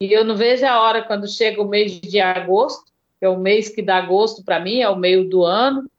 E 0.01 0.12
eu 0.12 0.24
não 0.24 0.36
vejo 0.36 0.64
a 0.64 0.80
hora 0.80 1.02
quando 1.02 1.26
chega 1.26 1.60
o 1.60 1.66
mês 1.68 2.01
de 2.01 2.20
agosto, 2.20 2.85
que 3.18 3.26
é 3.26 3.28
o 3.28 3.36
mês 3.36 3.68
que 3.68 3.82
dá 3.82 4.01
gosto 4.01 4.44
para 4.44 4.60
mim, 4.60 4.78
é 4.78 4.89
o 4.89 4.94
meio 4.94 5.28
do 5.28 5.43
ano, 5.43 5.90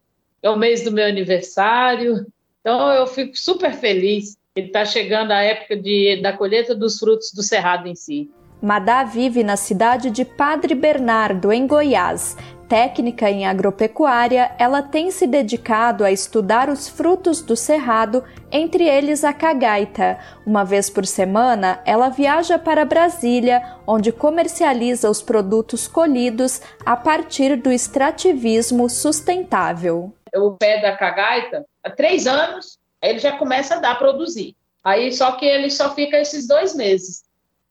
é 0.42 0.50
o 0.50 0.56
mês 0.56 0.82
do 0.82 0.94
meu 0.94 1.06
aniversário. 1.06 2.26
Então 2.62 2.90
eu 2.94 3.06
fico 3.06 3.38
super 3.38 3.74
feliz 3.74 4.38
que 4.56 4.62
está 4.62 4.86
chegando 4.86 5.32
a 5.32 5.42
época 5.42 5.76
de, 5.76 6.22
da 6.22 6.32
colheita 6.32 6.74
dos 6.74 7.00
frutos 7.00 7.34
do 7.34 7.44
cerrado 7.44 7.86
em 7.86 7.96
si. 7.96 8.32
Madá 8.62 9.06
vive 9.06 9.42
na 9.42 9.56
cidade 9.56 10.12
de 10.12 10.26
Padre 10.26 10.76
Bernardo, 10.76 11.50
em 11.50 11.66
Goiás. 11.66 12.36
Técnica 12.68 13.30
em 13.32 13.48
agropecuária, 13.48 14.52
ela 14.60 14.82
tem 14.82 15.10
se 15.12 15.26
dedicado 15.26 16.04
a 16.04 16.12
estudar 16.12 16.70
os 16.70 16.88
frutos 16.88 17.42
do 17.42 17.56
cerrado, 17.56 18.22
entre 18.52 18.84
eles 18.84 19.24
a 19.24 19.32
cagaita. 19.32 20.20
Uma 20.46 20.66
vez 20.66 20.90
por 20.90 21.06
semana, 21.06 21.82
ela 21.86 22.10
viaja 22.10 22.60
para 22.60 22.84
Brasília, 22.84 23.64
onde 23.88 24.12
comercializa 24.12 25.10
os 25.10 25.22
produtos 25.22 25.88
colhidos 25.88 26.62
a 26.86 26.98
partir 26.98 27.56
do 27.56 27.72
extrativismo 27.72 28.90
sustentável. 28.90 30.14
O 30.36 30.52
pé 30.52 30.82
da 30.82 30.98
cagaita, 30.98 31.66
há 31.82 31.90
três 31.90 32.28
anos, 32.28 32.78
ele 33.02 33.20
já 33.20 33.38
começa 33.38 33.76
a 33.76 33.80
dar 33.80 33.98
produzir. 33.98 34.54
Aí 34.84 35.14
só 35.14 35.32
que 35.32 35.46
ele 35.46 35.72
só 35.72 35.96
fica 35.96 36.18
esses 36.20 36.46
dois 36.46 36.76
meses 36.76 37.24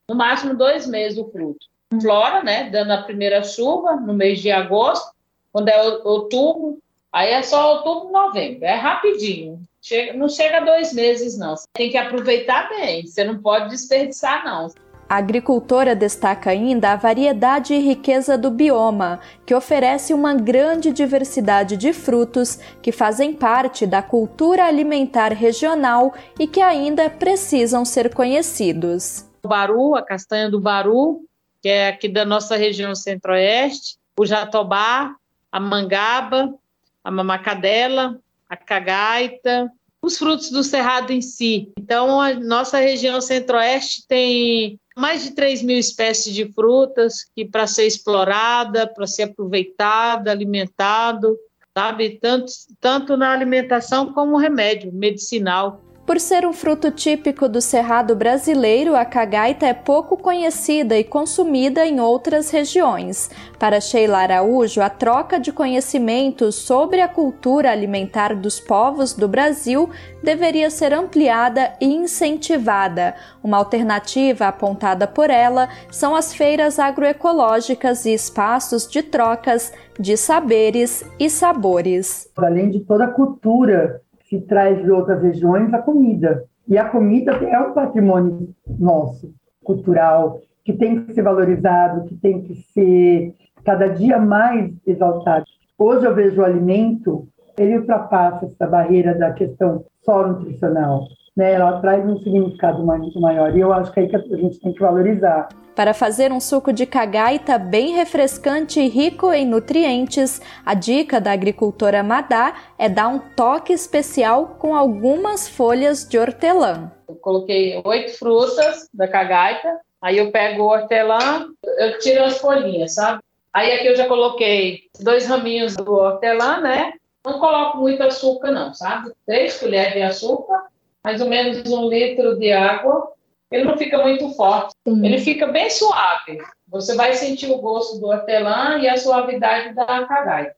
no 0.08 0.14
máximo 0.14 0.54
dois 0.54 0.86
meses 0.86 1.18
o 1.18 1.30
fruto. 1.30 1.66
Flora, 2.00 2.42
né, 2.42 2.70
dando 2.70 2.92
a 2.92 3.02
primeira 3.02 3.42
chuva 3.42 3.96
no 3.96 4.14
mês 4.14 4.40
de 4.40 4.50
agosto, 4.50 5.10
quando 5.52 5.68
é 5.68 5.82
outubro, 6.04 6.78
aí 7.12 7.30
é 7.30 7.42
só 7.42 7.76
outubro, 7.76 8.12
novembro, 8.12 8.64
é 8.64 8.74
rapidinho. 8.74 9.60
Chega, 9.80 10.12
não 10.12 10.28
chega 10.28 10.60
dois 10.60 10.92
meses, 10.92 11.38
não. 11.38 11.54
Tem 11.72 11.90
que 11.90 11.96
aproveitar 11.96 12.68
bem, 12.68 13.06
você 13.06 13.24
não 13.24 13.40
pode 13.40 13.70
desperdiçar, 13.70 14.44
não. 14.44 14.68
A 15.08 15.16
agricultora 15.16 15.96
destaca 15.96 16.50
ainda 16.50 16.92
a 16.92 16.96
variedade 16.96 17.72
e 17.72 17.78
riqueza 17.78 18.36
do 18.36 18.50
bioma, 18.50 19.20
que 19.46 19.54
oferece 19.54 20.12
uma 20.12 20.34
grande 20.34 20.92
diversidade 20.92 21.78
de 21.78 21.94
frutos 21.94 22.58
que 22.82 22.92
fazem 22.92 23.32
parte 23.32 23.86
da 23.86 24.02
cultura 24.02 24.66
alimentar 24.66 25.32
regional 25.32 26.12
e 26.38 26.46
que 26.46 26.60
ainda 26.60 27.08
precisam 27.08 27.86
ser 27.86 28.12
conhecidos 28.12 29.27
baru, 29.48 29.96
a 29.96 30.02
castanha 30.02 30.50
do 30.50 30.60
baru, 30.60 31.24
que 31.60 31.68
é 31.68 31.88
aqui 31.88 32.08
da 32.08 32.24
nossa 32.24 32.56
região 32.56 32.94
centro-oeste, 32.94 33.96
o 34.18 34.24
jatobá, 34.24 35.14
a 35.50 35.60
mangaba, 35.60 36.54
a 37.02 37.10
mamacadela, 37.10 38.18
a 38.48 38.56
cagaita, 38.56 39.70
os 40.00 40.16
frutos 40.16 40.50
do 40.50 40.62
cerrado 40.62 41.12
em 41.12 41.20
si. 41.20 41.72
Então, 41.78 42.20
a 42.20 42.34
nossa 42.34 42.78
região 42.78 43.20
centro-oeste 43.20 44.06
tem 44.06 44.78
mais 44.96 45.22
de 45.22 45.30
3 45.32 45.62
mil 45.62 45.78
espécies 45.78 46.34
de 46.34 46.52
frutas 46.52 47.24
que 47.34 47.44
para 47.44 47.66
ser 47.66 47.86
explorada, 47.86 48.86
para 48.86 49.06
ser 49.06 49.24
aproveitada, 49.24 50.30
alimentado, 50.30 51.38
sabe? 51.76 52.18
Tanto, 52.20 52.52
tanto 52.80 53.16
na 53.16 53.32
alimentação 53.32 54.12
como 54.12 54.36
remédio 54.36 54.92
medicinal. 54.92 55.80
Por 56.08 56.18
ser 56.18 56.46
um 56.46 56.54
fruto 56.54 56.90
típico 56.90 57.46
do 57.50 57.60
cerrado 57.60 58.16
brasileiro, 58.16 58.96
a 58.96 59.04
cagaita 59.04 59.66
é 59.66 59.74
pouco 59.74 60.16
conhecida 60.16 60.98
e 60.98 61.04
consumida 61.04 61.84
em 61.84 62.00
outras 62.00 62.48
regiões. 62.48 63.30
Para 63.58 63.78
Sheila 63.78 64.20
Araújo, 64.20 64.80
a 64.80 64.88
troca 64.88 65.38
de 65.38 65.52
conhecimentos 65.52 66.54
sobre 66.54 67.02
a 67.02 67.08
cultura 67.08 67.70
alimentar 67.70 68.34
dos 68.34 68.58
povos 68.58 69.12
do 69.12 69.28
Brasil 69.28 69.90
deveria 70.22 70.70
ser 70.70 70.94
ampliada 70.94 71.74
e 71.78 71.84
incentivada. 71.94 73.14
Uma 73.44 73.58
alternativa 73.58 74.46
apontada 74.46 75.06
por 75.06 75.28
ela 75.28 75.68
são 75.90 76.16
as 76.16 76.32
feiras 76.32 76.78
agroecológicas 76.78 78.06
e 78.06 78.14
espaços 78.14 78.88
de 78.88 79.02
trocas 79.02 79.74
de 80.00 80.16
saberes 80.16 81.04
e 81.20 81.28
sabores. 81.28 82.32
Além 82.34 82.70
de 82.70 82.80
toda 82.80 83.04
a 83.04 83.10
cultura 83.10 84.00
se 84.28 84.40
traz 84.42 84.82
de 84.82 84.90
outras 84.90 85.22
regiões 85.22 85.72
a 85.72 85.78
comida. 85.78 86.44
E 86.66 86.76
a 86.76 86.88
comida 86.88 87.32
é 87.32 87.58
um 87.58 87.72
patrimônio 87.72 88.54
nosso, 88.78 89.32
cultural, 89.64 90.40
que 90.64 90.74
tem 90.74 91.02
que 91.02 91.14
ser 91.14 91.22
valorizado, 91.22 92.06
que 92.06 92.14
tem 92.16 92.42
que 92.42 92.54
ser 92.72 93.34
cada 93.64 93.88
dia 93.88 94.18
mais 94.18 94.70
exaltado. 94.86 95.44
Hoje 95.78 96.06
eu 96.06 96.14
vejo 96.14 96.40
o 96.40 96.44
alimento, 96.44 97.26
ele 97.56 97.78
ultrapassa 97.78 98.46
essa 98.46 98.66
barreira 98.66 99.14
da 99.14 99.32
questão 99.32 99.84
só 100.04 100.26
nutricional. 100.26 101.04
Né? 101.38 101.52
Ela 101.52 101.80
traz 101.80 102.04
um 102.04 102.18
significado 102.18 102.84
muito 102.84 103.20
maior. 103.20 103.56
E 103.56 103.60
eu 103.60 103.72
acho 103.72 103.92
que 103.92 104.00
é 104.00 104.02
aí 104.02 104.08
que 104.08 104.16
a 104.16 104.36
gente 104.36 104.58
tem 104.58 104.72
que 104.72 104.80
valorizar. 104.80 105.48
Para 105.76 105.94
fazer 105.94 106.32
um 106.32 106.40
suco 106.40 106.72
de 106.72 106.84
cagaita 106.84 107.56
bem 107.56 107.94
refrescante 107.94 108.80
e 108.80 108.88
rico 108.88 109.32
em 109.32 109.46
nutrientes, 109.46 110.42
a 110.66 110.74
dica 110.74 111.20
da 111.20 111.30
agricultora 111.30 112.02
Madá 112.02 112.54
é 112.76 112.88
dar 112.88 113.06
um 113.06 113.20
toque 113.20 113.72
especial 113.72 114.56
com 114.58 114.74
algumas 114.74 115.48
folhas 115.48 116.04
de 116.08 116.18
hortelã. 116.18 116.90
Eu 117.08 117.14
coloquei 117.14 117.80
oito 117.84 118.18
frutas 118.18 118.88
da 118.92 119.06
cagaita, 119.06 119.78
aí 120.02 120.18
eu 120.18 120.32
pego 120.32 120.64
o 120.64 120.66
hortelã, 120.66 121.46
eu 121.78 122.00
tiro 122.00 122.24
as 122.24 122.38
folhinhas, 122.38 122.96
sabe? 122.96 123.20
Aí 123.54 123.72
aqui 123.74 123.86
eu 123.86 123.94
já 123.94 124.08
coloquei 124.08 124.80
dois 124.98 125.26
raminhos 125.28 125.76
do 125.76 125.92
hortelã, 125.92 126.60
né? 126.60 126.94
Não 127.24 127.38
coloco 127.38 127.78
muito 127.78 128.02
açúcar 128.02 128.50
não, 128.50 128.74
sabe? 128.74 129.12
Três 129.24 129.56
colheres 129.58 129.92
de 129.92 130.02
açúcar, 130.02 130.64
mais 131.08 131.22
ou 131.22 131.28
menos 131.28 131.66
um 131.70 131.88
litro 131.88 132.38
de 132.38 132.52
água 132.52 133.12
ele 133.50 133.64
não 133.64 133.78
fica 133.78 133.96
muito 134.02 134.28
forte, 134.34 134.74
Sim. 134.86 135.06
ele 135.06 135.16
fica 135.16 135.46
bem 135.46 135.70
suave. 135.70 136.36
Você 136.68 136.94
vai 136.94 137.14
sentir 137.14 137.50
o 137.50 137.56
gosto 137.56 137.98
do 137.98 138.08
hortelã 138.08 138.76
e 138.78 138.86
a 138.86 138.98
suavidade 138.98 139.74
da 139.74 140.04
cagaita. 140.04 140.54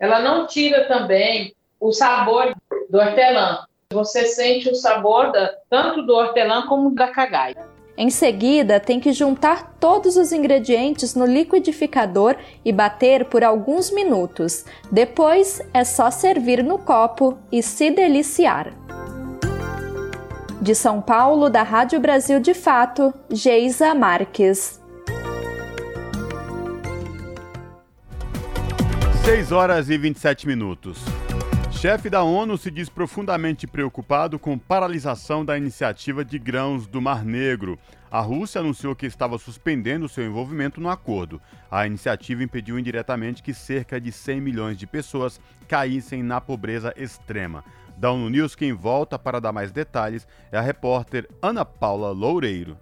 Ela 0.00 0.18
não 0.18 0.44
tira 0.48 0.88
também 0.88 1.54
o 1.78 1.92
sabor 1.92 2.52
do 2.90 2.98
hortelã. 2.98 3.64
Você 3.92 4.26
sente 4.26 4.68
o 4.68 4.74
sabor 4.74 5.30
da, 5.30 5.54
tanto 5.70 6.02
do 6.02 6.14
hortelã 6.14 6.66
como 6.66 6.92
da 6.92 7.06
cagaita. 7.06 7.64
Em 7.96 8.10
seguida, 8.10 8.80
tem 8.80 8.98
que 8.98 9.12
juntar 9.12 9.76
todos 9.78 10.16
os 10.16 10.32
ingredientes 10.32 11.14
no 11.14 11.24
liquidificador 11.24 12.34
e 12.64 12.72
bater 12.72 13.26
por 13.26 13.44
alguns 13.44 13.92
minutos. 13.92 14.64
Depois 14.90 15.62
é 15.72 15.84
só 15.84 16.10
servir 16.10 16.64
no 16.64 16.78
copo 16.78 17.38
e 17.52 17.62
se 17.62 17.88
deliciar. 17.88 18.72
De 20.62 20.76
São 20.76 21.02
Paulo, 21.02 21.50
da 21.50 21.64
Rádio 21.64 21.98
Brasil 21.98 22.38
de 22.38 22.54
Fato, 22.54 23.12
Geisa 23.28 23.96
Marques. 23.96 24.80
6 29.24 29.50
horas 29.50 29.90
e 29.90 29.98
27 29.98 30.46
minutos. 30.46 31.02
Chefe 31.72 32.08
da 32.08 32.22
ONU 32.22 32.56
se 32.56 32.70
diz 32.70 32.88
profundamente 32.88 33.66
preocupado 33.66 34.38
com 34.38 34.56
paralisação 34.56 35.44
da 35.44 35.58
iniciativa 35.58 36.24
de 36.24 36.38
grãos 36.38 36.86
do 36.86 37.02
Mar 37.02 37.24
Negro. 37.24 37.76
A 38.08 38.20
Rússia 38.20 38.60
anunciou 38.60 38.94
que 38.94 39.04
estava 39.04 39.38
suspendendo 39.38 40.08
seu 40.08 40.24
envolvimento 40.24 40.80
no 40.80 40.90
acordo. 40.90 41.42
A 41.68 41.88
iniciativa 41.88 42.44
impediu 42.44 42.78
indiretamente 42.78 43.42
que 43.42 43.52
cerca 43.52 44.00
de 44.00 44.12
100 44.12 44.40
milhões 44.40 44.78
de 44.78 44.86
pessoas 44.86 45.40
caíssem 45.66 46.22
na 46.22 46.40
pobreza 46.40 46.94
extrema. 46.96 47.64
Da 47.96 48.10
ONU 48.10 48.28
News, 48.28 48.54
quem 48.54 48.72
volta 48.72 49.18
para 49.18 49.40
dar 49.40 49.52
mais 49.52 49.70
detalhes 49.70 50.26
é 50.50 50.58
a 50.58 50.60
repórter 50.60 51.28
Ana 51.40 51.64
Paula 51.64 52.10
Loureiro. 52.10 52.76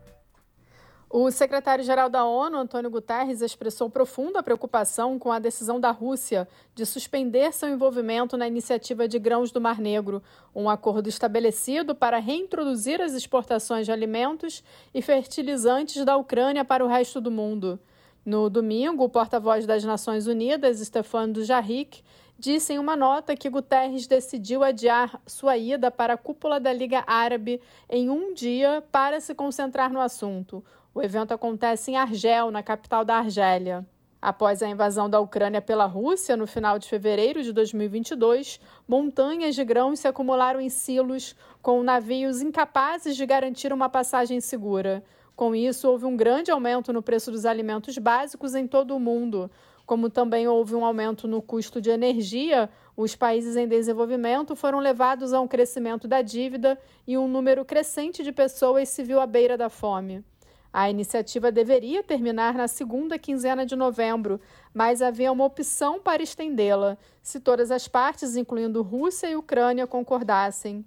O 1.13 1.29
secretário-geral 1.33 2.09
da 2.09 2.25
ONU, 2.25 2.57
Antônio 2.57 2.89
Guterres, 2.89 3.41
expressou 3.41 3.91
profunda 3.91 4.45
preocupação 4.45 5.19
com 5.19 5.33
a 5.33 5.41
decisão 5.41 5.81
da 5.81 5.91
Rússia 5.91 6.47
de 6.73 6.87
suspender 6.87 7.53
seu 7.53 7.69
envolvimento 7.69 8.37
na 8.37 8.47
iniciativa 8.47 9.09
de 9.09 9.19
grãos 9.19 9.51
do 9.51 9.61
Mar 9.61 9.81
Negro, 9.81 10.23
um 10.55 10.71
acordo 10.71 11.09
estabelecido 11.09 11.97
para 11.97 12.19
reintroduzir 12.19 13.01
as 13.01 13.13
exportações 13.13 13.87
de 13.87 13.93
alimentos 13.93 14.63
e 14.95 15.03
fertilizantes 15.03 16.05
da 16.05 16.17
Ucrânia 16.17 16.65
para 16.65 16.85
o 16.85 16.89
resto 16.89 17.21
do 17.21 17.31
mundo. 17.31 17.81
No 18.25 18.49
domingo, 18.49 19.03
o 19.03 19.09
porta-voz 19.09 19.67
das 19.67 19.83
Nações 19.83 20.29
Unidas, 20.29 20.79
Stefan 20.79 21.31
Dujarric, 21.31 22.05
disse 22.41 22.73
em 22.73 22.79
uma 22.79 22.97
nota 22.97 23.37
que 23.37 23.51
Guterres 23.51 24.07
decidiu 24.07 24.65
adiar 24.65 25.21
sua 25.27 25.59
ida 25.59 25.91
para 25.91 26.15
a 26.15 26.17
cúpula 26.17 26.59
da 26.59 26.73
Liga 26.73 27.05
Árabe 27.07 27.61
em 27.89 28.09
um 28.09 28.33
dia 28.33 28.83
para 28.91 29.21
se 29.21 29.35
concentrar 29.35 29.93
no 29.93 30.01
assunto. 30.01 30.65
O 30.95 31.03
evento 31.03 31.35
acontece 31.35 31.91
em 31.91 31.97
Argel, 31.97 32.51
na 32.51 32.63
capital 32.63 33.05
da 33.05 33.17
Argélia. 33.17 33.87
Após 34.23 34.63
a 34.63 34.69
invasão 34.69 35.09
da 35.09 35.21
Ucrânia 35.21 35.61
pela 35.61 35.85
Rússia 35.85 36.35
no 36.35 36.47
final 36.47 36.79
de 36.79 36.89
fevereiro 36.89 37.43
de 37.43 37.53
2022, 37.53 38.59
montanhas 38.89 39.55
de 39.55 39.63
grãos 39.63 40.01
se 40.01 40.09
acumularam 40.09 40.63
em 40.63 40.71
silos, 40.71 41.37
com 41.61 41.83
navios 41.83 42.41
incapazes 42.41 43.17
de 43.17 43.27
garantir 43.27 43.71
uma 43.71 43.91
passagem 43.91 44.41
segura. 44.41 45.05
Com 45.37 45.55
isso, 45.55 45.89
houve 45.89 46.07
um 46.07 46.17
grande 46.17 46.51
aumento 46.51 46.91
no 46.91 47.03
preço 47.03 47.31
dos 47.31 47.45
alimentos 47.45 47.97
básicos 47.99 48.55
em 48.55 48.67
todo 48.67 48.97
o 48.97 49.01
mundo. 49.01 49.51
Como 49.91 50.09
também 50.09 50.47
houve 50.47 50.77
um 50.77 50.85
aumento 50.85 51.27
no 51.27 51.43
custo 51.43 51.81
de 51.81 51.91
energia, 51.91 52.71
os 52.97 53.17
países 53.17 53.57
em 53.57 53.67
desenvolvimento 53.67 54.55
foram 54.55 54.79
levados 54.79 55.33
a 55.33 55.41
um 55.41 55.49
crescimento 55.49 56.07
da 56.07 56.23
dívida 56.23 56.79
e 57.09 57.19
um 57.19 57.27
número 57.27 57.65
crescente 57.65 58.23
de 58.23 58.31
pessoas 58.31 58.89
se 58.89 59.03
viu 59.03 59.21
à 59.21 59.27
beira 59.27 59.59
da 59.59 59.69
fome. 59.69 60.25
A 60.73 60.89
iniciativa 60.89 61.51
deveria 61.51 62.05
terminar 62.05 62.55
na 62.55 62.69
segunda 62.69 63.19
quinzena 63.19 63.67
de 63.67 63.75
novembro, 63.75 64.41
mas 64.73 65.03
havia 65.03 65.33
uma 65.33 65.45
opção 65.45 65.99
para 65.99 66.23
estendê-la, 66.23 66.97
se 67.21 67.41
todas 67.41 67.73
as 67.73 67.89
partes, 67.89 68.37
incluindo 68.37 68.83
Rússia 68.83 69.27
e 69.27 69.35
Ucrânia, 69.35 69.89
concordassem. 69.89 70.85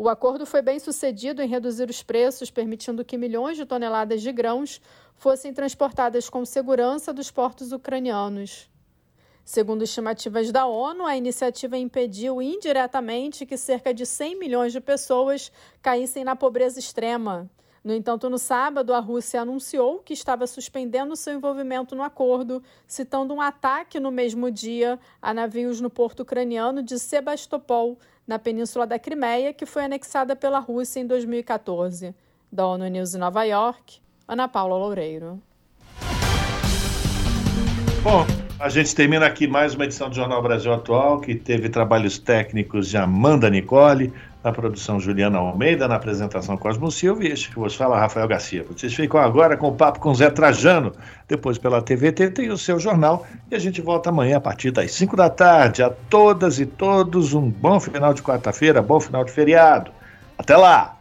O 0.00 0.08
acordo 0.08 0.46
foi 0.46 0.62
bem 0.62 0.78
sucedido 0.78 1.42
em 1.42 1.48
reduzir 1.48 1.90
os 1.90 2.04
preços, 2.04 2.52
permitindo 2.52 3.04
que 3.04 3.18
milhões 3.18 3.56
de 3.56 3.66
toneladas 3.66 4.22
de 4.22 4.30
grãos 4.30 4.80
fossem 5.16 5.52
transportadas 5.52 6.30
com 6.30 6.44
segurança 6.44 7.12
dos 7.12 7.32
portos 7.32 7.72
ucranianos. 7.72 8.70
Segundo 9.44 9.82
estimativas 9.82 10.52
da 10.52 10.66
ONU, 10.66 11.04
a 11.04 11.16
iniciativa 11.16 11.76
impediu 11.76 12.40
indiretamente 12.40 13.44
que 13.44 13.56
cerca 13.56 13.92
de 13.92 14.06
100 14.06 14.38
milhões 14.38 14.72
de 14.72 14.80
pessoas 14.80 15.50
caíssem 15.82 16.22
na 16.22 16.36
pobreza 16.36 16.78
extrema. 16.78 17.50
No 17.82 17.92
entanto, 17.92 18.30
no 18.30 18.38
sábado, 18.38 18.94
a 18.94 19.00
Rússia 19.00 19.40
anunciou 19.40 19.98
que 19.98 20.12
estava 20.12 20.46
suspendendo 20.46 21.16
seu 21.16 21.32
envolvimento 21.32 21.96
no 21.96 22.04
acordo, 22.04 22.62
citando 22.86 23.34
um 23.34 23.40
ataque 23.40 23.98
no 23.98 24.12
mesmo 24.12 24.48
dia 24.48 24.96
a 25.20 25.34
navios 25.34 25.80
no 25.80 25.90
porto 25.90 26.20
ucraniano 26.20 26.84
de 26.84 27.00
Sebastopol, 27.00 27.98
na 28.28 28.38
península 28.38 28.86
da 28.86 28.98
Crimeia, 28.98 29.54
que 29.54 29.64
foi 29.64 29.84
anexada 29.84 30.36
pela 30.36 30.58
Rússia 30.58 31.00
em 31.00 31.06
2014. 31.06 32.14
Da 32.52 32.66
ONU 32.66 32.86
News 32.86 33.14
em 33.14 33.18
Nova 33.18 33.42
York, 33.44 34.00
Ana 34.28 34.46
Paula 34.46 34.76
Loureiro. 34.76 35.42
Bom, 38.02 38.26
a 38.60 38.68
gente 38.68 38.94
termina 38.94 39.24
aqui 39.24 39.46
mais 39.46 39.74
uma 39.74 39.84
edição 39.84 40.10
do 40.10 40.14
Jornal 40.14 40.42
Brasil 40.42 40.72
Atual, 40.72 41.20
que 41.20 41.34
teve 41.34 41.70
trabalhos 41.70 42.18
técnicos 42.18 42.88
de 42.88 42.98
Amanda 42.98 43.48
Nicole, 43.48 44.12
na 44.42 44.52
produção 44.52 45.00
Juliana 45.00 45.38
Almeida, 45.38 45.88
na 45.88 45.96
apresentação 45.96 46.56
Cosmo 46.56 46.90
Silva 46.90 47.24
e 47.24 47.28
este 47.28 47.50
que 47.50 47.58
vos 47.58 47.74
fala 47.74 47.98
Rafael 47.98 48.28
Garcia. 48.28 48.64
Vocês 48.64 48.94
ficam 48.94 49.20
agora 49.20 49.56
com 49.56 49.68
o 49.68 49.74
papo 49.74 49.98
com 49.98 50.14
Zé 50.14 50.30
Trajano, 50.30 50.92
depois 51.26 51.58
pela 51.58 51.82
TVT 51.82 52.30
tem 52.30 52.50
o 52.50 52.58
seu 52.58 52.78
jornal 52.78 53.26
e 53.50 53.54
a 53.54 53.58
gente 53.58 53.80
volta 53.80 54.10
amanhã 54.10 54.36
a 54.36 54.40
partir 54.40 54.70
das 54.70 54.92
5 54.92 55.16
da 55.16 55.28
tarde. 55.28 55.82
A 55.82 55.90
todas 55.90 56.60
e 56.60 56.66
todos 56.66 57.34
um 57.34 57.50
bom 57.50 57.80
final 57.80 58.14
de 58.14 58.22
quarta-feira, 58.22 58.80
bom 58.80 59.00
final 59.00 59.24
de 59.24 59.32
feriado. 59.32 59.90
Até 60.38 60.56
lá! 60.56 60.97